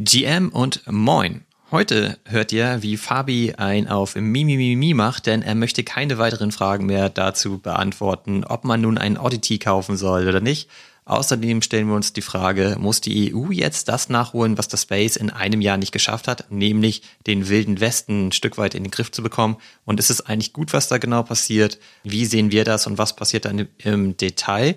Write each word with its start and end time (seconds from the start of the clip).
GM 0.00 0.50
und 0.50 0.82
Moin. 0.86 1.44
Heute 1.72 2.18
hört 2.24 2.52
ihr, 2.52 2.84
wie 2.84 2.96
Fabi 2.96 3.54
ein 3.56 3.88
auf 3.88 4.14
Mimimimi 4.14 4.94
macht, 4.94 5.26
denn 5.26 5.42
er 5.42 5.56
möchte 5.56 5.82
keine 5.82 6.18
weiteren 6.18 6.52
Fragen 6.52 6.86
mehr 6.86 7.08
dazu 7.08 7.58
beantworten, 7.58 8.44
ob 8.44 8.62
man 8.62 8.80
nun 8.80 8.96
ein 8.96 9.18
Oddity 9.18 9.58
kaufen 9.58 9.96
soll 9.96 10.28
oder 10.28 10.40
nicht. 10.40 10.70
Außerdem 11.04 11.62
stellen 11.62 11.88
wir 11.88 11.96
uns 11.96 12.12
die 12.12 12.22
Frage, 12.22 12.76
muss 12.78 13.00
die 13.00 13.34
EU 13.34 13.50
jetzt 13.50 13.88
das 13.88 14.08
nachholen, 14.08 14.56
was 14.56 14.68
das 14.68 14.82
Space 14.82 15.16
in 15.16 15.30
einem 15.30 15.60
Jahr 15.60 15.78
nicht 15.78 15.90
geschafft 15.90 16.28
hat, 16.28 16.48
nämlich 16.52 17.02
den 17.26 17.48
wilden 17.48 17.80
Westen 17.80 18.28
ein 18.28 18.32
Stück 18.32 18.56
weit 18.56 18.76
in 18.76 18.84
den 18.84 18.92
Griff 18.92 19.10
zu 19.10 19.22
bekommen? 19.22 19.56
Und 19.84 19.98
ist 19.98 20.10
es 20.10 20.24
eigentlich 20.24 20.52
gut, 20.52 20.72
was 20.72 20.86
da 20.86 20.98
genau 20.98 21.24
passiert? 21.24 21.78
Wie 22.04 22.24
sehen 22.24 22.52
wir 22.52 22.64
das 22.64 22.86
und 22.86 22.98
was 22.98 23.16
passiert 23.16 23.46
dann 23.46 23.66
im 23.78 24.16
Detail? 24.16 24.76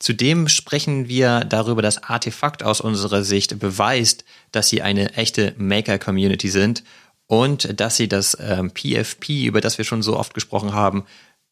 Zudem 0.00 0.48
sprechen 0.48 1.08
wir 1.08 1.44
darüber, 1.44 1.82
dass 1.82 2.02
Artefakt 2.02 2.62
aus 2.62 2.80
unserer 2.80 3.22
Sicht 3.22 3.58
beweist, 3.58 4.24
dass 4.50 4.68
sie 4.68 4.80
eine 4.80 5.12
echte 5.12 5.54
Maker-Community 5.58 6.48
sind 6.48 6.84
und 7.26 7.78
dass 7.78 7.96
sie 7.96 8.08
das 8.08 8.36
ähm, 8.40 8.72
PFP, 8.72 9.44
über 9.44 9.60
das 9.60 9.76
wir 9.76 9.84
schon 9.84 10.02
so 10.02 10.16
oft 10.16 10.32
gesprochen 10.32 10.72
haben, 10.72 11.04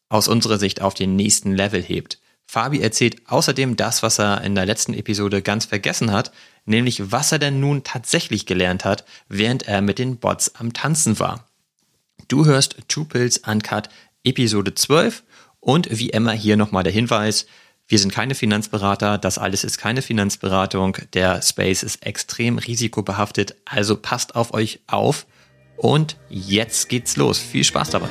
aus 0.09 0.27
unserer 0.27 0.57
Sicht 0.57 0.81
auf 0.81 0.95
den 0.95 1.15
nächsten 1.15 1.55
Level 1.55 1.81
hebt. 1.81 2.19
Fabi 2.47 2.81
erzählt 2.81 3.21
außerdem 3.27 3.75
das, 3.75 4.01
was 4.01 4.19
er 4.19 4.41
in 4.41 4.55
der 4.55 4.65
letzten 4.65 4.95
Episode 4.95 5.43
ganz 5.43 5.65
vergessen 5.65 6.11
hat, 6.11 6.31
nämlich 6.65 7.11
was 7.11 7.31
er 7.31 7.37
denn 7.37 7.59
nun 7.59 7.83
tatsächlich 7.83 8.47
gelernt 8.47 8.83
hat, 8.83 9.05
während 9.27 9.67
er 9.67 9.81
mit 9.81 9.99
den 9.99 10.17
Bots 10.17 10.55
am 10.55 10.73
Tanzen 10.73 11.19
war. 11.19 11.47
Du 12.27 12.45
hörst 12.45 12.77
Two 12.87 13.05
Pills 13.05 13.37
Uncut 13.37 13.89
Episode 14.23 14.73
12 14.73 15.21
und 15.59 15.99
wie 15.99 16.09
immer 16.09 16.31
hier 16.31 16.57
nochmal 16.57 16.83
der 16.83 16.93
Hinweis, 16.93 17.45
wir 17.89 17.97
sind 17.97 18.13
keine 18.13 18.35
Finanzberater, 18.35 19.17
das 19.17 19.39
alles 19.39 19.63
ist 19.63 19.79
keine 19.79 20.03
Finanzberatung. 20.03 20.95
Der 21.13 21.41
Space 21.41 21.81
ist 21.81 22.05
extrem 22.05 22.59
risikobehaftet, 22.59 23.55
also 23.65 23.97
passt 23.97 24.35
auf 24.35 24.53
euch 24.53 24.79
auf. 24.85 25.25
Und 25.75 26.17
jetzt 26.29 26.87
geht's 26.89 27.17
los. 27.17 27.39
Viel 27.39 27.63
Spaß 27.63 27.89
dabei. 27.89 28.09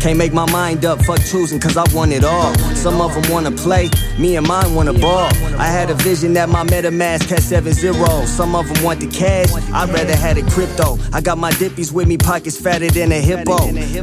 Can't 0.00 0.16
make 0.16 0.32
my 0.32 0.50
mind 0.50 0.86
up, 0.86 1.04
fuck 1.04 1.20
choosing, 1.20 1.60
cause 1.60 1.76
I 1.76 1.84
want 1.94 2.12
it 2.12 2.24
all. 2.24 2.54
Some 2.74 3.02
of 3.02 3.12
them 3.12 3.30
wanna 3.30 3.50
play, 3.50 3.90
me 4.18 4.36
and 4.36 4.48
mine 4.48 4.74
wanna 4.74 4.94
ball. 4.94 5.28
I 5.58 5.66
had 5.66 5.90
a 5.90 5.94
vision 5.94 6.32
that 6.34 6.48
my 6.48 6.64
MetaMask 6.64 7.28
had 7.28 7.42
seven 7.42 7.74
zeros. 7.74 8.30
Some 8.30 8.54
of 8.54 8.66
them 8.66 8.82
want 8.82 9.00
the 9.00 9.08
cash, 9.08 9.52
I'd 9.74 9.90
rather 9.90 10.16
had 10.16 10.38
it 10.38 10.46
crypto. 10.46 10.98
I 11.12 11.20
got 11.20 11.36
my 11.36 11.50
dippies 11.52 11.92
with 11.92 12.08
me, 12.08 12.16
pockets 12.16 12.58
fatter 12.58 12.88
than 12.88 13.12
a 13.12 13.20
hippo. 13.20 13.58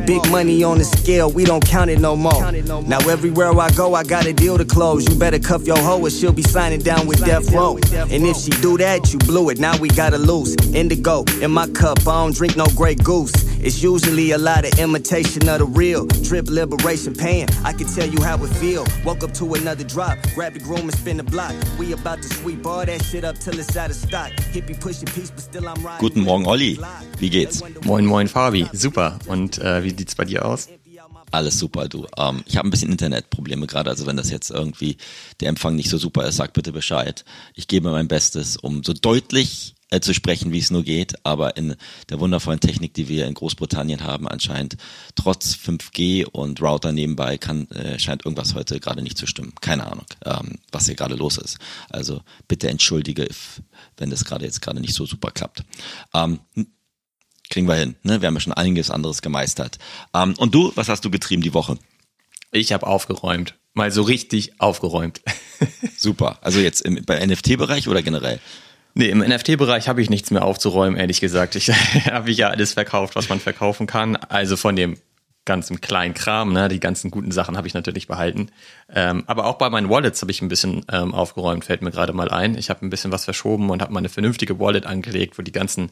Big 0.06 0.30
money 0.30 0.64
on 0.64 0.78
the 0.78 0.84
scale, 0.84 1.31
we 1.31 1.45
don't 1.45 1.66
count 1.66 1.90
it 1.90 2.00
no 2.00 2.16
more. 2.16 2.52
Now 2.84 3.00
everywhere 3.09 3.59
I 3.59 3.72
go, 3.72 3.95
I 3.95 4.03
got 4.03 4.28
a 4.28 4.34
deal 4.34 4.59
to 4.59 4.66
close. 4.66 5.09
You 5.09 5.18
better 5.18 5.40
cuff 5.40 5.66
your 5.66 5.80
hoe 5.80 6.00
or 6.00 6.12
she'll 6.12 6.31
be 6.31 6.44
signing 6.44 6.81
down 6.81 7.08
with 7.08 7.25
Death 7.25 7.52
Row. 7.52 7.78
And 7.94 8.23
if 8.23 8.38
she 8.38 8.52
do 8.62 8.78
that, 8.78 9.12
you 9.12 9.18
blew 9.20 9.50
it, 9.50 9.59
now 9.59 9.75
we 9.80 9.88
gotta 9.90 10.20
lose. 10.20 10.56
Indigo 10.75 11.23
in 11.42 11.50
my 11.50 11.68
cup, 11.70 12.08
I 12.08 12.22
don't 12.22 12.36
drink 12.36 12.56
no 12.56 12.68
Grey 12.75 12.94
Goose. 12.94 13.34
It's 13.59 13.81
usually 13.81 14.31
a 14.31 14.38
lot 14.38 14.64
of 14.64 14.78
imitation 14.78 15.50
of 15.50 15.58
the 15.58 15.66
real. 15.66 15.86
Drip 15.93 16.49
liberation 16.49 17.13
pain. 17.13 17.47
I 17.63 17.73
can 17.73 17.88
tell 17.88 18.07
you 18.07 18.21
how 18.21 18.43
it 18.43 18.49
feel. 18.59 18.85
Woke 19.05 19.23
up 19.23 19.33
to 19.35 19.53
another 19.53 19.83
drop. 19.83 20.17
Grab 20.35 20.53
the 20.53 20.59
groom 20.59 20.81
and 20.81 20.94
spin 20.94 21.17
the 21.17 21.23
block. 21.23 21.53
We 21.79 21.94
about 21.94 22.21
to 22.21 22.29
sweep 22.29 22.66
all 22.66 22.85
that 22.85 23.03
shit 23.03 23.23
up 23.23 23.38
till 23.38 23.57
it's 23.59 23.75
out 23.77 23.89
of 23.89 23.95
stock. 23.95 24.31
Hippie 24.53 24.79
pushing 24.79 25.07
peace, 25.07 25.31
but 25.31 25.41
still 25.41 25.67
I'm 25.67 25.83
riding. 25.83 25.99
Guten 25.99 26.21
Morgen, 26.21 26.45
Olli. 26.45 26.79
Wie 27.19 27.29
geht's? 27.29 27.63
Moin, 27.85 28.05
moin, 28.05 28.27
Fabi. 28.27 28.67
Super. 28.73 29.17
Und 29.27 29.59
äh, 29.59 29.83
wie 29.83 29.89
sieht's 29.91 30.16
bei 30.16 30.25
dir 30.25 30.45
aus? 30.45 30.67
Alles 31.31 31.59
super, 31.59 31.88
du. 31.88 32.07
Ähm, 32.17 32.44
ich 32.45 32.57
habe 32.57 32.67
ein 32.67 32.72
bisschen 32.72 32.91
Internetprobleme 32.91 33.67
gerade, 33.67 33.89
also 33.89 34.05
wenn 34.05 34.17
das 34.17 34.29
jetzt 34.31 34.49
irgendwie 34.49 34.97
der 35.41 35.49
Empfang 35.49 35.75
nicht 35.75 35.89
so 35.89 35.97
super 35.97 36.25
ist, 36.25 36.38
sag 36.38 36.53
bitte 36.53 36.72
Bescheid. 36.72 37.25
Ich 37.53 37.67
gebe 37.67 37.91
mein 37.91 38.07
Bestes, 38.07 38.57
um 38.57 38.83
so 38.83 38.94
deutlich 38.94 39.75
äh, 39.90 40.00
zu 40.00 40.14
sprechen, 40.14 40.52
wie 40.52 40.59
es 40.59 40.72
nur 40.72 40.84
geht, 40.84 41.25
aber 41.25 41.56
in 41.58 41.75
der 42.09 42.20
wundervollen 42.20 42.59
Technik, 42.59 42.94
die 42.94 43.08
wir 43.08 43.25
in 43.25 43.34
Großbritannien 43.34 44.03
haben, 44.03 44.28
anscheinend 44.28 44.78
trotz 45.16 45.53
5G 45.53 46.25
und 46.25 46.62
Router 46.62 46.92
nebenbei 46.92 47.38
kann 47.38 47.70
äh, 47.72 47.98
scheint 47.98 48.25
irgendwas 48.25 48.53
heute 48.53 48.80
gerade 48.80 49.02
nicht 49.02 49.18
zu 49.18 49.28
stimmen. 49.28 49.53
Keine 49.62 49.88
Ahnung, 49.90 50.06
ähm, 50.25 50.59
was 50.72 50.88
hier 50.88 50.96
gerade 50.96 51.16
los 51.16 51.38
ist. 51.38 51.58
Also 51.90 52.22
bitte 52.48 52.70
entschuldige, 52.70 53.24
if, 53.24 53.62
wenn 53.98 54.09
das 54.09 54.25
gerade 54.25 54.46
jetzt 54.46 54.62
gerade 54.62 54.81
nicht 54.81 54.94
so 54.94 55.06
super 55.06 55.31
klappt. 55.31 55.64
Ähm, 56.14 56.40
kriegen 57.50 57.68
wir 57.68 57.75
hin. 57.75 57.96
Ne? 58.04 58.22
Wir 58.22 58.28
haben 58.28 58.36
ja 58.36 58.42
schon 58.42 58.54
einiges 58.54 58.92
anderes 58.92 59.22
gemeistert. 59.22 59.80
Ähm, 60.14 60.34
und 60.38 60.54
du, 60.54 60.72
was 60.75 60.90
hast 60.90 61.06
du 61.06 61.09
getrieben 61.09 61.42
die 61.42 61.54
Woche? 61.54 61.78
Ich 62.52 62.74
habe 62.74 62.88
aufgeräumt. 62.88 63.56
Mal 63.74 63.92
so 63.92 64.02
richtig 64.02 64.59
aufgeräumt. 64.59 65.22
Super. 65.98 66.40
Also 66.42 66.59
jetzt 66.59 66.81
im, 66.81 67.04
beim 67.06 67.30
NFT-Bereich 67.30 67.88
oder 67.88 68.02
generell? 68.02 68.40
Nee, 68.97 69.09
im 69.09 69.19
NFT-Bereich 69.19 69.88
habe 69.90 70.02
ich 70.02 70.09
nichts 70.09 70.31
mehr 70.31 70.44
aufzuräumen, 70.44 71.00
ehrlich 71.00 71.22
gesagt. 71.22 71.56
Ich 71.56 71.69
habe 72.12 72.31
ich 72.31 72.38
ja 72.38 72.50
alles 72.50 72.74
verkauft, 72.74 73.16
was 73.16 73.30
man 73.30 73.40
verkaufen 73.40 73.85
kann. 73.85 74.16
Also 74.16 74.58
von 74.58 74.75
dem 74.75 74.97
ganzen 75.46 75.81
kleinen 75.81 76.16
Kram, 76.16 76.52
ne? 76.52 76.68
die 76.68 76.80
ganzen 76.80 77.12
guten 77.12 77.31
Sachen 77.31 77.57
habe 77.57 77.68
ich 77.68 77.75
natürlich 77.75 78.07
behalten. 78.07 78.50
Ähm, 78.91 79.24
aber 79.28 79.46
auch 79.46 79.59
bei 79.59 79.69
meinen 79.69 79.91
Wallets 79.91 80.24
habe 80.24 80.31
ich 80.31 80.41
ein 80.41 80.47
bisschen 80.47 80.84
ähm, 80.91 81.13
aufgeräumt, 81.13 81.63
fällt 81.63 81.84
mir 81.84 81.91
gerade 81.91 82.12
mal 82.12 82.30
ein. 82.30 82.57
Ich 82.57 82.72
habe 82.72 82.84
ein 82.84 82.90
bisschen 82.90 83.12
was 83.12 83.25
verschoben 83.25 83.69
und 83.69 83.84
habe 83.84 83.94
mal 83.94 84.00
eine 84.00 84.09
vernünftige 84.09 84.59
Wallet 84.59 84.88
angelegt, 84.88 85.38
wo 85.38 85.44
die 85.44 85.52
ganzen 85.52 85.91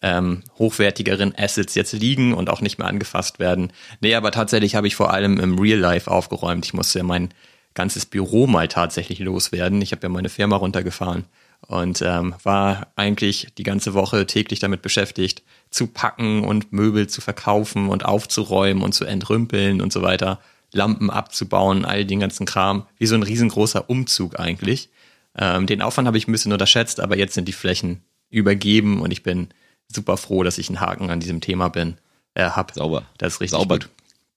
ähm, 0.00 0.44
hochwertigeren 0.56 1.34
Assets 1.36 1.74
jetzt 1.74 1.92
liegen 1.92 2.34
und 2.34 2.48
auch 2.48 2.60
nicht 2.60 2.78
mehr 2.78 2.86
angefasst 2.86 3.40
werden. 3.40 3.72
Nee, 3.98 4.14
aber 4.14 4.30
tatsächlich 4.30 4.76
habe 4.76 4.86
ich 4.86 4.94
vor 4.94 5.12
allem 5.12 5.40
im 5.40 5.58
Real 5.58 5.80
Life 5.80 6.08
aufgeräumt. 6.08 6.64
Ich 6.66 6.72
musste 6.72 7.00
ja 7.00 7.04
mein 7.04 7.30
ganzes 7.74 8.06
Büro 8.06 8.46
mal 8.46 8.68
tatsächlich 8.68 9.18
loswerden. 9.18 9.82
Ich 9.82 9.90
habe 9.90 10.02
ja 10.04 10.08
meine 10.08 10.28
Firma 10.28 10.54
runtergefahren 10.54 11.24
und 11.66 12.02
ähm, 12.02 12.34
war 12.42 12.88
eigentlich 12.96 13.48
die 13.56 13.62
ganze 13.62 13.94
Woche 13.94 14.26
täglich 14.26 14.60
damit 14.60 14.82
beschäftigt, 14.82 15.42
zu 15.70 15.86
packen 15.86 16.44
und 16.44 16.72
Möbel 16.72 17.06
zu 17.08 17.20
verkaufen 17.20 17.88
und 17.88 18.04
aufzuräumen 18.04 18.82
und 18.82 18.92
zu 18.92 19.04
entrümpeln 19.04 19.80
und 19.80 19.92
so 19.92 20.02
weiter, 20.02 20.40
Lampen 20.72 21.10
abzubauen, 21.10 21.84
all 21.84 22.04
den 22.04 22.20
ganzen 22.20 22.46
Kram, 22.46 22.86
wie 22.98 23.06
so 23.06 23.14
ein 23.14 23.22
riesengroßer 23.22 23.88
Umzug 23.88 24.38
eigentlich. 24.38 24.90
Ähm, 25.36 25.66
den 25.66 25.82
Aufwand 25.82 26.06
habe 26.06 26.18
ich 26.18 26.28
ein 26.28 26.32
bisschen 26.32 26.52
unterschätzt, 26.52 27.00
aber 27.00 27.16
jetzt 27.16 27.34
sind 27.34 27.48
die 27.48 27.52
Flächen 27.52 28.02
übergeben 28.30 29.00
und 29.00 29.10
ich 29.12 29.22
bin 29.22 29.48
super 29.88 30.16
froh, 30.16 30.42
dass 30.42 30.58
ich 30.58 30.68
einen 30.68 30.80
Haken 30.80 31.10
an 31.10 31.20
diesem 31.20 31.40
Thema 31.40 31.68
bin, 31.68 31.96
äh, 32.34 32.44
hab. 32.44 32.72
Sauber. 32.72 33.04
Das 33.18 33.34
ist 33.34 33.40
richtig 33.40 33.58
Sauber. 33.58 33.78
gut. 33.78 33.88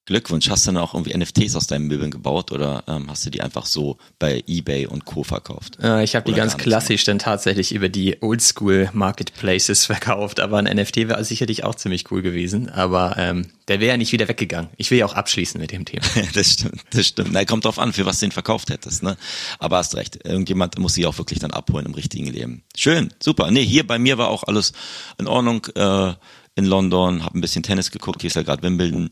Glückwunsch. 0.08 0.50
Hast 0.50 0.66
du 0.66 0.72
dann 0.72 0.82
auch 0.82 0.94
irgendwie 0.94 1.16
NFTs 1.16 1.56
aus 1.58 1.68
deinen 1.68 1.86
Möbeln 1.86 2.12
gebaut 2.12 2.54
oder 2.54 2.84
ähm, 2.88 3.10
hast 3.10 3.26
du 3.26 3.30
die 3.30 3.42
einfach 3.42 3.66
so 3.66 3.98
bei 4.20 4.42
eBay 4.48 4.88
und 4.88 5.04
Co. 5.04 5.24
verkauft? 5.24 5.78
Äh, 5.84 6.04
ich 6.04 6.16
habe 6.16 6.32
die 6.32 6.36
ganz 6.36 6.56
klassisch 6.56 7.04
dann 7.04 7.20
tatsächlich 7.20 7.74
über 7.74 7.90
die 7.90 8.22
Oldschool 8.22 8.90
Marketplaces 8.94 9.86
verkauft, 9.86 10.40
aber 10.40 10.60
ein 10.60 10.66
NFT 10.66 11.10
wäre 11.10 11.24
sicherlich 11.26 11.66
auch 11.66 11.76
ziemlich 11.76 12.10
cool 12.10 12.22
gewesen, 12.22 12.70
aber 12.70 13.16
ähm, 13.18 13.48
der 13.68 13.82
wäre 13.82 13.92
ja 13.92 13.98
nicht 13.98 14.14
wieder 14.14 14.30
weggegangen. 14.30 14.70
Ich 14.78 14.92
will 14.92 14.98
ja 14.98 15.06
auch 15.06 15.14
abschließen 15.14 15.60
mit 15.60 15.74
dem 15.74 15.84
Thema. 15.84 16.06
das 16.34 16.54
stimmt, 16.54 16.82
das 16.92 17.06
stimmt. 17.06 17.34
Na, 17.34 17.44
kommt 17.44 17.66
drauf 17.66 17.78
an, 17.78 17.92
für 17.92 18.06
was 18.06 18.20
du 18.20 18.28
den 18.28 18.32
verkauft 18.32 18.70
hättest, 18.70 19.04
ne? 19.04 19.18
Aber 19.60 19.78
hast 19.78 19.96
recht. 19.96 20.26
Irgendjemand 20.26 20.80
muss 20.80 20.94
sie 20.94 21.06
auch 21.06 21.18
wirklich 21.18 21.40
dann 21.40 21.52
abholen 21.52 21.86
im 21.86 21.94
richtigen 21.94 22.28
Leben. 22.28 22.64
Schön, 22.78 23.14
super. 23.22 23.52
Nee, 23.52 23.66
hier 23.66 23.86
bei 23.86 24.00
mir 24.00 24.18
war 24.18 24.30
auch 24.30 24.44
alles 24.44 24.72
in 25.18 25.28
Ordnung. 25.28 25.66
Äh, 25.76 26.14
in 26.58 26.66
London, 26.66 27.24
habe 27.24 27.38
ein 27.38 27.42
bisschen 27.42 27.62
Tennis 27.62 27.92
geguckt, 27.92 28.22
hier 28.22 28.30
ist 28.30 28.36
ja 28.36 28.42
gerade 28.42 28.64
Wimbledon 28.64 29.12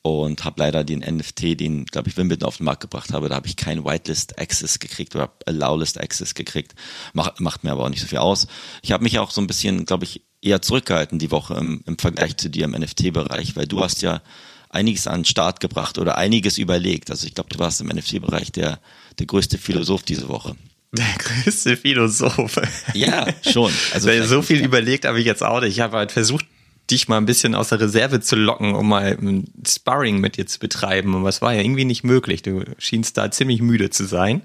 und 0.00 0.44
habe 0.44 0.60
leider 0.60 0.82
den 0.82 1.00
NFT, 1.00 1.60
den 1.60 1.84
glaube 1.84 2.08
ich 2.08 2.16
Wimbledon 2.16 2.48
auf 2.48 2.56
den 2.56 2.64
Markt 2.64 2.80
gebracht 2.80 3.12
habe, 3.12 3.28
da 3.28 3.34
habe 3.34 3.46
ich 3.46 3.56
keinen 3.56 3.84
Whitelist 3.84 4.38
Access 4.38 4.78
gekriegt 4.78 5.14
oder 5.14 5.30
Allowlist 5.44 6.00
Access 6.00 6.34
gekriegt. 6.34 6.74
Macht, 7.12 7.38
macht 7.38 7.64
mir 7.64 7.72
aber 7.72 7.84
auch 7.84 7.90
nicht 7.90 8.00
so 8.00 8.06
viel 8.06 8.18
aus. 8.18 8.46
Ich 8.80 8.92
habe 8.92 9.04
mich 9.04 9.18
auch 9.18 9.30
so 9.30 9.42
ein 9.42 9.46
bisschen, 9.46 9.84
glaube 9.84 10.04
ich, 10.04 10.22
eher 10.40 10.62
zurückgehalten 10.62 11.18
die 11.18 11.30
Woche 11.30 11.54
im, 11.54 11.82
im 11.86 11.98
Vergleich 11.98 12.38
zu 12.38 12.48
dir 12.48 12.64
im 12.64 12.70
NFT-Bereich, 12.70 13.56
weil 13.56 13.66
du 13.66 13.82
hast 13.84 14.00
ja 14.00 14.22
einiges 14.70 15.06
an 15.06 15.20
den 15.20 15.24
Start 15.26 15.60
gebracht 15.60 15.98
oder 15.98 16.16
einiges 16.16 16.56
überlegt. 16.56 17.10
Also 17.10 17.26
ich 17.26 17.34
glaube, 17.34 17.50
du 17.50 17.58
warst 17.58 17.82
im 17.82 17.88
NFT-Bereich 17.88 18.52
der, 18.52 18.80
der 19.18 19.26
größte 19.26 19.58
Philosoph 19.58 20.02
diese 20.02 20.28
Woche. 20.28 20.56
Der 20.92 21.14
größte 21.18 21.76
Philosoph. 21.76 22.58
Ja, 22.94 23.26
schon. 23.42 23.70
Also 23.92 24.10
so 24.24 24.40
viel 24.40 24.64
überlegt 24.64 25.04
habe 25.04 25.20
ich 25.20 25.26
jetzt 25.26 25.42
auch 25.42 25.60
nicht. 25.60 25.72
Ich 25.72 25.80
habe 25.80 25.98
halt 25.98 26.12
versucht, 26.12 26.46
dich 26.90 27.08
mal 27.08 27.16
ein 27.16 27.26
bisschen 27.26 27.54
aus 27.54 27.70
der 27.70 27.80
Reserve 27.80 28.20
zu 28.20 28.36
locken, 28.36 28.74
um 28.74 28.88
mal 28.88 29.16
ein 29.20 29.50
Sparring 29.66 30.18
mit 30.18 30.36
dir 30.36 30.46
zu 30.46 30.58
betreiben. 30.58 31.14
Und 31.14 31.24
was 31.24 31.42
war 31.42 31.52
ja 31.52 31.60
irgendwie 31.60 31.84
nicht 31.84 32.04
möglich. 32.04 32.42
Du 32.42 32.62
schienst 32.78 33.16
da 33.16 33.30
ziemlich 33.30 33.60
müde 33.60 33.90
zu 33.90 34.04
sein. 34.04 34.42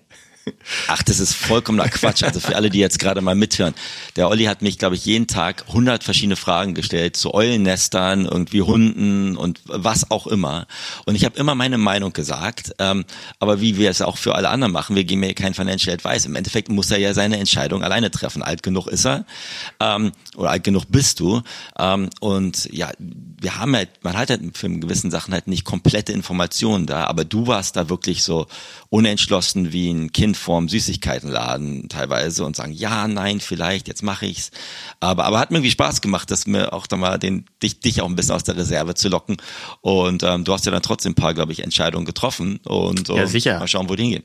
Ach, 0.88 1.04
das 1.04 1.20
ist 1.20 1.34
vollkommener 1.34 1.90
Quatsch. 1.90 2.24
Also 2.24 2.40
für 2.40 2.56
alle, 2.56 2.70
die 2.70 2.80
jetzt 2.80 3.00
gerade 3.00 3.22
mal 3.22 3.36
mithören. 3.36 3.74
Der 4.16 4.30
Olli 4.30 4.46
hat 4.46 4.62
mich, 4.62 4.78
glaube 4.78 4.96
ich, 4.96 5.06
jeden 5.06 5.28
Tag 5.28 5.66
100 5.68 6.04
verschiedene 6.04 6.36
Fragen 6.36 6.74
gestellt 6.74 7.16
zu 7.16 7.34
Eulennestern, 7.34 8.26
irgendwie 8.26 8.62
Hunden 8.62 9.38
und 9.38 9.62
was 9.66 10.12
auch 10.12 10.28
immer. 10.28 10.68
Und 11.06 11.16
ich 11.16 11.26
habe 11.26 11.38
immer 11.38 11.56
meine 11.56 11.78
Meinung 11.78 12.14
gesagt. 12.14 12.74
Ähm, 12.80 13.06
aber 13.40 13.62
wie 13.62 13.78
wir 13.78 13.90
es 13.90 14.02
auch 14.02 14.18
für 14.18 14.36
alle 14.36 14.50
anderen 14.50 14.72
machen, 14.72 14.96
wir 14.96 15.04
geben 15.04 15.22
mir 15.22 15.34
kein 15.34 15.54
Financial 15.54 15.94
Advice. 15.94 16.26
Im 16.26 16.36
Endeffekt 16.36 16.70
muss 16.70 16.92
er 16.92 16.98
ja 16.98 17.14
seine 17.14 17.38
Entscheidung 17.38 17.84
alleine 17.84 18.12
treffen. 18.12 18.42
Alt 18.42 18.64
genug 18.64 18.88
ist 18.88 19.06
er 19.06 19.26
ähm, 19.80 20.12
oder 20.36 20.52
alt 20.52 20.64
genug 20.64 20.86
bist 20.90 21.20
du. 21.20 21.42
Ähm, 21.78 22.10
und 22.20 22.70
ja, 22.72 22.92
wir 23.00 23.58
haben 23.58 23.76
halt, 23.76 23.90
man 24.04 24.18
hat 24.18 24.30
halt 24.30 24.42
für 24.58 24.70
gewissen 24.70 25.12
Sachen 25.12 25.34
halt 25.34 25.48
nicht 25.48 25.66
komplette 25.66 26.12
Informationen 26.12 26.86
da. 26.86 27.06
Aber 27.06 27.26
du 27.26 27.48
warst 27.48 27.76
da 27.76 27.90
wirklich 27.90 28.24
so 28.24 28.48
unentschlossen 28.90 29.72
wie 29.72 29.90
ein 29.90 30.12
Kind 30.12 30.31
vorm 30.36 30.70
Süßigkeitenladen 30.70 31.90
teilweise 31.90 32.46
und 32.46 32.56
sagen, 32.56 32.74
ja, 32.74 33.08
nein, 33.08 33.40
vielleicht, 33.40 33.88
jetzt 33.88 34.04
mache 34.04 34.26
ich's. 34.26 34.52
Aber, 35.00 35.26
aber 35.26 35.40
hat 35.40 35.52
mir 35.52 35.58
irgendwie 35.58 35.72
Spaß 35.72 36.02
gemacht, 36.02 36.32
dass 36.32 36.48
mir 36.48 36.74
auch 36.74 36.88
da 36.88 36.98
mal 36.98 37.18
den, 37.18 37.46
dich, 37.64 37.80
dich 37.80 38.02
auch 38.02 38.10
ein 38.10 38.16
bisschen 38.16 38.36
aus 38.36 38.44
der 38.44 38.58
Reserve 38.58 38.96
zu 38.96 39.10
locken. 39.10 39.38
Und 39.82 40.24
ähm, 40.24 40.44
du 40.44 40.54
hast 40.54 40.66
ja 40.66 40.72
dann 40.72 40.82
trotzdem 40.82 41.12
ein 41.12 41.16
paar, 41.16 41.34
glaube 41.34 41.52
ich, 41.52 41.64
Entscheidungen 41.64 42.06
getroffen 42.06 42.60
und, 42.66 43.10
und 43.10 43.18
ja, 43.18 43.28
sicher. 43.28 43.60
mal 43.60 43.68
schauen, 43.68 43.90
wo 43.90 43.96
die 43.96 44.04
hingehen. 44.04 44.24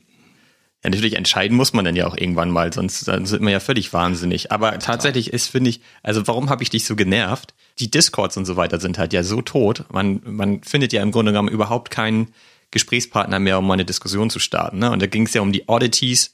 Ja, 0.83 0.91
natürlich 0.91 1.15
entscheiden 1.15 1.57
muss 1.57 1.73
man 1.73 1.85
dann 1.85 1.95
ja 1.95 2.05
auch 2.05 2.15
irgendwann 2.15 2.51
mal, 2.51 2.71
sonst 2.71 2.99
sind 2.99 3.41
wir 3.41 3.49
ja 3.49 3.59
völlig 3.59 3.93
wahnsinnig. 3.93 4.51
Aber 4.51 4.77
tatsächlich 4.77 5.33
ist, 5.33 5.47
finde 5.47 5.71
ich, 5.71 5.81
also 6.03 6.27
warum 6.27 6.49
habe 6.49 6.61
ich 6.61 6.69
dich 6.69 6.85
so 6.85 6.95
genervt? 6.95 7.55
Die 7.79 7.89
Discords 7.89 8.37
und 8.37 8.45
so 8.45 8.57
weiter 8.57 8.79
sind 8.79 8.99
halt 8.99 9.11
ja 9.11 9.23
so 9.23 9.41
tot. 9.41 9.85
Man, 9.91 10.21
man 10.23 10.61
findet 10.61 10.93
ja 10.93 11.01
im 11.01 11.11
Grunde 11.11 11.31
genommen 11.31 11.49
überhaupt 11.49 11.89
keinen 11.89 12.33
Gesprächspartner 12.71 13.39
mehr, 13.39 13.59
um 13.59 13.71
eine 13.71 13.85
Diskussion 13.85 14.29
zu 14.29 14.39
starten. 14.39 14.79
Ne? 14.79 14.91
Und 14.91 15.01
da 15.01 15.07
ging 15.07 15.25
es 15.25 15.33
ja 15.33 15.41
um 15.41 15.51
die 15.51 15.67
Oddities. 15.67 16.33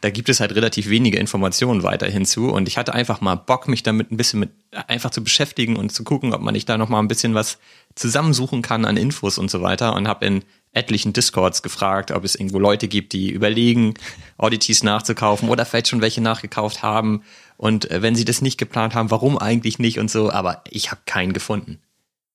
Da 0.00 0.10
gibt 0.10 0.28
es 0.28 0.40
halt 0.40 0.54
relativ 0.54 0.88
wenige 0.88 1.18
Informationen 1.18 1.82
weiterhin 1.82 2.24
zu. 2.24 2.50
Und 2.50 2.66
ich 2.66 2.76
hatte 2.76 2.94
einfach 2.94 3.20
mal 3.20 3.36
Bock, 3.36 3.68
mich 3.68 3.82
damit 3.82 4.10
ein 4.10 4.16
bisschen 4.16 4.40
mit 4.40 4.50
einfach 4.88 5.10
zu 5.10 5.22
beschäftigen 5.22 5.76
und 5.76 5.92
zu 5.92 6.02
gucken, 6.02 6.34
ob 6.34 6.40
man 6.40 6.54
nicht 6.54 6.68
da 6.68 6.76
noch 6.76 6.88
mal 6.88 6.98
ein 6.98 7.08
bisschen 7.08 7.34
was 7.34 7.58
zusammensuchen 7.94 8.62
kann 8.62 8.84
an 8.84 8.96
Infos 8.96 9.38
und 9.38 9.50
so 9.50 9.62
weiter. 9.62 9.94
Und 9.94 10.08
habe 10.08 10.26
in 10.26 10.44
etlichen 10.72 11.12
Discords 11.12 11.62
gefragt, 11.62 12.10
ob 12.10 12.24
es 12.24 12.34
irgendwo 12.34 12.58
Leute 12.58 12.88
gibt, 12.88 13.12
die 13.12 13.30
überlegen, 13.30 13.94
Oddities 14.38 14.82
nachzukaufen 14.82 15.48
oder 15.48 15.66
vielleicht 15.66 15.88
schon 15.88 16.00
welche 16.00 16.20
nachgekauft 16.20 16.82
haben. 16.82 17.22
Und 17.56 17.90
äh, 17.90 18.02
wenn 18.02 18.16
sie 18.16 18.24
das 18.24 18.42
nicht 18.42 18.58
geplant 18.58 18.94
haben, 18.94 19.10
warum 19.10 19.38
eigentlich 19.38 19.78
nicht 19.78 19.98
und 19.98 20.10
so. 20.10 20.30
Aber 20.30 20.62
ich 20.70 20.90
habe 20.90 21.02
keinen 21.06 21.32
gefunden 21.32 21.80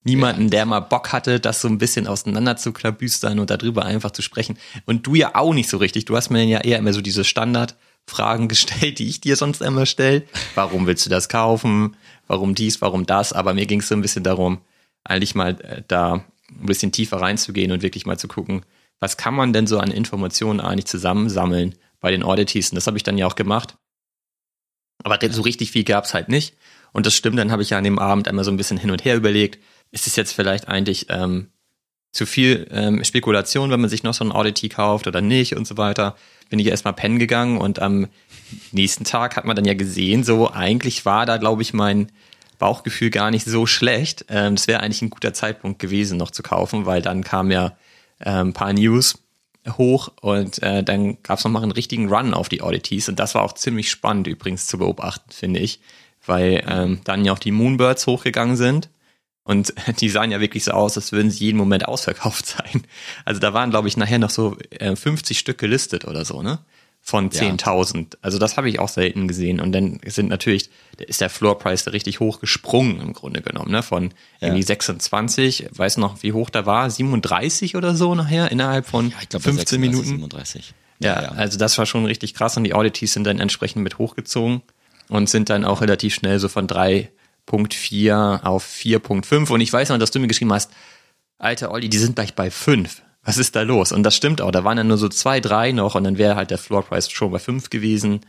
niemanden, 0.04 0.50
der 0.50 0.66
mal 0.66 0.80
Bock 0.80 1.12
hatte, 1.12 1.40
das 1.40 1.62
so 1.62 1.68
ein 1.68 1.78
bisschen 1.78 2.08
auseinander 2.08 2.58
zu 2.58 2.72
klabüstern 2.72 3.40
und 3.40 3.50
darüber 3.50 3.86
einfach 3.86 4.12
zu 4.12 4.22
sprechen. 4.22 4.58
Und 4.86 5.06
du 5.06 5.16
ja 5.16 5.36
auch 5.36 5.54
nicht 5.54 5.70
so 5.70 5.78
richtig. 5.78 6.06
Du 6.06 6.16
hast 6.16 6.30
mir 6.30 6.44
ja 6.44 6.62
eher 6.62 6.78
immer 6.78 6.94
so 6.94 7.02
diese 7.02 7.24
Standardfragen 7.24 8.48
gestellt, 8.50 9.00
die 9.00 9.08
ich 9.08 9.22
dir 9.22 9.36
sonst 9.36 9.62
immer 9.62 9.86
stelle. 9.86 10.24
Warum 10.56 10.88
willst 10.88 11.06
du 11.06 11.10
das 11.10 11.30
kaufen? 11.30 11.96
Warum 12.28 12.56
dies? 12.56 12.82
Warum 12.82 13.06
das? 13.06 13.34
Aber 13.34 13.54
mir 13.54 13.66
ging 13.66 13.82
es 13.82 13.88
so 13.88 13.96
ein 13.96 14.02
bisschen 14.02 14.24
darum, 14.24 14.60
eigentlich 15.04 15.36
mal 15.36 15.60
äh, 15.62 15.84
da 15.88 16.26
ein 16.50 16.66
bisschen 16.66 16.92
tiefer 16.92 17.18
reinzugehen 17.18 17.72
und 17.72 17.82
wirklich 17.82 18.06
mal 18.06 18.18
zu 18.18 18.28
gucken, 18.28 18.64
was 19.00 19.18
kann 19.18 19.36
man 19.36 19.54
denn 19.54 19.68
so 19.68 19.80
an 19.80 19.92
Informationen 19.92 20.60
eigentlich 20.60 20.86
zusammensammeln 20.86 21.76
bei 22.00 22.12
den 22.12 22.24
Oddities? 22.24 22.72
Und 22.72 22.76
das 22.76 22.88
habe 22.88 22.98
ich 22.98 23.04
dann 23.04 23.18
ja 23.18 23.28
auch 23.28 23.36
gemacht. 23.36 23.78
Aber 25.04 25.20
so 25.30 25.42
richtig 25.42 25.72
viel 25.72 25.84
gab 25.84 26.06
es 26.06 26.14
halt 26.14 26.30
nicht. 26.30 26.56
Und 26.94 27.06
das 27.06 27.14
stimmt, 27.14 27.38
dann 27.38 27.52
habe 27.52 27.62
ich 27.62 27.72
ja 27.72 27.78
an 27.78 27.84
dem 27.84 28.00
Abend 28.00 28.28
einmal 28.28 28.46
so 28.46 28.52
ein 28.52 28.58
bisschen 28.58 28.78
hin 28.78 28.92
und 28.92 29.06
her 29.06 29.16
überlegt, 29.16 29.62
ist 29.92 30.08
es 30.08 30.16
jetzt 30.16 30.34
vielleicht 30.34 30.68
eigentlich 30.68 31.08
ähm, 31.10 31.50
zu 32.12 32.26
viel 32.26 32.68
ähm, 32.72 33.04
Spekulation, 33.04 33.70
wenn 33.70 33.82
man 33.82 33.90
sich 33.90 34.04
noch 34.04 34.14
so 34.14 34.26
ein 34.26 34.32
Oddity 34.32 34.70
kauft 34.70 35.08
oder 35.08 35.22
nicht 35.22 35.56
und 35.56 35.68
so 35.68 35.78
weiter. 35.78 36.16
Bin 36.50 36.60
ich 36.60 36.68
erstmal 36.68 36.94
pennen 36.94 37.20
gegangen 37.20 37.58
und 37.58 37.80
am 37.80 38.08
nächsten 38.72 39.04
Tag 39.04 39.36
hat 39.36 39.46
man 39.46 39.56
dann 39.56 39.66
ja 39.66 39.74
gesehen, 39.74 40.24
so 40.24 40.52
eigentlich 40.52 41.06
war 41.06 41.26
da, 41.26 41.38
glaube 41.38 41.62
ich, 41.62 41.74
mein 41.74 42.12
Bauchgefühl 42.58 43.12
gar 43.12 43.30
nicht 43.30 43.46
so 43.46 43.66
schlecht. 43.66 44.26
Ähm, 44.30 44.56
das 44.56 44.68
wäre 44.68 44.82
eigentlich 44.82 45.02
ein 45.02 45.10
guter 45.10 45.34
Zeitpunkt 45.34 45.80
gewesen, 45.80 46.18
noch 46.18 46.32
zu 46.32 46.44
kaufen, 46.44 46.86
weil 46.86 47.02
dann 47.02 47.24
kam 47.24 47.52
ja 47.52 47.78
äh, 48.20 48.32
ein 48.32 48.54
paar 48.54 48.74
News 48.74 49.20
hoch 49.78 50.10
und 50.22 50.64
äh, 50.64 50.82
dann 50.84 51.22
gab 51.24 51.40
es 51.40 51.44
nochmal 51.44 51.64
einen 51.64 51.74
richtigen 51.74 52.12
Run 52.12 52.34
auf 52.34 52.48
die 52.48 52.62
Oddities 52.62 53.10
und 53.10 53.20
das 53.20 53.36
war 53.36 53.44
auch 53.44 53.54
ziemlich 53.54 53.92
spannend 53.92 54.26
übrigens 54.28 54.66
zu 54.66 54.78
beobachten, 54.78 55.30
finde 55.30 55.60
ich, 55.60 55.82
weil 56.26 56.64
ähm, 56.68 57.02
dann 57.04 57.26
ja 57.26 57.34
auch 57.34 57.40
die 57.40 57.52
Moonbirds 57.52 58.08
hochgegangen 58.08 58.56
sind 58.56 58.90
und 59.48 59.74
die 60.02 60.10
sahen 60.10 60.30
ja 60.30 60.40
wirklich 60.40 60.66
so 60.66 60.72
aus, 60.72 60.98
als 60.98 61.12
würden 61.12 61.32
sie 61.32 61.46
jeden 61.46 61.58
Moment 61.58 61.88
ausverkauft 61.88 62.46
sein. 62.58 62.84
Also 63.26 63.40
da 63.40 63.54
waren, 63.54 63.72
glaube 63.72 63.88
ich, 63.88 63.98
nachher 63.98 64.20
noch 64.20 64.30
so 64.30 64.58
50 64.80 65.36
äh, 65.36 65.40
Stück 65.40 65.58
gelistet 65.58 66.06
oder 66.06 66.26
so, 66.26 66.44
ne? 66.44 66.60
Von 67.02 67.30
10.000. 67.30 67.98
Ja. 67.98 68.06
Also 68.22 68.38
das 68.38 68.58
habe 68.58 68.68
ich 68.68 68.80
auch 68.80 68.90
selten 68.90 69.30
gesehen. 69.30 69.62
Und 69.62 69.72
dann 69.72 70.02
sind 70.06 70.28
natürlich, 70.28 70.70
ist 70.98 71.22
der 71.22 71.30
Floorpreis 71.30 71.86
da 71.86 71.92
richtig 71.92 72.20
hoch 72.20 72.42
gesprungen 72.42 73.00
im 73.00 73.14
Grunde 73.14 73.42
genommen, 73.42 73.72
ne? 73.72 73.82
Von 73.82 74.14
irgendwie 74.42 74.60
ja. 74.60 74.68
26, 74.68 75.70
weiß 75.72 75.98
noch, 75.98 76.22
wie 76.22 76.34
hoch 76.34 76.50
da 76.50 76.66
war, 76.66 76.90
37 76.90 77.78
oder 77.78 77.96
so 77.96 78.14
nachher, 78.14 78.52
innerhalb 78.52 78.86
von 78.86 79.12
ja, 79.12 79.16
glaub, 79.30 79.44
15 79.44 79.80
Minuten. 79.80 80.08
37. 80.08 80.74
Ja, 81.00 81.22
ja, 81.22 81.30
also 81.30 81.58
das 81.58 81.78
war 81.78 81.86
schon 81.86 82.06
richtig 82.06 82.34
krass 82.34 82.58
und 82.58 82.66
die 82.66 82.74
Audities 82.74 83.14
sind 83.14 83.24
dann 83.24 83.40
entsprechend 83.40 83.84
mit 83.84 84.00
hochgezogen 84.00 84.62
und 85.08 85.30
sind 85.30 85.50
dann 85.50 85.64
auch 85.64 85.80
relativ 85.80 86.16
schnell 86.16 86.40
so 86.40 86.50
von 86.50 86.68
drei 86.68 87.12
4 87.50 88.42
auf 88.44 88.66
4.5 88.66 89.52
und 89.52 89.62
ich 89.62 89.72
weiß 89.72 89.90
noch, 89.90 89.98
dass 89.98 90.12
du 90.12 90.20
mir 90.20 90.28
geschrieben 90.28 90.54
hast, 90.54 90.72
alter 91.38 91.72
Olli, 91.72 91.90
die 91.90 91.98
sind 91.98 92.16
gleich 92.16 92.36
bei 92.36 92.52
5. 92.52 93.02
Was 93.24 93.38
ist 93.38 93.56
da 93.56 93.62
los? 93.62 93.92
Und 93.92 94.04
das 94.04 94.16
stimmt 94.16 94.42
auch, 94.42 94.52
da 94.52 94.64
waren 94.64 94.78
ja 94.78 94.84
nur 94.84 94.98
so 94.98 95.10
zwei, 95.10 95.40
drei 95.40 95.72
noch 95.72 95.96
und 95.96 96.04
dann 96.04 96.18
wäre 96.18 96.36
halt 96.36 96.52
der 96.52 96.58
Floorpreis 96.58 97.10
schon 97.12 97.32
bei 97.32 97.40
5 97.40 97.70
gewesen, 97.70 98.22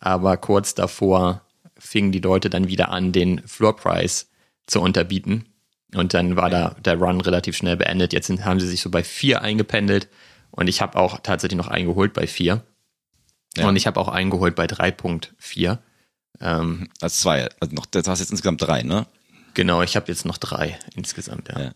aber 0.00 0.36
kurz 0.36 0.74
davor 0.74 1.42
fingen 1.78 2.12
die 2.12 2.20
Leute 2.20 2.48
dann 2.48 2.68
wieder 2.68 2.90
an, 2.90 3.12
den 3.12 3.46
Floorpreis 3.46 4.28
zu 4.66 4.80
unterbieten 4.80 5.44
und 5.94 6.14
dann 6.14 6.36
war 6.36 6.50
da 6.50 6.76
der 6.84 6.96
Run 6.96 7.20
relativ 7.20 7.56
schnell 7.56 7.76
beendet. 7.76 8.12
Jetzt 8.12 8.26
sind, 8.26 8.44
haben 8.44 8.60
sie 8.60 8.66
sich 8.66 8.80
so 8.80 8.90
bei 8.90 9.04
4 9.04 9.42
eingependelt 9.42 10.08
und 10.50 10.68
ich 10.68 10.80
habe 10.80 10.98
auch 10.98 11.20
tatsächlich 11.22 11.58
noch 11.58 11.68
eingeholt 11.68 12.12
bei 12.12 12.26
4. 12.26 12.62
Ja. 13.56 13.68
Und 13.68 13.76
ich 13.76 13.86
habe 13.86 14.00
auch 14.00 14.08
eingeholt 14.08 14.54
bei 14.54 14.66
3.4. 14.66 15.78
Ähm, 16.40 16.88
also 17.00 17.14
zwei, 17.14 17.48
also 17.60 17.74
noch, 17.74 17.86
du 17.86 18.02
hast 18.04 18.20
jetzt 18.20 18.30
insgesamt 18.30 18.62
drei, 18.62 18.82
ne? 18.82 19.06
Genau, 19.54 19.82
ich 19.82 19.96
habe 19.96 20.08
jetzt 20.08 20.26
noch 20.26 20.38
drei 20.38 20.78
insgesamt, 20.94 21.48
ja. 21.48 21.60
ja. 21.60 21.72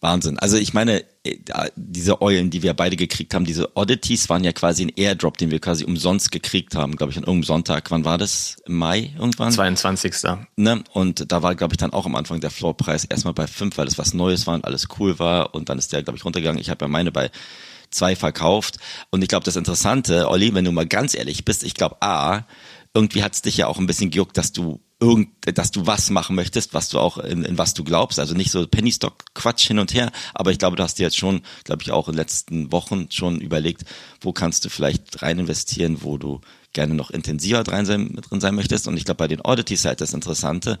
Wahnsinn. 0.00 0.38
Also 0.38 0.56
ich 0.56 0.72
meine, 0.72 1.04
äh, 1.24 1.36
diese 1.76 2.22
Eulen, 2.22 2.48
die 2.48 2.62
wir 2.62 2.72
beide 2.72 2.96
gekriegt 2.96 3.34
haben, 3.34 3.44
diese 3.44 3.76
Oddities 3.76 4.30
waren 4.30 4.44
ja 4.44 4.52
quasi 4.52 4.84
ein 4.84 4.92
Airdrop, 4.96 5.36
den 5.36 5.50
wir 5.50 5.60
quasi 5.60 5.84
umsonst 5.84 6.32
gekriegt 6.32 6.74
haben, 6.74 6.96
glaube 6.96 7.12
ich, 7.12 7.18
an 7.18 7.24
irgendeinem 7.24 7.44
Sonntag. 7.44 7.90
Wann 7.90 8.04
war 8.04 8.16
das? 8.16 8.56
Im 8.64 8.78
Mai 8.78 9.12
irgendwann? 9.18 9.52
22. 9.52 10.14
Ne? 10.56 10.82
Und 10.92 11.30
da 11.30 11.42
war, 11.42 11.54
glaube 11.54 11.74
ich, 11.74 11.78
dann 11.78 11.92
auch 11.92 12.06
am 12.06 12.14
Anfang 12.14 12.40
der 12.40 12.50
Floorpreis 12.50 13.04
erstmal 13.04 13.34
bei 13.34 13.46
fünf, 13.46 13.76
weil 13.76 13.88
es 13.88 13.98
was 13.98 14.14
Neues 14.14 14.46
war 14.46 14.54
und 14.54 14.64
alles 14.64 14.88
cool 14.98 15.18
war. 15.18 15.54
Und 15.54 15.68
dann 15.68 15.78
ist 15.78 15.92
der, 15.92 16.02
glaube 16.02 16.16
ich, 16.16 16.24
runtergegangen. 16.24 16.60
Ich 16.60 16.70
habe 16.70 16.86
ja 16.86 16.88
meine 16.88 17.12
bei 17.12 17.30
zwei 17.90 18.16
verkauft. 18.16 18.78
Und 19.10 19.22
ich 19.22 19.28
glaube, 19.28 19.44
das 19.44 19.56
Interessante, 19.56 20.30
Olli, 20.30 20.54
wenn 20.54 20.64
du 20.64 20.72
mal 20.72 20.86
ganz 20.86 21.14
ehrlich 21.14 21.44
bist, 21.44 21.62
ich 21.62 21.74
glaube, 21.74 21.96
A, 22.00 22.46
irgendwie 22.94 23.22
hat 23.22 23.34
es 23.34 23.42
dich 23.42 23.56
ja 23.56 23.66
auch 23.66 23.78
ein 23.78 23.86
bisschen 23.86 24.10
gejuckt, 24.10 24.36
dass 24.36 24.52
du 24.52 24.80
irgend, 25.00 25.30
dass 25.56 25.70
du 25.70 25.86
was 25.86 26.10
machen 26.10 26.36
möchtest, 26.36 26.74
was 26.74 26.88
du 26.88 26.98
auch 26.98 27.18
in, 27.18 27.42
in 27.44 27.56
was 27.56 27.72
du 27.72 27.84
glaubst. 27.84 28.18
Also 28.18 28.34
nicht 28.34 28.50
so 28.50 28.66
Penny 28.66 28.92
Stock 28.92 29.24
Quatsch 29.34 29.66
hin 29.66 29.78
und 29.78 29.94
her, 29.94 30.12
aber 30.34 30.50
ich 30.50 30.58
glaube, 30.58 30.76
du 30.76 30.82
hast 30.82 30.98
dir 30.98 31.04
jetzt 31.04 31.16
schon, 31.16 31.42
glaube 31.64 31.82
ich, 31.82 31.90
auch 31.90 32.08
in 32.08 32.12
den 32.12 32.18
letzten 32.18 32.70
Wochen 32.72 33.10
schon 33.10 33.40
überlegt, 33.40 33.84
wo 34.20 34.32
kannst 34.32 34.64
du 34.64 34.68
vielleicht 34.68 35.22
rein 35.22 35.38
investieren, 35.38 35.98
wo 36.02 36.18
du 36.18 36.40
gerne 36.72 36.94
noch 36.94 37.10
intensiver 37.10 37.64
drin 37.64 37.86
sein, 37.86 38.16
drin 38.28 38.40
sein 38.40 38.54
möchtest. 38.54 38.86
Und 38.86 38.96
ich 38.96 39.04
glaube, 39.04 39.18
bei 39.18 39.28
den 39.28 39.40
Oddities 39.40 39.84
halt 39.84 40.00
das 40.00 40.12
Interessante, 40.12 40.78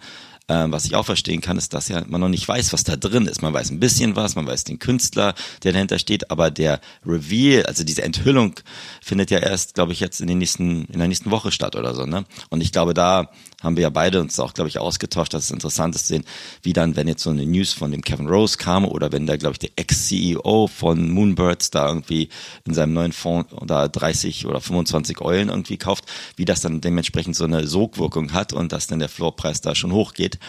ähm, 0.50 0.72
was 0.72 0.84
ich 0.84 0.96
auch 0.96 1.06
verstehen 1.06 1.40
kann, 1.40 1.56
ist, 1.56 1.74
dass 1.74 1.86
ja 1.86 2.02
man 2.08 2.20
noch 2.20 2.28
nicht 2.28 2.46
weiß, 2.46 2.72
was 2.72 2.82
da 2.82 2.96
drin 2.96 3.26
ist. 3.26 3.40
Man 3.40 3.54
weiß 3.54 3.70
ein 3.70 3.78
bisschen 3.78 4.16
was, 4.16 4.34
man 4.34 4.48
weiß 4.48 4.64
den 4.64 4.80
Künstler, 4.80 5.34
der 5.62 5.72
dahinter 5.72 6.00
steht, 6.00 6.28
aber 6.32 6.50
der 6.50 6.80
Reveal, 7.06 7.66
also 7.66 7.84
diese 7.84 8.02
Enthüllung, 8.02 8.56
findet 9.00 9.30
ja 9.30 9.38
erst, 9.38 9.74
glaube 9.74 9.92
ich, 9.92 10.00
jetzt 10.00 10.20
in 10.20 10.26
den 10.26 10.38
nächsten, 10.38 10.86
in 10.86 10.98
der 10.98 11.06
nächsten 11.06 11.30
Woche 11.30 11.52
statt 11.52 11.76
oder 11.76 11.94
so. 11.94 12.04
Ne? 12.04 12.24
Und 12.48 12.62
ich 12.62 12.72
glaube, 12.72 12.94
da 12.94 13.30
haben 13.62 13.76
wir 13.76 13.82
ja 13.82 13.90
beide 13.90 14.20
uns 14.20 14.40
auch, 14.40 14.54
glaube 14.54 14.68
ich, 14.68 14.78
ausgetauscht, 14.78 15.34
dass 15.34 15.44
es 15.44 15.50
interessant 15.52 15.94
ist 15.94 16.08
zu 16.08 16.14
sehen, 16.14 16.24
wie 16.62 16.72
dann, 16.72 16.96
wenn 16.96 17.06
jetzt 17.06 17.22
so 17.22 17.30
eine 17.30 17.46
News 17.46 17.72
von 17.72 17.92
dem 17.92 18.02
Kevin 18.02 18.26
Rose 18.26 18.56
kam 18.56 18.84
oder 18.84 19.12
wenn 19.12 19.26
da, 19.26 19.36
glaube 19.36 19.52
ich, 19.52 19.58
der 19.60 19.70
Ex-CEO 19.76 20.66
von 20.66 21.10
Moonbirds 21.10 21.70
da 21.70 21.86
irgendwie 21.86 22.28
in 22.66 22.74
seinem 22.74 22.94
neuen 22.94 23.12
Fonds 23.12 23.54
da 23.66 23.86
30 23.86 24.46
oder 24.46 24.60
25 24.60 25.20
Eulen 25.20 25.48
irgendwie 25.48 25.76
kauft, 25.76 26.06
wie 26.34 26.44
das 26.44 26.60
dann 26.60 26.80
dementsprechend 26.80 27.36
so 27.36 27.44
eine 27.44 27.68
Sogwirkung 27.68 28.32
hat 28.32 28.52
und 28.52 28.72
dass 28.72 28.88
dann 28.88 28.98
der 28.98 29.08
Floorpreis 29.08 29.60
da 29.60 29.76
schon 29.76 29.92
hochgeht. 29.92 30.39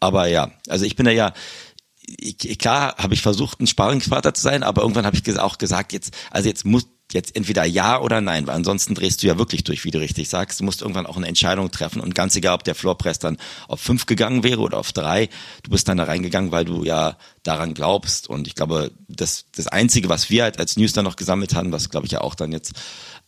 Aber 0.00 0.26
ja, 0.26 0.50
also 0.68 0.84
ich 0.84 0.96
bin 0.96 1.06
da 1.06 1.12
ja, 1.12 1.32
ich, 2.00 2.58
klar 2.58 2.96
habe 2.96 3.14
ich 3.14 3.22
versucht, 3.22 3.60
ein 3.60 3.66
Sparingsvater 3.66 4.32
zu 4.34 4.42
sein, 4.42 4.62
aber 4.62 4.82
irgendwann 4.82 5.06
habe 5.06 5.16
ich 5.16 5.38
auch 5.38 5.58
gesagt, 5.58 5.92
jetzt, 5.92 6.14
also 6.30 6.48
jetzt 6.48 6.64
muss, 6.64 6.86
jetzt 7.12 7.36
entweder 7.36 7.64
ja 7.64 8.00
oder 8.00 8.20
nein, 8.20 8.46
weil 8.46 8.54
ansonsten 8.54 8.94
drehst 8.94 9.22
du 9.22 9.26
ja 9.26 9.38
wirklich 9.38 9.64
durch, 9.64 9.84
wie 9.84 9.90
du 9.90 9.98
richtig 9.98 10.28
sagst. 10.28 10.60
Du 10.60 10.64
musst 10.64 10.82
irgendwann 10.82 11.06
auch 11.06 11.16
eine 11.16 11.26
Entscheidung 11.26 11.70
treffen 11.70 12.00
und 12.00 12.14
ganz 12.14 12.36
egal, 12.36 12.54
ob 12.54 12.64
der 12.64 12.74
Floorpress 12.74 13.18
dann 13.18 13.38
auf 13.66 13.80
fünf 13.80 14.06
gegangen 14.06 14.42
wäre 14.42 14.60
oder 14.60 14.78
auf 14.78 14.92
drei, 14.92 15.28
du 15.62 15.70
bist 15.70 15.88
dann 15.88 15.98
da 15.98 16.04
reingegangen, 16.04 16.52
weil 16.52 16.64
du 16.64 16.84
ja 16.84 17.16
daran 17.42 17.74
glaubst. 17.74 18.28
Und 18.28 18.46
ich 18.46 18.54
glaube, 18.54 18.92
das, 19.08 19.46
das 19.54 19.68
Einzige, 19.68 20.08
was 20.08 20.28
wir 20.30 20.42
halt 20.42 20.58
als 20.58 20.76
News 20.76 20.92
dann 20.92 21.04
noch 21.04 21.16
gesammelt 21.16 21.54
haben, 21.54 21.72
was 21.72 21.88
glaube 21.88 22.06
ich 22.06 22.12
ja 22.12 22.20
auch 22.20 22.34
dann 22.34 22.52
jetzt 22.52 22.72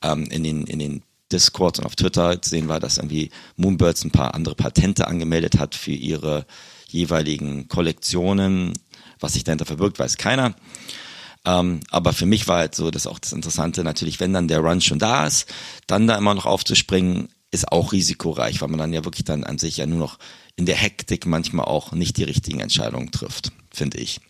ähm, 0.02 0.24
in 0.24 0.42
den, 0.42 0.66
in 0.66 0.78
den 0.78 1.02
Discord 1.32 1.78
und 1.78 1.86
auf 1.86 1.96
Twitter 1.96 2.38
sehen 2.42 2.66
wir, 2.66 2.80
dass 2.80 2.98
irgendwie 2.98 3.30
Moonbirds 3.56 4.04
ein 4.04 4.10
paar 4.10 4.34
andere 4.34 4.54
Patente 4.54 5.06
angemeldet 5.06 5.58
hat 5.58 5.74
für 5.74 5.92
ihre 5.92 6.46
jeweiligen 6.88 7.68
Kollektionen. 7.68 8.72
Was 9.20 9.34
sich 9.34 9.44
dahinter 9.44 9.66
verbirgt, 9.66 9.98
weiß 9.98 10.16
keiner. 10.16 10.54
Ähm, 11.44 11.80
aber 11.90 12.12
für 12.12 12.26
mich 12.26 12.48
war 12.48 12.58
halt 12.58 12.74
so, 12.74 12.90
das 12.90 13.06
auch 13.06 13.18
das 13.18 13.32
Interessante, 13.32 13.84
natürlich, 13.84 14.20
wenn 14.20 14.32
dann 14.32 14.48
der 14.48 14.60
Run 14.60 14.80
schon 14.80 14.98
da 14.98 15.26
ist, 15.26 15.46
dann 15.86 16.06
da 16.06 16.16
immer 16.16 16.34
noch 16.34 16.46
aufzuspringen, 16.46 17.28
ist 17.50 17.70
auch 17.72 17.92
risikoreich, 17.92 18.60
weil 18.60 18.68
man 18.68 18.78
dann 18.78 18.92
ja 18.92 19.04
wirklich 19.04 19.24
dann 19.24 19.44
an 19.44 19.58
sich 19.58 19.78
ja 19.78 19.86
nur 19.86 19.98
noch 19.98 20.18
in 20.56 20.66
der 20.66 20.76
Hektik 20.76 21.26
manchmal 21.26 21.66
auch 21.66 21.92
nicht 21.92 22.16
die 22.16 22.24
richtigen 22.24 22.60
Entscheidungen 22.60 23.10
trifft, 23.10 23.52
finde 23.72 23.98
ich. 23.98 24.20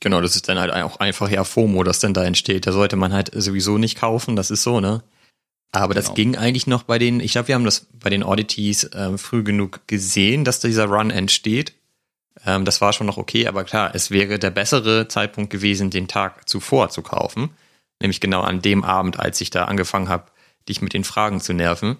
Genau, 0.00 0.20
das 0.20 0.36
ist 0.36 0.48
dann 0.48 0.58
halt 0.58 0.72
auch 0.72 0.98
einfach 0.98 1.30
ja 1.30 1.44
FOMO, 1.44 1.82
das 1.84 2.00
dann 2.00 2.14
da 2.14 2.24
entsteht. 2.24 2.66
Da 2.66 2.72
sollte 2.72 2.96
man 2.96 3.12
halt 3.12 3.30
sowieso 3.32 3.78
nicht 3.78 3.96
kaufen, 3.96 4.36
das 4.36 4.50
ist 4.50 4.62
so, 4.62 4.80
ne? 4.80 5.02
Aber 5.72 5.94
genau. 5.94 6.06
das 6.06 6.14
ging 6.14 6.36
eigentlich 6.36 6.66
noch 6.66 6.84
bei 6.84 6.98
den, 6.98 7.20
ich 7.20 7.32
glaube, 7.32 7.48
wir 7.48 7.54
haben 7.54 7.64
das 7.64 7.86
bei 7.92 8.10
den 8.10 8.22
Oddities 8.22 8.84
äh, 8.84 9.18
früh 9.18 9.42
genug 9.42 9.86
gesehen, 9.86 10.44
dass 10.44 10.60
dieser 10.60 10.86
Run 10.86 11.10
entsteht. 11.10 11.74
Ähm, 12.44 12.64
das 12.64 12.80
war 12.80 12.92
schon 12.92 13.06
noch 13.06 13.16
okay, 13.16 13.46
aber 13.46 13.64
klar, 13.64 13.94
es 13.94 14.10
wäre 14.10 14.38
der 14.38 14.50
bessere 14.50 15.08
Zeitpunkt 15.08 15.50
gewesen, 15.50 15.90
den 15.90 16.08
Tag 16.08 16.48
zuvor 16.48 16.90
zu 16.90 17.02
kaufen. 17.02 17.50
Nämlich 18.00 18.20
genau 18.20 18.42
an 18.42 18.62
dem 18.62 18.84
Abend, 18.84 19.18
als 19.18 19.40
ich 19.40 19.50
da 19.50 19.64
angefangen 19.64 20.08
habe, 20.08 20.30
dich 20.68 20.82
mit 20.82 20.92
den 20.92 21.04
Fragen 21.04 21.40
zu 21.40 21.52
nerven. 21.52 21.96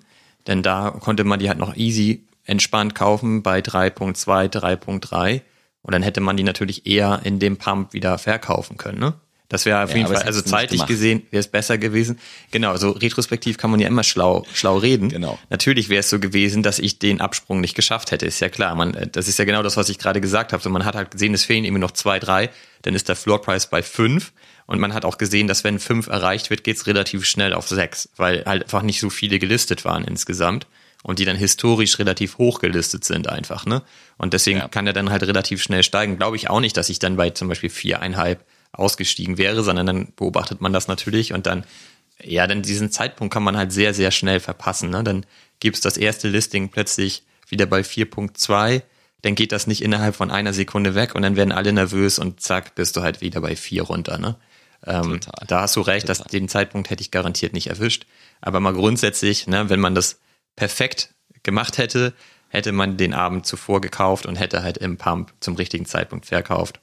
Denn 0.46 0.62
da 0.62 0.90
konnte 0.90 1.24
man 1.24 1.38
die 1.38 1.48
halt 1.48 1.58
noch 1.58 1.76
easy 1.76 2.26
entspannt 2.44 2.94
kaufen 2.94 3.42
bei 3.42 3.60
3.2, 3.60 4.48
3.3. 4.48 5.42
Und 5.82 5.92
dann 5.92 6.02
hätte 6.02 6.20
man 6.20 6.36
die 6.36 6.42
natürlich 6.42 6.86
eher 6.86 7.20
in 7.24 7.38
dem 7.38 7.56
Pump 7.56 7.92
wieder 7.92 8.18
verkaufen 8.18 8.76
können, 8.76 8.98
ne? 8.98 9.14
Das 9.48 9.64
wäre 9.64 9.84
auf 9.84 9.90
ja, 9.90 9.96
jeden 9.96 10.08
Fall, 10.08 10.22
also 10.22 10.42
zeitlich 10.42 10.86
gesehen 10.86 11.26
wäre 11.30 11.40
es 11.40 11.48
besser 11.48 11.78
gewesen. 11.78 12.18
Genau, 12.50 12.76
so 12.76 12.90
retrospektiv 12.90 13.58
kann 13.58 13.70
man 13.70 13.78
ja 13.78 13.86
immer 13.86 14.02
schlau, 14.02 14.44
schlau 14.52 14.78
reden. 14.78 15.08
Genau. 15.08 15.38
Natürlich 15.50 15.88
wäre 15.88 16.00
es 16.00 16.10
so 16.10 16.18
gewesen, 16.18 16.64
dass 16.64 16.80
ich 16.80 16.98
den 16.98 17.20
Absprung 17.20 17.60
nicht 17.60 17.74
geschafft 17.74 18.10
hätte, 18.10 18.26
ist 18.26 18.40
ja 18.40 18.48
klar. 18.48 18.74
Man, 18.74 19.08
das 19.12 19.28
ist 19.28 19.38
ja 19.38 19.44
genau 19.44 19.62
das, 19.62 19.76
was 19.76 19.88
ich 19.88 19.98
gerade 19.98 20.20
gesagt 20.20 20.52
habe. 20.52 20.62
So, 20.62 20.70
man 20.70 20.84
hat 20.84 20.96
halt 20.96 21.12
gesehen, 21.12 21.32
es 21.32 21.44
fehlen 21.44 21.64
irgendwie 21.64 21.80
noch 21.80 21.92
zwei, 21.92 22.18
drei, 22.18 22.50
dann 22.82 22.94
ist 22.94 23.08
der 23.08 23.16
Floor 23.16 23.40
Price 23.40 23.66
bei 23.66 23.82
fünf. 23.82 24.32
Und 24.66 24.80
man 24.80 24.92
hat 24.92 25.04
auch 25.04 25.16
gesehen, 25.16 25.46
dass 25.46 25.62
wenn 25.62 25.78
fünf 25.78 26.08
erreicht 26.08 26.50
wird, 26.50 26.64
geht's 26.64 26.88
relativ 26.88 27.24
schnell 27.24 27.54
auf 27.54 27.68
sechs, 27.68 28.08
weil 28.16 28.44
halt 28.44 28.64
einfach 28.64 28.82
nicht 28.82 28.98
so 28.98 29.10
viele 29.10 29.38
gelistet 29.38 29.84
waren 29.84 30.04
insgesamt 30.04 30.66
und 31.04 31.20
die 31.20 31.24
dann 31.24 31.36
historisch 31.36 32.00
relativ 32.00 32.38
hoch 32.38 32.58
gelistet 32.58 33.04
sind 33.04 33.28
einfach, 33.28 33.64
ne? 33.64 33.82
Und 34.18 34.34
deswegen 34.34 34.58
ja. 34.58 34.66
kann 34.66 34.88
er 34.88 34.92
dann 34.92 35.10
halt 35.10 35.22
relativ 35.22 35.62
schnell 35.62 35.84
steigen. 35.84 36.16
Glaube 36.16 36.34
ich 36.34 36.50
auch 36.50 36.58
nicht, 36.58 36.76
dass 36.76 36.88
ich 36.88 36.98
dann 36.98 37.14
bei 37.14 37.30
zum 37.30 37.46
Beispiel 37.46 37.70
viereinhalb 37.70 38.44
ausgestiegen 38.78 39.38
wäre, 39.38 39.62
sondern 39.62 39.86
dann 39.86 40.12
beobachtet 40.16 40.60
man 40.60 40.72
das 40.72 40.88
natürlich 40.88 41.32
und 41.32 41.46
dann, 41.46 41.64
ja, 42.22 42.46
dann 42.46 42.62
diesen 42.62 42.90
Zeitpunkt 42.90 43.32
kann 43.32 43.42
man 43.42 43.56
halt 43.56 43.72
sehr, 43.72 43.94
sehr 43.94 44.10
schnell 44.10 44.40
verpassen. 44.40 44.90
Ne? 44.90 45.04
Dann 45.04 45.26
gibt's 45.60 45.80
das 45.80 45.96
erste 45.96 46.28
Listing 46.28 46.68
plötzlich 46.68 47.24
wieder 47.48 47.66
bei 47.66 47.80
4.2, 47.80 48.82
dann 49.22 49.34
geht 49.34 49.52
das 49.52 49.66
nicht 49.66 49.82
innerhalb 49.82 50.14
von 50.14 50.30
einer 50.30 50.52
Sekunde 50.52 50.94
weg 50.94 51.14
und 51.14 51.22
dann 51.22 51.36
werden 51.36 51.52
alle 51.52 51.72
nervös 51.72 52.18
und 52.18 52.40
zack, 52.40 52.74
bist 52.74 52.96
du 52.96 53.02
halt 53.02 53.20
wieder 53.20 53.40
bei 53.40 53.56
4 53.56 53.82
runter. 53.82 54.18
Ne? 54.18 54.36
Ähm, 54.84 55.20
da 55.46 55.62
hast 55.62 55.76
du 55.76 55.80
recht, 55.80 56.08
dass 56.08 56.22
den 56.24 56.48
Zeitpunkt 56.48 56.90
hätte 56.90 57.00
ich 57.00 57.10
garantiert 57.10 57.52
nicht 57.52 57.68
erwischt. 57.68 58.06
Aber 58.40 58.60
mal 58.60 58.74
grundsätzlich, 58.74 59.46
ne, 59.46 59.68
wenn 59.70 59.80
man 59.80 59.94
das 59.94 60.20
perfekt 60.54 61.14
gemacht 61.42 61.78
hätte, 61.78 62.12
hätte 62.48 62.72
man 62.72 62.96
den 62.96 63.14
Abend 63.14 63.46
zuvor 63.46 63.80
gekauft 63.80 64.26
und 64.26 64.36
hätte 64.36 64.62
halt 64.62 64.78
im 64.78 64.96
Pump 64.96 65.32
zum 65.40 65.56
richtigen 65.56 65.86
Zeitpunkt 65.86 66.26
verkauft. 66.26 66.80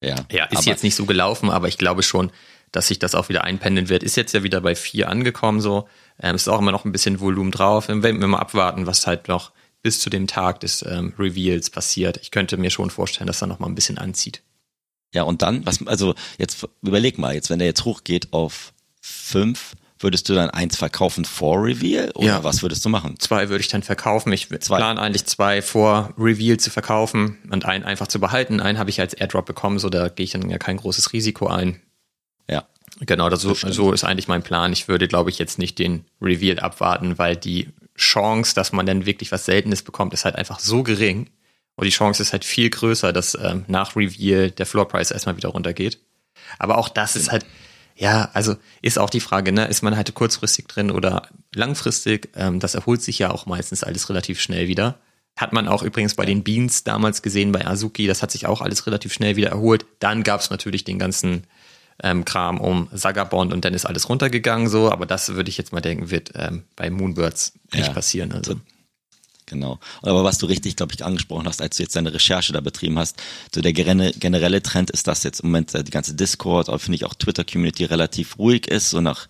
Ja, 0.00 0.16
ja 0.30 0.44
ist 0.46 0.66
jetzt 0.66 0.82
nicht 0.82 0.94
so 0.94 1.06
gelaufen, 1.06 1.50
aber 1.50 1.68
ich 1.68 1.78
glaube 1.78 2.02
schon, 2.02 2.30
dass 2.72 2.88
sich 2.88 2.98
das 2.98 3.14
auch 3.14 3.28
wieder 3.28 3.44
einpendeln 3.44 3.88
wird. 3.88 4.02
Ist 4.02 4.16
jetzt 4.16 4.32
ja 4.32 4.42
wieder 4.42 4.60
bei 4.60 4.74
vier 4.74 5.08
angekommen 5.08 5.60
so. 5.60 5.88
Ähm, 6.22 6.34
ist 6.34 6.48
auch 6.48 6.60
immer 6.60 6.72
noch 6.72 6.84
ein 6.84 6.92
bisschen 6.92 7.20
Volumen 7.20 7.50
drauf. 7.50 7.88
Wir 7.88 8.02
werden 8.02 8.20
mal 8.30 8.38
abwarten, 8.38 8.86
was 8.86 9.06
halt 9.06 9.28
noch 9.28 9.52
bis 9.82 10.00
zu 10.00 10.10
dem 10.10 10.26
Tag 10.26 10.60
des 10.60 10.82
ähm, 10.82 11.14
Reveals 11.18 11.70
passiert. 11.70 12.18
Ich 12.22 12.30
könnte 12.30 12.56
mir 12.56 12.70
schon 12.70 12.90
vorstellen, 12.90 13.26
dass 13.26 13.42
er 13.42 13.48
noch 13.48 13.58
mal 13.58 13.66
ein 13.66 13.74
bisschen 13.74 13.98
anzieht. 13.98 14.42
Ja, 15.12 15.24
und 15.24 15.42
dann, 15.42 15.66
was, 15.66 15.84
also 15.86 16.14
jetzt 16.38 16.68
überleg 16.82 17.18
mal, 17.18 17.34
jetzt 17.34 17.50
wenn 17.50 17.58
der 17.58 17.66
jetzt 17.68 17.84
hochgeht 17.84 18.32
auf 18.32 18.72
fünf, 19.00 19.74
würdest 20.00 20.28
du 20.28 20.34
dann 20.34 20.50
eins 20.50 20.76
verkaufen 20.76 21.24
vor 21.24 21.62
Reveal 21.62 22.10
oder 22.14 22.26
ja. 22.26 22.44
was 22.44 22.62
würdest 22.62 22.84
du 22.84 22.88
machen? 22.88 23.18
Zwei 23.18 23.48
würde 23.50 23.60
ich 23.60 23.68
dann 23.68 23.82
verkaufen. 23.82 24.32
Ich 24.32 24.48
plane 24.48 25.00
eigentlich 25.00 25.26
zwei 25.26 25.62
vor 25.62 26.14
Reveal 26.18 26.56
zu 26.56 26.70
verkaufen 26.70 27.38
und 27.50 27.66
einen 27.66 27.84
einfach 27.84 28.08
zu 28.08 28.18
behalten. 28.18 28.60
Einen 28.60 28.78
habe 28.78 28.90
ich 28.90 29.00
als 29.00 29.14
Airdrop 29.14 29.46
bekommen, 29.46 29.78
so 29.78 29.90
da 29.90 30.08
gehe 30.08 30.24
ich 30.24 30.32
dann 30.32 30.48
ja 30.48 30.58
kein 30.58 30.78
großes 30.78 31.12
Risiko 31.12 31.46
ein. 31.46 31.80
Ja. 32.48 32.66
Genau, 33.00 33.28
das 33.28 33.42
so, 33.42 33.54
so 33.54 33.92
ist 33.92 34.04
eigentlich 34.04 34.26
mein 34.26 34.42
Plan. 34.42 34.72
Ich 34.72 34.88
würde, 34.88 35.06
glaube 35.06 35.30
ich, 35.30 35.38
jetzt 35.38 35.58
nicht 35.58 35.78
den 35.78 36.04
Reveal 36.20 36.58
abwarten, 36.58 37.18
weil 37.18 37.36
die 37.36 37.68
Chance, 37.96 38.54
dass 38.54 38.72
man 38.72 38.86
dann 38.86 39.06
wirklich 39.06 39.30
was 39.30 39.44
Seltenes 39.44 39.82
bekommt, 39.82 40.12
ist 40.14 40.24
halt 40.24 40.36
einfach 40.36 40.58
so 40.58 40.82
gering. 40.82 41.30
Und 41.76 41.84
die 41.84 41.90
Chance 41.90 42.22
ist 42.22 42.32
halt 42.32 42.44
viel 42.44 42.68
größer, 42.68 43.12
dass 43.12 43.38
ähm, 43.40 43.64
nach 43.68 43.96
Reveal 43.96 44.50
der 44.50 44.66
Floor 44.66 44.88
Price 44.88 45.10
erstmal 45.10 45.36
wieder 45.36 45.50
runtergeht. 45.50 45.98
Aber 46.58 46.78
auch 46.78 46.88
das 46.88 47.16
ist 47.16 47.30
halt, 47.30 47.46
ja, 48.00 48.30
also 48.32 48.56
ist 48.80 48.98
auch 48.98 49.10
die 49.10 49.20
Frage, 49.20 49.52
ne, 49.52 49.66
ist 49.66 49.82
man 49.82 49.94
halt 49.94 50.14
kurzfristig 50.14 50.66
drin 50.66 50.90
oder 50.90 51.28
langfristig? 51.54 52.30
Ähm, 52.34 52.58
das 52.58 52.74
erholt 52.74 53.02
sich 53.02 53.18
ja 53.18 53.30
auch 53.30 53.44
meistens 53.44 53.84
alles 53.84 54.08
relativ 54.08 54.40
schnell 54.40 54.68
wieder. 54.68 54.98
Hat 55.36 55.52
man 55.52 55.68
auch 55.68 55.82
übrigens 55.82 56.14
bei 56.14 56.24
den 56.24 56.42
Beans 56.42 56.82
damals 56.82 57.20
gesehen, 57.20 57.52
bei 57.52 57.66
Azuki, 57.66 58.06
das 58.06 58.22
hat 58.22 58.30
sich 58.30 58.46
auch 58.46 58.62
alles 58.62 58.86
relativ 58.86 59.12
schnell 59.12 59.36
wieder 59.36 59.50
erholt. 59.50 59.84
Dann 59.98 60.22
gab 60.22 60.40
es 60.40 60.48
natürlich 60.48 60.84
den 60.84 60.98
ganzen 60.98 61.44
ähm, 62.02 62.24
Kram 62.24 62.58
um 62.58 62.88
Sagabond 62.90 63.52
und 63.52 63.66
dann 63.66 63.74
ist 63.74 63.84
alles 63.84 64.08
runtergegangen 64.08 64.68
so, 64.68 64.90
aber 64.90 65.04
das 65.04 65.34
würde 65.34 65.50
ich 65.50 65.58
jetzt 65.58 65.74
mal 65.74 65.82
denken, 65.82 66.10
wird 66.10 66.32
ähm, 66.36 66.64
bei 66.76 66.88
Moonbirds 66.88 67.52
nicht 67.74 67.88
ja. 67.88 67.92
passieren. 67.92 68.32
Also. 68.32 68.58
Genau. 69.50 69.80
Aber 70.02 70.22
was 70.22 70.38
du 70.38 70.46
richtig, 70.46 70.76
glaube 70.76 70.94
ich, 70.94 71.04
angesprochen 71.04 71.48
hast, 71.48 71.60
als 71.60 71.76
du 71.76 71.82
jetzt 71.82 71.96
deine 71.96 72.14
Recherche 72.14 72.52
da 72.52 72.60
betrieben 72.60 73.00
hast, 73.00 73.16
so 73.52 73.60
der 73.60 73.72
generelle 73.72 74.62
Trend 74.62 74.90
ist, 74.90 75.08
dass 75.08 75.24
jetzt 75.24 75.40
im 75.40 75.48
Moment 75.48 75.74
äh, 75.74 75.82
die 75.82 75.90
ganze 75.90 76.14
Discord, 76.14 76.68
aber 76.68 76.78
finde 76.78 76.94
ich 76.94 77.04
auch 77.04 77.14
Twitter-Community 77.14 77.84
relativ 77.86 78.38
ruhig 78.38 78.68
ist, 78.68 78.90
so 78.90 79.00
nach 79.00 79.26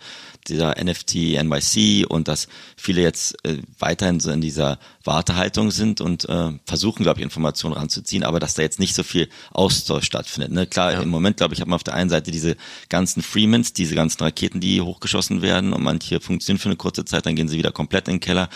dieser 0.47 0.75
NFT 0.83 1.43
NYC 1.43 2.07
und 2.07 2.29
dass 2.29 2.49
viele 2.77 3.01
jetzt 3.01 3.35
äh, 3.47 3.63
weiterhin 3.79 4.21
so 4.21 4.31
in 4.31 4.43
dieser 4.43 4.79
Wartehaltung 5.05 5.71
sind 5.71 6.03
und 6.03 6.29
äh, 6.29 6.51
versuchen, 6.67 7.03
glaube 7.03 7.21
ich, 7.21 7.25
Informationen 7.25 7.75
ranzuziehen, 7.75 8.23
aber 8.23 8.41
dass 8.41 8.55
da 8.55 8.63
jetzt 8.63 8.79
nicht 8.79 8.95
so 8.95 9.03
viel 9.03 9.31
Austausch 9.53 10.05
stattfindet. 10.05 10.53
Ne? 10.53 10.67
Klar, 10.67 10.93
ja. 10.93 11.01
im 11.01 11.09
Moment, 11.09 11.39
glaube 11.39 11.55
ich, 11.55 11.61
hat 11.63 11.69
man 11.69 11.77
auf 11.77 11.85
der 11.85 11.95
einen 11.95 12.11
Seite 12.11 12.31
diese 12.31 12.57
ganzen 12.91 13.23
Freemans, 13.23 13.73
diese 13.73 13.95
ganzen 13.95 14.23
Raketen, 14.23 14.61
die 14.61 14.83
hochgeschossen 14.83 15.41
werden 15.41 15.73
und 15.73 15.83
manche 15.83 16.21
funktionieren 16.21 16.61
für 16.61 16.69
eine 16.69 16.77
kurze 16.77 17.07
Zeit, 17.07 17.25
dann 17.25 17.37
gehen 17.37 17.49
sie 17.49 17.57
wieder 17.57 17.73
komplett 17.73 18.09
in 18.09 18.15
den 18.15 18.21
Keller. 18.21 18.51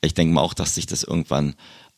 Ich 0.00 0.14
denke 0.14 0.34
mal 0.34 0.42
auch, 0.42 0.54
dass 0.54 0.74
sich 0.74 0.86
das 0.86 1.02
irgendwann 1.02 1.54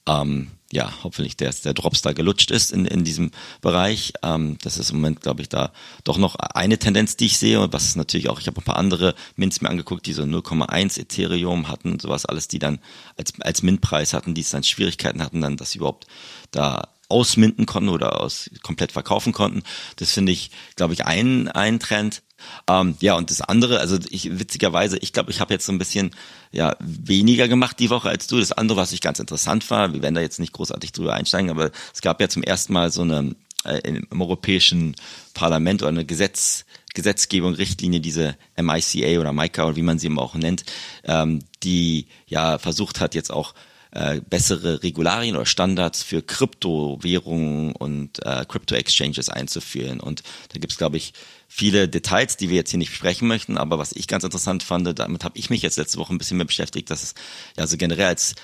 ähm, 0.06 0.50
ja, 0.72 0.92
hoffentlich 1.02 1.36
der, 1.36 1.52
der 1.52 1.74
Drops 1.74 2.00
da 2.02 2.12
gelutscht 2.12 2.50
ist 2.50 2.72
in, 2.72 2.84
in 2.84 3.02
diesem 3.02 3.32
Bereich. 3.60 4.12
Ähm, 4.22 4.56
das 4.62 4.78
ist 4.78 4.90
im 4.90 4.96
Moment, 4.96 5.20
glaube 5.20 5.42
ich, 5.42 5.48
da 5.48 5.72
doch 6.04 6.16
noch 6.16 6.36
eine 6.36 6.78
Tendenz, 6.78 7.16
die 7.16 7.26
ich 7.26 7.38
sehe. 7.38 7.60
Und 7.60 7.72
was 7.72 7.96
natürlich 7.96 8.28
auch, 8.28 8.40
ich 8.40 8.46
habe 8.46 8.60
ein 8.60 8.64
paar 8.64 8.76
andere 8.76 9.14
Mints 9.36 9.60
mir 9.60 9.68
angeguckt, 9.68 10.06
die 10.06 10.12
so 10.12 10.22
0,1 10.22 11.00
Ethereum 11.00 11.68
hatten, 11.68 11.98
sowas 11.98 12.24
alles, 12.24 12.46
die 12.46 12.60
dann 12.60 12.78
als, 13.16 13.32
als 13.40 13.62
Mintpreis 13.62 14.12
hatten, 14.12 14.34
die 14.34 14.42
es 14.42 14.50
dann 14.50 14.62
Schwierigkeiten 14.62 15.22
hatten, 15.22 15.40
dann 15.40 15.56
das 15.56 15.74
überhaupt 15.74 16.06
da 16.52 16.88
ausminten 17.08 17.66
konnten 17.66 17.88
oder 17.88 18.20
aus 18.20 18.48
komplett 18.62 18.92
verkaufen 18.92 19.32
konnten. 19.32 19.64
Das 19.96 20.12
finde 20.12 20.30
ich, 20.30 20.52
glaube 20.76 20.94
ich, 20.94 21.04
ein, 21.04 21.48
ein 21.48 21.80
Trend. 21.80 22.22
Ähm, 22.68 22.96
ja, 23.00 23.14
und 23.14 23.30
das 23.30 23.40
andere, 23.40 23.80
also 23.80 23.98
ich 24.10 24.38
witzigerweise, 24.38 24.98
ich 24.98 25.12
glaube, 25.12 25.30
ich 25.30 25.40
habe 25.40 25.52
jetzt 25.52 25.66
so 25.66 25.72
ein 25.72 25.78
bisschen 25.78 26.12
ja 26.52 26.76
weniger 26.80 27.48
gemacht 27.48 27.78
die 27.78 27.90
Woche 27.90 28.08
als 28.08 28.26
du. 28.26 28.38
Das 28.38 28.52
andere, 28.52 28.78
was 28.78 28.92
ich 28.92 29.00
ganz 29.00 29.18
interessant 29.18 29.70
war, 29.70 29.92
wir 29.92 30.02
werden 30.02 30.14
da 30.14 30.20
jetzt 30.20 30.40
nicht 30.40 30.52
großartig 30.52 30.92
drüber 30.92 31.14
einsteigen, 31.14 31.50
aber 31.50 31.70
es 31.92 32.00
gab 32.00 32.20
ja 32.20 32.28
zum 32.28 32.42
ersten 32.42 32.72
Mal 32.72 32.90
so 32.90 33.02
eine 33.02 33.34
äh, 33.64 33.80
im 33.84 34.20
Europäischen 34.20 34.96
Parlament 35.34 35.82
oder 35.82 35.90
eine 35.90 36.04
Gesetz, 36.04 36.64
Gesetzgebung, 36.94 37.54
Richtlinie, 37.54 38.00
diese 38.00 38.36
MICA 38.56 39.20
oder 39.20 39.32
MICA 39.32 39.66
oder 39.66 39.76
wie 39.76 39.82
man 39.82 39.98
sie 39.98 40.06
immer 40.06 40.22
auch 40.22 40.34
nennt, 40.34 40.64
ähm, 41.04 41.40
die 41.62 42.06
ja 42.26 42.58
versucht 42.58 43.00
hat, 43.00 43.14
jetzt 43.14 43.30
auch 43.30 43.54
äh, 43.92 44.20
bessere 44.20 44.82
Regularien 44.82 45.36
oder 45.36 45.46
Standards 45.46 46.02
für 46.02 46.22
Kryptowährungen 46.22 47.72
und 47.72 48.24
äh, 48.24 48.44
Crypto-Exchanges 48.46 49.28
einzuführen. 49.28 50.00
Und 50.00 50.22
da 50.52 50.58
gibt's 50.58 50.78
glaube 50.78 50.96
ich, 50.96 51.12
viele 51.52 51.88
Details, 51.88 52.36
die 52.36 52.48
wir 52.48 52.56
jetzt 52.56 52.70
hier 52.70 52.78
nicht 52.78 52.90
besprechen 52.90 53.26
möchten, 53.26 53.58
aber 53.58 53.76
was 53.76 53.90
ich 53.90 54.06
ganz 54.06 54.22
interessant 54.22 54.62
fand, 54.62 54.96
damit 54.98 55.24
habe 55.24 55.36
ich 55.36 55.50
mich 55.50 55.62
jetzt 55.62 55.76
letzte 55.76 55.98
Woche 55.98 56.14
ein 56.14 56.18
bisschen 56.18 56.36
mehr 56.36 56.46
beschäftigt, 56.46 56.88
dass 56.90 57.02
es 57.02 57.14
ja 57.58 57.66
so 57.66 57.76
generell 57.76 58.06
als 58.06 58.36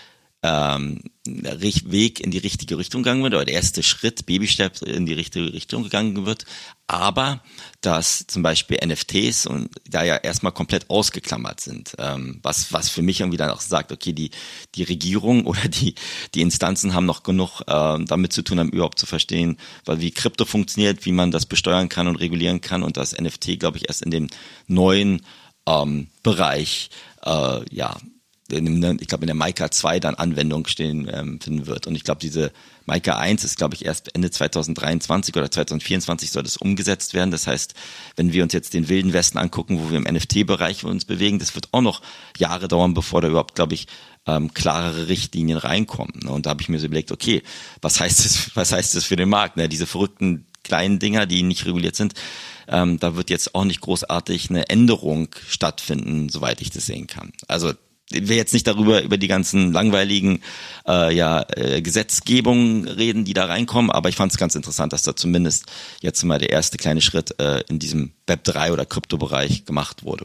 ähm, 0.47 1.01
Weg 1.27 2.21
in 2.21 2.31
die 2.31 2.39
richtige 2.39 2.79
Richtung 2.79 3.03
gegangen 3.03 3.25
wird, 3.25 3.35
oder 3.35 3.45
der 3.45 3.55
erste 3.55 3.83
Schritt, 3.83 4.27
Babystep 4.27 4.81
in 4.83 5.07
die 5.07 5.13
richtige 5.13 5.53
Richtung 5.53 5.83
gegangen 5.83 6.25
wird, 6.25 6.45
aber 6.87 7.43
dass 7.81 8.29
zum 8.29 8.45
Beispiel 8.45 8.79
NFTs 8.85 9.47
und 9.47 9.71
da 9.89 10.05
ja 10.05 10.17
erstmal 10.17 10.53
komplett 10.53 10.89
ausgeklammert 10.89 11.59
sind, 11.59 11.97
ähm, 11.99 12.39
was, 12.43 12.73
was 12.73 12.91
für 12.91 13.03
mich 13.03 13.21
irgendwie 13.21 13.39
dann 13.39 13.51
auch 13.51 13.61
sagt, 13.61 13.91
okay, 13.91 14.13
die, 14.13 14.31
die 14.77 14.85
Regierung 14.85 15.47
oder 15.47 15.67
die, 15.67 15.97
die 16.35 16.43
Instanzen 16.43 16.95
haben 16.95 17.07
noch 17.07 17.25
genug 17.25 17.63
äh, 17.63 17.99
damit 18.05 18.33
zu 18.33 18.43
tun, 18.43 18.61
um 18.61 18.69
überhaupt 18.69 19.01
zu 19.01 19.07
verstehen, 19.07 19.59
weil 19.85 20.01
wie 20.01 20.13
Krypto 20.13 20.45
funktioniert, 20.45 21.05
wie 21.07 21.13
man 21.13 21.33
das 21.33 21.47
besteuern 21.47 21.89
kann 21.89 22.07
und 22.07 22.17
regulieren 22.17 22.61
kann 22.61 22.85
und 22.85 22.97
das 22.97 23.19
NFT, 23.19 23.59
glaube 23.59 23.79
ich, 23.79 23.89
erst 23.89 24.03
in 24.03 24.13
dem 24.13 24.29
neuen 24.69 25.27
ähm, 25.67 26.07
Bereich 26.23 26.91
äh, 27.25 27.75
ja 27.75 27.97
ich 28.49 29.09
glaube 29.09 29.25
in 29.25 29.27
der 29.27 29.35
Maika 29.35 29.71
2 29.71 30.01
dann 30.01 30.15
Anwendung 30.15 30.67
stehen 30.67 31.11
ähm, 31.13 31.41
finden 31.41 31.67
wird. 31.67 31.87
Und 31.87 31.95
ich 31.95 32.05
glaube, 32.05 32.21
diese 32.21 32.53
Maika 32.85 33.19
1 33.19 33.45
ist, 33.45 33.57
glaube 33.57 33.75
ich, 33.75 33.85
erst 33.85 34.15
Ende 34.15 34.31
2023 34.31 35.35
oder 35.37 35.51
2024 35.51 36.31
soll 36.31 36.43
das 36.43 36.57
umgesetzt 36.57 37.15
werden. 37.15 37.31
Das 37.31 37.47
heißt, 37.47 37.75
wenn 38.17 38.33
wir 38.33 38.43
uns 38.43 38.53
jetzt 38.53 38.75
den 38.75 38.89
wilden 38.89 39.13
Westen 39.13 39.39
angucken, 39.39 39.81
wo 39.81 39.91
wir 39.91 39.99
im 39.99 40.05
NFT-Bereich 40.05 40.85
uns 40.85 41.05
bewegen, 41.05 41.39
das 41.39 41.55
wird 41.55 41.69
auch 41.73 41.81
noch 41.81 42.03
Jahre 42.39 42.69
dauern, 42.69 42.95
bevor 42.95 43.21
da 43.21 43.29
überhaupt, 43.29 43.55
glaube 43.55 43.75
ich, 43.75 43.87
ähm, 44.27 44.55
klarere 44.55 45.09
Richtlinien 45.09 45.59
reinkommen. 45.59 46.27
Und 46.29 46.47
da 46.47 46.51
habe 46.51 46.63
ich 46.63 46.69
mir 46.69 46.79
so 46.79 46.87
überlegt, 46.87 47.13
okay, 47.13 47.43
was 47.81 48.01
heißt 48.01 48.25
das, 48.25 48.51
was 48.55 48.73
heißt 48.73 48.95
das 48.95 49.05
für 49.05 49.17
den 49.17 49.29
Markt? 49.29 49.57
Ne? 49.57 49.69
Diese 49.69 49.87
verrückten 49.87 50.47
kleinen 50.63 50.99
Dinger, 50.99 51.27
die 51.27 51.43
nicht 51.43 51.65
reguliert 51.65 51.97
sind, 51.97 52.15
ähm, 52.69 52.99
da 52.99 53.17
wird 53.17 53.31
jetzt 53.31 53.55
auch 53.55 53.65
nicht 53.65 53.81
großartig 53.81 54.51
eine 54.51 54.69
Änderung 54.69 55.29
stattfinden, 55.49 56.29
soweit 56.29 56.61
ich 56.61 56.71
das 56.71 56.87
sehen 56.87 57.07
kann. 57.07 57.33
Also 57.47 57.73
ich 58.11 58.29
will 58.29 58.37
jetzt 58.37 58.53
nicht 58.53 58.67
darüber 58.67 59.03
über 59.03 59.17
die 59.17 59.29
ganzen 59.29 59.73
langweiligen 59.73 60.41
äh, 60.87 61.15
ja, 61.15 61.45
äh, 61.57 61.83
Gesetzgebungen 61.83 62.87
reden, 62.87 63.25
die 63.25 63.35
da 63.35 63.47
reinkommen, 63.47 63.91
aber 63.91 64.09
ich 64.09 64.17
fand 64.17 64.33
es 64.33 64.39
ganz 64.39 64.55
interessant, 64.55 64.93
dass 64.93 65.03
da 65.03 65.17
zumindest 65.17 65.67
jetzt 66.01 66.23
mal 66.23 66.39
der 66.39 66.51
erste 66.51 66.77
kleine 66.77 67.01
Schritt 67.01 67.39
äh, 67.41 67.63
in 67.69 67.79
diesem 67.79 68.13
Web 68.27 68.45
3 68.45 68.73
oder 68.73 68.87
Kryptobereich 68.87 69.65
gemacht 69.65 70.05
wurde. 70.05 70.25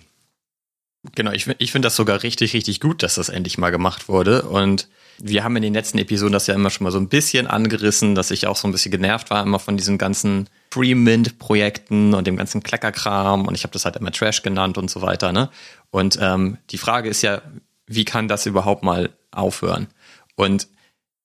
Genau, 1.15 1.31
ich, 1.31 1.47
ich 1.57 1.71
finde 1.71 1.87
das 1.87 1.95
sogar 1.95 2.21
richtig, 2.21 2.53
richtig 2.53 2.79
gut, 2.79 3.01
dass 3.01 3.15
das 3.15 3.29
endlich 3.29 3.57
mal 3.57 3.71
gemacht 3.71 4.07
wurde. 4.07 4.43
Und 4.43 4.87
wir 5.17 5.43
haben 5.43 5.55
in 5.55 5.63
den 5.63 5.73
letzten 5.73 5.97
Episoden 5.97 6.33
das 6.33 6.45
ja 6.45 6.53
immer 6.53 6.69
schon 6.69 6.83
mal 6.83 6.91
so 6.91 6.99
ein 6.99 7.09
bisschen 7.09 7.47
angerissen, 7.47 8.13
dass 8.13 8.29
ich 8.29 8.45
auch 8.45 8.55
so 8.55 8.67
ein 8.67 8.71
bisschen 8.71 8.91
genervt 8.91 9.31
war 9.31 9.41
immer 9.41 9.57
von 9.57 9.77
diesen 9.77 9.97
ganzen 9.97 10.47
Free-Mint-Projekten 10.69 12.13
und 12.13 12.27
dem 12.27 12.37
ganzen 12.37 12.61
Kleckerkram 12.61 13.47
und 13.47 13.55
ich 13.55 13.63
habe 13.63 13.73
das 13.73 13.85
halt 13.85 13.95
immer 13.95 14.11
Trash 14.11 14.43
genannt 14.43 14.77
und 14.77 14.91
so 14.91 15.01
weiter. 15.01 15.31
Ne? 15.31 15.49
Und 15.89 16.19
ähm, 16.21 16.57
die 16.69 16.77
Frage 16.77 17.09
ist 17.09 17.23
ja, 17.23 17.41
wie 17.95 18.05
kann 18.05 18.27
das 18.27 18.45
überhaupt 18.45 18.83
mal 18.83 19.09
aufhören? 19.31 19.87
Und 20.35 20.67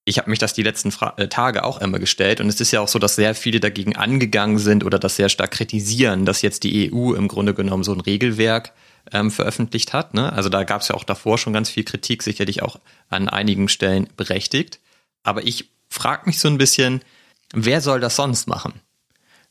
ich 0.05 0.17
habe 0.17 0.29
mich 0.29 0.39
das 0.39 0.53
die 0.53 0.63
letzten 0.63 0.91
Fra 0.91 1.15
äh, 1.17 1.27
Tage 1.27 1.65
auch 1.65 1.81
immer 1.81 1.99
gestellt 1.99 2.39
und 2.39 2.47
es 2.47 2.61
ist 2.61 2.71
ja 2.71 2.79
auch 2.79 2.87
so, 2.87 2.97
dass 2.97 3.15
sehr 3.15 3.35
viele 3.35 3.59
dagegen 3.59 3.97
angegangen 3.97 4.57
sind 4.57 4.85
oder 4.85 4.99
das 4.99 5.17
sehr 5.17 5.27
stark 5.27 5.51
kritisieren, 5.51 6.25
dass 6.25 6.41
jetzt 6.41 6.63
die 6.63 6.91
EU 6.93 7.13
im 7.13 7.27
Grunde 7.27 7.53
genommen 7.53 7.83
so 7.83 7.91
ein 7.91 7.99
Regelwerk 7.99 8.71
ähm, 9.11 9.31
veröffentlicht 9.31 9.91
hat. 9.93 10.13
Ne? 10.13 10.31
Also 10.31 10.47
da 10.47 10.63
gab 10.63 10.81
es 10.81 10.87
ja 10.87 10.95
auch 10.95 11.03
davor 11.03 11.37
schon 11.37 11.51
ganz 11.51 11.69
viel 11.69 11.83
Kritik, 11.83 12.23
sicherlich 12.23 12.63
auch 12.63 12.79
an 13.09 13.27
einigen 13.27 13.67
Stellen 13.67 14.07
berechtigt. 14.15 14.79
Aber 15.23 15.45
ich 15.45 15.69
frage 15.89 16.23
mich 16.25 16.39
so 16.39 16.47
ein 16.47 16.57
bisschen, 16.57 17.01
wer 17.53 17.81
soll 17.81 17.99
das 17.99 18.15
sonst 18.15 18.47
machen? 18.47 18.79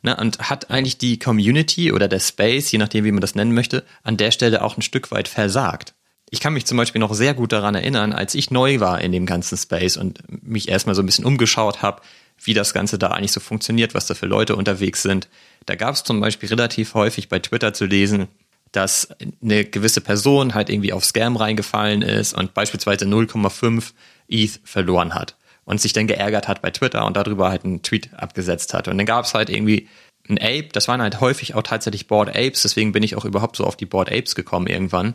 Ne? 0.00 0.16
Und 0.16 0.38
hat 0.50 0.70
eigentlich 0.70 0.96
die 0.96 1.18
Community 1.18 1.92
oder 1.92 2.08
der 2.08 2.20
Space, 2.20 2.70
je 2.72 2.78
nachdem 2.78 3.04
wie 3.04 3.12
man 3.12 3.20
das 3.20 3.34
nennen 3.34 3.52
möchte, 3.52 3.84
an 4.02 4.16
der 4.16 4.30
Stelle 4.30 4.62
auch 4.62 4.78
ein 4.78 4.82
Stück 4.82 5.10
weit 5.10 5.28
versagt? 5.28 5.94
Ich 6.30 6.40
kann 6.40 6.52
mich 6.52 6.66
zum 6.66 6.76
Beispiel 6.76 7.00
noch 7.00 7.14
sehr 7.14 7.34
gut 7.34 7.52
daran 7.52 7.74
erinnern, 7.74 8.12
als 8.12 8.34
ich 8.34 8.50
neu 8.50 8.80
war 8.80 9.00
in 9.00 9.12
dem 9.12 9.26
ganzen 9.26 9.56
Space 9.56 9.96
und 9.96 10.20
mich 10.42 10.68
erstmal 10.68 10.94
so 10.94 11.02
ein 11.02 11.06
bisschen 11.06 11.24
umgeschaut 11.24 11.82
habe, 11.82 12.02
wie 12.42 12.54
das 12.54 12.74
Ganze 12.74 12.98
da 12.98 13.08
eigentlich 13.08 13.32
so 13.32 13.40
funktioniert, 13.40 13.94
was 13.94 14.06
da 14.06 14.14
für 14.14 14.26
Leute 14.26 14.56
unterwegs 14.56 15.02
sind. 15.02 15.28
Da 15.66 15.74
gab 15.74 15.94
es 15.94 16.04
zum 16.04 16.20
Beispiel 16.20 16.48
relativ 16.48 16.94
häufig 16.94 17.28
bei 17.28 17.38
Twitter 17.38 17.72
zu 17.72 17.86
lesen, 17.86 18.28
dass 18.72 19.08
eine 19.42 19.64
gewisse 19.64 20.00
Person 20.00 20.54
halt 20.54 20.68
irgendwie 20.68 20.92
auf 20.92 21.04
Scam 21.04 21.36
reingefallen 21.36 22.02
ist 22.02 22.34
und 22.34 22.54
beispielsweise 22.54 23.06
0,5 23.06 23.92
ETH 24.28 24.60
verloren 24.64 25.14
hat 25.14 25.36
und 25.64 25.80
sich 25.80 25.92
dann 25.92 26.06
geärgert 26.06 26.48
hat 26.48 26.60
bei 26.60 26.70
Twitter 26.70 27.06
und 27.06 27.16
darüber 27.16 27.48
halt 27.48 27.64
einen 27.64 27.82
Tweet 27.82 28.12
abgesetzt 28.14 28.74
hat. 28.74 28.88
Und 28.88 28.98
dann 28.98 29.06
gab 29.06 29.24
es 29.24 29.34
halt 29.34 29.48
irgendwie 29.48 29.88
ein 30.28 30.38
Ape, 30.38 30.68
das 30.72 30.88
waren 30.88 31.00
halt 31.00 31.20
häufig 31.20 31.54
auch 31.54 31.62
tatsächlich 31.62 32.08
Board 32.08 32.30
Apes, 32.30 32.62
deswegen 32.62 32.92
bin 32.92 33.04
ich 33.04 33.14
auch 33.14 33.24
überhaupt 33.24 33.56
so 33.56 33.64
auf 33.64 33.76
die 33.76 33.86
Board 33.86 34.10
Apes 34.10 34.34
gekommen 34.34 34.66
irgendwann, 34.66 35.14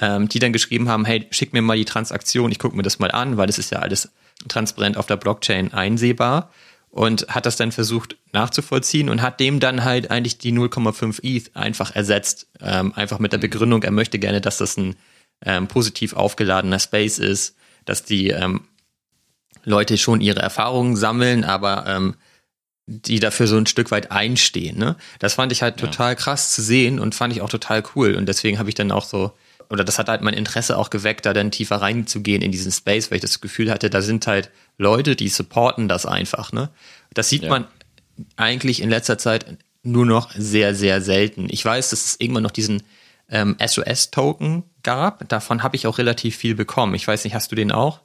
ähm, 0.00 0.28
die 0.28 0.38
dann 0.38 0.52
geschrieben 0.52 0.88
haben, 0.88 1.04
hey, 1.04 1.26
schick 1.30 1.52
mir 1.52 1.62
mal 1.62 1.76
die 1.76 1.84
Transaktion, 1.84 2.52
ich 2.52 2.58
gucke 2.58 2.76
mir 2.76 2.82
das 2.82 2.98
mal 2.98 3.10
an, 3.10 3.36
weil 3.36 3.48
es 3.48 3.58
ist 3.58 3.70
ja 3.70 3.78
alles 3.80 4.10
transparent 4.48 4.96
auf 4.96 5.06
der 5.06 5.16
Blockchain 5.16 5.72
einsehbar 5.72 6.50
und 6.90 7.28
hat 7.28 7.46
das 7.46 7.56
dann 7.56 7.72
versucht 7.72 8.16
nachzuvollziehen 8.32 9.08
und 9.08 9.22
hat 9.22 9.40
dem 9.40 9.60
dann 9.60 9.84
halt 9.84 10.10
eigentlich 10.10 10.38
die 10.38 10.52
0,5 10.52 11.20
ETH 11.22 11.56
einfach 11.56 11.94
ersetzt, 11.94 12.46
ähm, 12.60 12.92
einfach 12.94 13.18
mit 13.18 13.32
der 13.32 13.38
Begründung, 13.38 13.82
er 13.82 13.90
möchte 13.90 14.18
gerne, 14.18 14.40
dass 14.40 14.58
das 14.58 14.76
ein 14.76 14.96
ähm, 15.44 15.66
positiv 15.68 16.14
aufgeladener 16.14 16.78
Space 16.78 17.18
ist, 17.18 17.56
dass 17.84 18.04
die 18.04 18.30
ähm, 18.30 18.62
Leute 19.64 19.98
schon 19.98 20.20
ihre 20.20 20.40
Erfahrungen 20.40 20.96
sammeln, 20.96 21.44
aber 21.44 21.86
ähm, 21.86 22.14
die 22.86 23.20
dafür 23.20 23.46
so 23.46 23.56
ein 23.56 23.66
Stück 23.66 23.90
weit 23.90 24.10
einstehen. 24.10 24.78
Ne? 24.78 24.96
Das 25.18 25.34
fand 25.34 25.52
ich 25.52 25.62
halt 25.62 25.76
total 25.76 26.16
krass 26.16 26.54
zu 26.54 26.62
sehen 26.62 26.98
und 26.98 27.14
fand 27.14 27.34
ich 27.34 27.42
auch 27.42 27.50
total 27.50 27.82
cool 27.94 28.14
und 28.14 28.26
deswegen 28.26 28.58
habe 28.58 28.70
ich 28.70 28.74
dann 28.74 28.90
auch 28.90 29.04
so 29.04 29.32
oder 29.70 29.84
das 29.84 29.98
hat 29.98 30.08
halt 30.08 30.22
mein 30.22 30.34
Interesse 30.34 30.78
auch 30.78 30.90
geweckt, 30.90 31.26
da 31.26 31.32
dann 31.32 31.50
tiefer 31.50 31.76
reinzugehen 31.76 32.42
in 32.42 32.52
diesen 32.52 32.72
Space, 32.72 33.10
weil 33.10 33.16
ich 33.16 33.22
das 33.22 33.40
Gefühl 33.40 33.70
hatte, 33.70 33.90
da 33.90 34.02
sind 34.02 34.26
halt 34.26 34.50
Leute, 34.78 35.16
die 35.16 35.28
supporten 35.28 35.88
das 35.88 36.06
einfach, 36.06 36.52
ne? 36.52 36.70
Das 37.12 37.28
sieht 37.28 37.42
ja. 37.42 37.50
man 37.50 37.66
eigentlich 38.36 38.80
in 38.80 38.90
letzter 38.90 39.18
Zeit 39.18 39.58
nur 39.82 40.06
noch 40.06 40.32
sehr, 40.32 40.74
sehr 40.74 41.00
selten. 41.00 41.48
Ich 41.50 41.64
weiß, 41.64 41.90
dass 41.90 42.04
es 42.04 42.16
irgendwann 42.18 42.42
noch 42.42 42.50
diesen 42.50 42.82
ähm, 43.30 43.56
SOS-Token 43.64 44.64
gab. 44.82 45.28
Davon 45.28 45.62
habe 45.62 45.76
ich 45.76 45.86
auch 45.86 45.98
relativ 45.98 46.36
viel 46.36 46.54
bekommen. 46.54 46.94
Ich 46.94 47.06
weiß 47.06 47.24
nicht, 47.24 47.34
hast 47.34 47.52
du 47.52 47.56
den 47.56 47.72
auch 47.72 48.00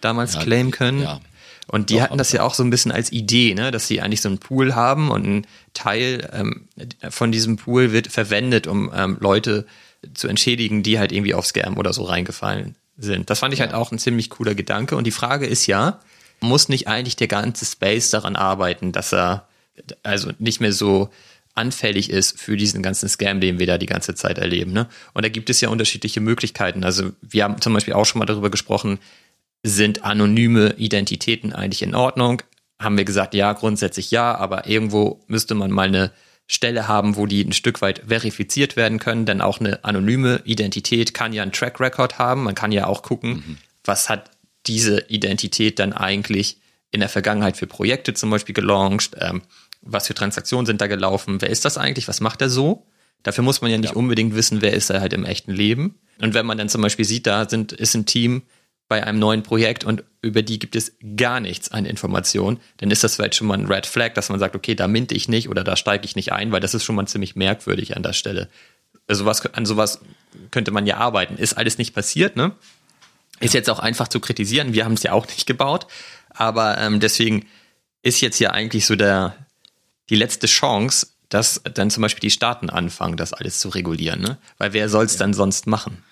damals 0.00 0.34
ja, 0.34 0.42
claimen 0.42 0.70
können? 0.70 1.02
Ja. 1.02 1.20
Und 1.68 1.90
die 1.90 1.94
Doch, 1.94 2.02
hatten 2.02 2.18
das 2.18 2.32
ja 2.32 2.42
auch 2.42 2.54
so 2.54 2.62
ein 2.62 2.70
bisschen 2.70 2.92
als 2.92 3.10
Idee, 3.10 3.54
ne, 3.54 3.70
dass 3.70 3.88
sie 3.88 4.00
eigentlich 4.00 4.20
so 4.20 4.28
einen 4.28 4.38
Pool 4.38 4.74
haben 4.74 5.10
und 5.10 5.26
ein 5.26 5.46
Teil 5.74 6.28
ähm, 6.32 6.68
von 7.10 7.32
diesem 7.32 7.56
Pool 7.56 7.92
wird 7.92 8.06
verwendet, 8.06 8.66
um 8.66 8.92
ähm, 8.94 9.16
Leute 9.20 9.66
zu 10.14 10.28
entschädigen, 10.28 10.82
die 10.82 10.98
halt 10.98 11.12
irgendwie 11.12 11.34
auf 11.34 11.46
Scam 11.46 11.78
oder 11.78 11.92
so 11.92 12.04
reingefallen 12.04 12.76
sind. 12.96 13.30
Das 13.30 13.40
fand 13.40 13.54
ich 13.54 13.60
halt 13.60 13.74
auch 13.74 13.92
ein 13.92 13.98
ziemlich 13.98 14.30
cooler 14.30 14.54
Gedanke. 14.54 14.96
Und 14.96 15.04
die 15.04 15.10
Frage 15.10 15.46
ist 15.46 15.66
ja, 15.66 16.00
muss 16.40 16.68
nicht 16.68 16.88
eigentlich 16.88 17.16
der 17.16 17.28
ganze 17.28 17.64
Space 17.64 18.10
daran 18.10 18.36
arbeiten, 18.36 18.92
dass 18.92 19.12
er 19.12 19.48
also 20.02 20.32
nicht 20.38 20.60
mehr 20.60 20.72
so 20.72 21.10
anfällig 21.54 22.10
ist 22.10 22.38
für 22.38 22.56
diesen 22.56 22.82
ganzen 22.82 23.08
Scam, 23.08 23.40
den 23.40 23.58
wir 23.58 23.66
da 23.66 23.78
die 23.78 23.86
ganze 23.86 24.14
Zeit 24.14 24.38
erleben. 24.38 24.72
Ne? 24.72 24.88
Und 25.14 25.24
da 25.24 25.28
gibt 25.28 25.48
es 25.48 25.60
ja 25.60 25.70
unterschiedliche 25.70 26.20
Möglichkeiten. 26.20 26.84
Also 26.84 27.12
wir 27.22 27.44
haben 27.44 27.60
zum 27.60 27.72
Beispiel 27.72 27.94
auch 27.94 28.04
schon 28.04 28.18
mal 28.18 28.26
darüber 28.26 28.50
gesprochen, 28.50 28.98
sind 29.62 30.04
anonyme 30.04 30.74
Identitäten 30.76 31.52
eigentlich 31.52 31.82
in 31.82 31.94
Ordnung? 31.94 32.42
Haben 32.78 32.98
wir 32.98 33.04
gesagt, 33.04 33.34
ja, 33.34 33.52
grundsätzlich 33.54 34.10
ja, 34.10 34.34
aber 34.34 34.66
irgendwo 34.66 35.24
müsste 35.28 35.54
man 35.54 35.70
mal 35.70 35.88
eine 35.88 36.12
Stelle 36.46 36.86
haben, 36.86 37.16
wo 37.16 37.26
die 37.26 37.42
ein 37.42 37.52
Stück 37.52 37.82
weit 37.82 38.02
verifiziert 38.06 38.76
werden 38.76 38.98
können, 38.98 39.26
denn 39.26 39.40
auch 39.40 39.60
eine 39.60 39.84
anonyme 39.84 40.42
Identität 40.44 41.12
kann 41.12 41.32
ja 41.32 41.42
einen 41.42 41.52
Track 41.52 41.80
Record 41.80 42.18
haben. 42.18 42.44
Man 42.44 42.54
kann 42.54 42.72
ja 42.72 42.86
auch 42.86 43.02
gucken, 43.02 43.30
mhm. 43.30 43.58
was 43.84 44.08
hat 44.08 44.30
diese 44.66 45.00
Identität 45.08 45.78
dann 45.78 45.92
eigentlich 45.92 46.58
in 46.90 47.00
der 47.00 47.08
Vergangenheit 47.08 47.56
für 47.56 47.66
Projekte 47.66 48.14
zum 48.14 48.30
Beispiel 48.30 48.54
gelauncht, 48.54 49.16
ähm, 49.20 49.42
was 49.82 50.06
für 50.06 50.14
Transaktionen 50.14 50.66
sind 50.66 50.80
da 50.80 50.86
gelaufen, 50.86 51.40
wer 51.40 51.50
ist 51.50 51.64
das 51.64 51.78
eigentlich, 51.78 52.08
was 52.08 52.20
macht 52.20 52.40
er 52.40 52.50
so? 52.50 52.86
Dafür 53.22 53.42
muss 53.42 53.60
man 53.60 53.70
ja 53.70 53.78
nicht 53.78 53.90
ja. 53.90 53.96
unbedingt 53.96 54.34
wissen, 54.36 54.62
wer 54.62 54.72
ist 54.72 54.90
er 54.90 55.00
halt 55.00 55.12
im 55.12 55.24
echten 55.24 55.52
Leben. 55.52 55.98
Und 56.20 56.34
wenn 56.34 56.46
man 56.46 56.58
dann 56.58 56.68
zum 56.68 56.80
Beispiel 56.80 57.04
sieht, 57.04 57.26
da 57.26 57.48
sind, 57.48 57.72
ist 57.72 57.94
ein 57.94 58.06
Team, 58.06 58.42
bei 58.88 59.02
einem 59.02 59.18
neuen 59.18 59.42
Projekt 59.42 59.84
und 59.84 60.04
über 60.22 60.42
die 60.42 60.58
gibt 60.58 60.76
es 60.76 60.96
gar 61.16 61.40
nichts 61.40 61.70
an 61.70 61.84
Informationen, 61.84 62.60
dann 62.78 62.90
ist 62.90 63.02
das 63.02 63.16
vielleicht 63.16 63.34
schon 63.34 63.48
mal 63.48 63.58
ein 63.58 63.66
Red 63.66 63.86
Flag, 63.86 64.14
dass 64.14 64.28
man 64.28 64.38
sagt, 64.38 64.54
okay, 64.54 64.74
da 64.74 64.86
minte 64.86 65.14
ich 65.14 65.28
nicht 65.28 65.48
oder 65.48 65.64
da 65.64 65.76
steige 65.76 66.04
ich 66.04 66.16
nicht 66.16 66.32
ein, 66.32 66.52
weil 66.52 66.60
das 66.60 66.74
ist 66.74 66.84
schon 66.84 66.94
mal 66.94 67.06
ziemlich 67.06 67.34
merkwürdig 67.34 67.96
an 67.96 68.02
der 68.02 68.12
Stelle. 68.12 68.48
Also 69.08 69.24
was, 69.24 69.44
an 69.46 69.66
sowas 69.66 70.00
könnte 70.50 70.70
man 70.70 70.86
ja 70.86 70.98
arbeiten. 70.98 71.36
Ist 71.36 71.54
alles 71.54 71.78
nicht 71.78 71.94
passiert, 71.94 72.36
ne? 72.36 72.52
Ist 73.40 73.54
jetzt 73.54 73.68
auch 73.68 73.78
einfach 73.78 74.08
zu 74.08 74.18
kritisieren. 74.20 74.72
Wir 74.72 74.84
haben 74.84 74.94
es 74.94 75.02
ja 75.02 75.12
auch 75.12 75.26
nicht 75.26 75.46
gebaut. 75.46 75.86
Aber 76.30 76.78
ähm, 76.78 77.00
deswegen 77.00 77.46
ist 78.02 78.20
jetzt 78.20 78.38
ja 78.38 78.50
eigentlich 78.50 78.86
so 78.86 78.96
der, 78.96 79.36
die 80.08 80.16
letzte 80.16 80.46
Chance, 80.46 81.08
dass 81.28 81.60
dann 81.74 81.90
zum 81.90 82.02
Beispiel 82.02 82.20
die 82.20 82.30
Staaten 82.30 82.70
anfangen, 82.70 83.16
das 83.16 83.32
alles 83.32 83.58
zu 83.58 83.68
regulieren. 83.68 84.20
Ne? 84.20 84.38
Weil 84.58 84.72
wer 84.72 84.88
soll 84.88 85.04
es 85.04 85.14
ja. 85.14 85.18
dann 85.18 85.34
sonst 85.34 85.66
machen? 85.66 86.02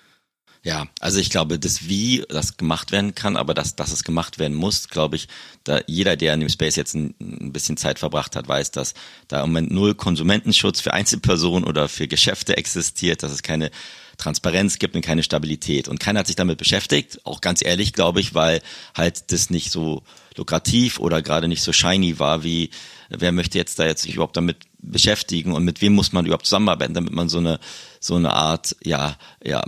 Ja, 0.65 0.87
also 0.99 1.19
ich 1.19 1.29
glaube, 1.29 1.59
das 1.59 1.89
Wie 1.89 2.25
das 2.27 2.57
gemacht 2.57 2.91
werden 2.91 3.13
kann, 3.13 3.37
aber 3.37 3.53
dass, 3.53 3.75
dass 3.75 3.91
es 3.91 4.03
gemacht 4.03 4.39
werden 4.39 4.57
muss, 4.57 4.89
glaube 4.89 5.15
ich, 5.15 5.27
da 5.63 5.81
jeder, 5.85 6.15
der 6.15 6.33
in 6.33 6.39
dem 6.39 6.49
Space 6.49 6.75
jetzt 6.75 6.95
ein, 6.95 7.13
ein 7.21 7.53
bisschen 7.53 7.77
Zeit 7.77 7.99
verbracht 7.99 8.35
hat, 8.35 8.47
weiß, 8.47 8.71
dass 8.71 8.95
da 9.27 9.43
im 9.43 9.51
Moment 9.51 9.69
null 9.69 9.93
Konsumentenschutz 9.93 10.81
für 10.81 10.91
Einzelpersonen 10.91 11.65
oder 11.65 11.87
für 11.87 12.07
Geschäfte 12.07 12.57
existiert, 12.57 13.21
dass 13.21 13.31
es 13.31 13.43
keine 13.43 13.69
Transparenz 14.17 14.79
gibt 14.79 14.95
und 14.95 15.03
keine 15.03 15.21
Stabilität. 15.21 15.87
Und 15.87 15.99
keiner 15.99 16.21
hat 16.21 16.27
sich 16.27 16.35
damit 16.35 16.57
beschäftigt, 16.57 17.19
auch 17.25 17.41
ganz 17.41 17.63
ehrlich, 17.63 17.93
glaube 17.93 18.19
ich, 18.19 18.33
weil 18.33 18.63
halt 18.95 19.31
das 19.31 19.51
nicht 19.51 19.71
so 19.71 20.01
lukrativ 20.35 20.99
oder 20.99 21.21
gerade 21.21 21.47
nicht 21.47 21.61
so 21.61 21.73
shiny 21.73 22.17
war, 22.17 22.43
wie 22.43 22.71
wer 23.09 23.31
möchte 23.31 23.59
jetzt 23.59 23.77
da 23.77 23.85
jetzt 23.85 24.01
sich 24.01 24.15
überhaupt 24.15 24.35
damit 24.35 24.57
beschäftigen 24.79 25.53
und 25.53 25.63
mit 25.63 25.81
wem 25.81 25.93
muss 25.93 26.11
man 26.11 26.25
überhaupt 26.25 26.47
zusammenarbeiten, 26.47 26.95
damit 26.95 27.13
man 27.13 27.29
so 27.29 27.37
eine 27.37 27.59
so 27.99 28.15
eine 28.15 28.33
Art 28.33 28.75
ja 28.83 29.15
ja 29.43 29.63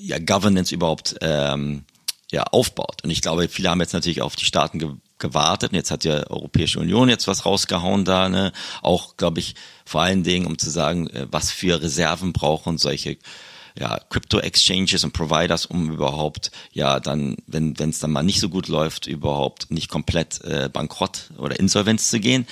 ja 0.00 0.18
Governance 0.18 0.74
überhaupt 0.74 1.16
ähm, 1.20 1.84
ja 2.30 2.44
aufbaut. 2.44 3.02
Und 3.04 3.10
ich 3.10 3.22
glaube, 3.22 3.48
viele 3.48 3.70
haben 3.70 3.80
jetzt 3.80 3.92
natürlich 3.92 4.22
auf 4.22 4.36
die 4.36 4.44
Staaten 4.44 4.78
ge 4.78 4.90
gewartet. 5.18 5.72
Und 5.72 5.76
jetzt 5.76 5.90
hat 5.90 6.04
die 6.04 6.08
Europäische 6.08 6.80
Union 6.80 7.10
jetzt 7.10 7.28
was 7.28 7.44
rausgehauen 7.44 8.06
da, 8.06 8.30
ne? 8.30 8.52
Auch, 8.80 9.18
glaube 9.18 9.38
ich, 9.38 9.54
vor 9.84 10.00
allen 10.00 10.22
Dingen, 10.22 10.46
um 10.46 10.56
zu 10.56 10.70
sagen, 10.70 11.08
äh, 11.08 11.26
was 11.30 11.50
für 11.50 11.82
Reserven 11.82 12.32
brauchen 12.32 12.78
solche 12.78 13.18
ja, 13.78 13.98
Crypto-Exchanges 14.10 15.04
und 15.04 15.12
Providers, 15.12 15.66
um 15.66 15.90
überhaupt, 15.90 16.50
ja, 16.72 17.00
dann, 17.00 17.36
wenn 17.46 17.74
es 17.78 17.98
dann 17.98 18.10
mal 18.10 18.22
nicht 18.22 18.40
so 18.40 18.48
gut 18.48 18.68
läuft, 18.68 19.06
überhaupt 19.06 19.70
nicht 19.70 19.88
komplett 19.88 20.42
äh, 20.44 20.68
bankrott 20.72 21.30
oder 21.38 21.58
Insolvenz 21.58 22.08
zu 22.08 22.20
gehen. 22.20 22.46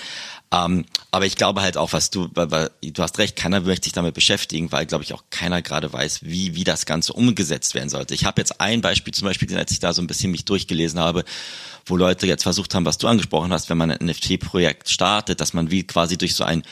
Ähm, 0.51 0.87
aber 1.11 1.27
ich 1.27 1.37
glaube 1.37 1.61
halt 1.61 1.77
auch, 1.77 1.93
was 1.93 2.11
du, 2.11 2.29
weil, 2.33 2.71
du 2.83 3.03
hast 3.03 3.19
recht, 3.19 3.37
keiner 3.37 3.61
möchte 3.61 3.85
sich 3.85 3.93
damit 3.93 4.15
beschäftigen, 4.15 4.73
weil, 4.73 4.87
glaube 4.87 5.05
ich, 5.05 5.13
auch 5.13 5.25
keiner 5.31 5.63
gerade 5.63 5.93
weiß, 5.93 6.21
wie, 6.23 6.55
wie 6.55 6.65
das 6.65 6.87
Ganze 6.87 7.13
umgesetzt 7.13 7.75
werden 7.75 7.89
sollte. 7.89 8.15
Ich 8.15 8.25
habe 8.25 8.41
jetzt 8.41 8.61
ein 8.61 8.81
Beispiel, 8.81 9.13
zum 9.13 9.27
Beispiel, 9.27 9.55
als 9.57 9.73
ich 9.73 9.81
da 9.81 9.93
so 9.93 10.01
ein 10.03 10.07
bisschen 10.07 10.31
mich 10.31 10.45
durchgelesen 10.45 11.01
habe, 11.01 11.25
wo 11.87 11.97
Leute 11.97 12.27
jetzt 12.27 12.43
versucht 12.43 12.75
haben, 12.75 12.85
was 12.85 12.99
du 12.99 13.09
angesprochen 13.09 13.53
hast, 13.53 13.69
wenn 13.69 13.79
man 13.79 13.91
ein 13.91 14.07
NFT-Projekt 14.07 14.89
startet, 14.89 15.41
dass 15.41 15.53
man 15.53 15.71
wie 15.71 15.87
quasi 15.87 16.17
durch 16.17 16.35
so 16.35 16.45
ein 16.45 16.63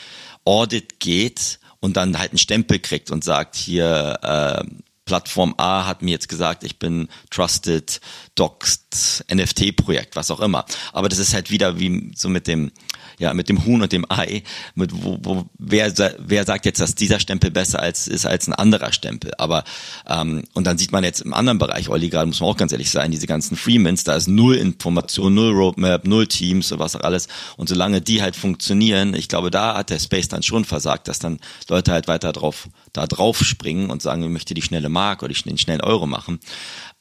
Audit 0.45 1.01
geht 1.01 1.59
und 1.81 1.97
dann 1.97 2.19
halt 2.19 2.31
einen 2.31 2.39
Stempel 2.39 2.79
kriegt 2.79 3.11
und 3.11 3.25
sagt, 3.25 3.57
hier, 3.57 4.19
äh, 4.23 4.65
Plattform 5.07 5.55
A 5.57 5.87
hat 5.87 6.03
mir 6.03 6.11
jetzt 6.11 6.29
gesagt, 6.29 6.65
ich 6.65 6.79
bin 6.79 7.09
Trusted 7.31 8.01
Doxed 8.35 9.25
NFT 9.33 9.77
Projekt, 9.77 10.17
was 10.17 10.31
auch 10.31 10.41
immer. 10.41 10.67
Aber 10.93 11.09
das 11.09 11.21
ist 11.21 11.33
halt 11.33 11.51
wieder 11.51 11.79
wie 11.79 12.13
so 12.17 12.29
mit 12.29 12.49
dem 12.49 12.73
ja, 13.19 13.35
mit 13.35 13.49
dem 13.49 13.65
Huhn 13.65 13.83
und 13.83 13.93
dem 13.93 14.05
Ei, 14.11 14.43
mit 14.75 14.91
wo, 14.93 15.19
wo 15.23 15.47
wer, 15.59 15.93
wer 16.19 16.45
sagt 16.45 16.67
jetzt, 16.67 16.81
dass 16.81 16.95
dieser 16.95 17.21
Stempel 17.21 17.51
besser 17.51 17.81
als 17.81 18.09
ist 18.09 18.27
als 18.27 18.47
ein 18.47 18.53
anderer 18.53 18.93
Stempel. 18.93 19.33
Aber 19.39 19.65
ähm, 20.09 20.45
und 20.55 20.67
dann 20.67 20.79
sieht 20.79 20.93
man 20.93 21.05
jetzt 21.05 21.21
im 21.21 21.35
anderen 21.35 21.59
Bereich, 21.59 21.89
Olli, 21.89 22.09
gerade 22.09 22.27
muss 22.27 22.41
man 22.41 22.51
auch 22.51 22.57
ganz 22.57 22.73
ehrlich 22.73 22.91
sein, 22.91 23.11
diese 23.11 23.27
ganzen 23.27 23.57
Freemans, 23.57 24.05
da 24.05 24.17
ist 24.17 24.29
null 24.29 24.57
Information, 24.57 25.35
null 25.35 25.53
Roadmap, 25.53 26.07
null 26.07 26.27
Teams 26.27 26.73
und 26.73 26.79
was 26.79 26.97
auch 26.97 27.01
alles. 27.01 27.29
Und 27.57 27.69
solange 27.69 28.01
die 28.01 28.23
halt 28.23 28.37
funktionieren, 28.37 29.15
ich 29.15 29.29
glaube, 29.29 29.51
da 29.51 29.77
hat 29.77 29.91
der 29.91 29.99
Space 29.99 30.29
dann 30.29 30.43
schon 30.43 30.65
versagt, 30.65 31.09
dass 31.09 31.19
dann 31.19 31.39
Leute 31.69 31.93
halt 31.93 32.09
weiter 32.09 32.33
drauf 32.33 32.69
da 32.97 33.07
drauf 33.07 33.45
springen 33.45 33.91
und 33.91 34.03
sagen, 34.03 34.23
ich 34.23 34.31
möchte 34.31 34.55
die 34.55 34.63
schnelle 34.63 34.89
Mark 34.89 35.23
oder 35.23 35.35
den 35.35 35.59
schnellen 35.59 35.81
Euro 35.81 36.07
machen. 36.07 36.41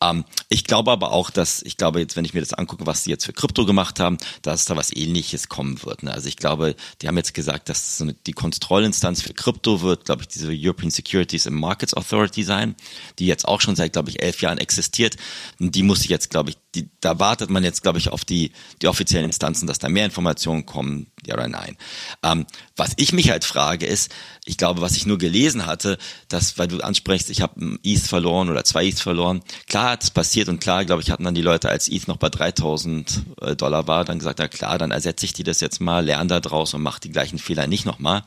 Ähm, 0.02 0.26
ich 0.50 0.66
glaube 0.66 0.92
aber 0.92 1.12
auch, 1.12 1.30
dass, 1.30 1.62
ich 1.62 1.78
glaube 1.78 2.00
jetzt, 2.00 2.16
wenn 2.16 2.26
ich 2.26 2.34
mir 2.34 2.42
das 2.42 2.54
angucke, 2.54 2.86
was 2.86 3.04
die 3.04 3.10
jetzt 3.10 3.26
für 3.26 3.34
Krypto 3.34 3.66
gemacht 3.66 4.00
haben, 4.00 4.18
dass 4.42 4.66
da 4.66 4.76
was 4.76 4.94
ähnliches 4.94 5.48
kommen 5.48 5.82
wird. 5.84 6.04
Ne? 6.04 6.12
Also 6.12 6.28
ich 6.28 6.38
glaube, 6.38 6.76
die 7.02 7.08
haben 7.08 7.18
jetzt 7.18 7.34
gesagt, 7.34 7.70
dass 7.70 7.98
so 7.98 8.04
eine, 8.04 8.14
die 8.14 8.34
Kontrollinstanz 8.34 9.22
für 9.22 9.34
Krypto 9.34 9.82
wird, 9.82 10.06
glaube 10.06 10.24
ich, 10.24 10.28
diese 10.28 10.50
European 10.52 10.92
Securities 10.92 11.48
and 11.48 11.56
Markets 11.56 11.94
Authority 11.94 12.44
sein, 12.44 12.76
die 13.20 13.28
jetzt 13.28 13.48
auch 13.48 13.62
schon 13.62 13.76
seit, 13.76 13.94
glaube 13.94 14.10
ich, 14.10 14.22
elf 14.22 14.42
Jahren 14.42 14.58
existiert. 14.58 15.16
Und 15.60 15.76
die 15.76 15.84
muss 15.84 16.08
jetzt, 16.08 16.30
glaube 16.30 16.50
ich, 16.50 16.58
die, 16.76 16.90
da 17.00 17.20
wartet 17.20 17.50
man 17.50 17.64
jetzt, 17.64 17.82
glaube 17.82 18.00
ich, 18.00 18.10
auf 18.10 18.26
die, 18.26 18.52
die 18.82 18.88
offiziellen 18.88 19.26
Instanzen, 19.26 19.68
dass 19.68 19.80
da 19.80 19.88
mehr 19.88 20.06
Informationen 20.06 20.66
kommen, 20.66 21.08
ja 21.28 21.36
oder 21.36 21.48
nein. 21.48 21.78
Ähm, 22.24 22.46
was 22.76 22.94
ich 22.98 23.14
mich 23.14 23.30
halt 23.30 23.46
frage 23.46 23.86
ist, 23.86 24.14
ich 24.46 24.58
glaube, 24.58 24.82
was 24.82 24.96
ich 24.96 25.06
nur 25.06 25.18
gelesen 25.18 25.66
hatte, 25.66 25.98
dass, 26.28 26.58
weil 26.58 26.68
du 26.68 26.80
ansprichst, 26.80 27.30
ich 27.30 27.42
habe 27.42 27.64
ein 27.64 27.80
ETH 27.84 28.02
verloren 28.02 28.50
oder 28.50 28.64
zwei 28.64 28.86
ETH 28.86 29.00
verloren. 29.00 29.42
Klar 29.68 29.92
hat 29.92 30.04
es 30.04 30.12
passiert 30.12 30.50
und 30.50 30.60
klar, 30.60 30.86
glaube 30.86 31.02
ich, 31.02 31.12
hatten 31.12 31.24
dann 31.24 31.36
die 31.36 31.42
Leute, 31.42 31.70
als 31.70 31.90
ETH 31.90 32.08
noch 32.08 32.18
bei 32.18 32.30
3000 32.30 33.24
äh, 33.42 33.56
Dollar 33.56 33.88
war, 33.88 34.06
dann 34.06 34.20
gesagt, 34.20 34.40
ja 34.40 34.48
klar, 34.48 34.78
dann 34.78 34.92
ersetze 34.92 35.26
ich 35.26 35.34
die 35.34 35.44
das 35.44 35.62
jetzt 35.62 35.82
mal, 35.82 36.06
lerne 36.06 36.28
da 36.28 36.40
draus 36.40 36.74
und 36.74 36.82
mache 36.82 37.02
die 37.02 37.12
gleichen 37.12 37.40
Fehler 37.40 37.68
nicht 37.68 37.86
nochmal. 37.86 38.24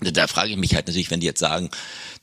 Da 0.00 0.26
frage 0.26 0.50
ich 0.50 0.56
mich 0.56 0.74
halt 0.74 0.88
natürlich, 0.88 1.10
wenn 1.10 1.20
die 1.20 1.26
jetzt 1.26 1.40
sagen, 1.40 1.70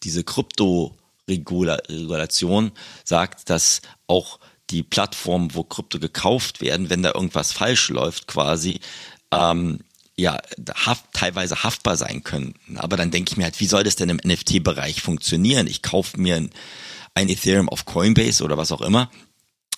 diese 0.03 0.23
Krypto-Regulation 0.23 2.71
sagt, 3.05 3.49
dass 3.49 3.81
auch 4.07 4.39
die 4.69 4.83
Plattformen, 4.83 5.55
wo 5.55 5.63
Krypto 5.63 5.99
gekauft 5.99 6.61
werden, 6.61 6.89
wenn 6.89 7.03
da 7.03 7.11
irgendwas 7.13 7.51
falsch 7.51 7.89
läuft, 7.89 8.27
quasi, 8.27 8.79
ähm, 9.31 9.79
ja, 10.19 10.39
haft, 10.73 11.05
teilweise 11.13 11.63
haftbar 11.63 11.97
sein 11.97 12.23
können. 12.23 12.55
Aber 12.75 12.97
dann 12.97 13.11
denke 13.11 13.31
ich 13.31 13.37
mir 13.37 13.43
halt, 13.45 13.59
wie 13.59 13.65
soll 13.65 13.83
das 13.83 13.95
denn 13.95 14.09
im 14.09 14.19
NFT-Bereich 14.23 15.01
funktionieren? 15.01 15.67
Ich 15.67 15.81
kaufe 15.81 16.19
mir 16.19 16.35
ein, 16.35 16.49
ein 17.13 17.29
Ethereum 17.29 17.69
auf 17.69 17.85
Coinbase 17.85 18.43
oder 18.43 18.57
was 18.57 18.71
auch 18.71 18.81
immer 18.81 19.09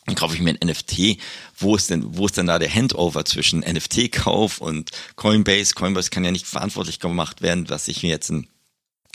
dann 0.05 0.15
kaufe 0.15 0.35
ich 0.35 0.41
mir 0.41 0.49
ein 0.49 0.67
NFT. 0.67 1.17
Wo 1.57 1.75
ist 1.75 1.89
denn, 1.89 2.17
wo 2.17 2.25
ist 2.25 2.37
denn 2.37 2.47
da 2.47 2.57
der 2.57 2.73
Handover 2.73 3.23
zwischen 3.23 3.59
NFT-Kauf 3.59 4.59
und 4.59 4.89
Coinbase? 5.15 5.75
Coinbase 5.75 6.09
kann 6.09 6.25
ja 6.25 6.31
nicht 6.31 6.47
verantwortlich 6.47 6.99
gemacht 6.99 7.41
werden, 7.41 7.65
dass 7.65 7.87
ich 7.87 8.01
mir 8.01 8.09
jetzt 8.09 8.29
ein 8.29 8.47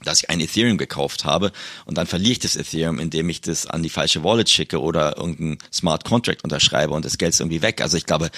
dass 0.07 0.23
ich 0.23 0.31
ein 0.31 0.41
Ethereum 0.41 0.79
gekauft 0.79 1.25
habe 1.25 1.53
und 1.85 1.99
dann 1.99 2.07
verliere 2.07 2.33
ich 2.33 2.39
das 2.39 2.57
Ethereum, 2.57 2.99
indem 2.99 3.29
ich 3.29 3.41
das 3.41 3.67
an 3.67 3.83
die 3.83 3.89
falsche 3.89 4.25
Wallet 4.25 4.49
schicke 4.49 4.81
oder 4.81 5.17
irgendeinen 5.17 5.59
Smart 5.73 6.05
Contract 6.05 6.45
unterschreibe 6.45 6.95
und 6.95 7.05
das 7.05 7.19
Geld 7.19 7.35
ist 7.35 7.41
irgendwie 7.41 7.63
weg. 7.63 7.81
Also 7.81 7.97
ich 7.97 8.07
glaube, 8.07 8.31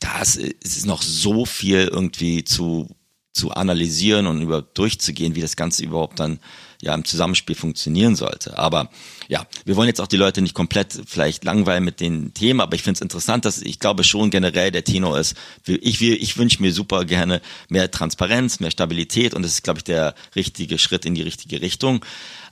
da 0.00 0.20
ist 0.20 0.86
noch 0.86 1.02
so 1.02 1.44
viel 1.44 1.88
irgendwie 1.88 2.44
zu, 2.44 2.88
zu 3.32 3.52
analysieren 3.52 4.26
und 4.26 4.42
über 4.42 4.62
durchzugehen, 4.62 5.34
wie 5.34 5.40
das 5.40 5.56
Ganze 5.56 5.84
überhaupt 5.84 6.20
dann 6.20 6.38
ja 6.82 6.94
im 6.94 7.04
Zusammenspiel 7.04 7.54
funktionieren 7.54 8.16
sollte. 8.16 8.58
Aber 8.58 8.90
ja, 9.28 9.46
wir 9.64 9.76
wollen 9.76 9.86
jetzt 9.86 10.00
auch 10.00 10.08
die 10.08 10.16
Leute 10.16 10.42
nicht 10.42 10.54
komplett 10.54 11.00
vielleicht 11.06 11.44
langweilen 11.44 11.84
mit 11.84 12.00
den 12.00 12.34
Themen, 12.34 12.60
aber 12.60 12.74
ich 12.74 12.82
finde 12.82 12.98
es 12.98 13.00
interessant, 13.00 13.44
dass 13.44 13.62
ich 13.62 13.78
glaube 13.78 14.02
schon 14.04 14.30
generell 14.30 14.72
der 14.72 14.84
Tenor 14.84 15.18
ist, 15.18 15.36
ich, 15.64 16.02
ich 16.02 16.36
wünsche 16.36 16.60
mir 16.60 16.72
super 16.72 17.04
gerne 17.04 17.40
mehr 17.68 17.90
Transparenz, 17.90 18.58
mehr 18.58 18.72
Stabilität 18.72 19.32
und 19.32 19.42
das 19.42 19.52
ist, 19.52 19.62
glaube 19.62 19.78
ich, 19.78 19.84
der 19.84 20.14
richtige 20.34 20.76
Schritt 20.76 21.06
in 21.06 21.14
die 21.14 21.22
richtige 21.22 21.62
Richtung. 21.62 22.04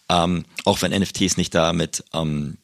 Ähm, 0.08 0.44
auch 0.64 0.80
wenn 0.80 0.92
NFTs 0.92 1.36
nicht 1.36 1.54
damit 1.54 2.04
ähm, 2.14 2.58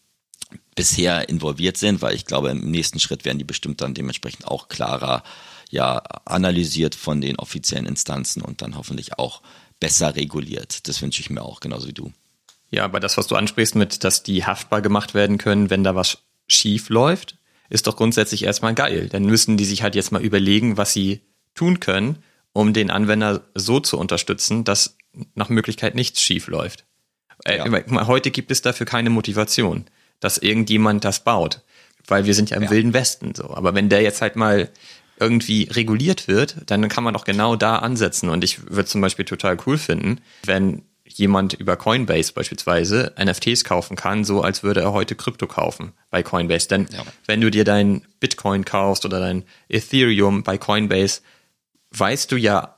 bisher 0.76 1.28
involviert 1.28 1.76
sind, 1.78 2.00
weil 2.00 2.14
ich 2.14 2.26
glaube, 2.26 2.50
im 2.50 2.70
nächsten 2.70 3.00
Schritt 3.00 3.24
werden 3.24 3.38
die 3.38 3.44
bestimmt 3.44 3.80
dann 3.80 3.94
dementsprechend 3.94 4.46
auch 4.46 4.68
klarer 4.68 5.24
ja 5.68 5.98
analysiert 6.24 6.94
von 6.94 7.20
den 7.20 7.40
offiziellen 7.40 7.86
Instanzen 7.86 8.40
und 8.40 8.62
dann 8.62 8.76
hoffentlich 8.76 9.18
auch 9.18 9.42
besser 9.80 10.16
reguliert. 10.16 10.88
Das 10.88 11.02
wünsche 11.02 11.20
ich 11.20 11.30
mir 11.30 11.42
auch, 11.42 11.60
genauso 11.60 11.88
wie 11.88 11.92
du. 11.92 12.12
Ja, 12.70 12.84
aber 12.84 13.00
das, 13.00 13.16
was 13.16 13.26
du 13.26 13.36
ansprichst 13.36 13.74
mit, 13.74 14.04
dass 14.04 14.22
die 14.22 14.44
haftbar 14.44 14.82
gemacht 14.82 15.14
werden 15.14 15.38
können, 15.38 15.70
wenn 15.70 15.84
da 15.84 15.94
was 15.94 16.18
schief 16.48 16.88
läuft, 16.88 17.36
ist 17.68 17.86
doch 17.86 17.96
grundsätzlich 17.96 18.44
erstmal 18.44 18.74
geil. 18.74 19.08
Dann 19.08 19.24
müssen 19.24 19.56
die 19.56 19.64
sich 19.64 19.82
halt 19.82 19.94
jetzt 19.94 20.12
mal 20.12 20.22
überlegen, 20.22 20.76
was 20.76 20.92
sie 20.92 21.20
tun 21.54 21.80
können, 21.80 22.22
um 22.52 22.72
den 22.72 22.90
Anwender 22.90 23.42
so 23.54 23.80
zu 23.80 23.98
unterstützen, 23.98 24.64
dass 24.64 24.96
nach 25.34 25.48
Möglichkeit 25.48 25.94
nichts 25.94 26.20
schief 26.20 26.48
läuft. 26.48 26.84
Äh, 27.44 27.58
ja. 27.58 28.06
Heute 28.06 28.30
gibt 28.30 28.50
es 28.50 28.62
dafür 28.62 28.86
keine 28.86 29.10
Motivation, 29.10 29.86
dass 30.20 30.38
irgendjemand 30.38 31.04
das 31.04 31.22
baut, 31.22 31.62
weil 32.06 32.24
wir 32.24 32.34
sind 32.34 32.50
ja 32.50 32.56
im 32.56 32.64
ja. 32.64 32.70
wilden 32.70 32.94
Westen 32.94 33.34
so. 33.34 33.50
Aber 33.50 33.74
wenn 33.74 33.88
der 33.88 34.02
jetzt 34.02 34.22
halt 34.22 34.36
mal 34.36 34.70
irgendwie 35.18 35.68
reguliert 35.70 36.28
wird, 36.28 36.56
dann 36.66 36.88
kann 36.88 37.04
man 37.04 37.14
doch 37.14 37.24
genau 37.24 37.56
da 37.56 37.76
ansetzen. 37.76 38.28
Und 38.28 38.44
ich 38.44 38.70
würde 38.70 38.86
zum 38.86 39.00
Beispiel 39.00 39.24
total 39.24 39.56
cool 39.66 39.78
finden, 39.78 40.20
wenn 40.44 40.82
jemand 41.04 41.54
über 41.54 41.76
Coinbase 41.76 42.32
beispielsweise 42.32 43.14
NFTs 43.22 43.64
kaufen 43.64 43.96
kann, 43.96 44.24
so 44.24 44.42
als 44.42 44.62
würde 44.62 44.80
er 44.80 44.92
heute 44.92 45.14
Krypto 45.14 45.46
kaufen 45.46 45.92
bei 46.10 46.22
Coinbase. 46.22 46.68
Denn 46.68 46.88
ja. 46.92 47.04
wenn 47.26 47.40
du 47.40 47.50
dir 47.50 47.64
dein 47.64 48.02
Bitcoin 48.20 48.64
kaufst 48.64 49.04
oder 49.04 49.20
dein 49.20 49.44
Ethereum 49.68 50.42
bei 50.42 50.58
Coinbase, 50.58 51.22
weißt 51.92 52.30
du 52.32 52.36
ja 52.36 52.76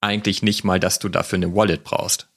eigentlich 0.00 0.42
nicht 0.42 0.64
mal, 0.64 0.80
dass 0.80 0.98
du 0.98 1.08
dafür 1.08 1.36
eine 1.36 1.54
Wallet 1.54 1.84
brauchst. 1.84 2.28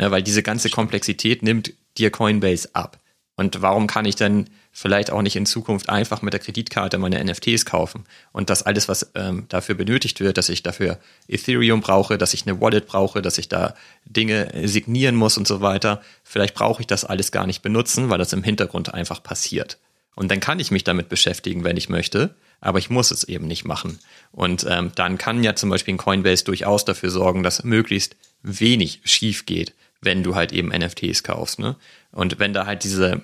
Ja, 0.00 0.10
weil 0.10 0.22
diese 0.22 0.42
ganze 0.42 0.70
Komplexität 0.70 1.42
nimmt 1.42 1.74
dir 1.98 2.10
Coinbase 2.10 2.70
ab. 2.72 2.98
Und 3.36 3.60
warum 3.62 3.86
kann 3.86 4.06
ich 4.06 4.16
denn 4.16 4.48
vielleicht 4.80 5.10
auch 5.10 5.20
nicht 5.20 5.36
in 5.36 5.44
Zukunft 5.44 5.90
einfach 5.90 6.22
mit 6.22 6.32
der 6.32 6.40
Kreditkarte 6.40 6.96
meine 6.96 7.22
NFTs 7.22 7.66
kaufen 7.66 8.04
und 8.32 8.48
das 8.48 8.62
alles, 8.62 8.88
was 8.88 9.10
ähm, 9.14 9.44
dafür 9.50 9.74
benötigt 9.74 10.20
wird, 10.20 10.38
dass 10.38 10.48
ich 10.48 10.62
dafür 10.62 10.98
Ethereum 11.28 11.82
brauche, 11.82 12.16
dass 12.16 12.32
ich 12.32 12.46
eine 12.46 12.62
Wallet 12.62 12.86
brauche, 12.86 13.20
dass 13.20 13.36
ich 13.36 13.50
da 13.50 13.74
Dinge 14.06 14.50
signieren 14.66 15.16
muss 15.16 15.36
und 15.36 15.46
so 15.46 15.60
weiter, 15.60 16.00
vielleicht 16.24 16.54
brauche 16.54 16.80
ich 16.80 16.86
das 16.86 17.04
alles 17.04 17.30
gar 17.30 17.46
nicht 17.46 17.60
benutzen, 17.60 18.08
weil 18.08 18.16
das 18.16 18.32
im 18.32 18.42
Hintergrund 18.42 18.94
einfach 18.94 19.22
passiert. 19.22 19.76
Und 20.14 20.30
dann 20.30 20.40
kann 20.40 20.60
ich 20.60 20.70
mich 20.70 20.82
damit 20.82 21.10
beschäftigen, 21.10 21.62
wenn 21.62 21.76
ich 21.76 21.90
möchte, 21.90 22.34
aber 22.62 22.78
ich 22.78 22.88
muss 22.88 23.10
es 23.10 23.24
eben 23.24 23.46
nicht 23.46 23.66
machen. 23.66 23.98
Und 24.32 24.66
ähm, 24.66 24.92
dann 24.94 25.18
kann 25.18 25.44
ja 25.44 25.54
zum 25.56 25.68
Beispiel 25.68 25.94
ein 25.94 25.98
Coinbase 25.98 26.44
durchaus 26.44 26.86
dafür 26.86 27.10
sorgen, 27.10 27.42
dass 27.42 27.64
möglichst 27.64 28.16
wenig 28.42 29.00
schief 29.04 29.44
geht, 29.44 29.74
wenn 30.00 30.22
du 30.22 30.34
halt 30.34 30.52
eben 30.52 30.68
NFTs 30.68 31.22
kaufst. 31.22 31.58
Ne? 31.58 31.76
Und 32.12 32.38
wenn 32.38 32.54
da 32.54 32.64
halt 32.64 32.84
diese 32.84 33.22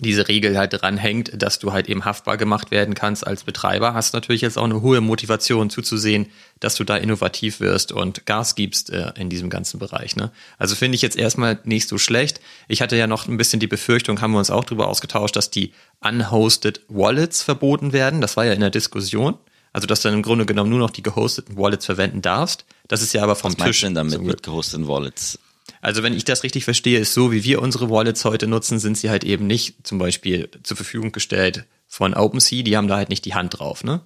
diese 0.00 0.28
Regel 0.28 0.56
halt 0.56 0.80
dran 0.80 0.96
hängt, 0.96 1.42
dass 1.42 1.58
du 1.58 1.72
halt 1.72 1.88
eben 1.88 2.04
haftbar 2.04 2.36
gemacht 2.36 2.70
werden 2.70 2.94
kannst 2.94 3.26
als 3.26 3.42
Betreiber, 3.42 3.94
hast 3.94 4.14
natürlich 4.14 4.42
jetzt 4.42 4.56
auch 4.56 4.64
eine 4.64 4.80
hohe 4.80 5.00
Motivation 5.00 5.70
zuzusehen, 5.70 6.26
dass 6.60 6.76
du 6.76 6.84
da 6.84 6.96
innovativ 6.96 7.58
wirst 7.58 7.90
und 7.90 8.24
Gas 8.24 8.54
gibst 8.54 8.90
äh, 8.90 9.12
in 9.16 9.28
diesem 9.28 9.50
ganzen 9.50 9.80
Bereich. 9.80 10.14
Ne? 10.14 10.30
Also 10.56 10.76
finde 10.76 10.94
ich 10.94 11.02
jetzt 11.02 11.16
erstmal 11.16 11.58
nicht 11.64 11.88
so 11.88 11.98
schlecht. 11.98 12.40
Ich 12.68 12.80
hatte 12.80 12.96
ja 12.96 13.08
noch 13.08 13.26
ein 13.26 13.36
bisschen 13.38 13.58
die 13.58 13.66
Befürchtung, 13.66 14.20
haben 14.20 14.32
wir 14.32 14.38
uns 14.38 14.50
auch 14.50 14.64
darüber 14.64 14.86
ausgetauscht, 14.86 15.34
dass 15.34 15.50
die 15.50 15.72
unhosted 16.00 16.80
Wallets 16.88 17.42
verboten 17.42 17.92
werden. 17.92 18.20
Das 18.20 18.36
war 18.36 18.44
ja 18.44 18.52
in 18.52 18.60
der 18.60 18.70
Diskussion. 18.70 19.36
Also 19.72 19.86
dass 19.86 20.00
du 20.00 20.08
dann 20.08 20.16
im 20.18 20.22
Grunde 20.22 20.46
genommen 20.46 20.70
nur 20.70 20.78
noch 20.78 20.90
die 20.90 21.02
gehosteten 21.02 21.56
Wallets 21.56 21.86
verwenden 21.86 22.22
darfst. 22.22 22.64
Das 22.86 23.02
ist 23.02 23.12
ja 23.12 23.22
aber 23.22 23.36
vom 23.36 23.56
Was 23.58 23.66
Tisch. 23.66 23.80
denn 23.82 23.94
damit 23.94 24.22
mit 24.22 24.42
gehosteten 24.42 24.88
Wallets? 24.88 25.38
Also 25.80 26.02
wenn 26.02 26.14
ich 26.14 26.24
das 26.24 26.42
richtig 26.42 26.64
verstehe, 26.64 26.98
ist 26.98 27.14
so, 27.14 27.32
wie 27.32 27.44
wir 27.44 27.62
unsere 27.62 27.90
Wallets 27.90 28.24
heute 28.24 28.46
nutzen, 28.46 28.78
sind 28.78 28.98
sie 28.98 29.10
halt 29.10 29.24
eben 29.24 29.46
nicht 29.46 29.86
zum 29.86 29.98
Beispiel 29.98 30.50
zur 30.62 30.76
Verfügung 30.76 31.12
gestellt 31.12 31.64
von 31.86 32.14
OpenSea, 32.14 32.62
die 32.62 32.76
haben 32.76 32.88
da 32.88 32.96
halt 32.96 33.08
nicht 33.08 33.24
die 33.24 33.34
Hand 33.34 33.58
drauf, 33.58 33.84
ne? 33.84 34.00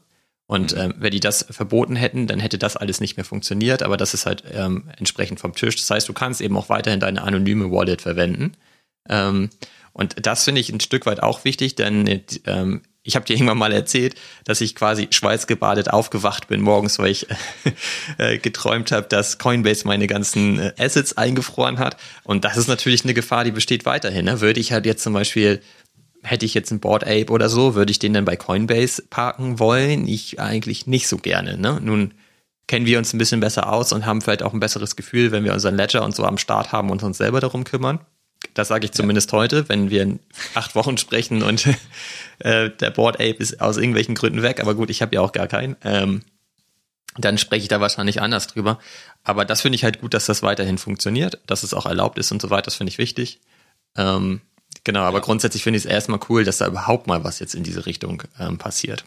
Und 0.47 0.77
ähm, 0.77 0.95
wenn 0.99 1.13
die 1.13 1.21
das 1.21 1.47
verboten 1.49 1.97
hätten, 1.97 2.27
dann 2.27 2.39
hätte 2.39 2.59
das 2.59 2.77
alles 2.77 3.01
nicht 3.01 3.17
mehr 3.17 3.25
funktioniert, 3.25 3.83
aber 3.83 3.97
das 3.97 4.13
ist 4.13 4.27
halt 4.27 4.45
ähm, 4.53 4.91
entsprechend 4.99 5.41
vom 5.41 5.55
Tisch. 5.55 5.77
Das 5.77 5.89
heißt, 5.89 6.09
du 6.09 6.13
kannst 6.13 6.43
eben 6.43 6.57
auch 6.59 6.69
weiterhin 6.69 7.01
deine 7.01 7.23
anonyme 7.23 7.71
Wallet 7.71 8.03
verwenden. 8.03 8.53
Ähm, 9.09 9.49
und 9.95 10.27
das 10.27 10.45
finde 10.45 10.61
ich 10.61 10.71
ein 10.71 10.81
Stück 10.81 11.07
weit 11.07 11.23
auch 11.23 11.45
wichtig, 11.45 11.75
denn 11.75 12.23
ähm, 12.47 12.83
ich 13.05 13.17
habe 13.17 13.25
dir 13.25 13.35
irgendwann 13.35 13.59
mal 13.59 13.73
erzählt, 13.73 14.15
dass 14.45 14.61
ich 14.61 14.75
quasi 14.75 15.09
schweißgebadet 15.11 15.91
aufgewacht 15.91 16.47
bin 16.49 16.61
morgens, 16.61 16.99
weil 16.99 17.11
ich 17.11 17.27
äh, 18.19 18.39
geträumt 18.39 18.93
habe, 18.93 19.09
dass 19.09 19.39
Coinbase 19.39 19.87
meine 19.87 20.07
ganzen 20.07 20.59
äh, 20.59 20.73
Assets 20.79 21.17
eingefroren 21.17 21.79
hat. 21.79 21.97
Und 22.23 22.45
das 22.45 22.57
ist 22.57 22.69
natürlich 22.69 23.05
eine 23.05 23.15
Gefahr, 23.15 23.45
die 23.45 23.51
besteht 23.51 23.85
weiterhin. 23.87 24.27
Ne? 24.27 24.41
Würde 24.41 24.61
ich 24.61 24.73
halt 24.73 24.87
jetzt 24.87 25.03
zum 25.03 25.15
Beispiel, 25.15 25.61
hätte 26.23 26.47
ich 26.47 26.55
jetzt 26.55 26.71
einen 26.71 26.81
Board 26.81 27.05
Ape 27.05 27.31
oder 27.31 27.49
so, 27.49 27.75
würde 27.75 27.91
ich 27.91 27.99
den 27.99 28.15
dann 28.15 28.25
bei 28.25 28.37
Coinbase 28.37 29.03
parken 29.11 29.59
wollen? 29.59 30.07
Ich 30.07 30.39
eigentlich 30.39 30.87
nicht 30.87 31.09
so 31.09 31.17
gerne. 31.17 31.57
Ne? 31.59 31.81
Nun 31.83 32.15
kennen 32.69 32.87
wir 32.87 32.99
uns 32.99 33.13
ein 33.13 33.19
bisschen 33.19 33.41
besser 33.41 33.73
aus 33.73 33.93
und 33.93 34.07
haben 34.07 34.21
vielleicht 34.21 34.45
auch 34.45 34.53
ein 34.53 34.61
besseres 34.61 34.95
Gefühl, 34.95 35.33
wenn 35.33 35.45
wir 35.45 35.53
unseren 35.53 35.75
Ledger 35.75 36.05
und 36.05 36.15
so 36.15 36.25
am 36.25 36.39
Start 36.39 36.71
haben 36.71 36.91
und 36.91 37.03
uns 37.03 37.19
selber 37.19 37.41
darum 37.41 37.65
kümmern. 37.65 37.99
Das 38.55 38.69
sage 38.69 38.85
ich 38.85 38.93
zumindest 38.93 39.33
ja. 39.33 39.39
heute, 39.39 39.69
wenn 39.69 39.91
wir 39.91 40.03
in 40.03 40.21
acht 40.55 40.75
Wochen 40.75 40.99
sprechen 40.99 41.43
und 41.43 41.67
äh, 42.41 42.71
der 42.71 42.91
Board 42.91 43.17
Ape 43.17 43.37
ist 43.39 43.61
aus 43.61 43.77
irgendwelchen 43.77 44.15
Gründen 44.15 44.43
weg. 44.43 44.61
Aber 44.61 44.75
gut, 44.75 44.91
ich 44.91 45.03
habe 45.03 45.15
ja 45.15 45.21
auch 45.21 45.33
gar 45.33 45.47
keinen. 45.47 45.77
Ähm, 45.85 46.23
dann 47.17 47.39
spreche 47.39 47.63
ich 47.63 47.69
da 47.69 47.81
wahrscheinlich 47.81 48.21
anders 48.23 48.47
drüber. 48.47 48.79
Aber 49.23 49.45
das 49.45 49.61
finde 49.61 49.77
ich 49.77 49.85
halt 49.85 50.01
gut, 50.01 50.15
dass 50.15 50.27
das 50.27 50.43
weiterhin 50.43 50.79
funktioniert, 50.79 51.41
dass 51.47 51.63
es 51.63 51.75
auch 51.75 51.87
erlaubt 51.87 52.19
ist 52.19 52.33
und 52.33 52.41
so 52.41 52.51
weiter. 52.51 52.67
Das 52.67 52.75
finde 52.75 52.91
ich 52.91 52.99
wichtig. 52.99 53.41
Ähm, 53.97 54.41
genau, 54.85 55.03
aber 55.03 55.21
grundsätzlich 55.21 55.63
finde 55.63 55.79
ich 55.79 55.85
es 55.85 55.91
erstmal 55.91 56.21
cool, 56.29 56.45
dass 56.45 56.59
da 56.59 56.67
überhaupt 56.67 57.07
mal 57.07 57.23
was 57.23 57.39
jetzt 57.39 57.55
in 57.55 57.63
diese 57.63 57.87
Richtung 57.87 58.23
ähm, 58.39 58.59
passiert. 58.59 59.05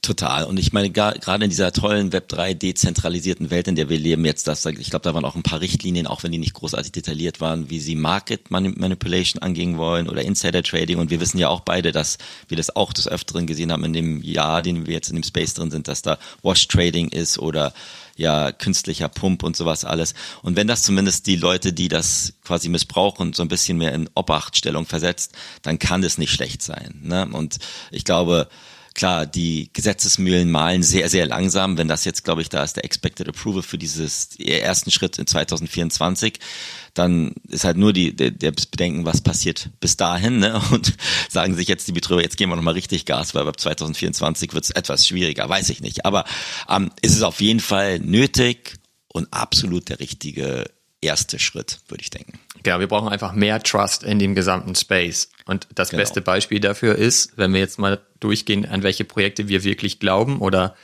Total. 0.00 0.44
Und 0.44 0.58
ich 0.58 0.72
meine, 0.72 0.90
gerade 0.90 1.44
in 1.44 1.50
dieser 1.50 1.72
tollen 1.72 2.10
Web3 2.10 2.54
dezentralisierten 2.54 3.50
Welt, 3.50 3.66
in 3.66 3.74
der 3.74 3.88
wir 3.88 3.98
leben 3.98 4.24
jetzt, 4.24 4.46
das, 4.46 4.64
ich 4.64 4.90
glaube, 4.90 5.02
da 5.02 5.12
waren 5.12 5.24
auch 5.24 5.34
ein 5.34 5.42
paar 5.42 5.60
Richtlinien, 5.60 6.06
auch 6.06 6.22
wenn 6.22 6.30
die 6.30 6.38
nicht 6.38 6.54
großartig 6.54 6.92
detailliert 6.92 7.40
waren, 7.40 7.68
wie 7.68 7.80
sie 7.80 7.96
Market 7.96 8.50
Manipulation 8.50 9.42
angehen 9.42 9.76
wollen 9.76 10.08
oder 10.08 10.22
Insider 10.22 10.62
Trading. 10.62 10.98
Und 10.98 11.10
wir 11.10 11.20
wissen 11.20 11.38
ja 11.38 11.48
auch 11.48 11.60
beide, 11.60 11.90
dass 11.90 12.18
wir 12.46 12.56
das 12.56 12.74
auch 12.76 12.92
des 12.92 13.08
Öfteren 13.08 13.46
gesehen 13.46 13.72
haben 13.72 13.84
in 13.84 13.92
dem 13.92 14.22
Jahr, 14.22 14.62
den 14.62 14.86
wir 14.86 14.94
jetzt 14.94 15.10
in 15.10 15.16
dem 15.16 15.24
Space 15.24 15.54
drin 15.54 15.70
sind, 15.70 15.88
dass 15.88 16.02
da 16.02 16.18
Wash 16.42 16.68
Trading 16.68 17.08
ist 17.08 17.38
oder 17.38 17.72
ja, 18.16 18.52
künstlicher 18.52 19.08
Pump 19.08 19.42
und 19.42 19.56
sowas 19.56 19.84
alles. 19.84 20.14
Und 20.42 20.56
wenn 20.56 20.66
das 20.66 20.82
zumindest 20.82 21.26
die 21.26 21.36
Leute, 21.36 21.72
die 21.72 21.88
das 21.88 22.34
quasi 22.44 22.68
missbrauchen, 22.68 23.32
so 23.32 23.42
ein 23.42 23.48
bisschen 23.48 23.78
mehr 23.78 23.94
in 23.94 24.08
Obachtstellung 24.14 24.86
versetzt, 24.86 25.32
dann 25.62 25.78
kann 25.78 26.02
das 26.02 26.18
nicht 26.18 26.32
schlecht 26.32 26.62
sein. 26.62 27.00
Ne? 27.02 27.28
Und 27.32 27.58
ich 27.90 28.04
glaube, 28.04 28.48
klar, 28.94 29.26
die 29.26 29.70
Gesetzesmühlen 29.72 30.50
malen 30.50 30.82
sehr, 30.82 31.08
sehr 31.08 31.26
langsam. 31.26 31.78
Wenn 31.78 31.88
das 31.88 32.04
jetzt, 32.04 32.24
glaube 32.24 32.42
ich, 32.42 32.48
da 32.48 32.64
ist 32.64 32.76
der 32.76 32.84
Expected 32.84 33.28
Approval 33.28 33.62
für 33.62 33.78
dieses 33.78 34.36
ersten 34.38 34.90
Schritt 34.90 35.18
in 35.18 35.26
2024, 35.26 36.38
dann 36.94 37.34
ist 37.48 37.64
halt 37.64 37.76
nur 37.76 37.92
die, 37.92 38.14
der, 38.14 38.30
der 38.30 38.52
Bedenken, 38.52 39.04
was 39.04 39.20
passiert 39.20 39.70
bis 39.80 39.96
dahin. 39.96 40.38
Ne? 40.38 40.60
Und 40.70 40.94
sagen 41.28 41.54
sich 41.54 41.68
jetzt 41.68 41.88
die 41.88 41.92
Betrüger, 41.92 42.22
jetzt 42.22 42.36
gehen 42.36 42.48
wir 42.48 42.56
nochmal 42.56 42.74
richtig 42.74 43.06
Gas, 43.06 43.34
weil 43.34 43.46
ab 43.46 43.58
2024 43.58 44.52
wird 44.52 44.64
es 44.64 44.70
etwas 44.70 45.06
schwieriger, 45.06 45.48
weiß 45.48 45.68
ich 45.70 45.80
nicht. 45.80 46.04
Aber 46.04 46.24
ähm, 46.68 46.90
ist 47.02 47.16
es 47.16 47.22
auf 47.22 47.40
jeden 47.40 47.60
Fall 47.60 48.00
nötig 48.00 48.74
und 49.08 49.32
absolut 49.32 49.88
der 49.88 50.00
richtige 50.00 50.70
erste 51.00 51.38
Schritt, 51.38 51.80
würde 51.88 52.02
ich 52.02 52.10
denken. 52.10 52.38
Ja, 52.66 52.80
wir 52.80 52.86
brauchen 52.86 53.08
einfach 53.08 53.32
mehr 53.32 53.62
Trust 53.62 54.02
in 54.02 54.18
dem 54.18 54.34
gesamten 54.34 54.74
Space. 54.74 55.30
Und 55.46 55.68
das 55.74 55.90
genau. 55.90 56.02
beste 56.02 56.20
Beispiel 56.20 56.60
dafür 56.60 56.96
ist, 56.96 57.36
wenn 57.36 57.52
wir 57.52 57.60
jetzt 57.60 57.78
mal 57.78 58.00
durchgehen, 58.20 58.66
an 58.66 58.82
welche 58.82 59.04
Projekte 59.04 59.48
wir 59.48 59.64
wirklich 59.64 60.00
glauben 60.00 60.40
oder 60.40 60.74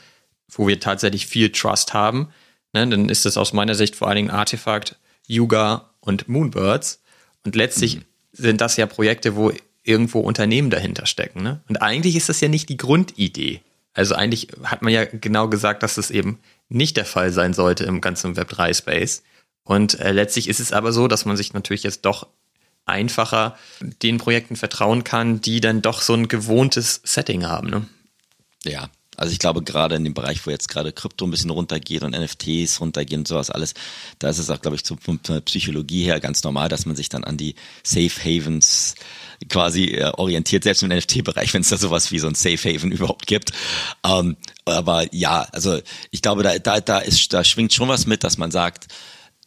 wo 0.49 0.67
wir 0.67 0.79
tatsächlich 0.79 1.27
viel 1.27 1.51
Trust 1.51 1.93
haben, 1.93 2.29
ne, 2.73 2.87
dann 2.87 3.09
ist 3.09 3.25
das 3.25 3.37
aus 3.37 3.53
meiner 3.53 3.75
Sicht 3.75 3.95
vor 3.95 4.07
allen 4.07 4.17
Dingen 4.17 4.29
Artefakt, 4.29 4.97
Yuga 5.27 5.91
und 5.99 6.27
Moonbirds. 6.27 7.01
Und 7.43 7.55
letztlich 7.55 7.97
mhm. 7.97 8.05
sind 8.31 8.61
das 8.61 8.77
ja 8.77 8.85
Projekte, 8.85 9.35
wo 9.35 9.51
irgendwo 9.83 10.19
Unternehmen 10.19 10.69
dahinter 10.69 11.05
stecken. 11.05 11.43
Ne? 11.43 11.61
Und 11.69 11.77
eigentlich 11.77 12.15
ist 12.15 12.29
das 12.29 12.41
ja 12.41 12.47
nicht 12.47 12.69
die 12.69 12.77
Grundidee. 12.77 13.61
Also 13.93 14.15
eigentlich 14.15 14.47
hat 14.63 14.81
man 14.81 14.91
ja 14.91 15.05
genau 15.05 15.47
gesagt, 15.47 15.83
dass 15.83 15.95
das 15.95 16.11
eben 16.11 16.39
nicht 16.67 16.97
der 16.97 17.05
Fall 17.05 17.31
sein 17.31 17.53
sollte 17.53 17.85
im 17.85 18.01
ganzen 18.01 18.35
Web3-Space. 18.35 19.23
Und 19.65 19.99
äh, 19.99 20.13
letztlich 20.13 20.47
ist 20.47 20.61
es 20.61 20.71
aber 20.71 20.93
so, 20.93 21.09
dass 21.09 21.25
man 21.25 21.35
sich 21.35 21.53
natürlich 21.53 21.83
jetzt 21.83 22.05
doch 22.05 22.27
einfacher 22.85 23.57
den 23.81 24.19
Projekten 24.19 24.55
vertrauen 24.55 25.03
kann, 25.03 25.41
die 25.41 25.59
dann 25.59 25.81
doch 25.81 26.01
so 26.01 26.13
ein 26.13 26.27
gewohntes 26.27 27.01
Setting 27.03 27.45
haben. 27.45 27.69
Ne? 27.69 27.87
Ja, 28.63 28.89
also 29.17 29.31
ich 29.31 29.39
glaube, 29.39 29.63
gerade 29.63 29.95
in 29.95 30.03
dem 30.03 30.13
Bereich, 30.13 30.45
wo 30.45 30.51
jetzt 30.51 30.67
gerade 30.67 30.91
Krypto 30.91 31.25
ein 31.25 31.31
bisschen 31.31 31.49
runtergeht 31.49 32.03
und 32.03 32.11
NFTs 32.11 32.81
runtergehen 32.81 33.21
und 33.21 33.27
sowas 33.27 33.49
alles, 33.49 33.73
da 34.19 34.29
ist 34.29 34.39
es 34.39 34.49
auch, 34.49 34.61
glaube 34.61 34.77
ich, 34.77 34.83
von 34.85 35.19
der 35.27 35.41
Psychologie 35.41 36.03
her 36.03 36.19
ganz 36.19 36.43
normal, 36.43 36.69
dass 36.69 36.85
man 36.85 36.95
sich 36.95 37.09
dann 37.09 37.23
an 37.23 37.37
die 37.37 37.55
Safe 37.83 38.11
Havens 38.23 38.95
quasi 39.49 39.85
äh, 39.85 40.11
orientiert, 40.17 40.63
selbst 40.63 40.83
im 40.83 40.89
NFT-Bereich, 40.89 41.53
wenn 41.53 41.61
es 41.61 41.69
da 41.69 41.77
sowas 41.77 42.11
wie 42.11 42.19
so 42.19 42.27
ein 42.27 42.35
Safe 42.35 42.57
Haven 42.57 42.91
überhaupt 42.91 43.25
gibt. 43.25 43.51
Ähm, 44.05 44.37
aber 44.65 45.13
ja, 45.13 45.47
also 45.51 45.79
ich 46.11 46.21
glaube, 46.21 46.43
da, 46.43 46.59
da, 46.59 46.81
da 46.81 46.99
ist, 46.99 47.33
da 47.33 47.43
schwingt 47.43 47.73
schon 47.73 47.87
was 47.87 48.05
mit, 48.05 48.23
dass 48.23 48.37
man 48.37 48.51
sagt, 48.51 48.87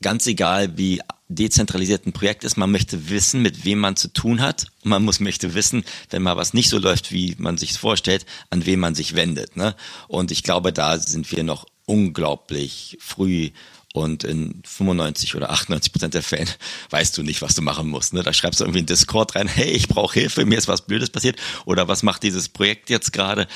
ganz 0.02 0.26
egal 0.26 0.76
wie 0.76 1.00
dezentralisiert 1.28 2.06
ein 2.06 2.12
Projekt 2.12 2.44
ist, 2.44 2.56
man 2.56 2.70
möchte 2.70 3.10
wissen, 3.10 3.42
mit 3.42 3.64
wem 3.64 3.80
man 3.80 3.96
zu 3.96 4.08
tun 4.08 4.40
hat. 4.40 4.66
Man 4.82 5.04
muss 5.04 5.20
möchte 5.20 5.54
wissen, 5.54 5.84
wenn 6.10 6.22
mal 6.22 6.36
was 6.36 6.54
nicht 6.54 6.70
so 6.70 6.78
läuft, 6.78 7.12
wie 7.12 7.34
man 7.38 7.58
sich 7.58 7.74
vorstellt, 7.74 8.24
an 8.50 8.64
wen 8.64 8.80
man 8.80 8.94
sich 8.94 9.14
wendet. 9.14 9.56
Ne? 9.56 9.74
Und 10.08 10.30
ich 10.30 10.42
glaube, 10.42 10.72
da 10.72 10.98
sind 10.98 11.30
wir 11.30 11.44
noch 11.44 11.66
unglaublich 11.84 12.96
früh 13.00 13.50
und 13.94 14.22
in 14.22 14.62
95 14.66 15.34
oder 15.34 15.50
98 15.50 15.92
Prozent 15.92 16.14
der 16.14 16.22
Fälle 16.22 16.50
weißt 16.90 17.16
du 17.16 17.22
nicht, 17.22 17.40
was 17.40 17.54
du 17.54 17.62
machen 17.62 17.88
musst. 17.88 18.12
Ne? 18.12 18.22
Da 18.22 18.32
schreibst 18.32 18.60
du 18.60 18.64
irgendwie 18.64 18.80
in 18.80 18.86
Discord 18.86 19.34
rein, 19.34 19.48
hey, 19.48 19.70
ich 19.70 19.88
brauche 19.88 20.18
Hilfe, 20.18 20.44
mir 20.44 20.58
ist 20.58 20.68
was 20.68 20.86
Blödes 20.86 21.10
passiert 21.10 21.36
oder 21.64 21.88
was 21.88 22.02
macht 22.02 22.22
dieses 22.22 22.48
Projekt 22.48 22.90
jetzt 22.90 23.12
gerade. 23.12 23.48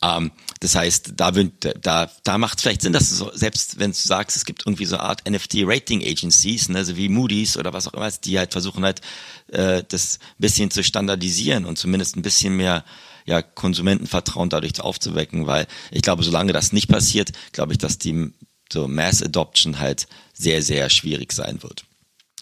Ähm, 0.00 0.30
das 0.60 0.76
heißt, 0.76 1.14
da, 1.16 1.32
da, 1.32 2.10
da 2.22 2.38
macht 2.38 2.58
es 2.58 2.62
vielleicht 2.62 2.82
Sinn, 2.82 2.92
dass 2.92 3.08
du 3.10 3.16
so, 3.16 3.30
selbst 3.34 3.80
wenn 3.80 3.90
du 3.90 3.96
sagst, 3.96 4.36
es 4.36 4.44
gibt 4.44 4.64
irgendwie 4.64 4.86
so 4.86 4.96
eine 4.96 5.04
Art 5.04 5.28
NFT-Rating-Agencies, 5.28 6.68
ne, 6.68 6.84
so 6.84 6.96
wie 6.96 7.08
Moody's 7.08 7.56
oder 7.56 7.72
was 7.72 7.88
auch 7.88 7.94
immer, 7.94 8.10
die 8.10 8.38
halt 8.38 8.52
versuchen 8.52 8.84
halt, 8.84 9.00
äh, 9.48 9.82
das 9.88 10.18
ein 10.20 10.34
bisschen 10.38 10.70
zu 10.70 10.84
standardisieren 10.84 11.64
und 11.64 11.78
zumindest 11.78 12.16
ein 12.16 12.22
bisschen 12.22 12.56
mehr 12.56 12.84
ja, 13.26 13.42
Konsumentenvertrauen 13.42 14.50
dadurch 14.50 14.80
aufzuwecken, 14.80 15.46
weil 15.46 15.66
ich 15.90 16.02
glaube, 16.02 16.22
solange 16.22 16.52
das 16.52 16.72
nicht 16.72 16.88
passiert, 16.88 17.32
glaube 17.52 17.72
ich, 17.72 17.78
dass 17.78 17.98
die 17.98 18.32
so 18.72 18.88
Mass 18.88 19.22
Adoption 19.22 19.78
halt 19.78 20.06
sehr, 20.32 20.62
sehr 20.62 20.90
schwierig 20.90 21.32
sein 21.32 21.62
wird. 21.62 21.84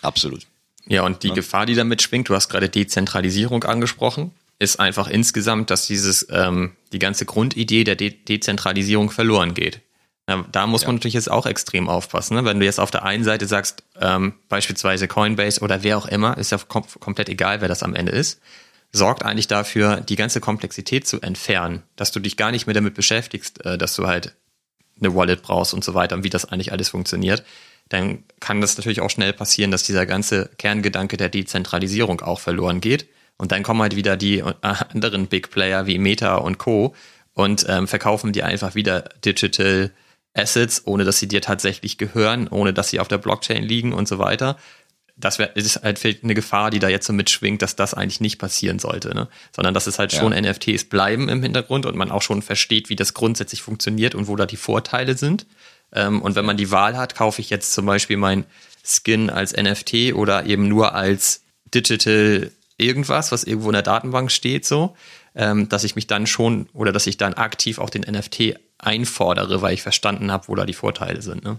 Absolut. 0.03 0.47
Ja, 0.87 1.03
und 1.03 1.23
die 1.23 1.29
ja. 1.29 1.35
Gefahr, 1.35 1.67
die 1.67 1.75
damit 1.75 2.03
schwingt, 2.03 2.29
du 2.29 2.35
hast 2.35 2.49
gerade 2.49 2.69
Dezentralisierung 2.69 3.65
angesprochen, 3.65 4.33
ist 4.59 4.81
einfach 4.81 5.09
insgesamt, 5.09 5.71
dass 5.71 5.87
dieses 5.87 6.27
ähm, 6.31 6.73
die 6.93 6.99
ganze 6.99 7.27
Grundidee 7.27 7.85
der 7.85 7.95
De 7.95 8.11
Dezentralisierung 8.11 9.11
verloren 9.11 9.55
geht. 9.55 9.81
Na, 10.27 10.45
da 10.51 10.67
muss 10.67 10.83
ja. 10.83 10.89
man 10.89 10.97
natürlich 10.97 11.15
jetzt 11.15 11.31
auch 11.31 11.47
extrem 11.47 11.89
aufpassen. 11.89 12.37
Ne? 12.37 12.45
Wenn 12.45 12.61
du 12.61 12.67
jetzt 12.67 12.81
auf 12.81 12.91
der 12.91 13.05
einen 13.05 13.25
Seite 13.25 13.47
sagst, 13.47 13.83
ähm, 14.01 14.35
beispielsweise 14.49 15.09
Coinbase 15.09 15.61
oder 15.61 15.83
wer 15.83 15.97
auch 15.97 16.07
immer, 16.07 16.37
ist 16.37 16.53
ja 16.53 16.59
kom 16.59 16.85
komplett 17.01 17.29
egal, 17.29 17.61
wer 17.61 17.69
das 17.69 17.83
am 17.83 17.95
Ende 17.95 18.13
ist, 18.13 18.41
sorgt 18.93 19.23
eigentlich 19.23 19.49
dafür, 19.49 20.01
die 20.01 20.17
ganze 20.17 20.41
Komplexität 20.41 21.07
zu 21.07 21.21
entfernen, 21.21 21.83
dass 21.97 22.13
du 22.13 22.21
dich 22.21 22.37
gar 22.37 22.51
nicht 22.51 22.67
mehr 22.67 22.75
damit 22.75 22.95
beschäftigst, 22.95 23.65
äh, 23.65 23.79
dass 23.79 23.95
du 23.95 24.07
halt 24.07 24.35
eine 25.01 25.15
Wallet 25.15 25.43
brauchst 25.43 25.75
und 25.75 25.85
so 25.85 25.95
weiter 25.95 26.17
und 26.17 26.25
wie 26.25 26.31
das 26.31 26.45
eigentlich 26.45 26.73
alles 26.73 26.89
funktioniert, 26.89 27.45
dann 27.89 28.25
kann 28.41 28.61
das 28.61 28.77
natürlich 28.77 29.01
auch 29.01 29.11
schnell 29.11 29.33
passieren, 29.33 29.71
dass 29.71 29.83
dieser 29.83 30.07
ganze 30.07 30.51
Kerngedanke 30.59 31.17
der 31.17 31.29
Dezentralisierung 31.29 32.21
auch 32.21 32.41
verloren 32.41 32.81
geht. 32.81 33.09
Und 33.39 33.53
dann 33.53 33.63
kommen 33.63 33.81
halt 33.81 33.97
wieder 33.97 34.17
die 34.17 34.39
äh, 34.39 34.55
anderen 34.63 35.29
Big 35.29 35.51
Player 35.51 35.87
wie 35.87 35.99
Meta 35.99 36.37
und 36.37 36.59
Co. 36.59 36.95
und 37.35 37.65
ähm, 37.69 37.87
verkaufen 37.87 38.33
dir 38.33 38.47
einfach 38.47 38.75
wieder 38.75 39.09
Digital 39.25 39.93
Assets, 40.35 40.83
ohne 40.87 41.05
dass 41.05 41.19
sie 41.19 41.29
dir 41.29 41.41
tatsächlich 41.41 41.99
gehören, 41.99 42.49
ohne 42.49 42.73
dass 42.73 42.91
sie 42.91 43.01
auf 43.01 43.09
der 43.09 43.19
Blockchain 43.19 43.63
liegen 43.63 43.93
und 43.93 44.07
so 44.09 44.19
weiter. 44.19 44.57
Das 45.19 45.39
wär, 45.39 45.57
ist 45.57 45.83
halt 45.83 46.23
eine 46.23 46.35
Gefahr, 46.35 46.71
die 46.71 46.79
da 46.79 46.89
jetzt 46.89 47.07
so 47.07 47.13
mitschwingt, 47.13 47.61
dass 47.61 47.77
das 47.77 47.93
eigentlich 47.93 48.21
nicht 48.21 48.39
passieren 48.39 48.79
sollte, 48.79 49.15
ne? 49.15 49.29
Sondern 49.55 49.75
dass 49.75 49.87
es 49.87 49.99
halt 49.99 50.13
schon 50.13 50.33
ja. 50.33 50.41
NFTs 50.41 50.85
bleiben 50.85 51.29
im 51.29 51.43
Hintergrund 51.43 51.87
und 51.87 51.97
man 51.97 52.11
auch 52.11 52.23
schon 52.23 52.41
versteht, 52.41 52.89
wie 52.89 52.97
das 52.97 53.15
grundsätzlich 53.15 53.63
funktioniert 53.63 54.15
und 54.15 54.29
wo 54.29 54.37
da 54.37 54.47
die 54.47 54.57
Vorteile 54.57 55.17
sind. 55.17 55.47
Ähm, 55.93 56.23
und 56.23 56.37
wenn 56.37 56.45
man 56.45 56.57
die 56.57 56.71
Wahl 56.71 56.97
hat, 56.97 57.17
kaufe 57.17 57.41
ich 57.41 57.51
jetzt 57.51 57.73
zum 57.73 57.87
Beispiel 57.87 58.17
mein 58.17 58.45
Skin 58.85 59.29
als 59.29 59.57
NFT 59.57 60.15
oder 60.15 60.47
eben 60.47 60.69
nur 60.69 60.95
als 60.95 61.43
Digital 61.75 62.53
irgendwas, 62.77 63.33
was 63.33 63.45
irgendwo 63.45 63.69
in 63.69 63.75
der 63.75 63.83
Datenbank 63.83 64.31
steht, 64.31 64.65
so, 64.65 64.97
ähm, 65.35 65.69
dass 65.69 65.85
ich 65.85 65.97
mich 65.97 66.07
dann 66.07 66.27
schon 66.27 66.69
oder 66.73 66.93
dass 66.93 67.07
ich 67.09 67.17
dann 67.17 67.35
aktiv 67.35 67.79
auch 67.79 67.91
den 67.91 68.03
NFT 68.03 68.55
einfordere, 68.79 69.63
weil 69.63 69.75
ich 69.75 69.83
verstanden 69.83 70.31
habe, 70.31 70.47
wo 70.47 70.55
da 70.55 70.65
die 70.65 70.75
Vorteile 70.75 71.23
sind. 71.23 71.43
Ne? 71.43 71.59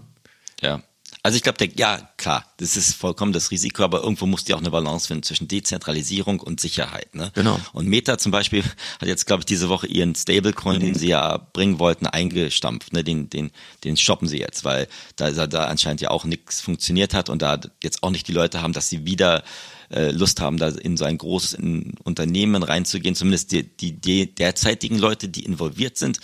Ja, 0.62 0.82
also 1.22 1.36
ich 1.36 1.42
glaube, 1.42 1.68
ja, 1.76 2.08
klar, 2.16 2.46
das 2.56 2.76
ist 2.76 2.94
vollkommen 2.94 3.32
das 3.32 3.50
Risiko, 3.50 3.84
aber 3.84 4.02
irgendwo 4.02 4.26
muss 4.26 4.44
die 4.44 4.54
auch 4.54 4.60
eine 4.60 4.70
Balance 4.70 5.06
finden 5.06 5.22
zwischen 5.22 5.48
Dezentralisierung 5.48 6.40
und 6.40 6.60
Sicherheit. 6.60 7.14
Ne? 7.14 7.30
Genau. 7.34 7.60
Und 7.72 7.88
Meta 7.88 8.16
zum 8.16 8.32
Beispiel 8.32 8.62
hat 9.00 9.08
jetzt, 9.08 9.26
glaube 9.26 9.42
ich, 9.42 9.46
diese 9.46 9.68
Woche 9.68 9.86
ihren 9.86 10.14
Stablecoin, 10.14 10.76
mhm. 10.76 10.80
den 10.80 10.94
sie 10.94 11.08
ja 11.08 11.36
bringen 11.52 11.78
wollten, 11.78 12.06
eingestampft. 12.06 12.94
Ne? 12.94 13.04
Den, 13.04 13.28
den, 13.28 13.50
den 13.84 13.98
stoppen 13.98 14.28
sie 14.28 14.38
jetzt, 14.38 14.64
weil 14.64 14.88
da, 15.16 15.30
da 15.46 15.64
anscheinend 15.66 16.00
ja 16.00 16.10
auch 16.10 16.24
nichts 16.24 16.62
funktioniert 16.62 17.12
hat 17.12 17.28
und 17.28 17.42
da 17.42 17.60
jetzt 17.82 18.02
auch 18.02 18.10
nicht 18.10 18.26
die 18.26 18.32
Leute 18.32 18.62
haben, 18.62 18.72
dass 18.72 18.88
sie 18.88 19.04
wieder 19.04 19.44
äh, 19.90 20.12
Lust 20.12 20.40
haben, 20.40 20.56
da 20.56 20.68
in 20.68 20.96
so 20.96 21.04
ein 21.04 21.18
großes 21.18 21.58
Unternehmen 22.04 22.62
reinzugehen, 22.62 23.14
zumindest 23.14 23.52
die, 23.52 23.64
die, 23.64 23.92
die 23.92 24.34
derzeitigen 24.34 24.98
Leute, 24.98 25.28
die 25.28 25.44
involviert 25.44 25.98
sind 25.98 26.20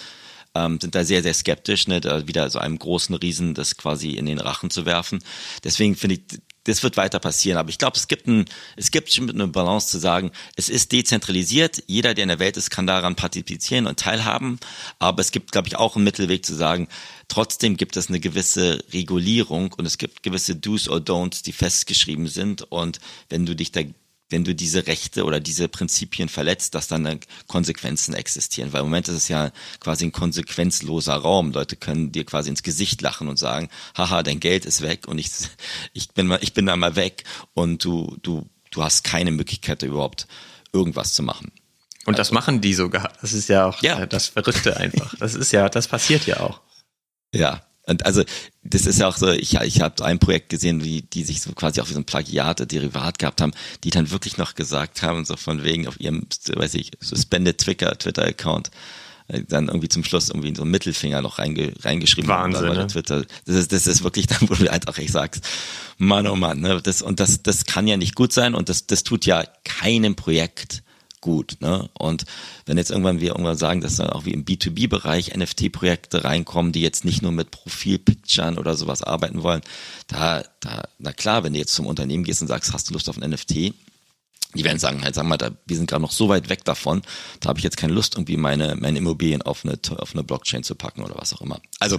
ähm, 0.57 0.79
sind 0.81 0.95
da 0.95 1.05
sehr, 1.05 1.23
sehr 1.23 1.35
skeptisch, 1.35 1.87
ne, 1.89 2.01
da 2.01 2.27
wieder 2.27 2.49
so 2.51 2.59
einem 2.59 2.79
großen 2.79 3.15
Riesen 3.15 3.55
das 3.55 3.77
quasi 3.77 4.13
in 4.13 4.27
den 4.27 4.39
Rachen 4.39 4.71
zu 4.71 4.87
werfen. 4.87 5.23
Deswegen 5.65 5.97
finde 5.97 6.17
ich, 6.17 6.41
das 6.65 6.83
wird 6.83 6.97
weiter 6.97 7.19
passieren. 7.19 7.59
Aber 7.59 7.71
ich 7.71 7.79
glaube, 7.79 7.97
es 7.97 8.09
gibt 8.09 8.27
ein, 8.27 8.45
es 8.77 8.91
gibt 8.91 9.13
schon 9.13 9.31
eine 9.31 9.47
Balance 9.47 9.89
zu 9.89 9.99
sagen, 9.99 10.33
es 10.57 10.69
ist 10.69 10.93
dezentralisiert. 10.93 11.83
Jeder, 11.87 12.15
der 12.15 12.25
in 12.25 12.29
der 12.29 12.39
Welt 12.39 12.57
ist, 12.57 12.71
kann 12.71 12.87
daran 12.87 13.15
partizipieren 13.15 13.87
und 13.87 13.99
teilhaben. 14.01 14.59
Aber 14.99 15.21
es 15.21 15.31
gibt, 15.31 15.53
glaube 15.53 15.69
ich, 15.69 15.77
auch 15.77 15.97
einen 15.97 16.05
Mittelweg 16.05 16.45
zu 16.45 16.55
sagen, 16.55 16.89
trotzdem 17.29 17.77
gibt 17.77 17.97
es 17.97 18.09
eine 18.09 18.21
gewisse 18.21 18.83
Regulierung 18.93 19.73
und 19.75 19.87
es 19.87 19.99
gibt 19.99 20.23
gewisse 20.23 20.57
Do's 20.57 20.89
or 20.89 20.99
Don'ts, 20.99 21.43
die 21.43 21.53
festgeschrieben 21.53 22.27
sind. 22.27 22.63
Und 22.63 23.01
wenn 23.29 23.47
du 23.47 23.55
dich 23.55 23.73
da 23.73 23.83
wenn 24.29 24.45
du 24.45 24.55
diese 24.55 24.87
Rechte 24.87 25.25
oder 25.25 25.39
diese 25.41 25.69
Prinzipien 25.69 26.29
verletzt, 26.29 26.75
dass 26.75 26.89
dann 26.89 27.21
Konsequenzen 27.47 28.15
existieren. 28.15 28.73
Weil 28.73 28.81
im 28.81 28.87
Moment 28.87 29.09
ist 29.09 29.15
es 29.15 29.29
ja 29.29 29.53
quasi 29.79 30.05
ein 30.05 30.13
konsequenzloser 30.13 31.15
Raum. 31.15 31.53
Leute 31.53 31.77
können 31.77 32.13
dir 32.13 32.25
quasi 32.25 32.51
ins 32.51 32.63
Gesicht 32.63 33.03
lachen 33.03 33.29
und 33.29 33.39
sagen, 33.39 33.69
haha, 33.97 34.23
dein 34.23 34.41
Geld 34.41 34.65
ist 34.65 34.83
weg 34.83 35.07
und 35.07 35.19
ich, 35.19 35.31
ich 35.93 36.09
bin 36.11 36.27
mal, 36.27 36.39
ich 36.43 36.55
bin 36.55 36.67
da 36.67 36.77
mal 36.77 36.97
weg 36.97 37.25
und 37.55 37.85
du, 37.85 38.17
du, 38.23 38.49
du 38.71 38.83
hast 38.83 39.05
keine 39.05 39.31
Möglichkeit 39.31 39.83
überhaupt 39.83 40.27
irgendwas 40.73 41.15
zu 41.15 41.23
machen. 41.23 41.53
Und 42.05 42.19
das 42.19 42.29
also 42.29 42.35
machen 42.35 42.61
die 42.61 42.75
sogar. 42.75 43.13
Das 43.21 43.33
ist 43.33 43.49
ja 43.49 43.67
auch 43.67 43.83
ja. 43.83 44.07
das 44.07 44.29
Verrückte 44.29 44.77
einfach. 44.77 45.15
Das 45.19 45.35
ist 45.35 45.53
ja, 45.53 45.69
das 45.69 45.89
passiert 45.89 46.27
ja 46.27 46.41
auch. 46.41 46.61
Ja, 47.35 47.67
und 47.87 48.05
also 48.05 48.25
das 48.65 48.85
ist 48.85 48.99
ja 48.99 49.07
auch 49.07 49.17
so, 49.17 49.31
ich, 49.31 49.55
ich 49.55 49.81
habe 49.81 50.05
ein 50.05 50.19
Projekt 50.19 50.49
gesehen, 50.49 50.83
wie 50.83 51.03
die 51.03 51.23
sich 51.23 51.41
so 51.41 51.53
quasi 51.53 51.81
auch 51.81 51.89
wie 51.89 51.93
so 51.93 52.01
ein 52.01 52.05
Plagiat, 52.05 52.71
Derivat 52.71 53.19
gehabt 53.19 53.41
haben, 53.41 53.53
die 53.85 53.91
dann 53.91 54.11
wirklich 54.11 54.37
noch 54.39 54.57
gesagt 54.57 55.03
haben, 55.03 55.25
so 55.25 55.37
von 55.37 55.63
wegen 55.63 55.87
auf 55.87 56.01
ihrem, 56.01 56.27
weiß 56.53 56.75
ich, 56.75 56.91
Suspended 57.01 57.59
Twitter, 57.59 57.97
Twitter-Account, 57.97 58.73
äh, 59.29 59.43
dann 59.49 59.69
irgendwie 59.69 59.89
zum 59.89 60.03
Schluss 60.03 60.31
irgendwie 60.31 60.55
so 60.55 60.63
einen 60.63 60.73
Mittelfinger 60.73 61.23
noch 61.23 61.39
reinge, 61.39 61.73
reingeschrieben 61.81 62.29
Wahnsinn, 62.29 62.69
haben. 62.69 62.77
Ne? 62.77 62.87
Twitter. 62.89 63.25
Das 63.45 63.55
ist, 63.55 63.73
das 63.73 63.87
ist 63.87 64.03
wirklich 64.03 64.27
dann, 64.27 64.49
wo 64.49 64.55
du 64.55 64.69
halt 64.69 64.89
auch 64.89 64.99
echt 64.99 65.13
sagst, 65.13 65.45
Mann, 65.97 66.27
oh 66.27 66.37
Mann, 66.37 66.61
ne? 66.61 66.81
das, 66.83 67.03
und 67.03 67.21
das, 67.21 67.45
das 67.45 67.67
kann 67.67 67.87
ja 67.87 67.97
nicht 67.97 68.17
gut 68.17 68.33
sein 68.33 68.57
und 68.57 68.69
das, 68.69 68.89
das 68.89 69.05
tut 69.05 69.27
ja 69.27 69.45
keinem 69.65 70.17
Projekt 70.17 70.83
gut. 71.21 71.57
Ne? 71.61 71.89
Und 71.95 72.25
wenn 72.67 72.77
jetzt 72.77 72.91
irgendwann 72.91 73.21
wir 73.21 73.31
irgendwann 73.31 73.57
sagen, 73.57 73.81
dass 73.81 73.97
dann 73.97 74.11
auch 74.11 74.25
wie 74.25 74.33
im 74.33 74.45
B2B-Bereich 74.45 75.35
NFT-Projekte 75.37 76.25
reinkommen, 76.25 76.73
die 76.73 76.81
jetzt 76.81 77.05
nicht 77.05 77.23
nur 77.23 77.33
mit 77.33 77.51
Profilpicturen 77.51 78.59
oder 78.59 78.77
sowas 78.77 79.03
arbeiten 79.03 79.43
wollen, 79.43 79.63
da, 80.07 80.43
da, 80.61 80.89
na 80.99 81.13
klar, 81.13 81.45
wenn 81.45 81.53
du 81.53 81.59
jetzt 81.59 81.75
zum 81.75 81.87
Unternehmen 81.87 82.25
gehst 82.25 82.43
und 82.43 82.49
sagst, 82.49 82.73
hast 82.73 82.89
du 82.89 82.95
Lust 82.95 83.09
auf 83.09 83.21
ein 83.21 83.29
NFT, 83.31 83.75
die 84.55 84.65
werden 84.65 84.79
sagen, 84.79 85.03
halt, 85.03 85.15
sag 85.15 85.27
mal, 85.27 85.37
da, 85.37 85.51
wir 85.67 85.77
sind 85.77 85.89
gerade 85.89 86.03
noch 86.03 86.13
so 86.13 86.29
weit 86.29 86.49
weg 86.49 86.65
davon, 86.65 87.03
da 87.41 87.49
habe 87.49 87.59
ich 87.59 87.65
jetzt 87.65 87.77
keine 87.77 87.93
Lust, 87.93 88.15
irgendwie 88.15 88.37
meine, 88.37 88.77
meine 88.77 88.99
Immobilien 88.99 89.43
auf 89.43 89.65
eine, 89.65 89.79
auf 89.99 90.15
eine 90.15 90.25
Blockchain 90.25 90.63
zu 90.63 90.75
packen 90.75 91.03
oder 91.03 91.17
was 91.17 91.35
auch 91.35 91.41
immer. 91.41 91.61
Also 91.79 91.99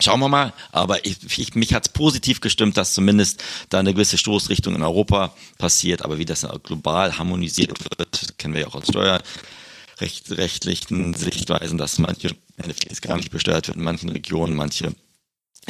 Schauen 0.00 0.20
wir 0.20 0.28
mal, 0.28 0.52
aber 0.72 1.06
ich, 1.06 1.38
ich, 1.38 1.54
mich 1.54 1.72
hat's 1.72 1.88
positiv 1.88 2.40
gestimmt, 2.40 2.76
dass 2.76 2.92
zumindest 2.92 3.42
da 3.70 3.78
eine 3.78 3.94
gewisse 3.94 4.18
Stoßrichtung 4.18 4.74
in 4.74 4.82
Europa 4.82 5.32
passiert, 5.58 6.02
aber 6.02 6.18
wie 6.18 6.26
das 6.26 6.46
global 6.62 7.16
harmonisiert 7.16 7.78
wird, 7.98 8.36
kennen 8.38 8.54
wir 8.54 8.62
ja 8.62 8.66
auch 8.66 8.74
aus 8.74 8.88
steuerrechtlichen 8.88 11.14
Sichtweisen, 11.14 11.78
dass 11.78 11.98
manche 11.98 12.36
NFTs 12.62 13.00
gar 13.00 13.16
nicht 13.16 13.30
besteuert 13.30 13.68
werden 13.68 13.78
in 13.78 13.84
manchen 13.84 14.10
Regionen, 14.10 14.54
manche 14.54 14.92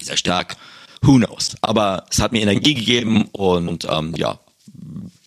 sehr 0.00 0.16
stark, 0.16 0.56
who 1.02 1.18
knows. 1.18 1.54
Aber 1.60 2.06
es 2.10 2.18
hat 2.18 2.32
mir 2.32 2.42
Energie 2.42 2.74
gegeben 2.74 3.26
und 3.32 3.86
ähm, 3.88 4.12
ja, 4.16 4.40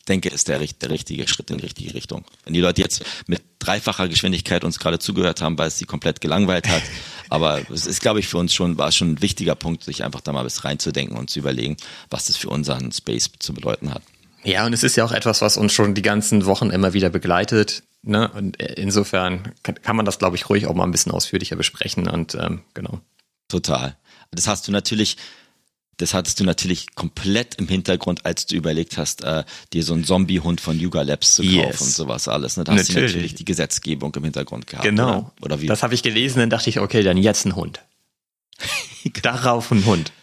denke, 0.10 0.30
ist 0.30 0.48
der, 0.48 0.60
der 0.60 0.90
richtige 0.90 1.28
Schritt 1.28 1.50
in 1.52 1.58
die 1.58 1.64
richtige 1.64 1.94
Richtung. 1.94 2.26
Wenn 2.44 2.54
die 2.54 2.60
Leute 2.60 2.82
jetzt 2.82 3.06
mit 3.28 3.42
dreifacher 3.60 4.08
Geschwindigkeit 4.08 4.64
uns 4.64 4.80
gerade 4.80 5.00
zugehört 5.00 5.42
haben, 5.42 5.58
weil 5.58 5.68
es 5.68 5.78
sie 5.78 5.86
komplett 5.86 6.20
gelangweilt 6.20 6.68
hat, 6.68 6.82
aber 7.30 7.62
es 7.72 7.86
ist, 7.86 8.02
glaube 8.02 8.20
ich, 8.20 8.28
für 8.28 8.38
uns 8.38 8.54
schon, 8.54 8.78
war 8.78 8.92
schon 8.92 9.12
ein 9.12 9.22
wichtiger 9.22 9.56
Punkt, 9.56 9.84
sich 9.84 10.04
einfach 10.04 10.22
da 10.22 10.34
mal 10.34 10.44
bis 10.44 10.63
reinzudenken 10.65 11.18
und 11.18 11.30
zu 11.30 11.39
überlegen, 11.39 11.78
was 12.10 12.26
das 12.26 12.38
für 12.38 12.50
unseren 12.50 12.92
Space 12.92 13.30
zu 13.39 13.54
bedeuten 13.54 13.94
hat. 13.94 14.02
Ja, 14.44 14.65
und 14.65 14.74
es 14.74 14.84
ist 14.84 14.96
ja 14.96 15.04
auch 15.04 15.12
etwas, 15.12 15.42
was 15.42 15.58
uns 15.58 15.74
schon 15.74 15.94
die 15.94 16.02
ganzen 16.02 16.46
Wochen 16.46 16.70
immer 16.70 16.94
wieder 16.94 17.10
begleitet. 17.10 17.84
Ne? 18.02 18.30
Und 18.30 18.62
insofern 18.62 19.54
kann, 19.63 19.76
kann 19.82 19.96
man 19.96 20.06
das, 20.06 20.20
glaube 20.20 20.38
ich, 20.38 20.50
ruhig 20.50 20.68
auch 20.68 20.74
mal 20.74 20.86
ein 20.86 20.92
bisschen 20.92 21.12
ausführlicher 21.12 21.56
besprechen 21.56 22.08
und 22.08 22.36
ähm, 22.36 22.62
genau. 22.74 23.02
Total. 23.50 23.98
Das 24.32 24.48
hast 24.48 24.68
du 24.68 24.72
natürlich 24.72 25.18
das 26.00 26.14
hattest 26.14 26.40
du 26.40 26.46
natürlich 26.46 26.96
komplett 26.96 27.56
im 27.56 27.68
Hintergrund, 27.68 28.26
als 28.26 28.46
du 28.46 28.56
überlegt 28.56 28.98
hast, 28.98 29.24
äh, 29.24 29.44
dir 29.74 29.84
so 29.84 29.94
einen 29.94 30.06
Zombie-Hund 30.06 30.62
von 30.62 30.80
Yuga 30.80 31.02
Labs 31.02 31.36
zu 31.36 31.44
kaufen 31.44 31.56
yes. 31.56 31.82
und 31.82 31.92
sowas 31.92 32.28
alles. 32.30 32.56
Ne? 32.56 32.64
Da 32.64 32.72
hast 32.72 32.88
natürlich. 32.88 33.12
du 33.12 33.18
natürlich 33.18 33.36
die 33.36 33.46
Gesetzgebung 33.46 34.16
im 34.16 34.24
Hintergrund 34.24 34.66
gehabt. 34.66 34.86
Genau. 34.86 35.32
Oder, 35.42 35.56
oder 35.56 35.62
wie? 35.62 35.68
Das 35.68 35.84
habe 35.84 35.94
ich 35.94 36.02
gelesen, 36.02 36.40
dann 36.40 36.50
dachte 36.50 36.70
ich, 36.70 36.80
okay, 36.80 37.04
dann 37.04 37.18
jetzt 37.18 37.46
ein 37.46 37.56
Hund. 37.56 37.82
Darauf 39.22 39.72
ein 39.72 39.86
Hund. 39.86 40.14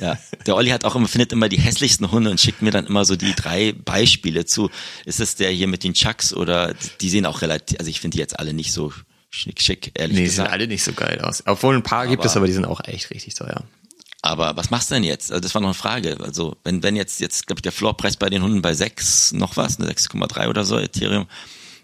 Ja, 0.00 0.18
der 0.46 0.56
Olli 0.56 0.70
hat 0.70 0.84
auch 0.84 0.94
immer, 0.96 1.08
findet 1.08 1.32
immer 1.32 1.48
die 1.48 1.58
hässlichsten 1.58 2.10
Hunde 2.10 2.30
und 2.30 2.40
schickt 2.40 2.62
mir 2.62 2.70
dann 2.70 2.86
immer 2.86 3.04
so 3.04 3.16
die 3.16 3.34
drei 3.34 3.72
Beispiele 3.72 4.46
zu. 4.46 4.70
Ist 5.04 5.20
es 5.20 5.36
der 5.36 5.50
hier 5.50 5.68
mit 5.68 5.84
den 5.84 5.94
Chucks 5.94 6.32
oder 6.32 6.74
die 7.00 7.08
sehen 7.08 7.26
auch 7.26 7.42
relativ, 7.42 7.78
also 7.78 7.88
ich 7.90 8.00
finde 8.00 8.16
die 8.16 8.20
jetzt 8.20 8.38
alle 8.38 8.52
nicht 8.52 8.72
so 8.72 8.92
schick, 9.30 9.60
schick 9.60 9.92
ehrlich 9.94 10.16
nee, 10.16 10.24
gesagt. 10.24 10.24
Nee, 10.24 10.24
die 10.24 10.48
sehen 10.48 10.52
alle 10.52 10.66
nicht 10.68 10.84
so 10.84 10.92
geil 10.92 11.20
aus. 11.20 11.42
Obwohl 11.46 11.74
ein 11.74 11.82
paar 11.82 12.02
aber, 12.02 12.10
gibt 12.10 12.24
es, 12.24 12.36
aber 12.36 12.46
die 12.46 12.52
sind 12.52 12.64
auch 12.64 12.80
echt 12.84 13.10
richtig 13.10 13.34
teuer. 13.34 13.64
Aber 14.20 14.56
was 14.56 14.70
machst 14.70 14.90
du 14.90 14.94
denn 14.94 15.04
jetzt? 15.04 15.30
Also 15.30 15.40
das 15.40 15.54
war 15.54 15.62
noch 15.62 15.68
eine 15.68 15.74
Frage. 15.74 16.18
Also 16.20 16.56
wenn, 16.64 16.82
wenn 16.82 16.96
jetzt, 16.96 17.20
jetzt 17.20 17.46
glaube 17.46 17.58
ich, 17.58 17.62
der 17.62 17.72
Floorpreis 17.72 18.16
bei 18.16 18.28
den 18.28 18.42
Hunden 18.42 18.62
bei 18.62 18.74
6 18.74 19.32
noch 19.32 19.56
was, 19.56 19.78
eine 19.78 19.90
6,3 19.90 20.48
oder 20.48 20.64
so 20.64 20.78
Ethereum, 20.78 21.26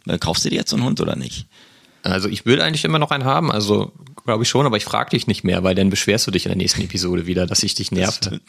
äh, 0.07 0.19
kaufst 0.19 0.45
du 0.45 0.51
dir 0.51 0.57
jetzt 0.57 0.71
so 0.71 0.77
einen 0.77 0.85
Hund 0.85 1.01
oder 1.01 1.17
nicht? 1.17 1.47
Also 2.03 2.29
ich 2.29 2.45
will 2.45 2.61
eigentlich 2.61 2.85
immer 2.85 2.99
noch 2.99 3.11
einen 3.11 3.25
haben, 3.25 3.51
also 3.51 3.93
glaube 4.25 4.43
ich 4.43 4.49
schon, 4.49 4.67
aber 4.67 4.77
ich 4.77 4.85
frage 4.85 5.11
dich 5.11 5.27
nicht 5.27 5.45
mehr, 5.45 5.63
weil 5.63 5.75
dann 5.75 5.91
beschwerst 5.91 6.27
du 6.27 6.31
dich 6.31 6.45
in 6.45 6.51
der 6.51 6.57
nächsten 6.57 6.83
Episode 6.83 7.27
wieder, 7.27 7.47
dass 7.47 7.63
ich 7.63 7.75
dich 7.75 7.93
nervte. 7.93 8.41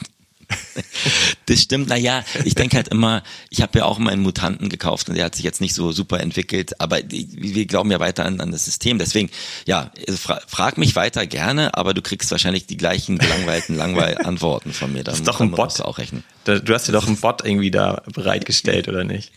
Das 1.45 1.61
stimmt, 1.61 1.89
naja, 1.89 2.23
ich 2.43 2.55
denke 2.55 2.75
halt 2.75 2.87
immer, 2.87 3.21
ich 3.49 3.61
habe 3.61 3.79
ja 3.79 3.85
auch 3.85 3.99
mal 3.99 4.11
einen 4.11 4.23
Mutanten 4.23 4.67
gekauft 4.67 5.09
und 5.09 5.15
der 5.15 5.25
hat 5.25 5.35
sich 5.35 5.45
jetzt 5.45 5.61
nicht 5.61 5.73
so 5.75 5.91
super 5.91 6.19
entwickelt, 6.19 6.81
aber 6.81 6.99
wir 7.07 7.65
glauben 7.65 7.91
ja 7.91 7.99
weiter 7.99 8.25
an, 8.25 8.41
an 8.41 8.51
das 8.51 8.65
System. 8.65 8.97
Deswegen, 8.97 9.29
ja, 9.65 9.91
fra 10.15 10.41
frag 10.47 10.77
mich 10.77 10.95
weiter 10.95 11.27
gerne, 11.27 11.75
aber 11.77 11.93
du 11.93 12.01
kriegst 12.01 12.31
wahrscheinlich 12.31 12.65
die 12.65 12.77
gleichen 12.77 13.19
gelangweilten 13.19 13.75
Langweil-Antworten 13.75 14.73
von 14.73 14.91
mir. 14.91 15.03
das 15.03 15.19
ist 15.19 15.27
doch 15.27 15.39
ein 15.39 15.51
Bot. 15.51 15.81
Auch 15.81 15.97
rechnen. 15.97 16.23
Du 16.45 16.73
hast 16.73 16.87
dir 16.87 16.91
doch 16.91 17.07
einen 17.07 17.17
Bot 17.17 17.43
irgendwie 17.43 17.71
da 17.71 18.03
bereitgestellt, 18.13 18.87
oder 18.87 19.03
nicht? 19.03 19.31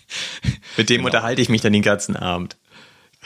Mit 0.77 0.91
dem 0.91 0.99
genau. 0.99 1.07
unterhalte 1.07 1.43
ich 1.43 1.49
mich 1.49 1.63
dann 1.63 1.73
den 1.73 1.83
ganzen 1.83 2.17
Abend. 2.17 2.57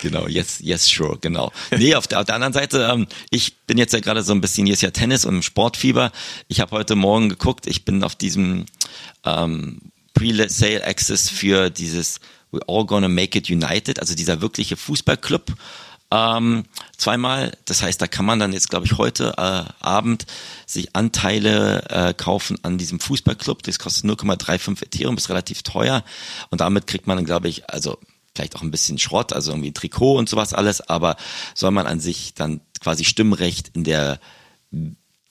Genau, 0.03 0.27
yes, 0.27 0.59
yes, 0.61 0.89
sure, 0.89 1.17
genau. 1.21 1.53
Nee, 1.71 1.95
auf 1.95 2.09
der, 2.09 2.19
auf 2.19 2.25
der 2.27 2.35
anderen 2.35 2.53
Seite, 2.53 2.91
ähm, 2.93 3.07
ich 3.31 3.57
bin 3.67 3.79
jetzt 3.79 3.93
ja 3.93 4.01
gerade 4.01 4.25
so 4.25 4.33
ein 4.33 4.41
bisschen, 4.41 4.67
hier 4.67 4.73
ist 4.73 4.83
ja 4.83 4.91
Tennis 4.91 5.25
und 5.25 5.45
Sportfieber. 5.45 6.11
Ich 6.49 6.59
habe 6.59 6.73
heute 6.73 6.97
Morgen 6.97 7.29
geguckt, 7.29 7.69
ich 7.69 7.85
bin 7.85 8.03
auf 8.03 8.17
diesem 8.17 8.67
ähm, 9.25 9.79
Pre-Sale 10.15 10.85
Access 10.85 11.29
für 11.29 11.71
dieses 11.71 12.19
We're 12.51 12.65
All 12.67 12.85
Gonna 12.85 13.07
Make 13.07 13.39
It 13.39 13.49
United, 13.49 14.01
also 14.01 14.17
dieser 14.17 14.41
wirkliche 14.41 14.77
Fußballclub 14.77 15.55
ähm, 16.11 16.65
zweimal. 16.97 17.53
Das 17.65 17.81
heißt, 17.83 18.03
da 18.03 18.09
kann 18.09 18.27
man 18.27 18.41
dann 18.41 18.53
jetzt, 18.53 18.71
glaube 18.71 18.87
ich, 18.87 18.99
heute 18.99 19.35
äh, 19.39 19.65
Abend 19.85 20.27
sich 20.67 20.97
Anteile 20.97 21.85
äh, 21.91 22.13
kaufen 22.13 22.59
an 22.63 22.77
diesem 22.77 22.99
Fußballclub. 22.99 23.63
Das 23.63 23.79
kostet 23.79 24.05
0,35 24.05 24.83
Ethereum, 24.83 25.17
ist 25.17 25.31
relativ 25.31 25.63
teuer. 25.63 26.03
Und 26.51 26.61
damit 26.61 26.89
kriegt 26.89 27.07
man 27.07 27.19
dann, 27.19 27.25
glaube 27.25 27.49
ich, 27.49 27.71
also 27.71 27.99
vielleicht 28.35 28.57
auch 28.57 28.63
ein 28.63 28.71
bisschen 28.71 28.99
Schrott, 28.99 29.33
also 29.33 29.53
irgendwie 29.53 29.73
Trikot 29.73 30.17
und 30.17 30.29
sowas 30.29 30.55
alles, 30.55 30.81
aber 30.81 31.17
soll 31.55 31.71
man 31.71 31.87
an 31.87 32.01
sich 32.01 32.35
dann 32.35 32.61
quasi 32.81 33.05
Stimmrecht 33.05 33.71
in 33.75 33.85
der 33.85 34.21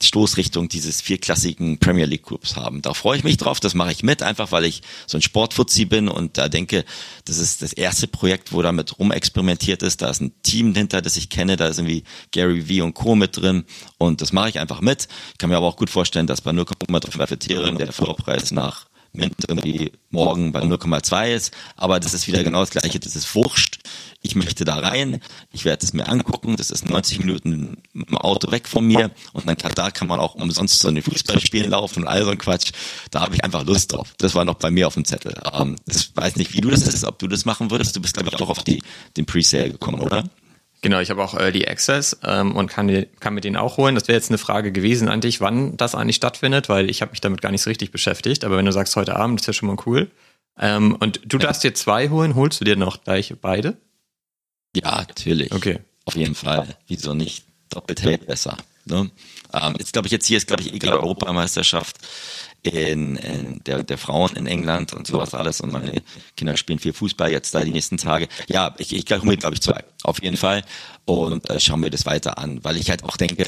Stoßrichtung 0.04 0.68
dieses 0.68 1.02
vierklassigen 1.02 1.78
Premier 1.78 2.06
League 2.06 2.26
Clubs 2.26 2.56
haben. 2.56 2.82
Da 2.82 2.94
freue 2.94 3.18
ich 3.18 3.24
mich 3.24 3.38
drauf, 3.38 3.60
das 3.60 3.74
mache 3.74 3.92
ich 3.92 4.04
mit, 4.04 4.24
einfach 4.24 4.52
weil 4.52 4.66
ich 4.66 4.82
so 5.08 5.18
ein 5.18 5.22
Sportfuzzi 5.22 5.86
bin 5.86 6.08
und 6.08 6.38
da 6.38 6.50
denke, 6.50 6.86
das 7.26 7.38
ist 7.38 7.62
das 7.62 7.74
erste 7.74 8.08
Projekt, 8.08 8.52
wo 8.52 8.62
damit 8.62 8.98
rumexperimentiert 8.98 9.84
ist. 9.84 10.02
Da 10.02 10.10
ist 10.10 10.22
ein 10.22 10.34
Team 10.44 10.74
hinter, 10.74 11.02
das 11.02 11.18
ich 11.18 11.30
kenne, 11.30 11.56
da 11.56 11.68
ist 11.68 11.78
irgendwie 11.78 12.04
Gary 12.32 12.62
V 12.62 12.84
und 12.84 12.94
Co. 12.94 13.16
mit 13.16 13.38
drin 13.38 13.66
und 13.98 14.22
das 14.22 14.34
mache 14.34 14.50
ich 14.50 14.60
einfach 14.60 14.82
mit. 14.82 15.08
Ich 15.34 15.38
kann 15.38 15.50
mir 15.50 15.58
aber 15.58 15.68
auch 15.68 15.78
gut 15.78 15.90
vorstellen, 15.90 16.28
dass 16.28 16.42
bei 16.42 16.52
0,3 16.52 17.32
Ethereum 17.32 17.78
der 17.78 17.92
Floorpreis 17.92 18.52
nach 18.52 18.88
Mint 19.14 19.36
irgendwie 19.48 19.92
morgen 20.10 20.52
bei 20.52 20.62
0,2 20.62 21.34
ist, 21.34 21.54
aber 21.76 22.00
das 22.00 22.14
ist 22.14 22.28
wieder 22.28 22.44
genau 22.44 22.62
das 22.62 22.70
gleiche, 22.70 23.00
das 23.00 23.16
ist 23.16 23.34
wurscht. 23.36 23.80
Ich 24.22 24.36
möchte 24.36 24.66
da 24.66 24.76
rein, 24.76 25.20
ich 25.52 25.66
werde 25.66 25.86
es 25.86 25.94
mir 25.94 26.08
angucken, 26.08 26.56
das 26.56 26.70
ist 26.70 26.90
90 26.90 27.20
Minuten 27.20 27.78
im 27.94 28.18
Auto 28.18 28.52
weg 28.52 28.68
von 28.68 28.86
mir 28.86 29.12
und 29.34 29.48
dann 29.48 29.58
kann, 29.58 29.74
da 29.74 29.92
kann 29.92 30.08
man 30.08 30.20
auch 30.20 30.36
umsonst 30.36 30.80
so 30.80 30.88
eine 30.88 31.02
Fußballspielen 31.02 31.72
laufen 31.72 32.04
und 32.04 32.08
all 32.08 32.24
so 32.24 32.30
ein 32.30 32.38
Quatsch. 32.38 32.72
Da 33.10 33.22
habe 33.22 33.36
ich 33.36 33.44
einfach 33.44 33.66
Lust 33.66 33.94
drauf. 33.94 34.14
Das 34.18 34.36
war 34.36 34.46
noch 34.46 34.56
bei 34.56 34.72
mir 34.72 34.88
auf 34.88 34.94
dem 34.94 35.06
Zettel. 35.06 35.34
Ähm, 35.54 35.76
ich 35.90 36.16
weiß 36.16 36.36
nicht, 36.36 36.54
wie 36.54 36.62
du 36.62 36.70
das 36.70 36.84
ist, 36.84 37.04
ob 37.04 37.20
du 37.20 37.28
das 37.28 37.46
machen 37.46 37.72
würdest. 37.72 37.96
Du 37.96 38.02
bist, 38.02 38.14
glaube 38.14 38.30
ich, 38.30 38.40
auch 38.42 38.50
auf 38.50 38.64
die, 38.64 38.82
den 39.18 39.26
Presale 39.26 39.72
gekommen, 39.72 40.00
oder? 40.00 40.24
Genau, 40.82 41.00
ich 41.00 41.12
habe 41.12 41.24
auch 41.24 41.36
Early 41.36 41.68
Access 41.68 42.18
ähm, 42.24 42.56
und 42.56 42.68
kann, 42.68 43.06
kann 43.20 43.36
mir 43.36 43.42
den 43.42 43.56
auch 43.56 43.78
holen. 43.78 43.94
Das 43.94 44.08
wäre 44.08 44.18
jetzt 44.18 44.32
eine 44.32 44.40
Frage 44.40 44.72
gewesen 44.72 45.10
an 45.10 45.22
dich, 45.22 45.40
wann 45.40 45.78
das 45.78 45.94
eigentlich 45.94 46.16
stattfindet, 46.16 46.70
weil 46.70 46.90
ich 46.90 47.04
habe 47.04 47.12
mich 47.12 47.22
damit 47.22 47.42
gar 47.42 47.52
nicht 47.52 47.62
so 47.62 47.70
richtig 47.70 47.92
beschäftigt. 47.92 48.44
Aber 48.44 48.58
wenn 48.58 48.66
du 48.66 48.72
sagst 48.72 48.96
heute 48.96 49.16
Abend, 49.16 49.40
ist 49.40 49.46
ja 49.46 49.54
schon 49.54 49.68
mal 49.68 49.78
cool. 49.86 50.10
Ähm, 50.60 50.96
und 51.00 51.22
du 51.24 51.38
darfst 51.38 51.64
dir 51.64 51.76
zwei 51.76 52.10
holen, 52.10 52.36
holst 52.36 52.60
du 52.60 52.66
dir 52.66 52.76
noch 52.76 53.04
gleich 53.04 53.34
beide? 53.40 53.78
Ja, 54.76 55.06
natürlich. 55.08 55.52
Okay. 55.52 55.80
Auf 56.06 56.16
jeden 56.16 56.36
Fall. 56.36 56.76
Wieso 56.88 57.14
nicht? 57.14 57.46
Doppelt 57.70 58.02
hält 58.02 58.26
besser. 58.26 58.58
Ne? 58.86 59.12
Ähm, 59.54 59.76
jetzt 59.78 59.94
glaube 59.94 60.08
ich, 60.08 60.12
jetzt 60.12 60.26
hier 60.26 60.38
ist, 60.38 60.48
glaube 60.48 60.64
ich, 60.64 60.74
egal 60.74 60.98
Europameisterschaft 60.98 61.98
in, 62.64 63.16
in 63.16 63.62
der, 63.66 63.84
der 63.84 63.98
Frauen 63.98 64.36
in 64.36 64.46
England 64.46 64.94
und 64.94 65.08
sowas 65.08 65.34
alles 65.34 65.62
und 65.62 65.74
meine 65.74 66.02
Kinder 66.38 66.56
spielen 66.58 66.80
viel 66.80 66.94
Fußball 66.94 67.32
jetzt 67.32 67.56
da 67.56 67.62
die 67.62 67.72
nächsten 67.72 67.98
Tage. 67.98 68.28
Ja, 68.48 68.76
ich, 68.78 68.94
ich 68.94 69.06
glaube, 69.06 69.36
glaube 69.38 69.56
ich, 69.56 69.62
zwei. 69.62 69.84
Auf 70.04 70.22
jeden 70.22 70.38
Fall. 70.38 70.64
Und 71.06 71.50
äh, 71.50 71.60
schauen 71.60 71.82
wir 71.82 71.90
das 71.90 72.06
weiter 72.06 72.38
an, 72.38 72.64
weil 72.64 72.78
ich 72.78 72.90
halt 72.90 73.04
auch 73.04 73.18
denke, 73.18 73.48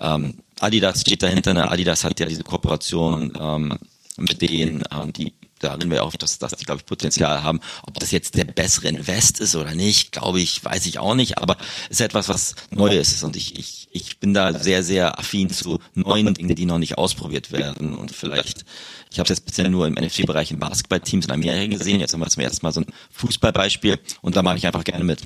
ähm, 0.00 0.38
Adidas 0.60 1.00
steht 1.00 1.22
dahinter, 1.22 1.54
ne? 1.54 1.70
Adidas 1.70 2.04
hat 2.04 2.20
ja 2.20 2.26
diese 2.26 2.44
Kooperation 2.44 3.32
ähm, 3.38 3.78
mit 4.16 4.40
denen, 4.42 4.84
ähm, 4.92 5.12
die 5.12 5.32
darin 5.62 5.90
wir 5.90 6.04
auch, 6.04 6.14
dass, 6.16 6.38
dass 6.38 6.52
die, 6.52 6.64
glaube 6.64 6.80
ich, 6.80 6.86
Potenzial 6.86 7.42
haben. 7.42 7.60
Ob 7.86 7.98
das 7.98 8.10
jetzt 8.10 8.36
der 8.36 8.44
bessere 8.44 8.88
Invest 8.88 9.40
ist 9.40 9.56
oder 9.56 9.74
nicht, 9.74 10.12
glaube 10.12 10.40
ich, 10.40 10.64
weiß 10.64 10.86
ich 10.86 10.98
auch 10.98 11.14
nicht, 11.14 11.38
aber 11.38 11.56
es 11.84 11.98
ist 11.98 12.00
etwas, 12.00 12.28
was 12.28 12.54
Neues 12.70 13.12
ist. 13.12 13.22
Und 13.22 13.36
ich, 13.36 13.58
ich, 13.58 13.88
ich 13.92 14.18
bin 14.20 14.34
da 14.34 14.52
sehr, 14.52 14.82
sehr 14.82 15.18
affin 15.18 15.50
zu 15.50 15.78
neuen 15.94 16.34
Dingen, 16.34 16.54
die 16.54 16.66
noch 16.66 16.78
nicht 16.78 16.98
ausprobiert 16.98 17.52
werden. 17.52 17.94
Und 17.94 18.12
vielleicht, 18.12 18.64
ich 19.10 19.18
habe 19.18 19.24
es 19.24 19.38
jetzt 19.38 19.46
bisher 19.46 19.68
nur 19.68 19.86
im 19.86 19.94
NFC-Bereich 19.94 20.50
in 20.50 20.58
Basketballteams 20.58 21.26
in 21.26 21.32
Amerika 21.32 21.76
gesehen, 21.76 22.00
jetzt 22.00 22.12
haben 22.12 22.20
wir 22.20 22.28
zum 22.28 22.42
ersten 22.42 22.64
Mal 22.64 22.72
so 22.72 22.80
ein 22.80 22.86
Fußballbeispiel. 23.12 23.98
Und 24.20 24.36
da 24.36 24.42
mache 24.42 24.56
ich 24.56 24.66
einfach 24.66 24.84
gerne 24.84 25.04
mit. 25.04 25.22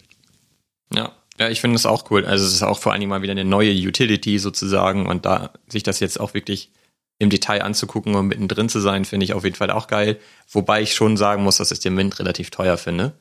Ja, 0.92 1.12
ja, 1.38 1.50
ich 1.50 1.60
finde 1.60 1.74
das 1.74 1.86
auch 1.86 2.10
cool. 2.10 2.24
Also 2.24 2.46
es 2.46 2.54
ist 2.54 2.62
auch 2.62 2.78
vor 2.78 2.94
Dingen 2.94 3.10
mal 3.10 3.22
wieder 3.22 3.32
eine 3.32 3.44
neue 3.44 3.72
Utility 3.72 4.38
sozusagen. 4.38 5.06
Und 5.06 5.26
da 5.26 5.52
sich 5.68 5.82
das 5.82 6.00
jetzt 6.00 6.18
auch 6.18 6.34
wirklich 6.34 6.70
im 7.18 7.30
Detail 7.30 7.62
anzugucken 7.62 8.14
und 8.14 8.26
mittendrin 8.26 8.68
zu 8.68 8.80
sein, 8.80 9.04
finde 9.04 9.24
ich 9.24 9.32
auf 9.32 9.44
jeden 9.44 9.56
Fall 9.56 9.70
auch 9.70 9.86
geil. 9.86 10.18
Wobei 10.50 10.82
ich 10.82 10.94
schon 10.94 11.16
sagen 11.16 11.42
muss, 11.42 11.56
dass 11.56 11.70
ich 11.70 11.80
den 11.80 11.94
Mint 11.94 12.18
relativ 12.18 12.50
teuer 12.50 12.76
finde. 12.76 13.14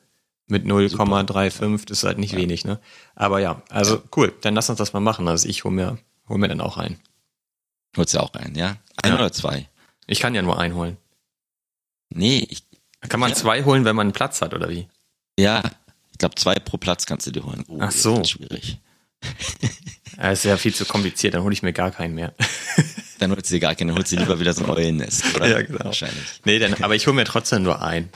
Mit 0.48 0.64
0,35 0.64 1.90
ist 1.90 2.04
halt 2.04 2.18
nicht 2.18 2.32
ja. 2.32 2.38
wenig, 2.38 2.64
ne? 2.64 2.78
Aber 3.14 3.40
ja, 3.40 3.62
also 3.68 4.02
cool, 4.16 4.32
dann 4.42 4.54
lass 4.54 4.70
uns 4.70 4.78
das 4.78 4.92
mal 4.92 5.00
machen. 5.00 5.26
Also 5.26 5.48
ich 5.48 5.64
hole 5.64 5.74
mir, 5.74 5.98
hol 6.28 6.38
mir 6.38 6.48
dann 6.48 6.60
auch 6.60 6.76
ein. 6.76 7.00
Holst 7.96 8.14
du 8.14 8.20
auch 8.20 8.32
ein, 8.34 8.54
ja? 8.54 8.76
Ein 9.02 9.12
ja. 9.12 9.14
oder 9.16 9.32
zwei? 9.32 9.68
Ich 10.06 10.20
kann 10.20 10.34
ja 10.34 10.42
nur 10.42 10.58
einen 10.58 10.74
holen. 10.74 10.98
Nee, 12.10 12.46
ich. 12.48 12.64
Kann 13.08 13.20
man 13.20 13.30
ja. 13.30 13.36
zwei 13.36 13.64
holen, 13.64 13.84
wenn 13.84 13.96
man 13.96 14.06
einen 14.06 14.12
Platz 14.12 14.40
hat, 14.40 14.54
oder 14.54 14.68
wie? 14.68 14.88
Ja, 15.38 15.62
ich 16.12 16.18
glaube, 16.18 16.34
zwei 16.36 16.54
pro 16.54 16.76
Platz 16.76 17.06
kannst 17.06 17.26
du 17.26 17.30
dir 17.30 17.44
holen. 17.44 17.64
Oh, 17.68 17.78
Ach 17.80 17.90
so. 17.90 18.16
Das 18.16 18.28
ist 18.28 18.30
schwierig. 18.30 18.78
Das 20.16 20.38
ist 20.38 20.44
ja 20.44 20.56
viel 20.56 20.74
zu 20.74 20.86
kompliziert, 20.86 21.34
dann 21.34 21.42
hole 21.42 21.52
ich 21.52 21.62
mir 21.62 21.72
gar 21.72 21.90
keinen 21.90 22.14
mehr. 22.14 22.34
Dann 23.18 23.30
holst 23.30 23.50
du 23.50 23.54
dir 23.54 23.60
gar 23.60 23.74
keinen, 23.74 23.88
dann 23.88 23.96
holst 23.96 24.12
du 24.12 24.16
lieber 24.16 24.38
wieder 24.38 24.52
so 24.52 24.64
ein 24.64 24.70
Eulennest, 24.70 25.34
oder? 25.34 25.48
Ja, 25.48 25.62
genau. 25.62 25.84
Wahrscheinlich. 25.84 26.40
Nee, 26.44 26.58
dann, 26.58 26.74
aber 26.82 26.94
ich 26.94 27.06
hole 27.06 27.16
mir 27.16 27.24
trotzdem 27.24 27.62
nur 27.62 27.82
ein. 27.82 28.10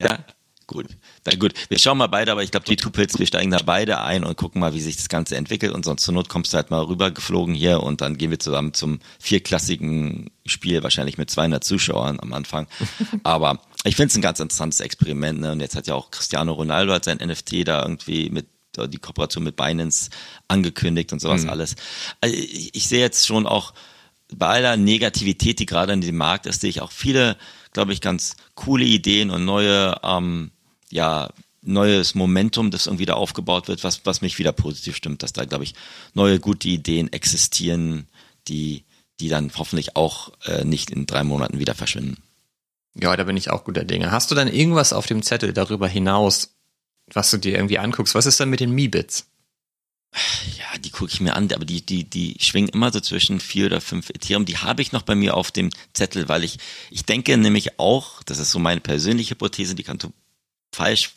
Ja, 0.00 0.18
gut. 0.66 0.86
Dann 1.24 1.38
gut. 1.38 1.54
Wir 1.68 1.78
schauen 1.78 1.98
mal 1.98 2.06
beide, 2.06 2.30
aber 2.30 2.42
ich 2.42 2.52
glaube, 2.52 2.66
die 2.66 2.76
Tupils, 2.76 3.18
wir 3.18 3.26
steigen 3.26 3.50
da 3.50 3.58
beide 3.64 4.00
ein 4.00 4.22
und 4.22 4.36
gucken 4.36 4.60
mal, 4.60 4.74
wie 4.74 4.80
sich 4.80 4.96
das 4.96 5.08
Ganze 5.08 5.36
entwickelt. 5.36 5.72
Und 5.72 5.84
sonst 5.84 6.04
zur 6.04 6.14
Not 6.14 6.28
kommst 6.28 6.52
du 6.52 6.56
halt 6.56 6.70
mal 6.70 6.82
rübergeflogen 6.82 7.54
hier 7.54 7.82
und 7.82 8.00
dann 8.00 8.16
gehen 8.16 8.30
wir 8.30 8.38
zusammen 8.38 8.74
zum 8.74 9.00
vierklassigen 9.18 10.30
Spiel, 10.46 10.82
wahrscheinlich 10.84 11.18
mit 11.18 11.30
200 11.30 11.64
Zuschauern 11.64 12.20
am 12.20 12.32
Anfang. 12.32 12.68
Aber 13.24 13.60
ich 13.84 13.96
finde 13.96 14.10
es 14.10 14.16
ein 14.16 14.22
ganz 14.22 14.38
interessantes 14.38 14.80
Experiment. 14.80 15.40
Ne? 15.40 15.52
Und 15.52 15.60
jetzt 15.60 15.74
hat 15.74 15.88
ja 15.88 15.94
auch 15.94 16.10
Cristiano 16.12 16.52
Ronaldo 16.52 16.92
hat 16.92 17.04
sein 17.04 17.18
NFT 17.18 17.66
da 17.66 17.82
irgendwie 17.82 18.30
mit 18.30 18.46
die 18.76 18.98
Kooperation 18.98 19.42
mit 19.42 19.56
Binance 19.56 20.10
angekündigt 20.46 21.12
und 21.12 21.20
sowas 21.20 21.42
mhm. 21.42 21.50
alles. 21.50 21.74
Also 22.20 22.36
ich, 22.36 22.74
ich 22.76 22.86
sehe 22.86 23.00
jetzt 23.00 23.26
schon 23.26 23.46
auch 23.46 23.74
bei 24.34 24.46
aller 24.46 24.76
Negativität, 24.76 25.58
die 25.58 25.66
gerade 25.66 25.92
in 25.92 26.00
dem 26.00 26.16
Markt 26.16 26.46
ist, 26.46 26.60
sehe 26.60 26.70
ich 26.70 26.80
auch 26.80 26.92
viele, 26.92 27.36
glaube 27.72 27.92
ich, 27.92 28.00
ganz 28.00 28.36
coole 28.54 28.84
Ideen 28.84 29.30
und 29.30 29.44
neue, 29.44 29.96
ähm, 30.02 30.50
ja, 30.90 31.30
neues 31.62 32.14
Momentum, 32.14 32.70
das 32.70 32.86
irgendwie 32.86 33.06
da 33.06 33.14
aufgebaut 33.14 33.68
wird, 33.68 33.84
was, 33.84 34.04
was 34.04 34.20
mich 34.20 34.38
wieder 34.38 34.52
positiv 34.52 34.96
stimmt, 34.96 35.22
dass 35.22 35.32
da, 35.32 35.44
glaube 35.44 35.64
ich, 35.64 35.74
neue 36.14 36.40
gute 36.40 36.68
Ideen 36.68 37.12
existieren, 37.12 38.06
die, 38.48 38.84
die 39.20 39.28
dann 39.28 39.50
hoffentlich 39.56 39.96
auch 39.96 40.32
äh, 40.46 40.64
nicht 40.64 40.90
in 40.90 41.06
drei 41.06 41.24
Monaten 41.24 41.58
wieder 41.58 41.74
verschwinden. 41.74 42.22
Ja, 42.94 43.16
da 43.16 43.24
bin 43.24 43.36
ich 43.36 43.50
auch 43.50 43.64
guter 43.64 43.84
Dinge. 43.84 44.10
Hast 44.10 44.30
du 44.30 44.34
dann 44.34 44.48
irgendwas 44.48 44.92
auf 44.92 45.06
dem 45.06 45.22
Zettel 45.22 45.52
darüber 45.52 45.88
hinaus, 45.88 46.54
was 47.12 47.30
du 47.30 47.38
dir 47.38 47.54
irgendwie 47.54 47.78
anguckst. 47.78 48.14
Was 48.14 48.26
ist 48.26 48.40
dann 48.40 48.50
mit 48.50 48.60
den 48.60 48.72
Mi-Bits? 48.72 49.26
Ja, 50.58 50.78
die 50.78 50.90
gucke 50.90 51.12
ich 51.12 51.20
mir 51.20 51.34
an, 51.36 51.52
aber 51.52 51.64
die, 51.64 51.84
die, 51.84 52.04
die 52.04 52.36
schwingen 52.40 52.70
immer 52.70 52.90
so 52.92 53.00
zwischen 53.00 53.40
vier 53.40 53.66
oder 53.66 53.80
fünf 53.80 54.10
Ethereum. 54.10 54.46
Die 54.46 54.58
habe 54.58 54.82
ich 54.82 54.92
noch 54.92 55.02
bei 55.02 55.14
mir 55.14 55.36
auf 55.36 55.50
dem 55.50 55.70
Zettel, 55.92 56.28
weil 56.28 56.44
ich, 56.44 56.58
ich 56.90 57.04
denke 57.04 57.36
nämlich 57.36 57.78
auch, 57.78 58.22
das 58.22 58.38
ist 58.38 58.50
so 58.50 58.58
meine 58.58 58.80
persönliche 58.80 59.32
Hypothese, 59.32 59.74
die 59.74 59.82
kann 59.82 59.98
falsch, 60.72 61.12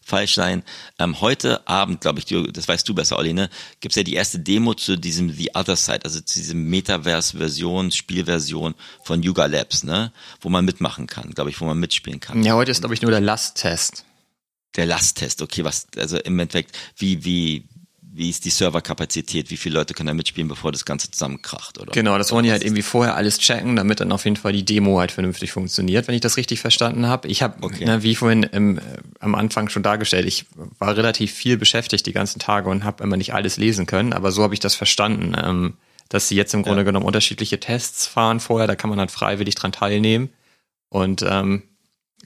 falsch 0.00 0.34
sein. 0.34 0.62
Ähm, 0.98 1.20
heute 1.20 1.66
Abend, 1.68 2.00
glaube 2.00 2.20
ich, 2.20 2.26
das 2.52 2.68
weißt 2.68 2.88
du 2.88 2.94
besser, 2.94 3.18
Olli, 3.18 3.32
ne, 3.32 3.50
gibt 3.80 3.92
es 3.92 3.96
ja 3.96 4.02
die 4.02 4.14
erste 4.14 4.38
Demo 4.38 4.74
zu 4.74 4.96
diesem 4.96 5.32
The 5.32 5.50
Other 5.54 5.76
Side, 5.76 6.04
also 6.04 6.20
zu 6.20 6.38
diesem 6.38 6.64
Metaverse-Version, 6.64 7.90
Spielversion 7.90 8.74
von 9.04 9.22
Yuga 9.22 9.46
Labs, 9.46 9.82
ne, 9.82 10.12
wo 10.40 10.48
man 10.48 10.64
mitmachen 10.64 11.06
kann, 11.06 11.32
glaube 11.32 11.50
ich, 11.50 11.60
wo 11.60 11.64
man 11.64 11.78
mitspielen 11.78 12.20
kann. 12.20 12.42
Ja, 12.42 12.54
heute 12.54 12.70
ist, 12.70 12.80
glaube 12.80 12.94
ich, 12.94 13.02
nur 13.02 13.10
der 13.10 13.20
Last-Test. 13.20 14.04
Der 14.76 14.86
Lasttest, 14.86 15.42
okay, 15.42 15.64
was, 15.64 15.88
also 15.96 16.18
im 16.18 16.38
Endeffekt, 16.38 16.76
wie, 16.96 17.24
wie, 17.24 17.68
wie 18.18 18.28
ist 18.28 18.44
die 18.44 18.50
Serverkapazität, 18.50 19.48
wie 19.50 19.56
viele 19.56 19.76
Leute 19.76 19.94
können 19.94 20.08
da 20.08 20.14
mitspielen, 20.14 20.48
bevor 20.48 20.72
das 20.72 20.84
Ganze 20.84 21.08
zusammenkracht, 21.10 21.78
oder? 21.78 21.92
Genau, 21.92 22.18
das 22.18 22.32
wollen 22.32 22.44
die 22.44 22.50
halt 22.50 22.64
irgendwie 22.64 22.82
vorher 22.82 23.14
alles 23.14 23.38
checken, 23.38 23.76
damit 23.76 24.00
dann 24.00 24.10
auf 24.10 24.24
jeden 24.24 24.36
Fall 24.36 24.52
die 24.52 24.64
Demo 24.64 24.98
halt 24.98 25.12
vernünftig 25.12 25.52
funktioniert, 25.52 26.08
wenn 26.08 26.16
ich 26.16 26.20
das 26.20 26.36
richtig 26.36 26.60
verstanden 26.60 27.06
habe. 27.06 27.28
Ich 27.28 27.42
habe, 27.42 27.62
okay. 27.62 27.84
ne, 27.84 28.02
wie 28.02 28.16
vorhin 28.16 28.42
im, 28.42 28.78
äh, 28.78 28.82
am 29.20 29.36
Anfang 29.36 29.68
schon 29.68 29.84
dargestellt, 29.84 30.26
ich 30.26 30.46
war 30.80 30.96
relativ 30.96 31.32
viel 31.32 31.56
beschäftigt 31.56 32.06
die 32.06 32.12
ganzen 32.12 32.40
Tage 32.40 32.68
und 32.68 32.82
habe 32.82 33.04
immer 33.04 33.16
nicht 33.16 33.34
alles 33.34 33.56
lesen 33.56 33.86
können, 33.86 34.12
aber 34.12 34.32
so 34.32 34.42
habe 34.42 34.52
ich 34.52 34.60
das 34.60 34.74
verstanden, 34.74 35.36
ähm, 35.40 35.74
dass 36.08 36.26
sie 36.26 36.34
jetzt 36.34 36.52
im 36.54 36.64
Grunde 36.64 36.80
ja. 36.80 36.84
genommen 36.84 37.06
unterschiedliche 37.06 37.60
Tests 37.60 38.08
fahren 38.08 38.40
vorher, 38.40 38.66
da 38.66 38.74
kann 38.74 38.90
man 38.90 38.98
halt 38.98 39.12
freiwillig 39.12 39.54
dran 39.54 39.70
teilnehmen 39.70 40.30
und 40.88 41.22
ähm, 41.22 41.62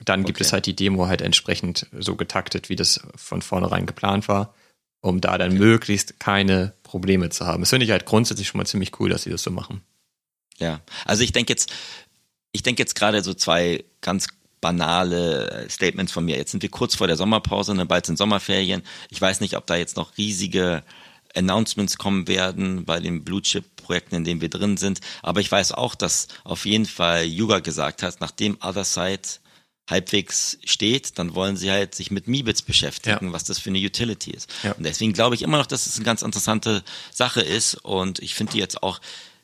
dann 0.03 0.21
okay. 0.21 0.27
gibt 0.27 0.41
es 0.41 0.53
halt 0.53 0.65
die 0.65 0.75
Demo 0.75 1.05
halt 1.05 1.21
entsprechend 1.21 1.85
so 1.99 2.15
getaktet, 2.15 2.69
wie 2.69 2.75
das 2.75 3.01
von 3.15 3.43
vornherein 3.43 3.85
geplant 3.85 4.27
war, 4.27 4.55
um 5.03 5.19
da 5.19 5.37
dann 5.37 5.53
möglichst 5.53 6.19
keine 6.19 6.73
Probleme 6.81 7.29
zu 7.29 7.45
haben. 7.45 7.61
Das 7.61 7.69
finde 7.69 7.85
ich 7.85 7.91
halt 7.91 8.05
grundsätzlich 8.05 8.47
schon 8.47 8.57
mal 8.57 8.65
ziemlich 8.65 8.99
cool, 8.99 9.09
dass 9.09 9.23
sie 9.23 9.29
das 9.29 9.43
so 9.43 9.51
machen. 9.51 9.81
Ja, 10.57 10.79
also 11.03 11.23
ich 11.23 11.33
denke 11.33 11.51
jetzt, 11.51 11.71
ich 12.53 12.63
denke 12.63 12.81
jetzt 12.81 12.95
gerade 12.95 13.21
so 13.21 13.33
zwei 13.33 13.83
ganz 13.99 14.27
banale 14.61 15.67
Statements 15.69 16.13
von 16.13 16.23
mir. 16.23 16.37
Jetzt 16.37 16.51
sind 16.51 16.63
wir 16.63 16.69
kurz 16.69 16.95
vor 16.95 17.07
der 17.07 17.17
Sommerpause, 17.17 17.75
ne, 17.75 17.85
bald 17.85 18.05
sind 18.05 18.17
Sommerferien. 18.17 18.81
Ich 19.09 19.19
weiß 19.19 19.41
nicht, 19.41 19.57
ob 19.57 19.67
da 19.67 19.75
jetzt 19.75 19.97
noch 19.97 20.17
riesige 20.17 20.83
Announcements 21.35 21.97
kommen 21.97 22.29
werden 22.29 22.85
bei 22.85 23.01
den 23.01 23.25
Blue 23.25 23.41
Chip 23.41 23.75
Projekten, 23.75 24.15
in 24.15 24.23
denen 24.23 24.39
wir 24.39 24.49
drin 24.49 24.77
sind. 24.77 25.01
Aber 25.21 25.41
ich 25.41 25.51
weiß 25.51 25.73
auch, 25.73 25.95
dass 25.95 26.29
auf 26.45 26.65
jeden 26.65 26.85
Fall 26.85 27.25
Yuga 27.25 27.59
gesagt 27.59 28.03
hat, 28.03 28.21
nachdem 28.21 28.57
Other 28.61 28.85
Side 28.85 29.42
halbwegs 29.89 30.57
steht, 30.63 31.19
dann 31.19 31.35
wollen 31.35 31.57
sie 31.57 31.69
halt 31.69 31.93
sich 31.93 32.09
mit 32.09 32.27
Mibits 32.27 32.61
beschäftigen, 32.61 33.27
ja. 33.27 33.33
was 33.33 33.43
das 33.43 33.59
für 33.59 33.69
eine 33.69 33.79
Utility 33.79 34.31
ist. 34.31 34.49
Ja. 34.63 34.71
Und 34.71 34.83
deswegen 34.83 35.13
glaube 35.13 35.35
ich 35.35 35.41
immer 35.41 35.57
noch, 35.57 35.65
dass 35.65 35.87
es 35.87 35.97
eine 35.97 36.05
ganz 36.05 36.21
interessante 36.21 36.83
Sache 37.11 37.41
ist 37.41 37.75
und 37.75 38.19
ich 38.19 38.35
finde 38.35 38.53
die 38.53 38.59
jetzt 38.59 38.81
auch 38.81 39.01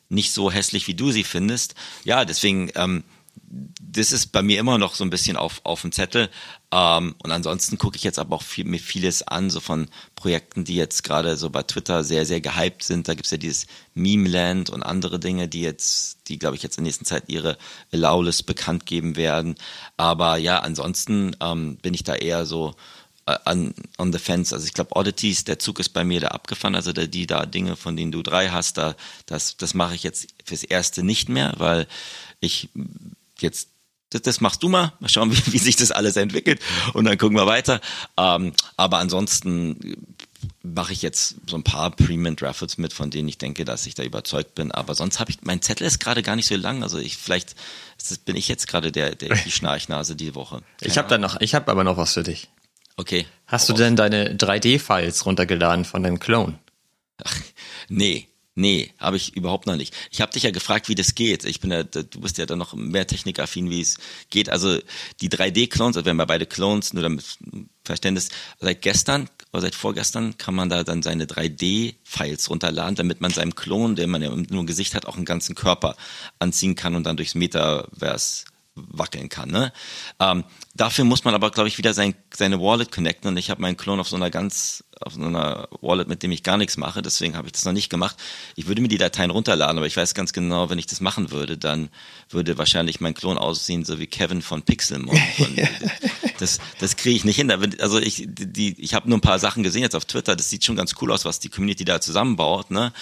nicht 0.08 0.32
so 0.32 0.50
hässlich, 0.50 0.88
wie 0.88 0.94
du 0.94 1.12
sie 1.12 1.24
findest. 1.24 1.74
Ja, 2.04 2.24
deswegen, 2.24 2.70
ähm, 2.74 3.04
das 3.50 4.12
ist 4.12 4.28
bei 4.28 4.42
mir 4.42 4.60
immer 4.60 4.78
noch 4.78 4.94
so 4.94 5.02
ein 5.02 5.10
bisschen 5.10 5.36
auf, 5.36 5.60
auf 5.64 5.82
dem 5.82 5.90
Zettel. 5.90 6.30
Ähm, 6.70 7.16
und 7.22 7.32
ansonsten 7.32 7.78
gucke 7.78 7.96
ich 7.96 8.04
jetzt 8.04 8.20
aber 8.20 8.36
auch 8.36 8.42
viel, 8.42 8.64
mir 8.64 8.78
vieles 8.78 9.22
an, 9.22 9.50
so 9.50 9.58
von 9.58 9.88
Projekten, 10.14 10.64
die 10.64 10.76
jetzt 10.76 11.02
gerade 11.02 11.36
so 11.36 11.50
bei 11.50 11.64
Twitter 11.64 12.04
sehr, 12.04 12.24
sehr 12.24 12.40
gehypt 12.40 12.84
sind. 12.84 13.08
Da 13.08 13.14
gibt's 13.14 13.32
ja 13.32 13.38
dieses 13.38 13.66
Meme-Land 13.94 14.70
und 14.70 14.84
andere 14.84 15.18
Dinge, 15.18 15.48
die 15.48 15.62
jetzt, 15.62 16.28
die, 16.28 16.38
glaube 16.38 16.54
ich, 16.54 16.62
jetzt 16.62 16.78
in 16.78 16.84
der 16.84 16.90
nächsten 16.90 17.04
Zeit 17.04 17.24
ihre 17.26 17.58
Allowlist 17.92 18.46
bekannt 18.46 18.86
geben 18.86 19.16
werden. 19.16 19.56
Aber 19.96 20.36
ja, 20.36 20.60
ansonsten 20.60 21.34
ähm, 21.40 21.76
bin 21.78 21.92
ich 21.94 22.04
da 22.04 22.14
eher 22.14 22.46
so 22.46 22.76
äh, 23.26 23.36
an 23.44 23.74
on 23.98 24.12
the 24.12 24.20
fence. 24.20 24.52
Also 24.52 24.64
ich 24.64 24.74
glaube, 24.74 24.94
Oddities, 24.94 25.42
der 25.42 25.58
Zug 25.58 25.80
ist 25.80 25.88
bei 25.88 26.04
mir 26.04 26.20
da 26.20 26.28
abgefahren. 26.28 26.76
Also 26.76 26.92
der, 26.92 27.08
die 27.08 27.26
da 27.26 27.46
Dinge, 27.46 27.74
von 27.74 27.96
denen 27.96 28.12
du 28.12 28.22
drei 28.22 28.50
hast, 28.50 28.78
da 28.78 28.94
das 29.26 29.56
das 29.56 29.74
mache 29.74 29.96
ich 29.96 30.04
jetzt 30.04 30.28
fürs 30.44 30.62
erste 30.62 31.02
nicht 31.02 31.28
mehr, 31.28 31.54
weil 31.58 31.88
ich 32.38 32.70
jetzt 33.42 33.68
das, 34.10 34.22
das 34.22 34.40
machst 34.40 34.62
du 34.62 34.68
mal, 34.68 34.92
mal 35.00 35.08
schauen, 35.08 35.32
wie, 35.46 35.52
wie 35.52 35.58
sich 35.58 35.76
das 35.76 35.92
alles 35.92 36.16
entwickelt 36.16 36.60
und 36.94 37.04
dann 37.04 37.16
gucken 37.16 37.36
wir 37.36 37.46
weiter. 37.46 37.80
Ähm, 38.16 38.52
aber 38.76 38.98
ansonsten 38.98 39.96
mache 40.62 40.92
ich 40.92 41.02
jetzt 41.02 41.36
so 41.46 41.56
ein 41.56 41.62
paar 41.62 41.90
Pre-Mint 41.90 42.42
Raffles 42.42 42.78
mit, 42.78 42.92
von 42.92 43.10
denen 43.10 43.28
ich 43.28 43.38
denke, 43.38 43.64
dass 43.64 43.86
ich 43.86 43.94
da 43.94 44.02
überzeugt 44.02 44.54
bin. 44.54 44.72
Aber 44.72 44.94
sonst 44.94 45.20
habe 45.20 45.30
ich, 45.30 45.38
mein 45.42 45.62
Zettel 45.62 45.86
ist 45.86 46.00
gerade 46.00 46.22
gar 46.22 46.36
nicht 46.36 46.46
so 46.46 46.56
lang. 46.56 46.82
Also 46.82 46.98
ich 46.98 47.16
vielleicht 47.16 47.54
das, 47.98 48.18
bin 48.18 48.36
ich 48.36 48.48
jetzt 48.48 48.66
gerade 48.66 48.92
der, 48.92 49.14
der 49.14 49.34
die 49.44 49.50
Schnarchnase 49.50 50.16
die 50.16 50.34
Woche. 50.34 50.62
Keine 50.78 50.90
ich 50.90 50.98
habe 50.98 51.08
da 51.08 51.18
noch, 51.18 51.40
ich 51.40 51.54
habe 51.54 51.70
aber 51.70 51.84
noch 51.84 51.96
was 51.96 52.14
für 52.14 52.22
dich. 52.22 52.48
Okay. 52.96 53.26
Hast 53.46 53.68
du 53.68 53.72
denn 53.72 53.96
deine 53.96 54.34
3D-Files 54.36 55.24
runtergeladen 55.24 55.84
von 55.84 56.02
deinem 56.02 56.18
Clone? 56.18 56.58
Ach, 57.24 57.36
nee. 57.88 58.28
Nee, 58.60 58.92
habe 58.98 59.16
ich 59.16 59.34
überhaupt 59.34 59.66
noch 59.66 59.76
nicht. 59.76 59.96
Ich 60.10 60.20
habe 60.20 60.32
dich 60.32 60.42
ja 60.42 60.50
gefragt, 60.50 60.90
wie 60.90 60.94
das 60.94 61.14
geht. 61.14 61.44
Ich 61.46 61.60
bin 61.60 61.70
ja, 61.70 61.82
du 61.82 62.20
bist 62.20 62.36
ja 62.36 62.44
dann 62.44 62.58
noch 62.58 62.74
mehr 62.74 63.06
technikaffin, 63.06 63.70
wie 63.70 63.80
es 63.80 63.96
geht. 64.28 64.50
Also 64.50 64.78
die 65.22 65.30
3D-Clones, 65.30 65.96
also 65.96 66.04
wenn 66.04 66.16
wir 66.16 66.26
beide 66.26 66.44
Clones, 66.44 66.92
nur 66.92 67.02
damit 67.02 67.24
Verständnis, 67.86 68.28
seit 68.58 68.82
gestern 68.82 69.30
oder 69.50 69.62
seit 69.62 69.74
vorgestern 69.74 70.36
kann 70.36 70.54
man 70.54 70.68
da 70.68 70.84
dann 70.84 71.02
seine 71.02 71.24
3D-Files 71.24 72.50
runterladen, 72.50 72.96
damit 72.96 73.22
man 73.22 73.30
seinem 73.30 73.54
Klon, 73.54 73.96
der 73.96 74.08
man 74.08 74.20
ja 74.20 74.28
nur 74.28 74.62
ein 74.62 74.66
Gesicht 74.66 74.94
hat, 74.94 75.06
auch 75.06 75.16
einen 75.16 75.24
ganzen 75.24 75.54
Körper 75.54 75.96
anziehen 76.38 76.74
kann 76.74 76.94
und 76.94 77.04
dann 77.04 77.16
durchs 77.16 77.34
Metaverse 77.34 78.44
wackeln 78.74 79.30
kann. 79.30 79.50
Ne? 79.50 79.72
Ähm, 80.20 80.44
dafür 80.74 81.06
muss 81.06 81.24
man 81.24 81.34
aber, 81.34 81.50
glaube 81.50 81.68
ich, 81.68 81.78
wieder 81.78 81.94
sein, 81.94 82.14
seine 82.36 82.60
Wallet 82.60 82.92
connecten 82.92 83.28
und 83.28 83.38
ich 83.38 83.48
habe 83.48 83.62
meinen 83.62 83.78
Klon 83.78 84.00
auf 84.00 84.08
so 84.08 84.16
einer 84.16 84.30
ganz 84.30 84.84
auf 85.00 85.14
so 85.14 85.22
einer 85.22 85.68
Wallet, 85.80 86.08
mit 86.08 86.22
dem 86.22 86.30
ich 86.32 86.42
gar 86.42 86.56
nichts 86.56 86.76
mache, 86.76 87.02
deswegen 87.02 87.36
habe 87.36 87.48
ich 87.48 87.52
das 87.52 87.64
noch 87.64 87.72
nicht 87.72 87.88
gemacht. 87.88 88.16
Ich 88.54 88.66
würde 88.66 88.82
mir 88.82 88.88
die 88.88 88.98
Dateien 88.98 89.30
runterladen, 89.30 89.78
aber 89.78 89.86
ich 89.86 89.96
weiß 89.96 90.14
ganz 90.14 90.32
genau, 90.32 90.70
wenn 90.70 90.78
ich 90.78 90.86
das 90.86 91.00
machen 91.00 91.30
würde, 91.30 91.56
dann 91.56 91.88
würde 92.28 92.58
wahrscheinlich 92.58 93.00
mein 93.00 93.14
Klon 93.14 93.38
aussehen, 93.38 93.84
so 93.84 93.98
wie 93.98 94.06
Kevin 94.06 94.42
von 94.42 94.62
Pixelmon. 94.62 95.18
das 96.38 96.58
das 96.78 96.96
kriege 96.96 97.16
ich 97.16 97.24
nicht 97.24 97.36
hin. 97.36 97.50
Also 97.80 97.98
ich, 97.98 98.26
die, 98.28 98.80
ich 98.80 98.94
habe 98.94 99.08
nur 99.08 99.18
ein 99.18 99.22
paar 99.22 99.38
Sachen 99.38 99.62
gesehen 99.62 99.82
jetzt 99.82 99.96
auf 99.96 100.04
Twitter, 100.04 100.36
das 100.36 100.50
sieht 100.50 100.64
schon 100.64 100.76
ganz 100.76 100.94
cool 101.00 101.12
aus, 101.12 101.24
was 101.24 101.40
die 101.40 101.48
Community 101.48 101.84
da 101.84 102.00
zusammenbaut, 102.00 102.70
ne? 102.70 102.92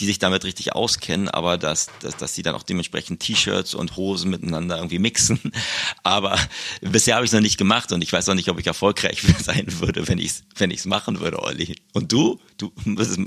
die 0.00 0.06
sich 0.06 0.18
damit 0.18 0.44
richtig 0.44 0.74
auskennen, 0.74 1.28
aber 1.28 1.56
dass, 1.56 1.88
dass, 2.00 2.16
dass 2.16 2.34
sie 2.34 2.42
dann 2.42 2.54
auch 2.54 2.62
dementsprechend 2.62 3.20
T-Shirts 3.20 3.74
und 3.74 3.96
Hosen 3.96 4.30
miteinander 4.30 4.76
irgendwie 4.76 4.98
mixen. 4.98 5.40
Aber 6.02 6.38
bisher 6.80 7.14
habe 7.16 7.24
ich 7.24 7.30
es 7.30 7.34
noch 7.34 7.40
nicht 7.40 7.56
gemacht 7.56 7.92
und 7.92 8.02
ich 8.02 8.12
weiß 8.12 8.28
auch 8.28 8.34
nicht, 8.34 8.48
ob 8.48 8.58
ich 8.58 8.66
erfolgreich 8.66 9.22
sein 9.42 9.66
würde, 9.80 10.06
wenn 10.08 10.18
ich 10.18 10.26
es 10.26 10.42
wenn 10.56 10.70
ich's 10.70 10.86
machen 10.86 11.20
würde 11.20 11.38
Olli. 11.46 11.76
Und 11.92 12.12
du? 12.12 12.40
Du 12.58 12.72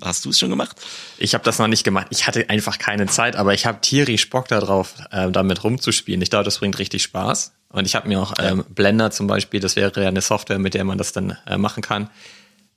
hast 0.04 0.26
du 0.26 0.30
es 0.30 0.40
schon 0.40 0.50
gemacht? 0.50 0.78
Ich 1.18 1.34
habe 1.34 1.44
das 1.44 1.60
noch 1.60 1.68
nicht 1.68 1.84
gemacht. 1.84 2.08
Ich 2.10 2.28
hatte 2.28 2.50
einfach 2.50 2.78
keine 2.78 3.08
Zeit, 3.08 3.36
aber 3.36 3.54
ich 3.54 3.66
habe 3.66 3.82
tierisch 3.82 4.30
Bock 4.30 4.48
darauf, 4.48 4.96
äh, 5.12 5.32
damit 5.32 5.64
rumzuspielen. 5.64 6.22
Ich 6.22 6.30
glaube, 6.30 6.46
das 6.46 6.60
bringt 6.60 6.78
richtig 6.80 7.04
Spaß. 7.04 7.54
Und 7.72 7.86
ich 7.86 7.96
habe 7.96 8.08
mir 8.08 8.20
auch 8.20 8.34
ähm, 8.40 8.66
Blender 8.70 9.12
zum 9.12 9.28
Beispiel, 9.28 9.60
das 9.60 9.76
wäre 9.76 10.02
ja 10.02 10.08
eine 10.08 10.22
Software, 10.22 10.60
mit 10.60 10.74
der 10.74 10.84
man 10.84 10.98
das 10.98 11.12
dann 11.12 11.38
äh, 11.46 11.58
machen 11.58 11.84
kann, 11.84 12.10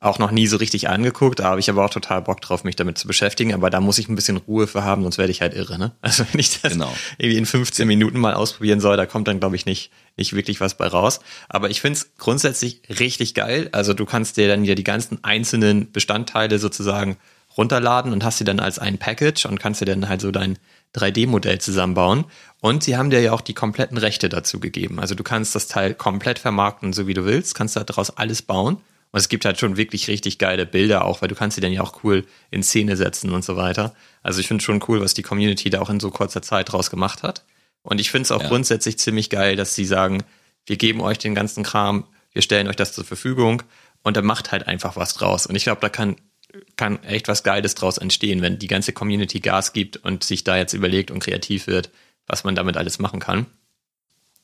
auch 0.03 0.18
noch 0.18 0.32
nie 0.32 0.48
so 0.48 0.57
richtig 0.57 0.88
angeguckt. 0.88 1.38
Da 1.38 1.44
habe 1.44 1.61
ich 1.61 1.70
aber 1.70 1.84
auch 1.84 1.90
total 1.90 2.22
Bock 2.22 2.40
drauf, 2.40 2.64
mich 2.64 2.74
damit 2.74 2.98
zu 2.98 3.07
beschäftigen. 3.07 3.55
Aber 3.55 3.70
da 3.70 3.80
muss 3.80 3.98
ich 3.98 4.09
ein 4.09 4.16
bisschen 4.16 4.36
Ruhe 4.36 4.66
für 4.66 4.82
haben, 4.82 5.03
sonst 5.03 5.16
werde 5.16 5.30
ich 5.30 5.40
halt 5.40 5.55
irre. 5.55 5.78
Ne? 5.78 5.92
Also 6.03 6.24
wenn 6.30 6.40
ich 6.40 6.61
das 6.61 6.72
genau. 6.72 6.92
irgendwie 7.18 7.38
in 7.38 7.46
15 7.46 7.86
Minuten 7.86 8.18
mal 8.18 8.34
ausprobieren 8.34 8.80
soll, 8.80 8.96
da 8.96 9.07
kommt 9.07 9.28
dann, 9.28 9.38
glaube 9.38 9.57
ich, 9.57 9.64
nicht, 9.64 9.90
nicht 10.16 10.34
wirklich 10.34 10.61
was 10.61 10.76
bei 10.76 10.86
raus. 10.86 11.20
Aber 11.48 11.70
ich 11.70 11.80
finde 11.80 11.98
es 11.98 12.16
grundsätzlich 12.18 12.82
richtig 12.98 13.34
geil. 13.34 13.68
Also 13.72 13.94
du 13.94 14.05
kannst 14.05 14.36
dir 14.36 14.48
dann 14.48 14.64
ja 14.64 14.74
die 14.74 14.84
ganzen 14.84 15.22
einzelnen 15.22 15.92
Bestandteile 15.92 16.59
sozusagen 16.59 17.16
runterladen 17.57 18.12
und 18.12 18.24
hast 18.24 18.38
sie 18.38 18.44
dann 18.44 18.61
als 18.61 18.78
ein 18.78 18.98
Package 18.98 19.46
und 19.46 19.61
kannst 19.61 19.80
dir 19.80 19.86
dann 19.86 20.09
halt 20.09 20.20
so 20.20 20.30
dein 20.32 20.59
3D-Modell 20.96 21.61
zusammenbauen. 21.61 22.24
Und 22.61 22.82
sie 22.82 22.96
haben 22.96 23.11
dir 23.11 23.20
ja 23.20 23.32
auch 23.32 23.40
die 23.40 23.55
kompletten 23.55 23.98
Rechte 23.98 24.28
dazu 24.28 24.59
gegeben. 24.59 24.98
Also 24.98 25.14
du 25.14 25.22
kannst 25.22 25.55
das 25.55 25.68
Teil 25.68 25.94
komplett 25.94 26.38
vermarkten, 26.38 26.92
so 26.92 27.07
wie 27.07 27.14
du 27.14 27.24
willst, 27.24 27.55
kannst 27.55 27.76
daraus 27.76 28.16
alles 28.16 28.42
bauen. 28.42 28.78
Und 29.12 29.18
es 29.18 29.28
gibt 29.28 29.44
halt 29.44 29.60
schon 29.60 29.76
wirklich 29.76 30.08
richtig 30.08 30.38
geile 30.38 30.64
Bilder 30.64 31.04
auch, 31.04 31.20
weil 31.20 31.28
du 31.28 31.34
kannst 31.34 31.54
sie 31.54 31.60
dann 31.60 31.72
ja 31.72 31.82
auch 31.82 32.02
cool 32.02 32.24
in 32.50 32.62
Szene 32.62 32.96
setzen 32.96 33.30
und 33.30 33.44
so 33.44 33.56
weiter. 33.56 33.94
Also 34.22 34.40
ich 34.40 34.48
finde 34.48 34.64
schon 34.64 34.82
cool, 34.88 35.02
was 35.02 35.12
die 35.12 35.22
Community 35.22 35.68
da 35.68 35.80
auch 35.80 35.90
in 35.90 36.00
so 36.00 36.10
kurzer 36.10 36.40
Zeit 36.40 36.72
draus 36.72 36.90
gemacht 36.90 37.22
hat. 37.22 37.44
Und 37.82 38.00
ich 38.00 38.10
finde 38.10 38.22
es 38.22 38.32
auch 38.32 38.42
ja. 38.42 38.48
grundsätzlich 38.48 38.98
ziemlich 38.98 39.28
geil, 39.28 39.54
dass 39.54 39.74
sie 39.74 39.84
sagen, 39.84 40.24
wir 40.64 40.76
geben 40.76 41.02
euch 41.02 41.18
den 41.18 41.34
ganzen 41.34 41.62
Kram, 41.62 42.06
wir 42.32 42.40
stellen 42.40 42.68
euch 42.68 42.76
das 42.76 42.94
zur 42.94 43.04
Verfügung 43.04 43.62
und 44.02 44.16
dann 44.16 44.24
macht 44.24 44.50
halt 44.50 44.66
einfach 44.66 44.96
was 44.96 45.14
draus. 45.14 45.46
Und 45.46 45.56
ich 45.56 45.64
glaube, 45.64 45.82
da 45.82 45.90
kann, 45.90 46.16
kann 46.76 47.02
echt 47.02 47.28
was 47.28 47.42
Geiles 47.42 47.74
draus 47.74 47.98
entstehen, 47.98 48.40
wenn 48.40 48.58
die 48.58 48.68
ganze 48.68 48.94
Community 48.94 49.40
Gas 49.40 49.74
gibt 49.74 49.98
und 49.98 50.24
sich 50.24 50.42
da 50.44 50.56
jetzt 50.56 50.72
überlegt 50.72 51.10
und 51.10 51.20
kreativ 51.20 51.66
wird, 51.66 51.90
was 52.26 52.44
man 52.44 52.54
damit 52.54 52.78
alles 52.78 52.98
machen 52.98 53.20
kann. 53.20 53.46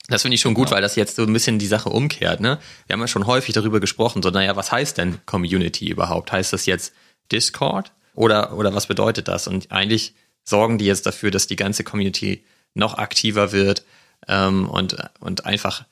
Das 0.08 0.22
finde 0.22 0.34
ich 0.36 0.40
schon 0.40 0.54
gut, 0.54 0.68
ja. 0.68 0.76
weil 0.76 0.82
das 0.82 0.96
jetzt 0.96 1.16
so 1.16 1.22
ein 1.22 1.32
bisschen 1.32 1.58
die 1.58 1.66
Sache 1.66 1.90
umkehrt. 1.90 2.40
Ne? 2.40 2.58
Wir 2.86 2.94
haben 2.94 3.00
ja 3.00 3.08
schon 3.08 3.26
häufig 3.26 3.54
darüber 3.54 3.78
gesprochen, 3.78 4.22
so, 4.22 4.30
naja, 4.30 4.56
was 4.56 4.72
heißt 4.72 4.98
denn 4.98 5.18
Community 5.26 5.88
überhaupt? 5.88 6.32
Heißt 6.32 6.52
das 6.52 6.66
jetzt 6.66 6.94
Discord 7.30 7.92
oder, 8.14 8.56
oder 8.56 8.74
was 8.74 8.86
bedeutet 8.86 9.28
das? 9.28 9.46
Und 9.46 9.70
eigentlich 9.70 10.14
sorgen 10.44 10.78
die 10.78 10.86
jetzt 10.86 11.04
dafür, 11.06 11.30
dass 11.30 11.46
die 11.46 11.56
ganze 11.56 11.84
Community 11.84 12.42
noch 12.74 12.96
aktiver 12.96 13.52
wird 13.52 13.84
ähm, 14.26 14.68
und, 14.68 14.96
und 15.20 15.44
einfach 15.44 15.84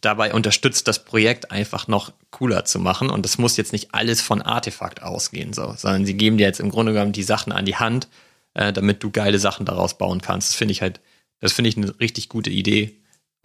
dabei 0.00 0.32
unterstützt, 0.32 0.88
das 0.88 1.04
Projekt 1.04 1.50
einfach 1.50 1.88
noch 1.88 2.12
cooler 2.30 2.64
zu 2.64 2.78
machen. 2.78 3.10
Und 3.10 3.24
das 3.24 3.38
muss 3.38 3.56
jetzt 3.56 3.72
nicht 3.72 3.94
alles 3.94 4.20
von 4.20 4.40
Artefakt 4.40 5.02
ausgehen, 5.02 5.52
so, 5.52 5.74
sondern 5.76 6.06
sie 6.06 6.14
geben 6.14 6.38
dir 6.38 6.46
jetzt 6.46 6.60
im 6.60 6.70
Grunde 6.70 6.92
genommen 6.92 7.12
die 7.12 7.22
Sachen 7.22 7.52
an 7.52 7.64
die 7.64 7.76
Hand, 7.76 8.08
äh, 8.54 8.72
damit 8.72 9.02
du 9.02 9.10
geile 9.10 9.38
Sachen 9.38 9.66
daraus 9.66 9.98
bauen 9.98 10.20
kannst. 10.22 10.50
Das 10.50 10.56
finde 10.56 10.72
ich 10.72 10.82
halt, 10.82 11.00
das 11.40 11.52
finde 11.52 11.68
ich 11.68 11.76
eine 11.76 11.98
richtig 12.00 12.28
gute 12.28 12.50
Idee. 12.50 12.96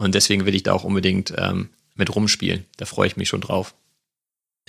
Und 0.04 0.14
deswegen 0.14 0.44
will 0.44 0.54
ich 0.54 0.62
da 0.62 0.74
auch 0.74 0.84
unbedingt 0.84 1.32
ähm, 1.38 1.70
mit 1.94 2.14
rumspielen. 2.14 2.66
Da 2.76 2.84
freue 2.84 3.06
ich 3.06 3.16
mich 3.16 3.28
schon 3.28 3.40
drauf. 3.40 3.74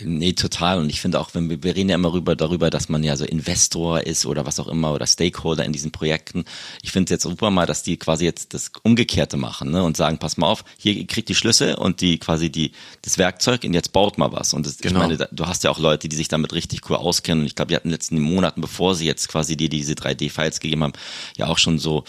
Nee, 0.01 0.33
total. 0.33 0.79
Und 0.79 0.89
ich 0.89 1.01
finde 1.01 1.19
auch, 1.19 1.33
wenn 1.33 1.49
wir, 1.49 1.63
wir 1.63 1.75
reden 1.75 1.89
ja 1.89 1.95
immer 1.95 2.11
rüber, 2.11 2.35
darüber, 2.35 2.69
dass 2.69 2.87
man 2.89 3.03
ja 3.03 3.17
so 3.17 3.25
Investor 3.25 4.01
ist 4.01 4.25
oder 4.25 4.45
was 4.45 4.59
auch 4.59 4.67
immer 4.67 4.93
oder 4.93 5.07
Stakeholder 5.07 5.65
in 5.65 5.73
diesen 5.73 5.91
Projekten. 5.91 6.45
Ich 6.81 6.91
finde 6.91 7.05
es 7.05 7.11
jetzt 7.11 7.23
super 7.23 7.49
mal, 7.49 7.65
dass 7.65 7.83
die 7.83 7.97
quasi 7.97 8.23
jetzt 8.23 8.53
das 8.53 8.71
Umgekehrte 8.83 9.35
machen 9.35 9.71
ne? 9.71 9.83
und 9.83 9.97
sagen, 9.97 10.17
pass 10.17 10.37
mal 10.37 10.47
auf, 10.47 10.63
hier 10.77 11.05
kriegt 11.07 11.27
die 11.27 11.35
Schlüssel 11.35 11.75
und 11.75 11.99
die 11.99 12.17
quasi 12.17 12.49
die 12.49 12.71
das 13.01 13.17
Werkzeug 13.17 13.63
und 13.63 13.73
jetzt 13.73 13.91
baut 13.91 14.17
mal 14.17 14.31
was. 14.31 14.53
Und 14.53 14.65
das, 14.65 14.77
genau. 14.77 15.01
ich 15.01 15.17
meine, 15.17 15.29
du 15.31 15.47
hast 15.47 15.65
ja 15.65 15.69
auch 15.69 15.79
Leute, 15.79 16.07
die 16.07 16.15
sich 16.15 16.27
damit 16.29 16.53
richtig 16.53 16.89
cool 16.89 16.97
auskennen. 16.97 17.41
Und 17.41 17.47
ich 17.47 17.55
glaube, 17.55 17.69
die 17.69 17.75
hatten 17.75 17.87
in 17.87 17.91
den 17.91 17.95
letzten 17.95 18.19
Monaten, 18.19 18.59
bevor 18.61 18.95
sie 18.95 19.05
jetzt 19.05 19.27
quasi 19.29 19.55
dir 19.55 19.69
diese 19.69 19.93
3D-Files 19.93 20.61
gegeben 20.61 20.83
haben, 20.83 20.93
ja 21.37 21.47
auch 21.47 21.57
schon 21.57 21.79
so 21.79 22.03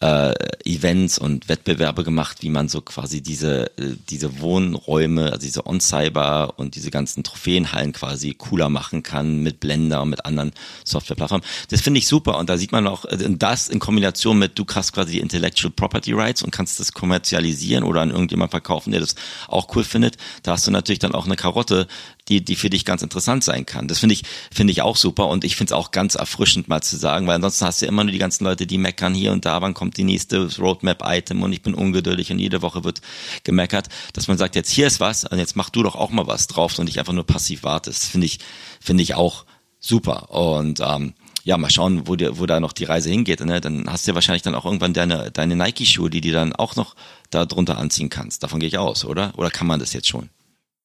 äh, 0.00 0.34
Events 0.64 1.18
und 1.18 1.48
Wettbewerbe 1.48 2.04
gemacht, 2.04 2.38
wie 2.42 2.50
man 2.50 2.68
so 2.68 2.80
quasi 2.80 3.20
diese, 3.20 3.66
äh, 3.78 3.94
diese 4.08 4.40
Wohnräume, 4.40 5.32
also 5.32 5.38
diese 5.38 5.66
On-Cyber 5.66 6.54
und 6.56 6.74
diese 6.74 6.90
ganzen 6.90 7.22
Trophäenhallen 7.22 7.92
quasi 7.92 8.34
cooler 8.34 8.68
machen 8.68 9.02
kann 9.02 9.42
mit 9.42 9.60
Blender 9.60 10.02
und 10.02 10.10
mit 10.10 10.26
anderen 10.26 10.52
Softwareplattformen. 10.84 11.46
Das 11.70 11.80
finde 11.80 11.98
ich 11.98 12.06
super 12.06 12.38
und 12.38 12.50
da 12.50 12.58
sieht 12.58 12.72
man 12.72 12.86
auch, 12.86 13.04
äh, 13.04 13.16
das 13.30 13.68
in 13.68 13.78
Kombination 13.78 14.38
mit, 14.38 14.58
du 14.58 14.66
hast 14.74 14.92
quasi 14.92 15.12
die 15.12 15.20
Intellectual 15.20 15.70
Property 15.70 16.12
Rights 16.12 16.42
und 16.42 16.50
kannst 16.50 16.80
das 16.80 16.92
kommerzialisieren 16.92 17.84
oder 17.84 18.02
an 18.02 18.10
irgendjemand 18.10 18.50
verkaufen, 18.50 18.90
der 18.90 19.00
das 19.00 19.14
auch 19.48 19.74
cool 19.74 19.84
findet. 19.84 20.16
Da 20.42 20.52
hast 20.52 20.66
du 20.66 20.70
natürlich 20.70 20.98
dann 20.98 21.14
auch 21.14 21.26
eine 21.26 21.36
Karotte, 21.36 21.86
die, 22.28 22.44
die 22.44 22.56
für 22.56 22.70
dich 22.70 22.84
ganz 22.84 23.02
interessant 23.02 23.44
sein 23.44 23.66
kann. 23.66 23.88
Das 23.88 23.98
finde 23.98 24.14
ich, 24.14 24.22
finde 24.52 24.72
ich 24.72 24.82
auch 24.82 24.96
super 24.96 25.28
und 25.28 25.44
ich 25.44 25.56
finde 25.56 25.72
es 25.74 25.78
auch 25.78 25.90
ganz 25.90 26.14
erfrischend 26.14 26.68
mal 26.68 26.82
zu 26.82 26.96
sagen, 26.96 27.26
weil 27.26 27.36
ansonsten 27.36 27.66
hast 27.66 27.82
du 27.82 27.86
ja 27.86 27.92
immer 27.92 28.04
nur 28.04 28.12
die 28.12 28.18
ganzen 28.18 28.44
Leute, 28.44 28.66
die 28.66 28.78
meckern 28.78 29.14
hier 29.14 29.32
und 29.32 29.44
da, 29.44 29.60
wann 29.60 29.74
kommt 29.74 29.96
die 29.96 30.04
nächste 30.04 30.48
Roadmap-Item 30.56 31.42
und 31.42 31.52
ich 31.52 31.62
bin 31.62 31.74
ungeduldig 31.74 32.30
und 32.32 32.38
jede 32.38 32.62
Woche 32.62 32.84
wird 32.84 33.00
gemeckert, 33.44 33.88
dass 34.14 34.28
man 34.28 34.38
sagt, 34.38 34.56
jetzt 34.56 34.70
hier 34.70 34.86
ist 34.86 35.00
was 35.00 35.24
und 35.24 35.38
jetzt 35.38 35.56
mach 35.56 35.70
du 35.70 35.82
doch 35.82 35.96
auch 35.96 36.10
mal 36.10 36.26
was 36.26 36.46
drauf 36.46 36.78
und 36.78 36.86
nicht 36.86 36.98
einfach 36.98 37.12
nur 37.12 37.26
passiv 37.26 37.62
wartest. 37.62 38.06
Finde 38.06 38.26
ich, 38.26 38.38
finde 38.80 39.02
ich 39.02 39.14
auch 39.14 39.44
super 39.78 40.30
und 40.30 40.80
ähm, 40.80 41.14
ja, 41.44 41.58
mal 41.58 41.68
schauen, 41.68 42.08
wo, 42.08 42.16
dir, 42.16 42.38
wo 42.38 42.46
da 42.46 42.58
noch 42.58 42.72
die 42.72 42.84
Reise 42.84 43.10
hingeht. 43.10 43.44
Ne? 43.44 43.60
Dann 43.60 43.84
hast 43.86 44.06
du 44.06 44.10
ja 44.10 44.14
wahrscheinlich 44.14 44.42
dann 44.42 44.54
auch 44.54 44.64
irgendwann 44.64 44.94
deine, 44.94 45.30
deine 45.30 45.56
Nike-Schuhe, 45.56 46.08
die 46.08 46.22
du 46.22 46.32
dann 46.32 46.54
auch 46.54 46.74
noch 46.74 46.96
da 47.30 47.44
drunter 47.44 47.76
anziehen 47.76 48.08
kannst. 48.08 48.42
Davon 48.42 48.60
gehe 48.60 48.68
ich 48.68 48.78
aus, 48.78 49.04
oder? 49.04 49.34
Oder 49.36 49.50
kann 49.50 49.66
man 49.66 49.78
das 49.78 49.92
jetzt 49.92 50.08
schon? 50.08 50.30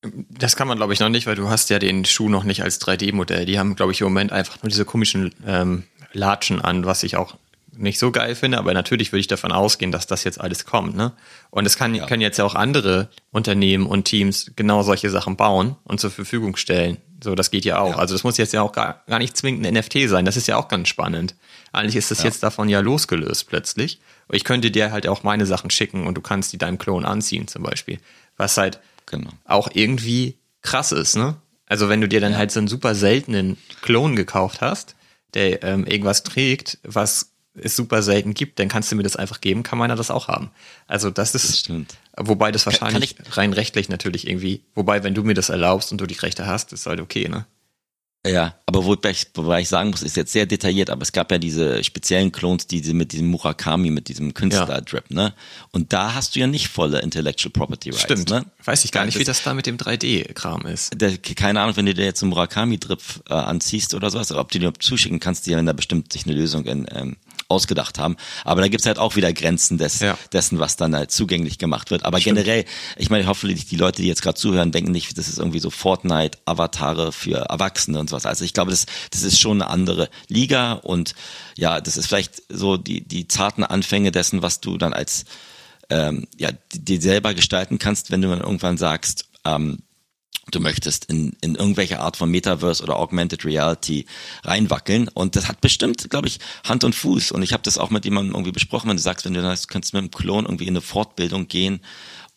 Das 0.01 0.55
kann 0.55 0.67
man, 0.67 0.77
glaube 0.77 0.93
ich, 0.93 0.99
noch 0.99 1.09
nicht, 1.09 1.27
weil 1.27 1.35
du 1.35 1.49
hast 1.49 1.69
ja 1.69 1.79
den 1.79 2.05
Schuh 2.05 2.29
noch 2.29 2.43
nicht 2.43 2.63
als 2.63 2.79
3D-Modell. 2.81 3.45
Die 3.45 3.59
haben, 3.59 3.75
glaube 3.75 3.91
ich, 3.91 4.01
im 4.01 4.07
Moment 4.07 4.31
einfach 4.31 4.63
nur 4.63 4.69
diese 4.69 4.85
komischen 4.85 5.35
ähm, 5.45 5.83
Latschen 6.13 6.61
an, 6.61 6.85
was 6.85 7.03
ich 7.03 7.17
auch 7.17 7.35
nicht 7.79 7.99
so 7.99 8.11
geil 8.11 8.35
finde, 8.35 8.57
aber 8.57 8.73
natürlich 8.73 9.11
würde 9.11 9.21
ich 9.21 9.27
davon 9.27 9.51
ausgehen, 9.51 9.91
dass 9.91 10.05
das 10.05 10.23
jetzt 10.23 10.39
alles 10.39 10.65
kommt. 10.65 10.95
Ne? 10.95 11.13
Und 11.49 11.65
es 11.65 11.77
kann, 11.77 11.95
ja. 11.95 12.05
können 12.05 12.21
jetzt 12.21 12.37
ja 12.37 12.43
auch 12.43 12.55
andere 12.55 13.09
Unternehmen 13.31 13.85
und 13.85 14.03
Teams 14.03 14.51
genau 14.55 14.83
solche 14.83 15.09
Sachen 15.09 15.37
bauen 15.37 15.77
und 15.85 15.99
zur 15.99 16.11
Verfügung 16.11 16.57
stellen. 16.57 16.97
So, 17.23 17.35
das 17.35 17.51
geht 17.51 17.65
ja 17.65 17.79
auch. 17.79 17.91
Ja. 17.91 17.97
Also 17.97 18.15
das 18.15 18.23
muss 18.23 18.37
jetzt 18.37 18.53
ja 18.53 18.61
auch 18.61 18.71
gar, 18.71 19.03
gar 19.07 19.19
nicht 19.19 19.35
zwingend 19.35 19.65
ein 19.65 19.73
NFT 19.73 20.09
sein. 20.09 20.25
Das 20.25 20.37
ist 20.37 20.47
ja 20.47 20.57
auch 20.57 20.67
ganz 20.67 20.89
spannend. 20.89 21.35
Eigentlich 21.71 21.95
ist 21.95 22.11
das 22.11 22.19
ja. 22.19 22.25
jetzt 22.25 22.43
davon 22.43 22.69
ja 22.69 22.79
losgelöst 22.79 23.47
plötzlich. 23.47 23.99
Ich 24.31 24.43
könnte 24.43 24.71
dir 24.71 24.91
halt 24.91 25.07
auch 25.07 25.23
meine 25.23 25.45
Sachen 25.45 25.69
schicken 25.69 26.05
und 26.05 26.15
du 26.15 26.21
kannst 26.21 26.53
die 26.53 26.57
deinem 26.57 26.77
Klon 26.77 27.05
anziehen 27.05 27.47
zum 27.47 27.63
Beispiel. 27.63 27.99
Was 28.37 28.57
halt 28.57 28.79
genau. 29.09 29.31
auch 29.45 29.69
irgendwie 29.73 30.37
krass 30.61 30.91
ist, 30.91 31.15
ne? 31.15 31.35
Also 31.65 31.87
wenn 31.87 32.01
du 32.01 32.07
dir 32.07 32.19
dann 32.19 32.35
halt 32.35 32.51
so 32.51 32.59
einen 32.59 32.67
super 32.67 32.95
seltenen 32.95 33.57
Klon 33.81 34.15
gekauft 34.15 34.61
hast, 34.61 34.95
der 35.35 35.63
ähm, 35.63 35.85
irgendwas 35.85 36.23
trägt, 36.23 36.79
was 36.83 37.31
es 37.53 37.75
super 37.75 38.01
selten 38.01 38.33
gibt, 38.33 38.59
dann 38.59 38.67
kannst 38.67 38.91
du 38.91 38.95
mir 38.95 39.03
das 39.03 39.15
einfach 39.15 39.41
geben, 39.41 39.63
kann 39.63 39.77
meiner 39.77 39.95
das 39.95 40.11
auch 40.11 40.27
haben. 40.27 40.51
Also 40.87 41.09
das 41.09 41.35
ist, 41.35 41.49
das 41.49 41.59
stimmt. 41.59 41.95
wobei 42.17 42.51
das 42.51 42.65
wahrscheinlich 42.65 43.15
rein 43.31 43.53
rechtlich 43.53 43.89
natürlich 43.89 44.27
irgendwie, 44.27 44.63
wobei 44.73 45.03
wenn 45.03 45.13
du 45.13 45.23
mir 45.23 45.33
das 45.33 45.49
erlaubst 45.49 45.91
und 45.91 45.99
du 45.99 46.07
die 46.07 46.15
Rechte 46.15 46.47
hast, 46.47 46.73
ist 46.73 46.85
halt 46.85 47.01
okay, 47.01 47.27
ne? 47.27 47.45
Ja, 48.27 48.55
aber 48.65 48.83
wobei 48.83 49.11
ich, 49.11 49.27
wobei 49.33 49.61
ich 49.61 49.69
sagen 49.69 49.91
muss, 49.91 50.01
ist 50.01 50.17
jetzt 50.17 50.33
sehr 50.33 50.45
detailliert, 50.45 50.89
aber 50.89 51.03
es 51.03 51.13
gab 51.13 51.31
ja 51.31 51.37
diese 51.37 51.81
speziellen 51.85 52.33
Clones, 52.33 52.67
die 52.67 52.81
mit 52.93 53.13
diesem 53.13 53.27
Murakami, 53.27 53.91
mit 53.91 54.09
diesem 54.09 54.33
Künstler-Drip, 54.33 55.05
ja. 55.09 55.15
ne? 55.15 55.33
Und 55.71 55.93
da 55.93 56.15
hast 56.15 56.35
du 56.35 56.41
ja 56.41 56.47
nicht 56.47 56.67
volle 56.67 56.99
Intellectual 56.99 57.51
Property 57.51 57.91
Rights, 57.91 58.03
Stimmt. 58.03 58.29
ne? 58.29 58.45
Weiß 58.65 58.83
ich 58.83 58.91
gar 58.91 59.05
nicht, 59.05 59.15
das, 59.15 59.21
wie 59.21 59.25
das 59.25 59.41
da 59.43 59.53
mit 59.53 59.67
dem 59.67 59.77
3D-Kram 59.77 60.65
ist. 60.65 60.99
Der, 60.99 61.17
keine 61.17 61.61
Ahnung, 61.61 61.77
wenn 61.77 61.85
du 61.85 61.93
dir 61.93 62.03
jetzt 62.03 62.21
einen 62.21 62.31
Murakami-Drip 62.31 63.01
äh, 63.29 63.33
anziehst 63.33 63.93
oder 63.93 64.09
sowas, 64.09 64.33
ob 64.33 64.51
du 64.51 64.59
dir 64.59 64.73
zuschicken 64.77 65.21
kannst, 65.21 65.45
die 65.45 65.51
ja, 65.51 65.57
wenn 65.57 65.65
da 65.65 65.73
bestimmt 65.73 66.11
sich 66.11 66.25
eine 66.25 66.35
Lösung 66.35 66.65
in, 66.65 66.87
ähm, 66.93 67.15
ausgedacht 67.49 67.99
haben. 67.99 68.15
Aber 68.45 68.61
da 68.61 68.67
gibt's 68.67 68.85
halt 68.85 68.99
auch 68.99 69.15
wieder 69.15 69.33
Grenzen 69.33 69.77
des, 69.77 69.99
ja. 69.99 70.17
dessen, 70.31 70.59
was 70.59 70.77
dann 70.77 70.95
halt 70.95 71.11
zugänglich 71.11 71.57
gemacht 71.57 71.91
wird. 71.91 72.05
Aber 72.05 72.21
Stimmt. 72.21 72.37
generell, 72.37 72.65
ich 72.95 73.09
meine, 73.09 73.27
hoffentlich 73.27 73.65
die 73.65 73.75
Leute, 73.75 74.01
die 74.01 74.07
jetzt 74.07 74.21
gerade 74.21 74.39
zuhören, 74.39 74.71
denken 74.71 74.91
nicht, 74.91 75.17
das 75.17 75.27
ist 75.27 75.39
irgendwie 75.39 75.59
so 75.59 75.69
Fortnite-Avatare 75.69 77.11
für 77.11 77.39
Erwachsene 77.49 77.99
und 77.99 78.09
sowas. 78.09 78.25
Also 78.25 78.45
ich 78.45 78.53
glaube, 78.53 78.71
das, 78.71 78.85
das 79.11 79.23
ist 79.23 79.39
schon 79.39 79.61
eine 79.61 79.71
andere 79.71 80.09
Liga 80.27 80.73
und 80.73 81.15
ja, 81.57 81.81
das 81.81 81.97
ist 81.97 82.07
vielleicht 82.07 82.43
so 82.49 82.77
die, 82.77 83.01
die 83.01 83.27
zarten 83.27 83.63
Anfänge 83.63 84.11
dessen, 84.11 84.41
was 84.41 84.61
du 84.61 84.77
dann 84.77 84.93
als 84.93 85.25
ähm, 85.89 86.27
ja, 86.37 86.51
dir 86.71 87.01
selber 87.01 87.33
gestalten 87.33 87.79
kannst, 87.79 88.11
wenn 88.11 88.21
du 88.21 88.29
dann 88.29 88.41
irgendwann 88.41 88.77
sagst, 88.77 89.25
ähm, 89.43 89.79
du 90.51 90.59
möchtest 90.59 91.05
in, 91.05 91.35
in 91.41 91.55
irgendwelche 91.55 91.99
Art 91.99 92.17
von 92.17 92.29
Metaverse 92.29 92.83
oder 92.83 92.97
Augmented 92.97 93.45
Reality 93.45 94.05
reinwackeln. 94.43 95.07
Und 95.07 95.35
das 95.35 95.47
hat 95.47 95.61
bestimmt, 95.61 96.09
glaube 96.09 96.27
ich, 96.27 96.39
Hand 96.63 96.83
und 96.83 96.95
Fuß. 96.95 97.31
Und 97.31 97.43
ich 97.43 97.53
habe 97.53 97.63
das 97.63 97.77
auch 97.77 97.89
mit 97.89 98.05
jemandem 98.05 98.33
irgendwie 98.33 98.51
besprochen, 98.51 98.89
wenn 98.89 98.97
du 98.97 99.03
sagst, 99.03 99.25
wenn 99.25 99.33
du 99.33 99.41
sagst, 99.41 99.69
könntest 99.69 99.93
mit 99.93 100.03
dem 100.03 100.11
Klon 100.11 100.45
irgendwie 100.45 100.65
in 100.65 100.71
eine 100.71 100.81
Fortbildung 100.81 101.47
gehen 101.47 101.81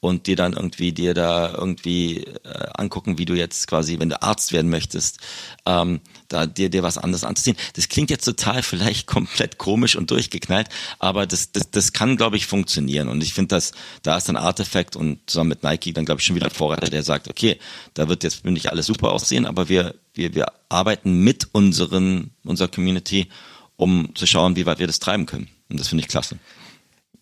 und 0.01 0.27
dir 0.27 0.37
dann 0.37 0.53
irgendwie 0.53 0.93
dir 0.93 1.15
da 1.15 1.55
irgendwie 1.55 2.25
äh, 2.25 2.67
angucken, 2.75 3.19
wie 3.19 3.25
du 3.25 3.35
jetzt 3.35 3.69
quasi, 3.69 4.01
wenn 4.01 4.09
du 4.09 4.21
Arzt 4.21 4.53
werden 4.53 4.69
möchtest, 4.69 5.19
ähm, 5.65 6.01
da 6.33 6.47
dir 6.47 6.71
dir 6.71 6.83
was 6.83 6.99
anderes 6.99 7.25
anzuziehen. 7.25 7.57
Das 7.75 7.89
klingt 7.89 8.11
jetzt 8.11 8.25
total 8.25 8.63
vielleicht 8.63 9.07
komplett 9.17 9.59
komisch 9.59 9.97
und 9.97 10.11
durchgeknallt, 10.11 10.69
aber 10.99 11.27
das 11.27 11.53
das, 11.53 11.71
das 11.71 11.93
kann 11.93 12.17
glaube 12.17 12.37
ich 12.37 12.47
funktionieren 12.47 13.09
und 13.09 13.23
ich 13.23 13.35
finde, 13.35 13.49
dass 13.49 13.73
da 14.03 14.17
ist 14.17 14.29
ein 14.29 14.37
Artefakt 14.37 14.97
und 14.97 15.19
zusammen 15.27 15.51
mit 15.51 15.63
Nike 15.63 15.93
dann 15.93 16.05
glaube 16.05 16.21
ich 16.21 16.27
schon 16.27 16.37
wieder 16.37 16.47
ein 16.47 16.53
Vorreiter, 16.53 16.91
der 16.91 17.03
sagt, 17.03 17.29
okay, 17.29 17.59
da 17.95 18.09
wird 18.09 18.25
jetzt 18.25 18.45
nicht 18.45 18.71
alles 18.71 18.87
super 18.87 19.13
aussehen, 19.13 19.47
aber 19.47 19.69
wir 19.69 19.95
wir 20.15 20.35
wir 20.35 20.47
arbeiten 20.69 21.23
mit 21.23 21.49
unseren 21.53 22.31
unserer 22.45 22.69
Community, 22.69 23.29
um 23.77 24.15
zu 24.15 24.27
schauen, 24.27 24.57
wie 24.57 24.67
weit 24.67 24.79
wir 24.79 24.87
das 24.87 24.99
treiben 24.99 25.27
können 25.27 25.49
und 25.69 25.79
das 25.79 25.89
finde 25.89 26.03
ich 26.03 26.09
klasse. 26.09 26.39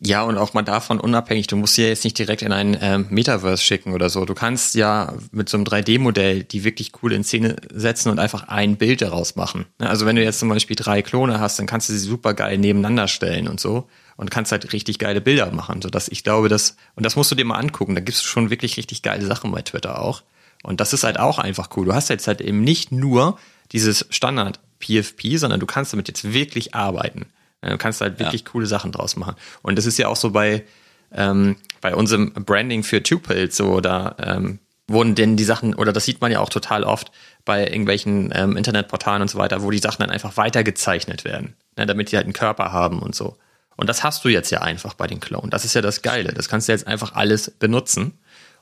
Ja, 0.02 0.22
und 0.22 0.38
auch 0.38 0.54
mal 0.54 0.62
davon 0.62 0.98
unabhängig, 0.98 1.46
du 1.46 1.56
musst 1.56 1.74
sie 1.74 1.82
ja 1.82 1.88
jetzt 1.88 2.04
nicht 2.04 2.18
direkt 2.18 2.40
in 2.40 2.52
ein 2.52 2.76
ähm, 2.80 3.06
Metaverse 3.10 3.62
schicken 3.62 3.92
oder 3.92 4.08
so. 4.08 4.24
Du 4.24 4.32
kannst 4.32 4.74
ja 4.74 5.12
mit 5.30 5.50
so 5.50 5.58
einem 5.58 5.66
3D-Modell 5.66 6.42
die 6.42 6.64
wirklich 6.64 6.92
cool 7.02 7.12
in 7.12 7.22
Szene 7.22 7.56
setzen 7.70 8.08
und 8.08 8.18
einfach 8.18 8.48
ein 8.48 8.76
Bild 8.76 9.02
daraus 9.02 9.36
machen. 9.36 9.66
Ne, 9.78 9.90
also 9.90 10.06
wenn 10.06 10.16
du 10.16 10.22
jetzt 10.22 10.38
zum 10.38 10.48
Beispiel 10.48 10.74
drei 10.74 11.02
Klone 11.02 11.38
hast, 11.38 11.58
dann 11.58 11.66
kannst 11.66 11.90
du 11.90 11.92
sie 11.92 11.98
super 11.98 12.32
geil 12.32 12.56
nebeneinander 12.56 13.08
stellen 13.08 13.46
und 13.46 13.60
so 13.60 13.88
und 14.16 14.30
kannst 14.30 14.52
halt 14.52 14.72
richtig 14.72 14.98
geile 14.98 15.20
Bilder 15.20 15.50
machen, 15.50 15.82
sodass 15.82 16.08
ich 16.08 16.24
glaube, 16.24 16.48
dass, 16.48 16.76
und 16.94 17.04
das 17.04 17.16
musst 17.16 17.30
du 17.30 17.34
dir 17.34 17.44
mal 17.44 17.58
angucken, 17.58 17.94
da 17.94 18.00
gibt's 18.00 18.22
schon 18.22 18.48
wirklich 18.48 18.78
richtig 18.78 19.02
geile 19.02 19.26
Sachen 19.26 19.52
bei 19.52 19.60
Twitter 19.60 20.00
auch. 20.00 20.22
Und 20.62 20.80
das 20.80 20.94
ist 20.94 21.04
halt 21.04 21.18
auch 21.18 21.38
einfach 21.38 21.68
cool. 21.76 21.86
Du 21.86 21.94
hast 21.94 22.08
jetzt 22.08 22.26
halt 22.26 22.40
eben 22.40 22.62
nicht 22.62 22.90
nur 22.90 23.38
dieses 23.72 24.06
Standard 24.08 24.60
PFP, 24.78 25.36
sondern 25.36 25.60
du 25.60 25.66
kannst 25.66 25.92
damit 25.92 26.08
jetzt 26.08 26.32
wirklich 26.32 26.74
arbeiten. 26.74 27.26
Du 27.62 27.76
kannst 27.78 28.00
halt 28.00 28.18
wirklich 28.18 28.42
ja. 28.42 28.50
coole 28.50 28.66
Sachen 28.66 28.92
draus 28.92 29.16
machen. 29.16 29.34
Und 29.62 29.76
das 29.76 29.86
ist 29.86 29.98
ja 29.98 30.08
auch 30.08 30.16
so 30.16 30.30
bei, 30.30 30.64
ähm, 31.12 31.56
bei 31.80 31.94
unserem 31.94 32.32
Branding 32.32 32.82
für 32.82 33.02
Tupils 33.02 33.56
so, 33.56 33.80
da 33.80 34.16
ähm, 34.18 34.58
wurden 34.88 35.14
denn 35.14 35.36
die 35.36 35.44
Sachen, 35.44 35.74
oder 35.74 35.92
das 35.92 36.04
sieht 36.04 36.20
man 36.20 36.32
ja 36.32 36.40
auch 36.40 36.48
total 36.48 36.84
oft 36.84 37.12
bei 37.44 37.66
irgendwelchen 37.66 38.32
ähm, 38.34 38.56
Internetportalen 38.56 39.22
und 39.22 39.28
so 39.28 39.38
weiter, 39.38 39.62
wo 39.62 39.70
die 39.70 39.78
Sachen 39.78 40.00
dann 40.00 40.10
einfach 40.10 40.36
weitergezeichnet 40.36 41.24
werden, 41.24 41.54
ne, 41.76 41.86
damit 41.86 42.10
die 42.12 42.16
halt 42.16 42.24
einen 42.24 42.32
Körper 42.32 42.72
haben 42.72 43.00
und 43.00 43.14
so. 43.14 43.36
Und 43.76 43.88
das 43.88 44.02
hast 44.04 44.24
du 44.24 44.28
jetzt 44.28 44.50
ja 44.50 44.60
einfach 44.60 44.94
bei 44.94 45.06
den 45.06 45.20
Clone. 45.20 45.48
Das 45.48 45.64
ist 45.64 45.74
ja 45.74 45.80
das 45.80 46.02
Geile. 46.02 46.34
Das 46.34 46.48
kannst 46.48 46.68
du 46.68 46.72
jetzt 46.72 46.86
einfach 46.86 47.14
alles 47.14 47.50
benutzen. 47.50 48.18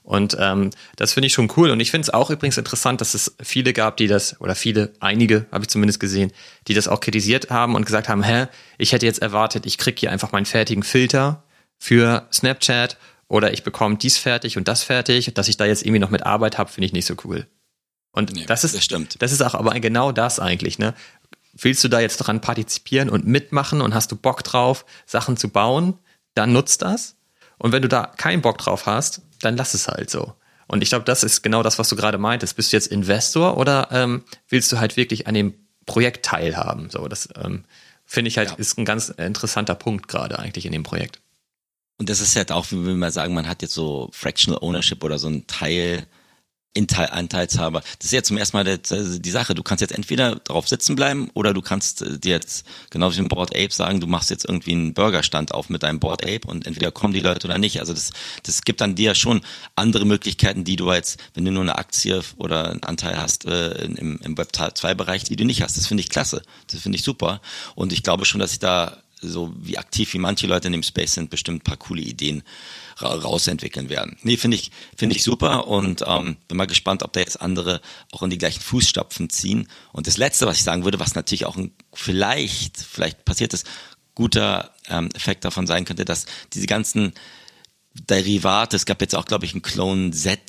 Und 0.08 0.38
ähm, 0.40 0.70
das 0.96 1.12
finde 1.12 1.26
ich 1.26 1.34
schon 1.34 1.52
cool. 1.58 1.68
Und 1.68 1.80
ich 1.80 1.90
finde 1.90 2.06
es 2.06 2.14
auch 2.14 2.30
übrigens 2.30 2.56
interessant, 2.56 3.02
dass 3.02 3.12
es 3.12 3.36
viele 3.42 3.74
gab, 3.74 3.98
die 3.98 4.06
das, 4.06 4.40
oder 4.40 4.54
viele, 4.54 4.94
einige 5.00 5.44
habe 5.52 5.64
ich 5.64 5.68
zumindest 5.68 6.00
gesehen, 6.00 6.32
die 6.66 6.72
das 6.72 6.88
auch 6.88 7.00
kritisiert 7.00 7.50
haben 7.50 7.74
und 7.74 7.84
gesagt 7.84 8.08
haben, 8.08 8.22
hä, 8.22 8.46
ich 8.78 8.92
hätte 8.92 9.04
jetzt 9.04 9.20
erwartet, 9.20 9.66
ich 9.66 9.76
krieg 9.76 9.98
hier 9.98 10.10
einfach 10.10 10.32
meinen 10.32 10.46
fertigen 10.46 10.82
Filter 10.82 11.44
für 11.76 12.26
Snapchat 12.32 12.96
oder 13.28 13.52
ich 13.52 13.64
bekomme 13.64 13.98
dies 13.98 14.16
fertig 14.16 14.56
und 14.56 14.66
das 14.66 14.82
fertig. 14.82 15.34
Dass 15.34 15.46
ich 15.46 15.58
da 15.58 15.66
jetzt 15.66 15.82
irgendwie 15.82 15.98
noch 15.98 16.08
mit 16.08 16.24
Arbeit 16.24 16.56
habe, 16.56 16.70
finde 16.70 16.86
ich 16.86 16.94
nicht 16.94 17.04
so 17.04 17.14
cool. 17.24 17.46
Und 18.12 18.32
nee, 18.32 18.46
das 18.46 18.64
ist, 18.64 18.74
das 18.74 18.84
stimmt. 18.84 19.20
Das 19.20 19.30
ist 19.30 19.42
auch 19.42 19.54
aber 19.54 19.78
genau 19.78 20.10
das 20.10 20.40
eigentlich, 20.40 20.78
ne? 20.78 20.94
Willst 21.52 21.84
du 21.84 21.88
da 21.88 22.00
jetzt 22.00 22.16
dran 22.16 22.40
partizipieren 22.40 23.10
und 23.10 23.26
mitmachen 23.26 23.82
und 23.82 23.92
hast 23.92 24.10
du 24.10 24.16
Bock 24.16 24.42
drauf, 24.42 24.86
Sachen 25.04 25.36
zu 25.36 25.50
bauen, 25.50 25.98
dann 26.32 26.54
nutzt 26.54 26.80
das. 26.80 27.16
Und 27.58 27.72
wenn 27.72 27.82
du 27.82 27.88
da 27.88 28.06
keinen 28.16 28.40
Bock 28.40 28.56
drauf 28.56 28.86
hast, 28.86 29.20
dann 29.40 29.56
lass 29.56 29.74
es 29.74 29.88
halt 29.88 30.10
so. 30.10 30.34
Und 30.66 30.82
ich 30.82 30.90
glaube, 30.90 31.04
das 31.04 31.22
ist 31.22 31.42
genau 31.42 31.62
das, 31.62 31.78
was 31.78 31.88
du 31.88 31.96
gerade 31.96 32.18
meintest. 32.18 32.56
Bist 32.56 32.72
du 32.72 32.76
jetzt 32.76 32.88
Investor 32.88 33.56
oder 33.56 33.88
ähm, 33.90 34.24
willst 34.48 34.70
du 34.70 34.78
halt 34.78 34.96
wirklich 34.96 35.26
an 35.26 35.34
dem 35.34 35.54
Projekt 35.86 36.26
teilhaben? 36.26 36.90
So, 36.90 37.08
das 37.08 37.28
ähm, 37.42 37.64
finde 38.04 38.28
ich 38.28 38.38
halt 38.38 38.50
ja. 38.50 38.56
ist 38.56 38.78
ein 38.78 38.84
ganz 38.84 39.08
interessanter 39.08 39.74
Punkt 39.74 40.08
gerade 40.08 40.38
eigentlich 40.38 40.66
in 40.66 40.72
dem 40.72 40.82
Projekt. 40.82 41.20
Und 41.98 42.10
das 42.10 42.20
ist 42.20 42.36
halt 42.36 42.52
auch, 42.52 42.70
wie 42.70 42.86
wir 42.86 42.94
mal 42.94 43.10
sagen, 43.10 43.34
man 43.34 43.48
hat 43.48 43.62
jetzt 43.62 43.74
so 43.74 44.10
Fractional 44.12 44.60
Ownership 44.62 45.02
oder 45.02 45.18
so 45.18 45.28
ein 45.28 45.46
Teil 45.46 46.06
Anteilshaber. 46.76 47.80
Das 47.80 48.06
ist 48.06 48.12
ja 48.12 48.22
zum 48.22 48.36
ersten 48.36 48.56
Mal 48.56 48.78
die, 48.78 49.30
Sache. 49.30 49.54
Du 49.54 49.62
kannst 49.62 49.80
jetzt 49.80 49.92
entweder 49.92 50.36
drauf 50.36 50.68
sitzen 50.68 50.94
bleiben 50.94 51.30
oder 51.34 51.52
du 51.52 51.60
kannst 51.60 52.02
äh, 52.02 52.18
dir 52.18 52.32
jetzt 52.32 52.64
genau 52.90 53.12
wie 53.12 53.18
im 53.18 53.28
Board 53.28 53.54
Ape 53.54 53.72
sagen, 53.72 54.00
du 54.00 54.06
machst 54.06 54.30
jetzt 54.30 54.44
irgendwie 54.44 54.72
einen 54.72 54.94
Burgerstand 54.94 55.52
auf 55.52 55.70
mit 55.70 55.82
deinem 55.82 55.98
Board 55.98 56.24
Ape 56.24 56.46
und 56.46 56.66
entweder 56.66 56.92
kommen 56.92 57.12
die 57.12 57.20
Leute 57.20 57.46
oder 57.46 57.58
nicht. 57.58 57.80
Also 57.80 57.92
das, 57.92 58.12
das 58.44 58.62
gibt 58.62 58.80
dann 58.80 58.94
dir 58.94 59.14
schon 59.14 59.40
andere 59.74 60.04
Möglichkeiten, 60.04 60.64
die 60.64 60.76
du 60.76 60.92
jetzt, 60.92 61.18
wenn 61.34 61.44
du 61.44 61.50
nur 61.50 61.62
eine 61.62 61.76
Aktie 61.76 62.22
oder 62.36 62.70
einen 62.70 62.82
Anteil 62.84 63.16
hast 63.20 63.44
äh, 63.46 63.84
im, 63.84 64.20
im 64.22 64.38
Web 64.38 64.50
2 64.52 64.94
Bereich, 64.94 65.24
die 65.24 65.36
du 65.36 65.44
nicht 65.44 65.62
hast. 65.62 65.76
Das 65.76 65.86
finde 65.86 66.02
ich 66.02 66.10
klasse. 66.10 66.42
Das 66.70 66.80
finde 66.80 66.96
ich 66.96 67.04
super. 67.04 67.40
Und 67.74 67.92
ich 67.92 68.02
glaube 68.02 68.24
schon, 68.24 68.40
dass 68.40 68.52
ich 68.52 68.58
da 68.60 68.98
so 69.20 69.52
wie 69.58 69.78
aktiv 69.78 70.12
wie 70.14 70.18
manche 70.18 70.46
Leute 70.46 70.68
in 70.68 70.72
dem 70.72 70.82
Space 70.82 71.14
sind, 71.14 71.30
bestimmt 71.30 71.60
ein 71.60 71.64
paar 71.64 71.76
coole 71.76 72.02
Ideen 72.02 72.42
rausentwickeln 73.00 73.88
werden. 73.88 74.16
Nee, 74.22 74.36
finde 74.36 74.56
ich, 74.56 74.70
finde 74.96 75.14
ich 75.16 75.22
super 75.22 75.68
und 75.68 76.02
ähm, 76.06 76.36
bin 76.48 76.56
mal 76.56 76.66
gespannt, 76.66 77.02
ob 77.02 77.12
da 77.12 77.20
jetzt 77.20 77.40
andere 77.40 77.80
auch 78.12 78.22
in 78.22 78.30
die 78.30 78.38
gleichen 78.38 78.60
Fußstapfen 78.60 79.30
ziehen. 79.30 79.68
Und 79.92 80.06
das 80.06 80.16
Letzte, 80.16 80.46
was 80.46 80.58
ich 80.58 80.64
sagen 80.64 80.84
würde, 80.84 80.98
was 80.98 81.14
natürlich 81.14 81.46
auch 81.46 81.56
ein, 81.56 81.72
vielleicht, 81.92 82.76
vielleicht 82.76 83.24
passiert 83.24 83.54
ist, 83.54 83.66
guter 84.14 84.74
ähm, 84.88 85.10
Effekt 85.14 85.44
davon 85.44 85.66
sein 85.66 85.84
könnte, 85.84 86.04
dass 86.04 86.26
diese 86.52 86.66
ganzen 86.66 87.12
Derivate, 87.94 88.76
es 88.76 88.86
gab 88.86 89.00
jetzt 89.00 89.14
auch, 89.14 89.24
glaube 89.24 89.44
ich, 89.44 89.52
einen 89.52 89.62
Clone 89.62 90.10
Z 90.10 90.40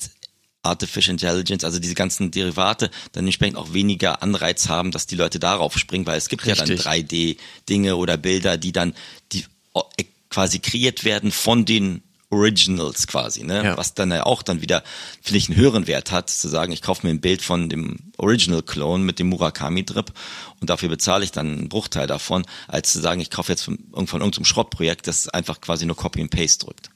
Artificial 0.62 1.14
Intelligence, 1.14 1.64
also 1.64 1.78
diese 1.78 1.94
ganzen 1.94 2.30
Derivate, 2.30 2.90
dann 3.12 3.24
entsprechend 3.24 3.56
auch 3.56 3.72
weniger 3.72 4.22
Anreiz 4.22 4.68
haben, 4.68 4.90
dass 4.90 5.06
die 5.06 5.16
Leute 5.16 5.38
darauf 5.38 5.78
springen, 5.78 6.06
weil 6.06 6.18
es 6.18 6.28
gibt 6.28 6.46
Richtig. 6.46 6.68
ja 6.68 6.74
dann 6.74 7.04
3D-Dinge 7.04 7.96
oder 7.96 8.16
Bilder, 8.16 8.56
die 8.58 8.72
dann 8.72 8.94
die 9.32 9.44
äh, 9.74 10.04
quasi 10.28 10.58
kreiert 10.58 11.04
werden 11.04 11.32
von 11.32 11.64
den 11.64 12.02
Originals 12.30 13.08
quasi, 13.08 13.42
ne? 13.42 13.64
Ja. 13.64 13.76
Was 13.76 13.94
dann 13.94 14.12
ja 14.12 14.24
auch 14.24 14.42
dann 14.42 14.62
wieder, 14.62 14.84
finde 15.20 15.38
ich, 15.38 15.48
einen 15.48 15.58
höheren 15.58 15.88
Wert 15.88 16.12
hat, 16.12 16.30
zu 16.30 16.48
sagen, 16.48 16.70
ich 16.72 16.80
kaufe 16.80 17.04
mir 17.04 17.12
ein 17.12 17.20
Bild 17.20 17.42
von 17.42 17.68
dem 17.68 17.98
Original-Clone 18.18 19.02
mit 19.02 19.18
dem 19.18 19.28
Murakami-Drip 19.30 20.12
und 20.60 20.70
dafür 20.70 20.88
bezahle 20.88 21.24
ich 21.24 21.32
dann 21.32 21.58
einen 21.58 21.68
Bruchteil 21.68 22.06
davon, 22.06 22.46
als 22.68 22.92
zu 22.92 23.00
sagen, 23.00 23.20
ich 23.20 23.30
kaufe 23.30 23.50
jetzt 23.50 23.62
von, 23.62 23.78
von 23.92 24.20
irgendeinem 24.20 24.44
Schrottprojekt, 24.44 25.08
das 25.08 25.28
einfach 25.28 25.60
quasi 25.60 25.86
nur 25.86 25.96
Copy 25.96 26.20
and 26.20 26.30
Paste 26.30 26.66
drückt. 26.66 26.90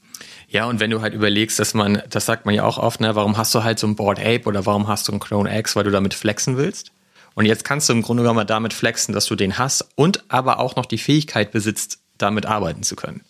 Ja, 0.55 0.67
und 0.67 0.79
wenn 0.79 0.89
du 0.89 1.01
halt 1.01 1.13
überlegst, 1.13 1.59
dass 1.59 1.73
man, 1.73 2.01
das 2.09 2.25
sagt 2.25 2.45
man 2.45 2.55
ja 2.55 2.63
auch 2.63 2.77
oft, 2.77 3.01
ne, 3.01 3.13
warum 3.13 3.35
hast 3.35 3.53
du 3.53 3.65
halt 3.65 3.77
so 3.77 3.87
ein 3.87 3.97
Board 3.97 4.19
Ape 4.19 4.43
oder 4.45 4.65
warum 4.65 4.87
hast 4.87 5.05
du 5.05 5.11
ein 5.11 5.19
Clone 5.19 5.53
X, 5.59 5.75
weil 5.75 5.83
du 5.83 5.91
damit 5.91 6.13
flexen 6.13 6.55
willst? 6.55 6.93
Und 7.33 7.45
jetzt 7.45 7.65
kannst 7.65 7.89
du 7.89 7.93
im 7.93 8.01
Grunde 8.01 8.23
genommen 8.23 8.47
damit 8.47 8.73
flexen, 8.73 9.13
dass 9.13 9.25
du 9.25 9.35
den 9.35 9.57
hast 9.57 9.85
und 9.95 10.23
aber 10.31 10.59
auch 10.59 10.77
noch 10.77 10.85
die 10.85 10.97
Fähigkeit 10.97 11.51
besitzt, 11.51 11.99
damit 12.17 12.45
arbeiten 12.45 12.83
zu 12.83 12.95
können. 12.95 13.25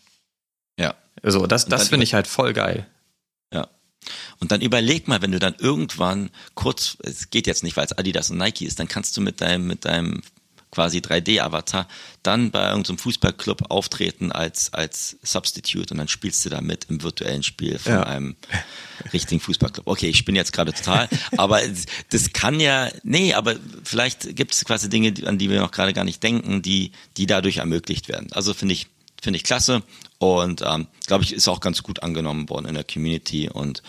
Ja. 0.80 0.94
Also 1.24 1.48
das, 1.48 1.66
das 1.66 1.90
finde 1.90 2.04
ich 2.04 2.14
halt 2.14 2.28
voll 2.28 2.54
geil. 2.54 2.86
Ja. 3.52 3.70
Und 4.40 4.52
dann 4.52 4.62
überleg 4.62 5.08
mal, 5.08 5.24
wenn 5.24 5.32
du 5.32 5.40
dann 5.40 5.56
irgendwann 5.58 6.30
kurz, 6.54 6.96
es 7.02 7.32
geht 7.32 7.48
jetzt 7.48 7.64
nicht, 7.64 7.76
weil 7.76 7.86
es 7.86 7.98
Adidas 7.98 8.30
und 8.30 8.38
Nike 8.38 8.68
ist, 8.68 8.80
dann 8.80 8.88
kannst 8.88 9.18
du 9.18 9.22
mit 9.22 9.42
deinem, 9.42 9.66
mit 9.66 9.86
deinem 9.86 10.22
quasi 10.76 10.98
3D-Avatar 10.98 11.88
dann 12.22 12.52
bei 12.52 12.68
irgendeinem 12.68 12.98
Fußballclub 12.98 13.72
auftreten 13.72 14.32
als, 14.32 14.74
als 14.74 15.18
Substitute 15.24 15.94
und 15.94 15.98
dann 16.00 16.10
spielst 16.10 16.44
du 16.46 16.50
da 16.50 16.60
mit 16.60 16.88
im 16.90 17.02
virtuellen 17.02 17.44
Spiel 17.44 17.80
von 17.80 17.94
ja. 17.94 18.04
einem 18.04 18.36
richtigen 19.14 19.40
Fußballclub. 19.40 19.88
Okay, 19.88 20.10
ich 20.10 20.26
bin 20.26 20.36
jetzt 20.36 20.52
gerade 20.52 20.74
total, 20.74 21.08
aber 21.38 21.62
das 22.10 22.34
kann 22.34 22.60
ja, 22.60 22.92
nee, 23.04 23.34
aber 23.34 23.56
vielleicht 23.84 24.36
gibt 24.36 24.54
es 24.54 24.66
quasi 24.66 24.90
Dinge, 24.90 25.14
an 25.26 25.38
die 25.38 25.50
wir 25.50 25.62
noch 25.62 25.72
gerade 25.72 25.94
gar 25.94 26.04
nicht 26.04 26.22
denken, 26.22 26.62
die, 26.62 26.92
die 27.16 27.26
dadurch 27.26 27.58
ermöglicht 27.58 28.10
werden. 28.10 28.28
Also 28.34 28.54
finde 28.54 28.74
ich, 28.74 28.88
finde 29.22 29.38
ich 29.38 29.44
klasse 29.46 29.82
und 30.18 30.62
ähm, 30.62 30.88
glaube 31.08 31.24
ich, 31.24 31.32
ist 31.32 31.48
auch 31.48 31.62
ganz 31.62 31.84
gut 31.84 32.04
angenommen 32.04 32.50
worden 32.50 32.66
in 32.66 32.76
der 32.76 32.84
Community 32.84 33.50
und 33.50 33.82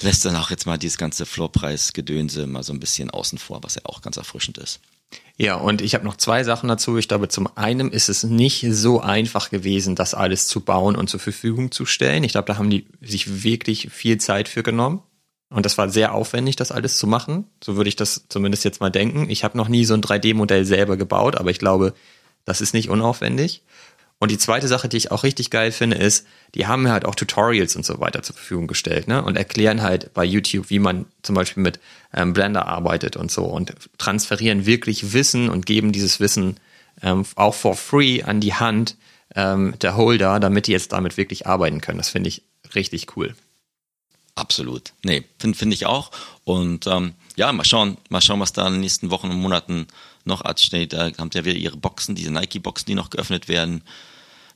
lässt 0.00 0.24
dann 0.24 0.36
auch 0.36 0.50
jetzt 0.50 0.66
mal 0.66 0.78
dieses 0.78 0.96
ganze 0.96 1.26
Floorpreis-Gedönse 1.26 2.46
mal 2.46 2.62
so 2.62 2.72
ein 2.72 2.80
bisschen 2.80 3.10
außen 3.10 3.38
vor, 3.38 3.62
was 3.62 3.74
ja 3.74 3.82
auch 3.84 4.00
ganz 4.00 4.16
erfrischend 4.16 4.56
ist. 4.56 4.80
Ja, 5.38 5.56
und 5.56 5.82
ich 5.82 5.94
habe 5.94 6.04
noch 6.04 6.16
zwei 6.16 6.44
Sachen 6.44 6.68
dazu. 6.68 6.96
Ich 6.96 7.08
glaube, 7.08 7.28
zum 7.28 7.48
einen 7.56 7.92
ist 7.92 8.08
es 8.08 8.22
nicht 8.22 8.66
so 8.70 9.00
einfach 9.00 9.50
gewesen, 9.50 9.94
das 9.94 10.14
alles 10.14 10.46
zu 10.46 10.60
bauen 10.60 10.96
und 10.96 11.10
zur 11.10 11.20
Verfügung 11.20 11.70
zu 11.70 11.84
stellen. 11.84 12.24
Ich 12.24 12.32
glaube, 12.32 12.46
da 12.46 12.56
haben 12.56 12.70
die 12.70 12.86
sich 13.02 13.44
wirklich 13.44 13.90
viel 13.92 14.18
Zeit 14.18 14.48
für 14.48 14.62
genommen. 14.62 15.02
Und 15.50 15.66
das 15.66 15.78
war 15.78 15.90
sehr 15.90 16.14
aufwendig, 16.14 16.56
das 16.56 16.72
alles 16.72 16.98
zu 16.98 17.06
machen. 17.06 17.44
So 17.62 17.76
würde 17.76 17.88
ich 17.88 17.96
das 17.96 18.26
zumindest 18.28 18.64
jetzt 18.64 18.80
mal 18.80 18.90
denken. 18.90 19.28
Ich 19.28 19.44
habe 19.44 19.58
noch 19.58 19.68
nie 19.68 19.84
so 19.84 19.94
ein 19.94 20.00
3D-Modell 20.00 20.64
selber 20.64 20.96
gebaut, 20.96 21.36
aber 21.36 21.50
ich 21.50 21.58
glaube, 21.58 21.94
das 22.44 22.60
ist 22.60 22.74
nicht 22.74 22.88
unaufwendig. 22.88 23.62
Und 24.18 24.30
die 24.30 24.38
zweite 24.38 24.66
Sache, 24.66 24.88
die 24.88 24.96
ich 24.96 25.10
auch 25.10 25.24
richtig 25.24 25.50
geil 25.50 25.72
finde, 25.72 25.96
ist, 25.96 26.26
die 26.54 26.66
haben 26.66 26.88
halt 26.88 27.04
auch 27.04 27.14
Tutorials 27.14 27.76
und 27.76 27.84
so 27.84 28.00
weiter 28.00 28.22
zur 28.22 28.34
Verfügung 28.34 28.66
gestellt, 28.66 29.08
ne? 29.08 29.22
Und 29.22 29.36
erklären 29.36 29.82
halt 29.82 30.14
bei 30.14 30.24
YouTube, 30.24 30.70
wie 30.70 30.78
man 30.78 31.04
zum 31.22 31.34
Beispiel 31.34 31.62
mit 31.62 31.80
ähm, 32.14 32.32
Blender 32.32 32.66
arbeitet 32.66 33.16
und 33.16 33.30
so 33.30 33.44
und 33.44 33.74
transferieren 33.98 34.64
wirklich 34.64 35.12
Wissen 35.12 35.50
und 35.50 35.66
geben 35.66 35.92
dieses 35.92 36.18
Wissen 36.18 36.56
ähm, 37.02 37.26
auch 37.34 37.54
for 37.54 37.76
free 37.76 38.22
an 38.22 38.40
die 38.40 38.54
Hand 38.54 38.96
ähm, 39.34 39.74
der 39.82 39.96
Holder, 39.96 40.40
damit 40.40 40.66
die 40.66 40.72
jetzt 40.72 40.92
damit 40.92 41.18
wirklich 41.18 41.46
arbeiten 41.46 41.82
können. 41.82 41.98
Das 41.98 42.08
finde 42.08 42.28
ich 42.28 42.42
richtig 42.74 43.16
cool. 43.16 43.34
Absolut. 44.34 44.92
Nee, 45.02 45.24
finde 45.38 45.58
find 45.58 45.74
ich 45.74 45.86
auch. 45.86 46.10
Und 46.44 46.86
ähm, 46.86 47.14
ja, 47.36 47.52
mal 47.52 47.64
schauen, 47.64 47.96
mal 48.08 48.20
schauen, 48.20 48.40
was 48.40 48.52
da 48.52 48.66
in 48.66 48.74
den 48.74 48.80
nächsten 48.80 49.10
Wochen 49.10 49.30
und 49.30 49.40
Monaten 49.40 49.86
noch 50.26 50.42
ansteht. 50.42 50.92
Da 50.92 51.10
haben 51.18 51.30
sie 51.32 51.38
ja 51.38 51.44
wieder 51.44 51.56
ihre 51.56 51.76
Boxen, 51.76 52.14
diese 52.14 52.30
Nike-Boxen, 52.30 52.86
die 52.86 52.94
noch 52.94 53.10
geöffnet 53.10 53.48
werden 53.48 53.82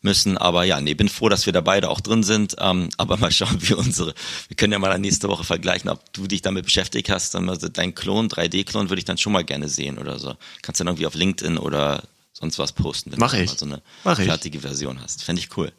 müssen. 0.02 0.38
Aber 0.38 0.64
ja, 0.64 0.80
nee, 0.80 0.94
bin 0.94 1.08
froh, 1.08 1.28
dass 1.28 1.46
wir 1.46 1.52
da 1.52 1.60
beide 1.60 1.88
auch 1.90 2.00
drin 2.00 2.22
sind. 2.22 2.56
Ähm, 2.58 2.88
aber 2.96 3.16
mal 3.16 3.30
schauen, 3.32 3.58
wie 3.60 3.74
unsere, 3.74 4.14
wir 4.48 4.56
können 4.56 4.72
ja 4.72 4.78
mal 4.78 4.98
nächste 4.98 5.28
Woche 5.28 5.44
vergleichen, 5.44 5.90
ob 5.90 6.12
du 6.12 6.26
dich 6.26 6.42
damit 6.42 6.64
beschäftigt 6.64 7.10
hast. 7.10 7.34
Dann 7.34 7.48
also 7.48 7.68
dein 7.68 7.94
Klon, 7.94 8.28
3D-Klon 8.28 8.88
würde 8.90 8.98
ich 8.98 9.04
dann 9.04 9.18
schon 9.18 9.32
mal 9.32 9.44
gerne 9.44 9.68
sehen 9.68 9.98
oder 9.98 10.18
so. 10.18 10.34
Kannst 10.62 10.80
du 10.80 10.84
dann 10.84 10.92
irgendwie 10.92 11.06
auf 11.06 11.14
LinkedIn 11.14 11.58
oder 11.58 12.02
sonst 12.32 12.58
was 12.58 12.72
posten, 12.72 13.12
wenn 13.12 13.18
Mach 13.18 13.32
du 13.32 13.42
ich. 13.42 13.50
mal 13.50 13.58
so 13.58 13.66
eine 13.66 13.82
Mach 14.04 14.18
fertige 14.18 14.58
ich. 14.58 14.62
Version 14.62 15.00
hast. 15.02 15.22
Fände 15.22 15.40
ich 15.40 15.56
cool. 15.56 15.72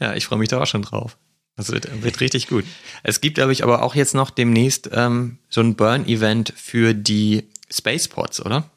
Ja, 0.00 0.14
ich 0.14 0.26
freue 0.26 0.38
mich 0.38 0.48
da 0.48 0.60
auch 0.60 0.66
schon 0.66 0.82
drauf. 0.82 1.16
Das 1.56 1.70
wird, 1.70 2.02
wird 2.02 2.20
richtig 2.20 2.48
gut. 2.48 2.64
Es 3.02 3.20
gibt, 3.20 3.34
glaube 3.34 3.52
ich, 3.52 3.62
aber 3.62 3.82
auch 3.82 3.94
jetzt 3.94 4.14
noch 4.14 4.30
demnächst 4.30 4.88
ähm, 4.92 5.38
so 5.50 5.60
ein 5.60 5.76
Burn-Event 5.76 6.52
für 6.56 6.94
die 6.94 7.44
Spaceports, 7.70 8.44
oder? 8.44 8.70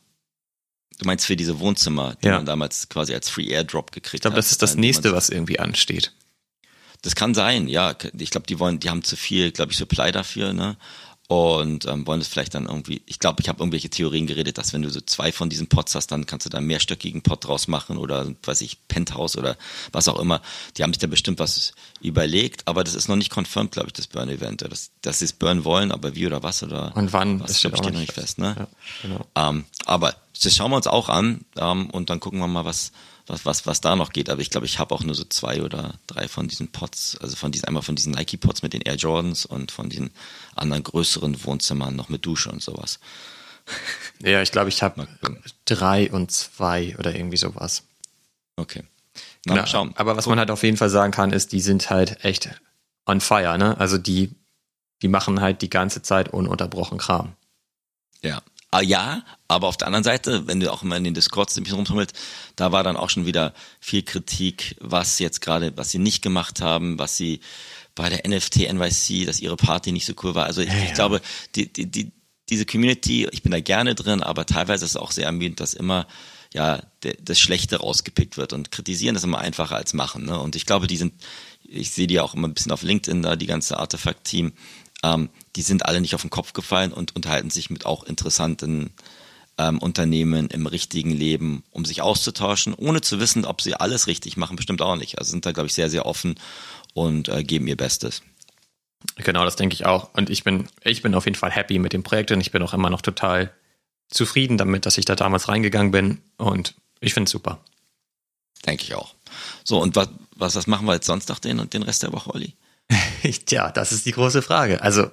Du 0.99 1.05
meinst 1.05 1.25
für 1.25 1.35
diese 1.35 1.59
Wohnzimmer, 1.59 2.15
die 2.23 2.27
ja. 2.27 2.37
man 2.37 2.45
damals 2.45 2.87
quasi 2.89 3.13
als 3.13 3.29
Free 3.29 3.47
Airdrop 3.47 3.91
gekriegt 3.91 4.13
hat. 4.13 4.15
Ich 4.15 4.21
glaube, 4.21 4.35
das 4.37 4.51
ist 4.51 4.61
das 4.61 4.75
nächste, 4.75 5.11
was 5.13 5.29
irgendwie 5.29 5.59
ansteht. 5.59 6.13
Das 7.01 7.15
kann 7.15 7.33
sein, 7.33 7.67
ja. 7.67 7.95
Ich 8.17 8.31
glaube, 8.31 8.47
die 8.47 8.59
wollen, 8.59 8.79
die 8.79 8.89
haben 8.89 9.03
zu 9.03 9.15
viel, 9.15 9.51
glaube 9.51 9.71
ich, 9.71 9.77
Supply 9.77 10.11
dafür, 10.11 10.53
ne? 10.53 10.77
Und 11.27 11.85
ähm, 11.85 12.05
wollen 12.05 12.19
das 12.19 12.27
vielleicht 12.27 12.53
dann 12.53 12.67
irgendwie, 12.67 13.01
ich 13.07 13.17
glaube, 13.17 13.41
ich 13.41 13.49
habe 13.49 13.59
irgendwelche 13.59 13.89
Theorien 13.89 14.27
geredet, 14.27 14.59
dass 14.59 14.73
wenn 14.73 14.83
du 14.83 14.91
so 14.91 15.01
zwei 15.01 15.31
von 15.31 15.49
diesen 15.49 15.65
Pots 15.67 15.95
hast, 15.95 16.11
dann 16.11 16.27
kannst 16.27 16.45
du 16.45 16.51
da 16.51 16.59
einen 16.59 16.67
mehrstöckigen 16.67 17.23
Pot 17.23 17.45
draus 17.45 17.67
machen 17.67 17.97
oder 17.97 18.31
weiß 18.43 18.61
ich, 18.61 18.87
Penthouse 18.87 19.35
oder 19.35 19.57
was 19.91 20.07
auch 20.07 20.19
immer. 20.19 20.41
Die 20.77 20.83
haben 20.83 20.93
sich 20.93 20.99
da 20.99 21.07
bestimmt 21.07 21.39
was 21.39 21.73
überlegt, 21.99 22.67
aber 22.67 22.83
das 22.83 22.93
ist 22.93 23.07
noch 23.07 23.15
nicht 23.15 23.35
confirmed, 23.35 23.71
glaube 23.71 23.87
ich, 23.87 23.93
das 23.93 24.05
Burn-Event. 24.05 24.61
Das, 24.61 24.91
dass 25.01 25.19
sie 25.19 25.25
es 25.25 25.33
burn 25.33 25.63
wollen, 25.63 25.91
aber 25.91 26.13
wie 26.13 26.27
oder 26.27 26.43
was 26.43 26.61
oder 26.61 26.95
Und 26.95 27.11
wann, 27.11 27.39
was, 27.39 27.59
glaube 27.59 27.75
ich, 27.75 27.81
steht 27.81 27.93
noch 27.93 28.01
nicht 28.01 28.13
fest, 28.13 28.37
ne? 28.37 28.55
Ja, 28.57 28.67
genau. 29.01 29.25
ähm, 29.35 29.65
aber 29.85 30.15
das 30.43 30.55
schauen 30.55 30.71
wir 30.71 30.77
uns 30.77 30.87
auch 30.87 31.09
an 31.09 31.45
ähm, 31.57 31.89
und 31.89 32.09
dann 32.09 32.19
gucken 32.19 32.39
wir 32.39 32.47
mal, 32.47 32.65
was, 32.65 32.91
was, 33.27 33.45
was, 33.45 33.65
was 33.65 33.81
da 33.81 33.95
noch 33.95 34.11
geht. 34.11 34.29
Aber 34.29 34.41
ich 34.41 34.49
glaube, 34.49 34.65
ich 34.65 34.79
habe 34.79 34.93
auch 34.93 35.03
nur 35.03 35.15
so 35.15 35.23
zwei 35.23 35.61
oder 35.61 35.95
drei 36.07 36.27
von 36.27 36.47
diesen 36.47 36.71
Pots, 36.71 37.17
also 37.21 37.35
von 37.35 37.51
diesen, 37.51 37.65
einmal 37.65 37.83
von 37.83 37.95
diesen 37.95 38.13
Nike-Pots 38.13 38.61
mit 38.61 38.73
den 38.73 38.81
Air 38.81 38.95
Jordans 38.95 39.45
und 39.45 39.71
von 39.71 39.89
diesen 39.89 40.11
anderen 40.55 40.83
größeren 40.83 41.43
Wohnzimmern 41.43 41.95
noch 41.95 42.09
mit 42.09 42.25
Dusche 42.25 42.51
und 42.51 42.61
sowas. 42.61 42.99
Ja, 44.23 44.41
ich 44.41 44.51
glaube, 44.51 44.69
ich 44.69 44.81
habe 44.81 45.07
drei 45.65 46.09
und 46.09 46.31
zwei 46.31 46.95
oder 46.97 47.13
irgendwie 47.15 47.35
sowas. 47.35 47.83
Okay. 48.55 48.83
Na, 49.45 49.55
genau. 49.55 49.65
schauen. 49.65 49.93
Aber 49.97 50.15
was 50.15 50.25
man 50.25 50.39
halt 50.39 50.51
auf 50.51 50.63
jeden 50.63 50.77
Fall 50.77 50.89
sagen 50.89 51.11
kann, 51.11 51.33
ist, 51.33 51.51
die 51.51 51.59
sind 51.59 51.89
halt 51.89 52.23
echt 52.23 52.49
on 53.05 53.19
fire, 53.19 53.57
ne? 53.57 53.77
Also 53.77 53.97
die, 53.97 54.33
die 55.01 55.09
machen 55.09 55.41
halt 55.41 55.61
die 55.61 55.69
ganze 55.69 56.01
Zeit 56.01 56.29
ununterbrochen 56.29 56.97
Kram. 56.97 57.33
Ja, 58.21 58.41
Ah, 58.75 58.81
ja, 58.81 59.23
aber 59.47 59.67
auf 59.67 59.77
der 59.77 59.87
anderen 59.87 60.03
Seite, 60.03 60.47
wenn 60.47 60.59
du 60.59 60.71
auch 60.71 60.83
immer 60.83 60.97
in 60.97 61.03
den 61.03 61.13
Discords 61.13 61.55
ein 61.55 61.63
bisschen 61.63 61.77
rumtummelst, 61.77 62.15
da 62.55 62.71
war 62.71 62.83
dann 62.83 62.97
auch 62.97 63.09
schon 63.09 63.25
wieder 63.25 63.53
viel 63.79 64.01
Kritik, 64.01 64.75
was 64.79 65.19
jetzt 65.19 65.41
gerade, 65.41 65.75
was 65.77 65.91
sie 65.91 65.99
nicht 65.99 66.21
gemacht 66.21 66.61
haben, 66.61 66.97
was 66.97 67.15
sie 67.15 67.41
bei 67.93 68.09
der 68.09 68.27
NFT 68.27 68.71
NYC, 68.73 69.25
dass 69.25 69.39
ihre 69.39 69.55
Party 69.55 69.91
nicht 69.91 70.05
so 70.05 70.13
cool 70.23 70.35
war. 70.35 70.45
Also 70.45 70.61
ich, 70.61 70.69
ja, 70.69 70.83
ich 70.83 70.93
glaube, 70.93 71.21
die, 71.55 71.71
die, 71.71 71.89
die, 71.89 72.11
diese 72.49 72.65
Community, 72.65 73.27
ich 73.31 73.43
bin 73.43 73.51
da 73.51 73.59
gerne 73.59 73.95
drin, 73.95 74.21
aber 74.21 74.45
teilweise 74.45 74.85
ist 74.85 74.91
es 74.91 74.97
auch 74.97 75.11
sehr 75.11 75.25
ermüdend, 75.25 75.59
dass 75.59 75.73
immer 75.73 76.07
ja 76.53 76.81
das 77.21 77.39
Schlechte 77.39 77.77
rausgepickt 77.77 78.37
wird 78.37 78.53
und 78.53 78.71
kritisieren 78.71 79.15
ist 79.15 79.23
immer 79.23 79.39
einfacher 79.39 79.75
als 79.75 79.93
machen. 79.93 80.25
Ne? 80.25 80.39
Und 80.39 80.55
ich 80.55 80.65
glaube, 80.65 80.87
die 80.87 80.97
sind, 80.97 81.13
ich 81.63 81.91
sehe 81.91 82.07
die 82.07 82.19
auch 82.19 82.33
immer 82.33 82.47
ein 82.47 82.53
bisschen 82.53 82.71
auf 82.71 82.81
LinkedIn 82.81 83.21
da, 83.21 83.35
die 83.35 83.45
ganze 83.45 83.77
Artefakt-Team, 83.77 84.53
ähm, 85.03 85.29
die 85.55 85.61
sind 85.61 85.85
alle 85.85 86.01
nicht 86.01 86.15
auf 86.15 86.21
den 86.21 86.29
Kopf 86.29 86.53
gefallen 86.53 86.93
und 86.93 87.15
unterhalten 87.15 87.49
sich 87.49 87.69
mit 87.69 87.85
auch 87.85 88.03
interessanten 88.03 88.91
ähm, 89.57 89.79
Unternehmen 89.79 90.47
im 90.47 90.67
richtigen 90.67 91.11
Leben, 91.11 91.63
um 91.71 91.85
sich 91.85 92.01
auszutauschen, 92.01 92.73
ohne 92.73 93.01
zu 93.01 93.19
wissen, 93.19 93.45
ob 93.45 93.61
sie 93.61 93.75
alles 93.75 94.07
richtig 94.07 94.37
machen, 94.37 94.55
bestimmt 94.55 94.81
auch 94.81 94.95
nicht. 94.95 95.17
Also 95.17 95.31
sind 95.31 95.45
da, 95.45 95.51
glaube 95.51 95.67
ich, 95.67 95.73
sehr, 95.73 95.89
sehr 95.89 96.05
offen 96.05 96.35
und 96.93 97.29
äh, 97.29 97.43
geben 97.43 97.67
ihr 97.67 97.77
Bestes. 97.77 98.21
Genau, 99.17 99.45
das 99.45 99.55
denke 99.55 99.73
ich 99.73 99.85
auch. 99.85 100.13
Und 100.13 100.29
ich 100.29 100.43
bin, 100.43 100.67
ich 100.83 101.01
bin 101.01 101.15
auf 101.15 101.25
jeden 101.25 101.37
Fall 101.37 101.51
happy 101.51 101.79
mit 101.79 101.93
dem 101.93 102.03
Projekt 102.03 102.31
und 102.31 102.41
ich 102.41 102.51
bin 102.51 102.61
auch 102.63 102.73
immer 102.73 102.89
noch 102.89 103.01
total 103.01 103.51
zufrieden 104.09 104.57
damit, 104.57 104.85
dass 104.85 104.97
ich 104.97 105.05
da 105.05 105.15
damals 105.15 105.47
reingegangen 105.47 105.91
bin 105.91 106.21
und 106.37 106.75
ich 106.99 107.13
finde 107.13 107.25
es 107.25 107.31
super. 107.31 107.59
Denke 108.65 108.83
ich 108.83 108.95
auch. 108.95 109.13
So, 109.63 109.79
und 109.81 109.95
was, 109.95 110.09
was, 110.35 110.55
was 110.55 110.67
machen 110.67 110.87
wir 110.87 110.93
jetzt 110.93 111.05
sonst 111.05 111.29
noch 111.29 111.39
den, 111.39 111.69
den 111.69 111.83
Rest 111.83 112.03
der 112.03 112.11
Woche, 112.11 112.33
Olli? 112.33 112.53
Tja, 113.45 113.71
das 113.71 113.91
ist 113.91 114.05
die 114.05 114.11
große 114.11 114.41
Frage. 114.41 114.81
Also, 114.81 115.09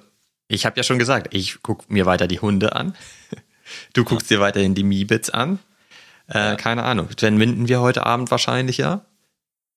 ich 0.47 0.65
habe 0.65 0.77
ja 0.77 0.83
schon 0.83 0.99
gesagt, 0.99 1.33
ich 1.33 1.61
gucke 1.61 1.85
mir 1.87 2.05
weiter 2.05 2.27
die 2.27 2.39
Hunde 2.39 2.75
an. 2.75 2.95
Du 3.93 4.03
guckst 4.03 4.29
dir 4.29 4.39
weiterhin 4.39 4.75
die 4.75 4.83
Miebits 4.83 5.29
an. 5.29 5.59
Äh, 6.27 6.55
keine 6.55 6.83
Ahnung. 6.83 7.09
Dann 7.17 7.39
winden 7.39 7.67
wir 7.67 7.81
heute 7.81 8.05
Abend 8.05 8.31
wahrscheinlich 8.31 8.77
ja, 8.77 9.05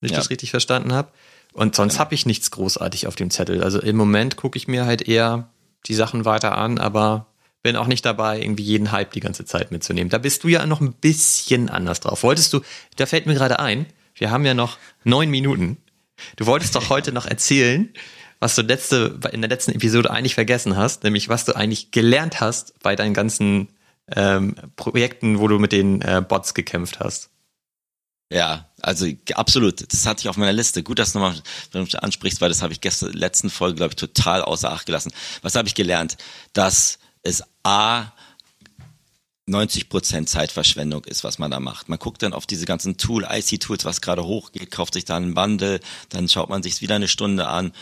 wenn 0.00 0.06
ich 0.06 0.12
ja. 0.12 0.18
das 0.18 0.30
richtig 0.30 0.50
verstanden 0.50 0.92
habe. 0.92 1.10
Und 1.52 1.74
sonst 1.74 1.94
ja. 1.94 2.00
habe 2.00 2.14
ich 2.14 2.26
nichts 2.26 2.50
großartig 2.50 3.06
auf 3.06 3.16
dem 3.16 3.30
Zettel. 3.30 3.62
Also 3.64 3.80
im 3.80 3.96
Moment 3.96 4.36
gucke 4.36 4.58
ich 4.58 4.68
mir 4.68 4.84
halt 4.84 5.06
eher 5.08 5.48
die 5.86 5.94
Sachen 5.94 6.24
weiter 6.24 6.56
an, 6.58 6.78
aber 6.78 7.26
bin 7.62 7.76
auch 7.76 7.86
nicht 7.86 8.04
dabei, 8.04 8.40
irgendwie 8.40 8.62
jeden 8.62 8.92
Hype 8.92 9.12
die 9.12 9.20
ganze 9.20 9.44
Zeit 9.44 9.72
mitzunehmen. 9.72 10.10
Da 10.10 10.18
bist 10.18 10.44
du 10.44 10.48
ja 10.48 10.66
noch 10.66 10.80
ein 10.80 10.92
bisschen 10.92 11.68
anders 11.68 12.00
drauf. 12.00 12.22
Wolltest 12.22 12.52
du, 12.52 12.60
da 12.96 13.06
fällt 13.06 13.26
mir 13.26 13.34
gerade 13.34 13.58
ein, 13.58 13.86
wir 14.14 14.30
haben 14.30 14.46
ja 14.46 14.54
noch 14.54 14.78
neun 15.02 15.30
Minuten. 15.30 15.78
Du 16.36 16.46
wolltest 16.46 16.76
doch 16.76 16.90
heute 16.90 17.12
noch 17.12 17.26
erzählen, 17.26 17.92
was 18.38 18.54
du 18.54 18.62
letzte, 18.62 19.18
in 19.32 19.40
der 19.40 19.50
letzten 19.50 19.72
Episode 19.72 20.10
eigentlich 20.10 20.34
vergessen 20.34 20.76
hast, 20.76 21.04
nämlich 21.04 21.28
was 21.28 21.44
du 21.44 21.56
eigentlich 21.56 21.90
gelernt 21.90 22.40
hast 22.40 22.78
bei 22.82 22.94
deinen 22.94 23.14
ganzen 23.14 23.68
ähm, 24.14 24.54
Projekten, 24.76 25.38
wo 25.38 25.48
du 25.48 25.58
mit 25.58 25.72
den 25.72 26.02
äh, 26.02 26.22
Bots 26.26 26.54
gekämpft 26.54 27.00
hast. 27.00 27.30
Ja, 28.32 28.68
also 28.82 29.06
absolut. 29.34 29.92
Das 29.92 30.04
hatte 30.04 30.20
ich 30.20 30.28
auf 30.28 30.36
meiner 30.36 30.52
Liste. 30.52 30.82
Gut, 30.82 30.98
dass 30.98 31.12
du 31.12 31.20
nochmal 31.20 31.40
ansprichst, 31.72 32.40
weil 32.40 32.48
das 32.48 32.62
habe 32.62 32.72
ich 32.72 32.80
gestern 32.80 33.12
letzten 33.12 33.50
Folge, 33.50 33.76
glaube 33.76 33.92
ich, 33.92 33.96
total 33.96 34.42
außer 34.42 34.72
Acht 34.72 34.86
gelassen. 34.86 35.12
Was 35.42 35.54
habe 35.54 35.68
ich 35.68 35.74
gelernt? 35.74 36.16
Dass 36.52 36.98
es 37.22 37.44
A 37.62 38.12
90 39.48 39.88
Prozent 39.88 40.28
Zeitverschwendung 40.28 41.04
ist, 41.04 41.22
was 41.22 41.38
man 41.38 41.52
da 41.52 41.60
macht. 41.60 41.88
Man 41.88 42.00
guckt 42.00 42.20
dann 42.22 42.32
auf 42.32 42.46
diese 42.46 42.66
ganzen 42.66 42.96
Tool, 42.96 43.24
IC-Tools, 43.30 43.84
was 43.84 44.00
gerade 44.00 44.24
hochgeht, 44.24 44.72
kauft 44.72 44.94
sich 44.94 45.04
da 45.04 45.16
einen 45.16 45.34
Bundle, 45.34 45.78
dann 46.08 46.28
schaut 46.28 46.48
man 46.48 46.64
sich 46.64 46.80
wieder 46.80 46.96
eine 46.96 47.06
Stunde 47.06 47.46
an 47.46 47.72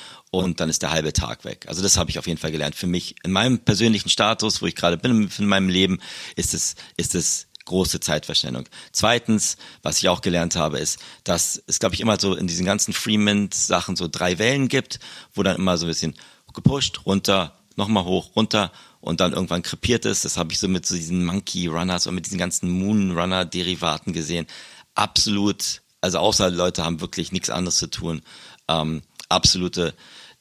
und 0.43 0.61
dann 0.61 0.71
ist 0.71 0.83
der 0.83 0.91
halbe 0.91 1.13
Tag 1.13 1.45
weg. 1.45 1.67
Also 1.69 1.83
das 1.83 1.97
habe 1.97 2.11
ich 2.11 2.19
auf 2.19 2.27
jeden 2.27 2.39
Fall 2.39 2.53
gelernt. 2.53 2.75
Für 2.75 2.87
mich, 2.87 3.17
in 3.25 3.33
meinem 3.33 3.59
persönlichen 3.59 4.09
Status, 4.09 4.63
wo 4.63 4.67
ich 4.67 4.75
gerade 4.75 4.97
bin 4.97 5.31
in 5.39 5.47
meinem 5.47 5.69
Leben, 5.69 6.01
ist 6.37 6.55
es, 6.55 6.75
ist 6.97 7.15
es 7.15 7.49
große 7.65 8.01
Zeitverschwendung. 8.01 8.69
Zweitens, 8.93 9.57
was 9.83 9.99
ich 9.99 10.09
auch 10.09 10.21
gelernt 10.21 10.57
habe, 10.57 10.79
ist, 10.79 10.99
dass 11.25 11.63
es, 11.67 11.79
glaube 11.79 11.95
ich, 11.95 12.01
immer 12.01 12.19
so 12.21 12.35
in 12.35 12.47
diesen 12.47 12.67
ganzen 12.67 12.93
Freemint-Sachen 12.93 13.97
so 13.97 14.09
drei 14.09 14.39
Wellen 14.39 14.69
gibt, 14.69 15.01
wo 15.33 15.43
dann 15.43 15.57
immer 15.57 15.79
so 15.79 15.87
ein 15.87 15.89
bisschen 15.89 16.15
gepusht, 16.53 17.07
runter, 17.07 17.59
nochmal 17.77 18.05
hoch, 18.05 18.37
runter 18.37 18.71
und 19.01 19.21
dann 19.21 19.33
irgendwann 19.33 19.63
krepiert 19.63 20.05
ist. 20.05 20.25
Das 20.25 20.37
habe 20.37 20.53
ich 20.53 20.59
so 20.59 20.69
mit 20.69 20.87
so 20.87 20.95
diesen 20.95 21.25
Monkey 21.25 21.67
Runners 21.67 22.07
und 22.07 22.15
mit 22.15 22.27
diesen 22.27 22.39
ganzen 22.39 22.71
Moon 22.71 23.17
Runner 23.19 23.45
Derivaten 23.45 24.13
gesehen. 24.13 24.47
Absolut, 24.95 25.83
also 26.01 26.19
außer 26.19 26.51
Leute 26.51 26.85
haben 26.85 27.01
wirklich 27.01 27.33
nichts 27.33 27.51
anderes 27.51 27.77
zu 27.77 27.89
tun. 27.89 28.23
Ähm, 28.69 29.03
absolute 29.29 29.95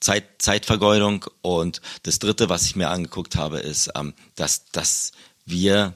Zeit, 0.04 0.26
Zeitvergeudung. 0.40 1.26
Und 1.42 1.82
das 2.04 2.20
dritte, 2.20 2.50
was 2.50 2.66
ich 2.66 2.76
mir 2.76 2.90
angeguckt 2.90 3.36
habe, 3.36 3.60
ist, 3.60 3.90
ähm, 3.96 4.14
dass, 4.36 4.66
dass 4.72 5.12
wir 5.46 5.94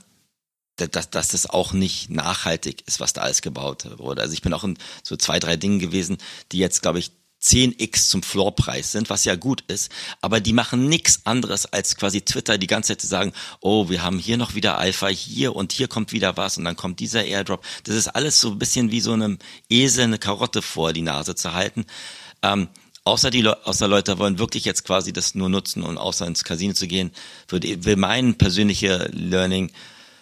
dass, 0.77 1.09
dass 1.09 1.29
das 1.29 1.49
auch 1.49 1.73
nicht 1.73 2.11
nachhaltig 2.11 2.83
ist, 2.85 2.99
was 2.99 3.11
da 3.11 3.21
alles 3.21 3.41
gebaut 3.41 3.87
wurde. 3.97 4.21
Also 4.21 4.35
ich 4.35 4.43
bin 4.43 4.53
auch 4.53 4.63
in 4.63 4.77
so 5.01 5.17
zwei, 5.17 5.39
drei 5.39 5.57
Dingen 5.57 5.79
gewesen, 5.79 6.19
die 6.51 6.59
jetzt, 6.59 6.83
glaube 6.83 6.99
ich, 6.99 7.11
10x 7.41 8.09
zum 8.09 8.23
Floorpreis 8.23 8.91
sind, 8.91 9.09
was 9.09 9.25
ja 9.25 9.35
gut 9.35 9.63
ist, 9.67 9.91
aber 10.21 10.39
die 10.39 10.53
machen 10.53 10.87
nichts 10.89 11.21
anderes 11.25 11.65
als 11.65 11.95
quasi 11.95 12.21
Twitter 12.21 12.57
die 12.57 12.67
ganze 12.67 12.89
Zeit 12.89 13.01
zu 13.01 13.07
sagen, 13.07 13.31
oh, 13.59 13.89
wir 13.89 14.03
haben 14.03 14.19
hier 14.19 14.37
noch 14.37 14.55
wieder 14.55 14.77
Alpha, 14.77 15.07
hier 15.07 15.55
und 15.55 15.71
hier 15.71 15.87
kommt 15.87 16.11
wieder 16.11 16.35
was 16.37 16.57
und 16.57 16.65
dann 16.65 16.75
kommt 16.75 16.99
dieser 16.99 17.25
Airdrop. 17.25 17.63
Das 17.83 17.95
ist 17.95 18.07
alles 18.07 18.39
so 18.39 18.51
ein 18.51 18.59
bisschen 18.59 18.91
wie 18.91 19.01
so 19.01 19.13
einem 19.13 19.37
Esel 19.69 20.05
eine 20.05 20.19
Karotte 20.19 20.61
vor 20.61 20.93
die 20.93 21.03
Nase 21.03 21.35
zu 21.35 21.53
halten. 21.53 21.85
Ähm, 22.41 22.69
außer 23.07 23.29
die 23.29 23.41
Le 23.41 23.65
außer 23.65 23.87
Leute 23.87 24.19
wollen 24.19 24.39
wirklich 24.39 24.65
jetzt 24.65 24.83
quasi 24.83 25.13
das 25.13 25.35
nur 25.35 25.49
nutzen 25.49 25.83
und 25.83 25.97
außer 25.97 26.27
ins 26.27 26.43
Casino 26.43 26.73
zu 26.73 26.87
gehen, 26.87 27.11
würde, 27.47 27.85
will 27.85 27.95
mein 27.95 28.37
persönlicher 28.37 29.09
Learning 29.09 29.71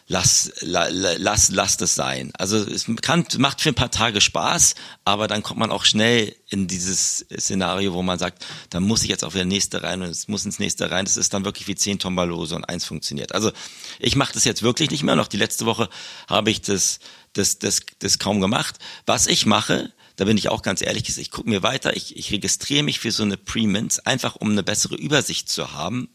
lass, 0.07 0.51
la, 0.61 0.87
lass, 0.89 1.49
lass 1.49 1.77
das 1.77 1.95
sein. 1.95 2.31
Also 2.37 2.57
es 2.57 2.85
kann, 3.01 3.25
macht 3.37 3.61
für 3.61 3.69
ein 3.69 3.75
paar 3.75 3.91
Tage 3.91 4.21
Spaß, 4.21 4.75
aber 5.03 5.27
dann 5.27 5.41
kommt 5.41 5.59
man 5.59 5.71
auch 5.71 5.83
schnell 5.83 6.35
in 6.49 6.67
dieses 6.67 7.25
Szenario, 7.35 7.93
wo 7.93 8.03
man 8.03 8.19
sagt, 8.19 8.45
da 8.69 8.79
muss 8.79 9.03
ich 9.03 9.09
jetzt 9.09 9.23
auf 9.23 9.33
der 9.33 9.45
nächste 9.45 9.81
rein 9.81 10.01
und 10.01 10.09
es 10.09 10.27
muss 10.27 10.45
ins 10.45 10.59
nächste 10.59 10.91
rein. 10.91 11.05
Das 11.05 11.17
ist 11.17 11.33
dann 11.33 11.45
wirklich 11.45 11.67
wie 11.67 11.75
zehn 11.75 11.97
Tombalose 11.97 12.55
und 12.55 12.65
eins 12.65 12.85
funktioniert. 12.85 13.33
Also 13.33 13.51
ich 13.99 14.15
mache 14.15 14.33
das 14.33 14.45
jetzt 14.45 14.61
wirklich 14.61 14.91
nicht 14.91 15.03
mehr. 15.03 15.15
Noch 15.15 15.27
die 15.27 15.37
letzte 15.37 15.65
Woche 15.65 15.89
habe 16.27 16.51
ich 16.51 16.61
das, 16.61 16.99
das, 17.33 17.57
das, 17.57 17.81
das 17.99 18.19
kaum 18.19 18.41
gemacht. 18.41 18.77
Was 19.07 19.25
ich 19.25 19.47
mache, 19.47 19.91
da 20.15 20.25
bin 20.25 20.37
ich 20.37 20.49
auch 20.49 20.61
ganz 20.61 20.81
ehrlich, 20.81 21.17
ich 21.17 21.31
gucke 21.31 21.49
mir 21.49 21.63
weiter, 21.63 21.95
ich, 21.95 22.15
ich 22.15 22.31
registriere 22.31 22.83
mich 22.83 22.99
für 22.99 23.11
so 23.11 23.23
eine 23.23 23.37
Pre-Mint, 23.37 24.05
einfach 24.05 24.35
um 24.35 24.51
eine 24.51 24.63
bessere 24.63 24.95
Übersicht 24.95 25.49
zu 25.49 25.73
haben, 25.73 26.09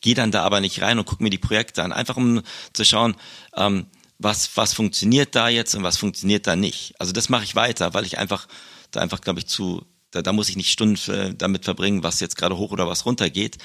gehe 0.00 0.14
dann 0.14 0.30
da 0.30 0.42
aber 0.42 0.60
nicht 0.60 0.82
rein 0.82 0.98
und 0.98 1.04
gucke 1.04 1.22
mir 1.22 1.30
die 1.30 1.38
Projekte 1.38 1.82
an, 1.82 1.92
einfach 1.92 2.16
um 2.16 2.42
zu 2.72 2.84
schauen, 2.84 3.16
ähm, 3.56 3.86
was, 4.18 4.56
was 4.56 4.72
funktioniert 4.72 5.34
da 5.34 5.48
jetzt 5.48 5.74
und 5.74 5.82
was 5.82 5.96
funktioniert 5.96 6.46
da 6.46 6.56
nicht. 6.56 6.94
Also 6.98 7.12
das 7.12 7.28
mache 7.28 7.44
ich 7.44 7.56
weiter, 7.56 7.94
weil 7.94 8.06
ich 8.06 8.18
einfach, 8.18 8.48
da 8.90 9.00
einfach, 9.00 9.20
glaube 9.20 9.40
ich, 9.40 9.46
zu, 9.46 9.84
da, 10.10 10.22
da 10.22 10.32
muss 10.32 10.48
ich 10.48 10.56
nicht 10.56 10.70
Stunden 10.70 11.36
damit 11.36 11.64
verbringen, 11.64 12.02
was 12.02 12.20
jetzt 12.20 12.36
gerade 12.36 12.56
hoch 12.56 12.70
oder 12.70 12.88
was 12.88 13.06
runter 13.06 13.30
geht. 13.30 13.58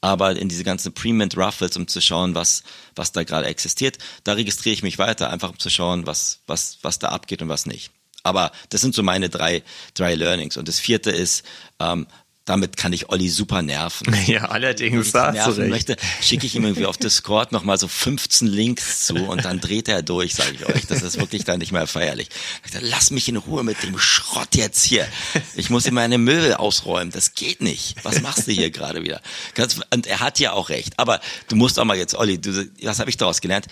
Aber 0.00 0.34
in 0.34 0.48
diese 0.48 0.64
ganzen 0.64 0.92
Pre-Mint 0.92 1.36
Ruffles, 1.36 1.76
um 1.76 1.86
zu 1.86 2.00
schauen, 2.00 2.34
was, 2.34 2.64
was 2.96 3.12
da 3.12 3.22
gerade 3.22 3.46
existiert, 3.46 3.98
da 4.24 4.32
registriere 4.32 4.74
ich 4.74 4.82
mich 4.82 4.98
weiter, 4.98 5.30
einfach 5.30 5.50
um 5.50 5.58
zu 5.60 5.70
schauen, 5.70 6.06
was, 6.06 6.40
was, 6.48 6.78
was 6.82 6.98
da 6.98 7.10
abgeht 7.10 7.40
und 7.40 7.48
was 7.48 7.66
nicht. 7.66 7.92
Aber 8.22 8.52
das 8.68 8.80
sind 8.80 8.94
so 8.94 9.02
meine 9.02 9.28
drei, 9.28 9.62
drei 9.94 10.14
Learnings. 10.14 10.56
Und 10.56 10.68
das 10.68 10.78
vierte 10.78 11.10
ist, 11.10 11.44
ähm, 11.80 12.06
damit 12.44 12.76
kann 12.76 12.92
ich 12.92 13.08
Olli 13.08 13.28
super 13.28 13.62
nerven. 13.62 14.16
Ja, 14.26 14.46
allerdings 14.46 15.12
Wenn 15.14 15.28
ich 15.28 15.32
nerven 15.34 15.68
möchte, 15.68 15.96
schicke 16.20 16.46
ich 16.46 16.54
ihm 16.54 16.64
irgendwie 16.64 16.86
auf 16.86 16.96
Discord 16.96 17.52
nochmal 17.52 17.78
so 17.78 17.86
15 17.88 18.48
Links 18.48 19.06
zu 19.06 19.14
und 19.14 19.44
dann 19.44 19.60
dreht 19.60 19.88
er 19.88 20.02
durch, 20.02 20.34
sage 20.34 20.52
ich 20.54 20.66
euch. 20.66 20.86
Das 20.86 21.02
ist 21.02 21.18
wirklich 21.18 21.44
dann 21.44 21.58
nicht 21.58 21.72
mehr 21.72 21.86
feierlich. 21.86 22.28
Lass 22.80 23.10
mich 23.10 23.28
in 23.28 23.36
Ruhe 23.36 23.62
mit 23.64 23.82
dem 23.82 23.98
Schrott 23.98 24.54
jetzt 24.54 24.82
hier. 24.84 25.06
Ich 25.54 25.70
muss 25.70 25.86
ihm 25.86 25.94
meine 25.94 26.18
Möbel 26.18 26.54
ausräumen. 26.54 27.12
Das 27.12 27.34
geht 27.34 27.60
nicht. 27.60 27.96
Was 28.04 28.22
machst 28.22 28.46
du 28.46 28.52
hier 28.52 28.70
gerade 28.70 29.02
wieder? 29.02 29.20
Und 29.92 30.06
er 30.06 30.20
hat 30.20 30.38
ja 30.38 30.52
auch 30.52 30.68
recht. 30.68 30.98
Aber 30.98 31.20
du 31.48 31.56
musst 31.56 31.78
auch 31.78 31.84
mal 31.84 31.96
jetzt, 31.96 32.14
Olli, 32.14 32.40
du, 32.40 32.68
was 32.82 32.98
habe 32.98 33.10
ich 33.10 33.16
daraus 33.16 33.40
gelernt? 33.40 33.66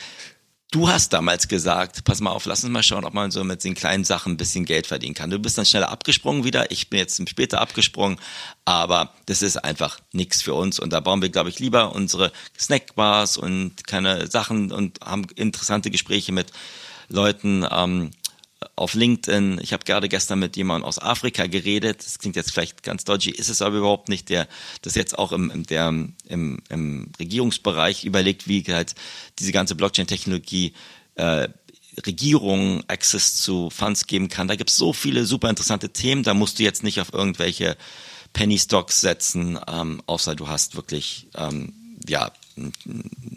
Du 0.73 0.89
hast 0.89 1.13
damals 1.13 1.49
gesagt, 1.49 2.05
pass 2.05 2.21
mal 2.21 2.31
auf, 2.31 2.45
lass 2.45 2.63
uns 2.63 2.73
mal 2.73 2.85
schauen, 2.85 3.05
ob 3.05 3.13
man 3.13 3.33
so 3.33 3.43
mit 3.43 3.65
den 3.65 3.75
kleinen 3.75 4.05
Sachen 4.05 4.35
ein 4.35 4.37
bisschen 4.37 4.65
Geld 4.65 4.87
verdienen 4.87 5.15
kann. 5.15 5.29
Du 5.29 5.41
bist 5.41 5.59
dann 5.59 5.67
schneller 5.67 5.91
abgesprungen 5.91 6.45
wieder, 6.45 6.71
ich 6.71 6.89
bin 6.89 7.01
jetzt 7.01 7.21
später 7.29 7.61
abgesprungen, 7.61 8.21
aber 8.65 9.13
das 9.27 9.43
ist 9.43 9.57
einfach 9.57 9.99
nichts 10.13 10.43
für 10.43 10.55
uns. 10.55 10.79
Und 10.79 10.93
da 10.93 11.01
bauen 11.01 11.23
wir, 11.23 11.29
glaube 11.29 11.49
ich, 11.49 11.59
lieber 11.59 11.93
unsere 11.93 12.31
Snackbars 12.57 13.37
und 13.37 13.85
keine 13.89 14.29
Sachen 14.29 14.71
und 14.71 15.01
haben 15.01 15.27
interessante 15.35 15.91
Gespräche 15.91 16.31
mit 16.31 16.53
Leuten, 17.09 17.67
ähm, 17.69 18.13
auf 18.77 18.95
LinkedIn, 18.95 19.59
ich 19.63 19.73
habe 19.73 19.85
gerade 19.85 20.09
gestern 20.09 20.39
mit 20.39 20.57
jemandem 20.57 20.87
aus 20.87 20.99
Afrika 20.99 21.47
geredet, 21.47 22.05
das 22.05 22.19
klingt 22.19 22.37
jetzt 22.37 22.53
vielleicht 22.53 22.83
ganz 22.83 23.05
dodgy, 23.05 23.31
ist 23.31 23.49
es 23.49 23.63
aber 23.63 23.79
überhaupt 23.79 24.09
nicht, 24.09 24.29
der 24.29 24.49
das 24.83 24.95
jetzt 24.95 25.19
auch 25.19 25.33
im, 25.33 25.51
im, 25.51 25.65
der, 25.65 25.89
im, 25.89 26.63
im 26.69 27.13
Regierungsbereich 27.19 28.05
überlegt, 28.05 28.49
wie 28.49 28.63
halt 28.65 28.95
diese 29.39 29.53
ganze 29.53 29.75
Blockchain-Technologie 29.75 30.75
äh, 31.15 31.49
Regierungen 32.07 32.85
Access 32.89 33.37
zu 33.37 33.71
Funds 33.71 34.07
geben 34.07 34.29
kann. 34.29 34.49
Da 34.49 34.57
gibt 34.57 34.71
es 34.71 34.77
so 34.77 34.93
viele 34.93 35.25
super 35.25 35.51
interessante 35.51 35.91
Themen, 35.91 36.23
da 36.23 36.35
musst 36.35 36.59
du 36.59 36.63
jetzt 36.63 36.83
nicht 36.83 37.01
auf 37.01 37.13
irgendwelche 37.13 37.77
Penny 38.33 38.59
Stocks 38.59 39.01
setzen, 39.01 39.59
ähm, 39.69 40.03
außer 40.07 40.37
du 40.37 40.49
hast 40.49 40.77
wirklich 40.77 41.29
ähm, 41.35 41.73
ja, 42.07 42.31
ein 42.57 42.73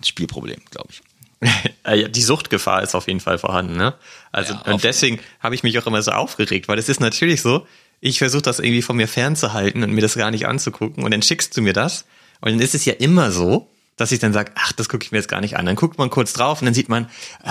Spielproblem, 0.04 0.62
glaube 0.70 0.90
ich. 0.92 1.02
Äh, 1.86 2.10
die 2.10 2.22
Suchtgefahr 2.22 2.82
ist 2.82 2.96
auf 2.96 3.08
jeden 3.08 3.20
Fall 3.20 3.38
vorhanden, 3.38 3.76
ne? 3.76 3.94
Also 4.32 4.54
ja, 4.54 4.72
und 4.72 4.86
deswegen 4.86 5.20
habe 5.42 5.54
ich 5.54 5.64
mich 5.64 5.78
auch 5.80 5.86
immer 5.86 6.02
so 6.02 6.12
aufgeregt, 6.12 6.70
weil 6.70 6.80
es 6.80 6.88
ist 6.88 7.02
natürlich 7.02 7.42
so, 7.42 7.68
ich 8.00 8.20
versuche 8.20 8.42
das 8.42 8.60
irgendwie 8.60 8.82
von 8.82 8.96
mir 8.96 9.10
fernzuhalten 9.10 9.84
und 9.84 9.92
mir 9.92 10.00
das 10.00 10.16
gar 10.16 10.32
nicht 10.32 10.48
anzugucken 10.48 11.04
und 11.04 11.12
dann 11.12 11.22
schickst 11.22 11.58
du 11.58 11.62
mir 11.62 11.74
das 11.74 12.06
und 12.40 12.52
dann 12.52 12.62
ist 12.62 12.74
es 12.74 12.86
ja 12.86 12.94
immer 12.94 13.32
so, 13.32 13.68
dass 13.98 14.12
ich 14.12 14.20
dann 14.20 14.34
sage, 14.34 14.52
ach, 14.56 14.72
das 14.72 14.90
gucke 14.90 15.04
ich 15.04 15.12
mir 15.12 15.20
jetzt 15.20 15.28
gar 15.28 15.42
nicht 15.42 15.58
an. 15.58 15.66
Dann 15.66 15.76
guckt 15.76 15.98
man 15.98 16.10
kurz 16.10 16.34
drauf 16.34 16.62
und 16.62 16.66
dann 16.66 16.74
sieht 16.74 16.90
man, 16.90 17.08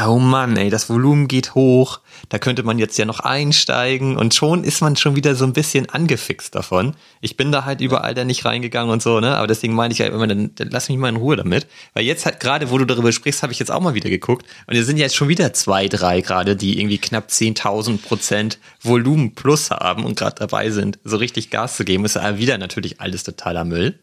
oh 0.06 0.18
Mann, 0.18 0.56
ey, 0.56 0.70
das 0.70 0.90
Volumen 0.90 1.28
geht 1.28 1.54
hoch, 1.54 2.00
da 2.28 2.38
könnte 2.38 2.62
man 2.62 2.78
jetzt 2.78 2.98
ja 2.98 3.04
noch 3.04 3.20
einsteigen 3.20 4.16
und 4.16 4.34
schon 4.34 4.64
ist 4.64 4.80
man 4.80 4.96
schon 4.96 5.16
wieder 5.16 5.34
so 5.34 5.44
ein 5.44 5.52
bisschen 5.52 5.88
angefixt 5.88 6.54
davon. 6.54 6.94
Ich 7.20 7.36
bin 7.36 7.52
da 7.52 7.64
halt 7.64 7.80
überall 7.80 8.14
da 8.14 8.24
nicht 8.24 8.44
reingegangen 8.44 8.92
und 8.92 9.02
so, 9.02 9.20
ne? 9.20 9.36
Aber 9.36 9.46
deswegen 9.46 9.74
meine 9.74 9.92
ich 9.92 9.98
ja 9.98 10.06
immer, 10.06 10.26
dann, 10.26 10.54
dann 10.54 10.68
lass 10.70 10.88
mich 10.88 10.98
mal 10.98 11.08
in 11.08 11.16
Ruhe 11.16 11.36
damit. 11.36 11.66
Weil 11.94 12.04
jetzt 12.04 12.26
halt 12.26 12.40
gerade, 12.40 12.70
wo 12.70 12.78
du 12.78 12.84
darüber 12.84 13.12
sprichst, 13.12 13.42
habe 13.42 13.52
ich 13.52 13.58
jetzt 13.58 13.70
auch 13.70 13.80
mal 13.80 13.94
wieder 13.94 14.10
geguckt 14.10 14.46
und 14.66 14.76
es 14.76 14.86
sind 14.86 14.96
jetzt 14.96 15.14
schon 15.14 15.28
wieder 15.28 15.52
zwei, 15.52 15.88
drei 15.88 16.20
gerade, 16.20 16.56
die 16.56 16.80
irgendwie 16.80 16.98
knapp 16.98 17.28
10.000 17.28 17.98
Prozent 18.02 18.58
Volumen 18.82 19.34
plus 19.34 19.70
haben 19.70 20.04
und 20.04 20.18
gerade 20.18 20.36
dabei 20.38 20.70
sind, 20.70 20.98
so 21.04 21.16
richtig 21.16 21.50
Gas 21.50 21.76
zu 21.76 21.84
geben. 21.84 22.04
Ist 22.04 22.16
ja 22.16 22.38
wieder 22.38 22.58
natürlich 22.58 23.00
alles 23.00 23.22
totaler 23.22 23.64
Müll. 23.64 23.98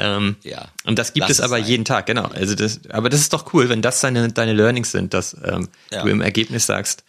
Ähm, 0.00 0.36
ja. 0.42 0.68
Und 0.84 0.98
das 0.98 1.12
gibt 1.12 1.28
es 1.28 1.40
aber 1.40 1.58
sein. 1.58 1.66
jeden 1.66 1.84
Tag, 1.84 2.06
genau. 2.06 2.24
Also 2.24 2.54
das, 2.54 2.80
aber 2.88 3.10
das 3.10 3.20
ist 3.20 3.32
doch 3.34 3.52
cool, 3.52 3.68
wenn 3.68 3.82
das 3.82 4.00
deine, 4.00 4.32
deine 4.32 4.54
Learnings 4.54 4.90
sind, 4.90 5.12
dass 5.12 5.36
ähm, 5.44 5.68
ja. 5.92 6.02
du 6.02 6.08
im 6.08 6.22
Ergebnis 6.22 6.66
sagst, 6.66 7.04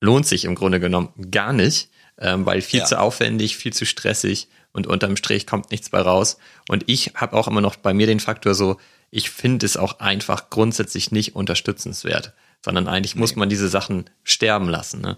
lohnt 0.00 0.26
sich 0.26 0.44
im 0.44 0.54
Grunde 0.54 0.78
genommen 0.78 1.12
gar 1.30 1.52
nicht, 1.52 1.90
ähm, 2.18 2.46
weil 2.46 2.62
viel 2.62 2.80
ja. 2.80 2.86
zu 2.86 3.00
aufwendig, 3.00 3.56
viel 3.56 3.72
zu 3.72 3.84
stressig 3.84 4.48
und 4.72 4.86
unterm 4.86 5.16
Strich 5.16 5.46
kommt 5.46 5.72
nichts 5.72 5.90
bei 5.90 6.00
raus. 6.00 6.38
Und 6.68 6.84
ich 6.86 7.12
habe 7.14 7.36
auch 7.36 7.48
immer 7.48 7.60
noch 7.60 7.74
bei 7.74 7.92
mir 7.92 8.06
den 8.06 8.20
Faktor 8.20 8.54
so, 8.54 8.78
ich 9.10 9.30
finde 9.30 9.66
es 9.66 9.76
auch 9.76 9.98
einfach 9.98 10.50
grundsätzlich 10.50 11.10
nicht 11.10 11.34
unterstützenswert, 11.34 12.34
sondern 12.64 12.86
eigentlich 12.86 13.16
nee. 13.16 13.20
muss 13.20 13.34
man 13.34 13.48
diese 13.48 13.68
Sachen 13.68 14.08
sterben 14.22 14.68
lassen. 14.68 15.00
Ne? 15.00 15.16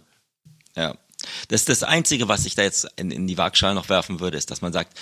Ja. 0.75 0.97
Das, 1.49 1.67
das 1.67 1.83
Einzige, 1.83 2.29
was 2.29 2.47
ich 2.47 2.55
da 2.55 2.63
jetzt 2.63 2.89
in, 2.97 3.11
in 3.11 3.27
die 3.27 3.37
Waagschale 3.37 3.75
noch 3.75 3.91
werfen 3.91 4.21
würde, 4.21 4.39
ist, 4.39 4.51
dass 4.51 4.63
man 4.63 4.73
sagt, 4.73 4.97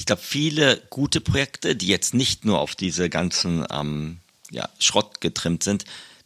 ich 0.00 0.06
glaube, 0.06 0.22
viele 0.22 0.80
gute 0.88 1.20
Projekte, 1.20 1.76
die 1.76 1.88
jetzt 1.88 2.14
nicht 2.14 2.46
nur 2.46 2.58
auf 2.58 2.74
diese 2.74 3.10
ganzen 3.10 3.66
ähm, 3.70 4.20
ja, 4.50 4.66
Schrott 4.78 5.20
getrimmt 5.20 5.62
sind, 5.62 5.84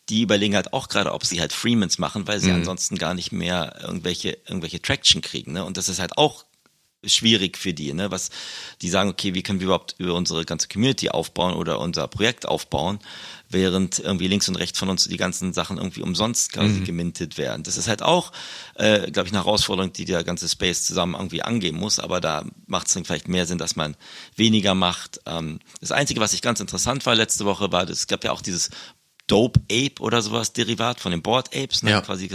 die 0.09 0.23
überlegen 0.23 0.55
halt 0.55 0.73
auch 0.73 0.89
gerade, 0.89 1.13
ob 1.13 1.27
sie 1.27 1.41
halt 1.41 1.53
Freemans 1.53 1.99
machen, 1.99 2.29
weil 2.29 2.39
sie 2.39 2.51
mhm. 2.51 2.59
ansonsten 2.59 2.99
gar 2.99 3.15
nicht 3.15 3.33
mehr 3.33 3.81
irgendwelche, 3.83 4.39
irgendwelche 4.47 4.81
Traction 4.81 5.23
kriegen. 5.23 5.53
Ne? 5.55 5.65
Und 5.65 5.77
das 5.77 5.89
ist 5.89 5.99
halt 5.99 6.17
auch 6.17 6.45
schwierig 7.07 7.59
für 7.59 7.75
die, 7.75 7.93
ne? 7.93 8.11
Was 8.11 8.31
die 8.83 8.89
sagen, 8.89 9.11
okay, 9.11 9.35
wie 9.35 9.43
können 9.43 9.61
wir 9.61 9.67
überhaupt 9.67 9.95
über 9.99 10.15
unsere 10.15 10.45
ganze 10.45 10.69
Community 10.69 11.11
aufbauen 11.11 11.55
oder 11.55 11.81
unser 11.81 12.09
Projekt 12.09 12.47
aufbauen, 12.47 12.99
während 13.49 13.99
irgendwie 13.99 14.29
links 14.29 14.49
und 14.49 14.57
rechts 14.57 14.79
von 14.79 14.89
uns 14.89 15.05
die 15.05 15.17
ganzen 15.17 15.53
Sachen 15.53 15.79
irgendwie 15.79 16.03
umsonst 16.03 16.53
quasi 16.53 16.81
mhm. 16.81 16.85
gemintet 16.85 17.39
werden. 17.39 17.63
Das 17.63 17.77
ist 17.77 17.89
halt 17.89 18.03
auch, 18.03 18.33
äh, 18.75 19.11
glaube 19.11 19.29
ich, 19.29 19.35
eine 19.35 19.45
Herausforderung, 19.45 19.93
die 19.93 20.05
der 20.05 20.25
ganze 20.25 20.49
Space 20.49 20.85
zusammen 20.85 21.15
irgendwie 21.15 21.43
angehen 21.43 21.77
muss, 21.77 21.99
aber 21.99 22.21
da 22.21 22.45
macht 22.67 22.89
es 22.89 22.95
dann 22.95 23.05
vielleicht 23.05 23.29
mehr 23.29 23.47
Sinn, 23.47 23.59
dass 23.59 23.77
man 23.77 23.97
weniger 24.37 24.75
macht. 24.75 25.21
Ähm, 25.27 25.61
das 25.81 25.93
Einzige, 25.93 26.21
was 26.21 26.33
ich 26.33 26.43
ganz 26.43 26.61
interessant 26.61 27.07
war 27.07 27.15
letzte 27.15 27.45
Woche, 27.45 27.73
war, 27.73 27.89
es 27.89 28.07
gab 28.07 28.25
ja 28.25 28.33
auch 28.33 28.43
dieses 28.43 28.71
Dope 29.27 29.61
Ape 29.73 30.01
oder 30.01 30.21
sowas 30.21 30.53
Derivat 30.53 31.01
von 31.01 31.11
den 31.11 31.23
Board 31.23 31.57
Apes, 31.57 31.83
ne, 31.83 31.91
Ja. 31.93 32.01
quasi. 32.03 32.29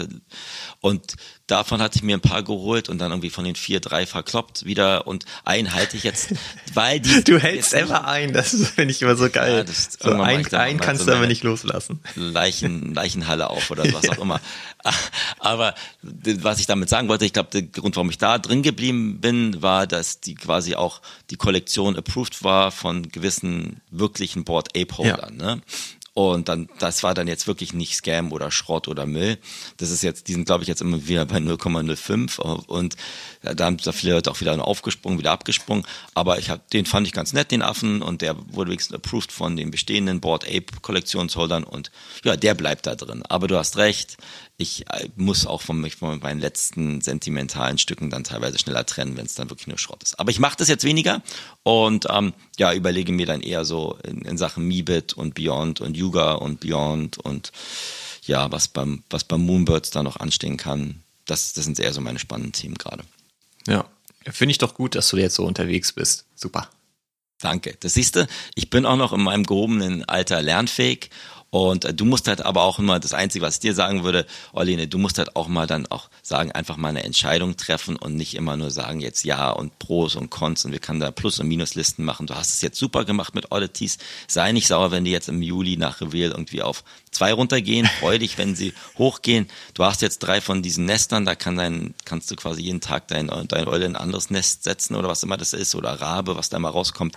Und 0.81 1.15
davon 1.45 1.81
hatte 1.81 1.97
ich 1.97 2.03
mir 2.03 2.15
ein 2.17 2.21
paar 2.21 2.41
geholt 2.43 2.89
und 2.89 2.97
dann 2.99 3.11
irgendwie 3.11 3.29
von 3.29 3.43
den 3.45 3.55
vier 3.55 3.79
drei 3.79 4.05
verkloppt 4.07 4.65
wieder 4.65 5.05
und 5.05 5.25
einen 5.45 5.73
halte 5.73 5.97
ich 5.97 6.03
jetzt, 6.03 6.29
weil 6.73 6.99
die 6.99 7.23
Du 7.23 7.37
hältst 7.39 7.73
immer 7.73 8.07
ein, 8.07 8.33
das 8.33 8.49
finde 8.69 8.91
ich 8.91 9.01
immer 9.03 9.15
so 9.15 9.29
geil. 9.29 9.57
Ja, 9.57 9.63
das- 9.63 9.89
so 9.99 10.09
ein, 10.11 10.45
ein 10.53 10.79
kannst 10.79 11.05
so 11.05 11.11
du 11.11 11.15
aber 11.17 11.27
nicht 11.27 11.43
loslassen. 11.43 11.99
Leichen, 12.15 12.93
Leichenhalle 12.95 13.49
auf 13.51 13.69
oder 13.69 13.83
was 13.93 14.09
auch 14.09 14.17
immer. 14.19 14.39
Aber 15.39 15.75
was 16.03 16.59
ich 16.59 16.65
damit 16.65 16.87
sagen 16.89 17.09
wollte, 17.09 17.25
ich 17.25 17.33
glaube, 17.33 17.49
der 17.51 17.63
Grund, 17.63 17.95
warum 17.97 18.09
ich 18.09 18.17
da 18.17 18.37
drin 18.39 18.63
geblieben 18.63 19.19
bin, 19.19 19.61
war, 19.61 19.87
dass 19.87 20.21
die 20.21 20.35
quasi 20.35 20.75
auch 20.75 21.01
die 21.29 21.35
Kollektion 21.35 21.97
approved 21.97 22.43
war 22.43 22.71
von 22.71 23.09
gewissen 23.09 23.81
wirklichen 23.91 24.45
Board 24.45 24.69
Ape 24.77 24.97
Holdern. 24.97 25.35
Ne? 25.35 25.61
Und 26.13 26.49
dann, 26.49 26.67
das 26.79 27.03
war 27.03 27.13
dann 27.13 27.27
jetzt 27.27 27.47
wirklich 27.47 27.73
nicht 27.73 27.95
Scam 27.95 28.31
oder 28.31 28.51
Schrott 28.51 28.87
oder 28.87 29.05
Müll. 29.05 29.37
Das 29.77 29.91
ist 29.91 30.03
jetzt, 30.03 30.27
die 30.27 30.33
sind 30.33 30.45
glaube 30.45 30.63
ich 30.63 30.67
jetzt 30.67 30.81
immer 30.81 31.07
wieder 31.07 31.25
bei 31.25 31.37
0,05 31.37 32.39
und 32.39 32.95
da 33.41 33.65
haben 33.65 33.79
viele 33.79 34.13
Leute 34.13 34.31
auch 34.31 34.41
wieder 34.41 34.65
aufgesprungen, 34.65 35.17
wieder 35.17 35.31
abgesprungen. 35.31 35.85
Aber 36.13 36.39
ich 36.39 36.49
hab, 36.49 36.69
den 36.71 36.85
fand 36.85 37.07
ich 37.07 37.13
ganz 37.13 37.33
nett, 37.33 37.51
den 37.51 37.61
Affen, 37.61 38.01
und 38.01 38.21
der 38.21 38.35
wurde 38.53 38.71
wenigstens 38.71 38.95
approved 38.95 39.31
von 39.31 39.55
den 39.55 39.71
bestehenden 39.71 40.19
Board 40.19 40.45
Ape 40.45 40.65
Kollektionsholdern 40.81 41.63
und 41.63 41.91
ja, 42.23 42.35
der 42.35 42.53
bleibt 42.53 42.85
da 42.85 42.95
drin. 42.95 43.23
Aber 43.27 43.47
du 43.47 43.57
hast 43.57 43.77
recht, 43.77 44.17
ich 44.57 44.85
äh, 44.89 45.07
muss 45.15 45.47
auch 45.47 45.61
von, 45.61 45.89
von 45.89 46.19
meinen 46.19 46.41
letzten 46.41 46.99
sentimentalen 46.99 47.77
Stücken 47.77 48.09
dann 48.09 48.25
teilweise 48.25 48.59
schneller 48.59 48.85
trennen, 48.85 49.15
wenn 49.15 49.25
es 49.25 49.35
dann 49.35 49.49
wirklich 49.49 49.67
nur 49.67 49.77
Schrott 49.77 50.03
ist. 50.03 50.19
Aber 50.19 50.31
ich 50.31 50.39
mache 50.39 50.57
das 50.57 50.67
jetzt 50.67 50.83
weniger 50.83 51.21
und 51.63 52.07
ähm, 52.09 52.33
ja, 52.57 52.73
überlege 52.73 53.13
mir 53.13 53.25
dann 53.25 53.41
eher 53.41 53.63
so 53.63 53.97
in, 54.03 54.23
in 54.23 54.37
Sachen 54.37 54.67
Meebit 54.67 55.13
und 55.13 55.33
Beyond 55.33 55.79
und 55.79 55.95
Yuga 55.95 56.33
und 56.33 56.59
Beyond 56.59 57.17
und 57.19 57.53
ja, 58.23 58.51
was 58.51 58.67
beim, 58.67 59.03
was 59.09 59.23
beim 59.23 59.41
Moonbirds 59.45 59.91
da 59.91 60.03
noch 60.03 60.17
anstehen 60.17 60.57
kann. 60.57 61.03
Das, 61.25 61.53
das 61.53 61.65
sind 61.65 61.79
eher 61.79 61.93
so 61.93 62.01
meine 62.01 62.19
spannenden 62.19 62.53
Themen 62.53 62.75
gerade. 62.75 63.03
Ja. 63.67 63.85
Finde 64.29 64.51
ich 64.51 64.57
doch 64.57 64.73
gut, 64.73 64.95
dass 64.95 65.09
du 65.09 65.17
jetzt 65.17 65.35
so 65.35 65.45
unterwegs 65.45 65.93
bist. 65.93 66.25
Super. 66.35 66.69
Danke. 67.39 67.77
Das 67.79 67.93
siehst 67.93 68.15
du, 68.15 68.27
ich 68.55 68.69
bin 68.69 68.85
auch 68.85 68.97
noch 68.97 69.13
in 69.13 69.21
meinem 69.21 69.45
gehobenen 69.45 70.03
Alter 70.05 70.41
lernfähig 70.41 71.09
und 71.51 71.85
äh, 71.85 71.93
du 71.93 72.05
musst 72.05 72.27
halt 72.27 72.41
aber 72.41 72.63
auch 72.63 72.79
immer, 72.79 72.99
das 72.99 73.13
Einzige, 73.13 73.43
was 73.45 73.55
ich 73.55 73.59
dir 73.61 73.73
sagen 73.73 74.03
würde, 74.03 74.25
Orline, 74.53 74.87
du 74.87 74.97
musst 74.97 75.17
halt 75.17 75.35
auch 75.35 75.47
mal 75.47 75.67
dann 75.67 75.87
auch 75.87 76.09
sagen, 76.21 76.51
einfach 76.51 76.77
mal 76.77 76.89
eine 76.89 77.03
Entscheidung 77.03 77.57
treffen 77.57 77.95
und 77.95 78.15
nicht 78.15 78.35
immer 78.35 78.55
nur 78.55 78.71
sagen 78.71 78.99
jetzt 78.99 79.23
Ja 79.23 79.49
und 79.49 79.79
Pros 79.79 80.15
und 80.15 80.29
Cons 80.29 80.65
und 80.65 80.71
wir 80.71 80.79
können 80.79 80.99
da 80.99 81.11
Plus- 81.11 81.39
und 81.39 81.47
Minuslisten 81.47 82.05
machen. 82.05 82.27
Du 82.27 82.35
hast 82.35 82.51
es 82.51 82.61
jetzt 82.61 82.77
super 82.77 83.05
gemacht 83.05 83.33
mit 83.33 83.51
Oddities. 83.51 83.97
Sei 84.27 84.51
nicht 84.51 84.67
sauer, 84.67 84.91
wenn 84.91 85.05
die 85.05 85.11
jetzt 85.11 85.29
im 85.29 85.41
Juli 85.41 85.77
nach 85.77 86.01
Reveal 86.01 86.31
irgendwie 86.31 86.61
auf 86.61 86.83
zwei 87.11 87.33
runtergehen. 87.33 87.87
Freu 87.99 88.19
dich, 88.19 88.37
wenn 88.37 88.55
sie 88.55 88.73
hochgehen. 88.97 89.47
Du 89.73 89.83
hast 89.83 90.01
jetzt 90.01 90.19
drei 90.19 90.41
von 90.41 90.61
diesen 90.61 90.85
Nestern, 90.85 91.25
da 91.25 91.35
kann 91.35 91.57
dein, 91.57 91.95
kannst 92.05 92.29
du 92.29 92.35
quasi 92.35 92.61
jeden 92.61 92.81
Tag 92.81 93.07
dein, 93.07 93.31
dein 93.47 93.67
Eule 93.67 93.85
in 93.85 93.95
ein 93.95 94.01
anderes 94.01 94.29
Nest 94.29 94.63
setzen 94.63 94.95
oder 94.95 95.07
was 95.07 95.23
immer 95.23 95.37
das 95.37 95.53
ist 95.53 95.73
oder 95.73 95.99
Rabe, 95.99 96.35
was 96.35 96.49
da 96.49 96.59
mal 96.59 96.69
rauskommt. 96.69 97.15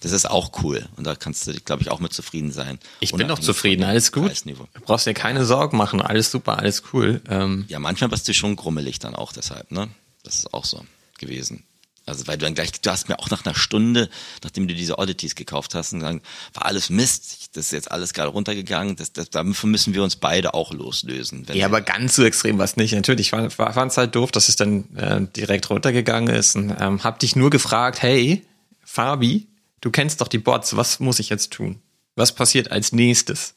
Das 0.00 0.12
ist 0.12 0.28
auch 0.28 0.62
cool 0.62 0.86
und 0.96 1.06
da 1.06 1.14
kannst 1.14 1.46
du, 1.46 1.52
glaube 1.60 1.82
ich, 1.82 1.90
auch 1.90 2.00
mit 2.00 2.12
zufrieden 2.12 2.52
sein. 2.52 2.78
Ich 3.00 3.12
bin 3.12 3.26
Unabhängig 3.26 3.44
zufrieden, 3.44 3.73
dem 3.76 3.88
alles 3.88 4.12
gut. 4.12 4.26
Preisniveau. 4.26 4.66
Du 4.74 4.80
brauchst 4.80 5.06
dir 5.06 5.14
keine 5.14 5.44
Sorgen 5.44 5.76
machen, 5.76 6.00
alles 6.00 6.30
super, 6.30 6.58
alles 6.58 6.82
cool. 6.92 7.20
Ähm, 7.28 7.64
Ja, 7.68 7.78
manchmal 7.78 8.10
bist 8.10 8.28
du 8.28 8.34
schon 8.34 8.56
grummelig 8.56 8.98
dann 8.98 9.14
auch 9.14 9.32
deshalb, 9.32 9.70
ne? 9.70 9.88
Das 10.22 10.36
ist 10.36 10.54
auch 10.54 10.64
so 10.64 10.84
gewesen. 11.18 11.64
Also 12.06 12.26
weil 12.26 12.36
du 12.36 12.44
dann 12.44 12.54
gleich, 12.54 12.70
du 12.72 12.90
hast 12.90 13.08
mir 13.08 13.18
auch 13.18 13.30
nach 13.30 13.46
einer 13.46 13.54
Stunde, 13.54 14.10
nachdem 14.42 14.68
du 14.68 14.74
diese 14.74 14.98
Oddities 14.98 15.34
gekauft 15.34 15.74
hast, 15.74 15.94
und 15.94 16.00
sagen, 16.02 16.20
war 16.52 16.66
alles 16.66 16.90
Mist, 16.90 17.56
das 17.56 17.66
ist 17.66 17.72
jetzt 17.72 17.90
alles 17.90 18.12
gerade 18.12 18.28
runtergegangen, 18.28 18.96
das, 18.96 19.12
das, 19.12 19.30
davon 19.30 19.70
müssen 19.70 19.94
wir 19.94 20.02
uns 20.02 20.16
beide 20.16 20.52
auch 20.52 20.72
loslösen. 20.72 21.46
Ja, 21.52 21.64
aber 21.66 21.80
ganz 21.80 22.16
so 22.16 22.24
extrem 22.24 22.58
war 22.58 22.66
es 22.66 22.76
nicht. 22.76 22.92
Natürlich 22.92 23.30
fand 23.30 23.52
es 23.58 23.96
halt 23.96 24.14
doof, 24.14 24.32
dass 24.32 24.50
es 24.50 24.56
dann 24.56 24.94
äh, 24.96 25.26
direkt 25.34 25.70
runtergegangen 25.70 26.34
ist. 26.34 26.56
Und, 26.56 26.76
ähm, 26.78 27.02
hab 27.02 27.20
dich 27.20 27.36
nur 27.36 27.48
gefragt, 27.48 28.02
hey, 28.02 28.44
Fabi, 28.84 29.46
du 29.80 29.90
kennst 29.90 30.20
doch 30.20 30.28
die 30.28 30.38
Bots, 30.38 30.76
was 30.76 31.00
muss 31.00 31.18
ich 31.18 31.30
jetzt 31.30 31.52
tun? 31.52 31.80
Was 32.16 32.34
passiert 32.34 32.70
als 32.70 32.92
nächstes? 32.92 33.54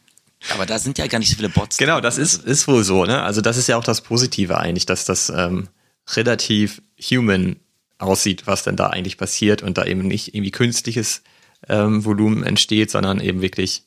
aber 0.54 0.66
da 0.66 0.78
sind 0.78 0.98
ja 0.98 1.06
gar 1.06 1.18
nicht 1.18 1.30
so 1.30 1.36
viele 1.36 1.48
Bots. 1.48 1.76
Genau, 1.76 2.00
das 2.00 2.18
ist, 2.18 2.44
ist 2.44 2.68
wohl 2.68 2.84
so, 2.84 3.04
ne? 3.04 3.22
Also 3.22 3.40
das 3.40 3.56
ist 3.56 3.68
ja 3.68 3.76
auch 3.76 3.84
das 3.84 4.00
Positive 4.00 4.58
eigentlich, 4.58 4.86
dass 4.86 5.04
das 5.04 5.30
ähm, 5.30 5.68
relativ 6.14 6.82
human 7.00 7.56
aussieht, 7.98 8.46
was 8.46 8.62
denn 8.62 8.76
da 8.76 8.88
eigentlich 8.88 9.18
passiert 9.18 9.62
und 9.62 9.76
da 9.76 9.84
eben 9.84 10.02
nicht 10.02 10.34
irgendwie 10.34 10.52
künstliches 10.52 11.22
ähm, 11.68 12.04
Volumen 12.04 12.44
entsteht, 12.44 12.90
sondern 12.90 13.20
eben 13.20 13.42
wirklich, 13.42 13.82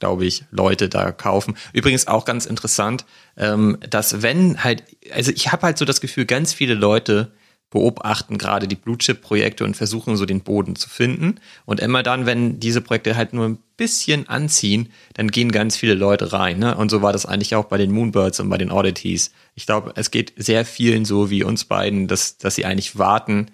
glaube 0.00 0.26
ich, 0.26 0.44
Leute 0.50 0.88
da 0.88 1.12
kaufen. 1.12 1.56
Übrigens 1.72 2.08
auch 2.08 2.24
ganz 2.24 2.46
interessant, 2.46 3.04
ähm, 3.36 3.78
dass 3.88 4.22
wenn 4.22 4.62
halt, 4.64 4.82
also 5.12 5.30
ich 5.30 5.52
habe 5.52 5.62
halt 5.62 5.78
so 5.78 5.84
das 5.84 6.00
Gefühl, 6.00 6.26
ganz 6.26 6.52
viele 6.52 6.74
Leute 6.74 7.32
beobachten 7.72 8.36
gerade 8.36 8.68
die 8.68 8.76
Blue 8.76 8.98
Chip 8.98 9.22
Projekte 9.22 9.64
und 9.64 9.76
versuchen 9.76 10.16
so 10.16 10.26
den 10.26 10.42
Boden 10.42 10.76
zu 10.76 10.90
finden. 10.90 11.36
Und 11.64 11.80
immer 11.80 12.02
dann, 12.02 12.26
wenn 12.26 12.60
diese 12.60 12.82
Projekte 12.82 13.16
halt 13.16 13.32
nur 13.32 13.46
ein 13.46 13.58
bisschen 13.78 14.28
anziehen, 14.28 14.90
dann 15.14 15.30
gehen 15.30 15.50
ganz 15.50 15.78
viele 15.78 15.94
Leute 15.94 16.34
rein. 16.34 16.58
Ne? 16.58 16.76
Und 16.76 16.90
so 16.90 17.00
war 17.00 17.14
das 17.14 17.24
eigentlich 17.24 17.54
auch 17.56 17.64
bei 17.64 17.78
den 17.78 17.90
Moonbirds 17.90 18.40
und 18.40 18.50
bei 18.50 18.58
den 18.58 18.70
Oddities. 18.70 19.32
Ich 19.54 19.64
glaube, 19.64 19.94
es 19.96 20.10
geht 20.10 20.34
sehr 20.36 20.66
vielen 20.66 21.06
so 21.06 21.30
wie 21.30 21.44
uns 21.44 21.64
beiden, 21.64 22.08
dass, 22.08 22.36
dass 22.36 22.56
sie 22.56 22.66
eigentlich 22.66 22.98
warten, 22.98 23.46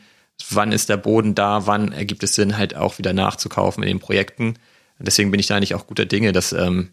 wann 0.51 0.73
ist 0.73 0.89
der 0.89 0.97
Boden 0.97 1.37
da, 1.37 1.69
wann 1.69 1.93
ergibt 1.93 2.25
es 2.25 2.35
Sinn, 2.35 2.59
halt 2.59 2.75
auch 2.75 2.99
wieder 2.99 3.13
nachzukaufen 3.13 3.85
in 3.85 3.89
den 3.89 4.01
Projekten. 4.01 4.55
Deswegen 4.99 5.31
bin 5.31 5.39
ich 5.39 5.47
da 5.47 5.57
eigentlich 5.57 5.77
auch 5.77 5.87
guter 5.87 6.07
Dinge, 6.07 6.33
dass 6.33 6.53
ähm, 6.53 6.91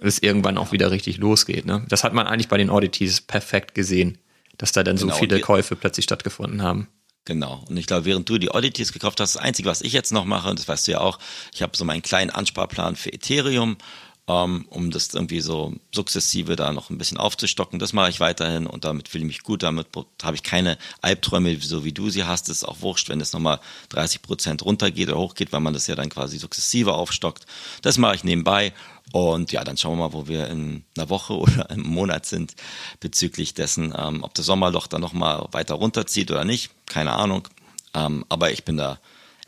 es 0.00 0.18
irgendwann 0.18 0.58
auch 0.58 0.72
wieder 0.72 0.90
richtig 0.90 1.16
losgeht. 1.16 1.64
Ne? 1.64 1.86
Das 1.88 2.04
hat 2.04 2.12
man 2.12 2.26
eigentlich 2.26 2.48
bei 2.48 2.58
den 2.58 2.68
Oddities 2.68 3.22
perfekt 3.22 3.74
gesehen, 3.74 4.18
dass 4.58 4.72
da 4.72 4.82
dann 4.82 4.96
Genau, 4.96 5.12
so 5.12 5.18
viele 5.18 5.40
Käufe 5.40 5.76
plötzlich 5.76 6.04
stattgefunden 6.04 6.62
haben. 6.62 6.88
Genau. 7.24 7.64
Und 7.68 7.76
ich 7.76 7.86
glaube, 7.86 8.04
während 8.04 8.28
du 8.28 8.38
die 8.38 8.50
Oddities 8.50 8.92
gekauft 8.92 9.18
hast, 9.20 9.34
das 9.34 9.42
Einzige, 9.42 9.68
was 9.68 9.80
ich 9.80 9.92
jetzt 9.92 10.12
noch 10.12 10.26
mache, 10.26 10.50
und 10.50 10.58
das 10.58 10.68
weißt 10.68 10.86
du 10.86 10.92
ja 10.92 11.00
auch, 11.00 11.18
ich 11.54 11.62
habe 11.62 11.76
so 11.76 11.84
meinen 11.84 12.02
kleinen 12.02 12.30
Ansparplan 12.30 12.96
für 12.96 13.12
Ethereum, 13.12 13.78
um 14.26 14.90
das 14.90 15.12
irgendwie 15.12 15.40
so 15.40 15.74
sukzessive 15.92 16.56
da 16.56 16.72
noch 16.72 16.88
ein 16.88 16.96
bisschen 16.96 17.18
aufzustocken. 17.18 17.78
Das 17.78 17.92
mache 17.92 18.08
ich 18.08 18.20
weiterhin 18.20 18.66
und 18.66 18.84
damit 18.86 19.08
fühle 19.08 19.24
ich 19.24 19.28
mich 19.28 19.42
gut. 19.42 19.62
Damit 19.62 19.88
habe 20.22 20.36
ich 20.36 20.42
keine 20.42 20.78
Albträume, 21.02 21.58
so 21.60 21.84
wie 21.84 21.92
du 21.92 22.08
sie 22.08 22.24
hast. 22.24 22.48
Es 22.48 22.58
ist 22.58 22.64
auch 22.64 22.80
wurscht, 22.80 23.10
wenn 23.10 23.20
es 23.20 23.34
nochmal 23.34 23.60
30 23.90 24.22
Prozent 24.22 24.64
runtergeht 24.64 25.08
oder 25.08 25.18
hochgeht, 25.18 25.52
weil 25.52 25.60
man 25.60 25.74
das 25.74 25.86
ja 25.88 25.94
dann 25.94 26.08
quasi 26.08 26.38
sukzessive 26.38 26.94
aufstockt. 26.94 27.44
Das 27.82 27.98
mache 27.98 28.14
ich 28.14 28.24
nebenbei. 28.24 28.72
Und 29.12 29.52
ja, 29.52 29.62
dann 29.62 29.76
schauen 29.76 29.98
wir 29.98 30.08
mal, 30.08 30.12
wo 30.14 30.26
wir 30.26 30.48
in 30.48 30.84
einer 30.96 31.10
Woche 31.10 31.34
oder 31.38 31.68
im 31.68 31.82
Monat 31.82 32.24
sind 32.24 32.54
bezüglich 33.00 33.52
dessen, 33.52 33.94
ähm, 33.96 34.22
ob 34.22 34.32
das 34.32 34.46
Sommerloch 34.46 34.86
dann 34.86 35.02
nochmal 35.02 35.46
weiter 35.52 35.74
runterzieht 35.74 36.30
oder 36.30 36.46
nicht. 36.46 36.70
Keine 36.86 37.12
Ahnung. 37.12 37.46
Ähm, 37.92 38.24
aber 38.30 38.52
ich 38.52 38.64
bin 38.64 38.78
da 38.78 38.98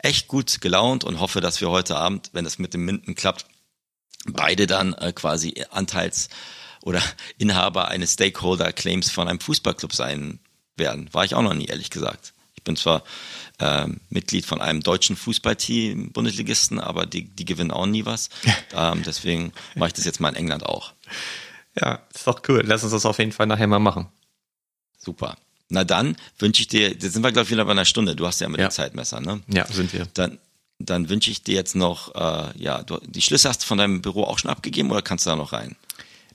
echt 0.03 0.27
gut 0.27 0.61
gelaunt 0.61 1.03
und 1.03 1.19
hoffe, 1.19 1.41
dass 1.41 1.61
wir 1.61 1.71
heute 1.71 1.97
Abend, 1.97 2.29
wenn 2.33 2.43
das 2.43 2.59
mit 2.59 2.75
dem 2.75 2.85
Minden 2.85 3.15
klappt, 3.15 3.47
beide 4.27 4.67
dann 4.67 4.93
äh, 4.93 5.11
quasi 5.13 5.53
Anteils- 5.71 6.29
oder 6.81 7.01
Inhaber 7.37 7.87
eines 7.89 8.13
Stakeholder-Claims 8.13 9.11
von 9.11 9.27
einem 9.27 9.39
Fußballclub 9.39 9.93
sein 9.93 10.39
werden. 10.75 11.09
War 11.13 11.25
ich 11.25 11.35
auch 11.35 11.41
noch 11.41 11.53
nie, 11.53 11.65
ehrlich 11.65 11.89
gesagt. 11.89 12.33
Ich 12.55 12.63
bin 12.63 12.75
zwar 12.75 13.03
ähm, 13.59 13.99
Mitglied 14.09 14.45
von 14.45 14.61
einem 14.61 14.81
deutschen 14.81 15.15
Fußballteam, 15.15 16.11
Bundesligisten, 16.11 16.79
aber 16.79 17.05
die, 17.05 17.23
die 17.23 17.45
gewinnen 17.45 17.71
auch 17.71 17.85
nie 17.85 18.05
was. 18.05 18.29
ähm, 18.73 19.03
deswegen 19.03 19.53
mache 19.75 19.87
ich 19.89 19.93
das 19.93 20.05
jetzt 20.05 20.19
mal 20.19 20.29
in 20.29 20.35
England 20.35 20.63
auch. 20.65 20.93
Ja, 21.79 21.99
ist 22.13 22.27
doch 22.27 22.41
cool. 22.49 22.63
Lass 22.65 22.83
uns 22.83 22.91
das 22.91 23.05
auf 23.05 23.19
jeden 23.19 23.31
Fall 23.31 23.47
nachher 23.47 23.67
mal 23.67 23.79
machen. 23.79 24.07
Super. 24.97 25.37
Na 25.69 25.83
dann 25.83 26.15
wünsche 26.39 26.61
ich 26.61 26.67
dir, 26.67 26.89
jetzt 26.89 27.01
sind 27.13 27.23
wir 27.23 27.31
glaube 27.31 27.45
ich 27.45 27.51
wieder 27.51 27.65
bei 27.65 27.71
einer 27.71 27.85
Stunde. 27.85 28.15
Du 28.15 28.25
hast 28.25 28.39
ja 28.41 28.49
mit 28.49 28.59
Ja. 28.59 28.67
dem 28.67 28.71
Zeitmesser, 28.71 29.19
ne? 29.21 29.41
Ja, 29.47 29.65
sind 29.67 29.91
wir. 29.93 30.07
Dann, 30.13 30.39
dann 30.79 31.09
wünsche 31.09 31.31
ich 31.31 31.43
dir 31.43 31.55
jetzt 31.55 31.75
noch, 31.75 32.15
äh, 32.15 32.57
ja, 32.57 32.83
du, 32.83 32.99
die 33.05 33.21
Schlüssel 33.21 33.49
hast 33.49 33.63
du 33.63 33.65
von 33.65 33.77
deinem 33.77 34.01
Büro 34.01 34.23
auch 34.23 34.39
schon 34.39 34.51
abgegeben 34.51 34.91
oder 34.91 35.01
kannst 35.01 35.25
du 35.25 35.31
da 35.31 35.35
noch 35.35 35.53
rein? 35.53 35.75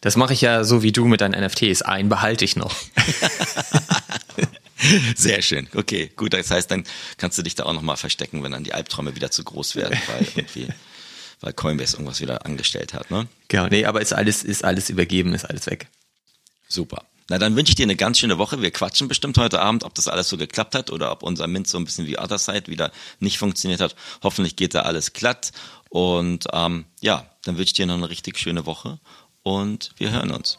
Das 0.00 0.16
mache 0.16 0.32
ich 0.32 0.40
ja 0.40 0.64
so 0.64 0.82
wie 0.82 0.90
du 0.90 1.06
mit 1.06 1.20
deinen 1.20 1.40
NFTs. 1.40 1.82
Einen 1.82 2.08
behalte 2.08 2.44
ich 2.44 2.56
noch. 2.56 2.74
Sehr 5.16 5.42
schön. 5.42 5.68
Okay, 5.74 6.10
gut. 6.16 6.32
Das 6.32 6.50
heißt, 6.50 6.68
dann 6.72 6.82
kannst 7.16 7.38
du 7.38 7.42
dich 7.42 7.54
da 7.54 7.64
auch 7.64 7.72
nochmal 7.72 7.96
verstecken, 7.96 8.42
wenn 8.42 8.50
dann 8.50 8.64
die 8.64 8.74
Albträume 8.74 9.14
wieder 9.14 9.30
zu 9.30 9.44
groß 9.44 9.76
werden, 9.76 9.96
weil 10.08 10.26
irgendwie, 10.34 10.66
weil 11.40 11.52
Coinbase 11.52 11.94
irgendwas 11.94 12.20
wieder 12.20 12.44
angestellt 12.44 12.94
hat, 12.94 13.12
ne? 13.12 13.28
Genau, 13.46 13.68
nee, 13.68 13.84
aber 13.84 14.00
ist 14.00 14.12
alles, 14.12 14.42
ist 14.42 14.64
alles 14.64 14.90
übergeben, 14.90 15.34
ist 15.34 15.44
alles 15.44 15.66
weg. 15.66 15.86
Super. 16.66 17.04
Na, 17.32 17.38
dann 17.38 17.56
wünsche 17.56 17.70
ich 17.70 17.76
dir 17.76 17.84
eine 17.84 17.96
ganz 17.96 18.18
schöne 18.18 18.36
Woche. 18.36 18.60
Wir 18.60 18.70
quatschen 18.70 19.08
bestimmt 19.08 19.38
heute 19.38 19.62
Abend, 19.62 19.84
ob 19.84 19.94
das 19.94 20.06
alles 20.06 20.28
so 20.28 20.36
geklappt 20.36 20.74
hat 20.74 20.90
oder 20.90 21.10
ob 21.10 21.22
unser 21.22 21.46
Mint 21.46 21.66
so 21.66 21.78
ein 21.78 21.86
bisschen 21.86 22.06
wie 22.06 22.18
Otherside 22.18 22.66
wieder 22.66 22.92
nicht 23.20 23.38
funktioniert 23.38 23.80
hat. 23.80 23.96
Hoffentlich 24.22 24.54
geht 24.54 24.74
da 24.74 24.82
alles 24.82 25.14
glatt. 25.14 25.50
Und 25.88 26.44
ähm, 26.52 26.84
ja, 27.00 27.24
dann 27.46 27.56
wünsche 27.56 27.70
ich 27.70 27.72
dir 27.72 27.86
noch 27.86 27.94
eine 27.94 28.10
richtig 28.10 28.38
schöne 28.38 28.66
Woche 28.66 28.98
und 29.42 29.92
wir 29.96 30.10
hören 30.10 30.30
uns. 30.30 30.58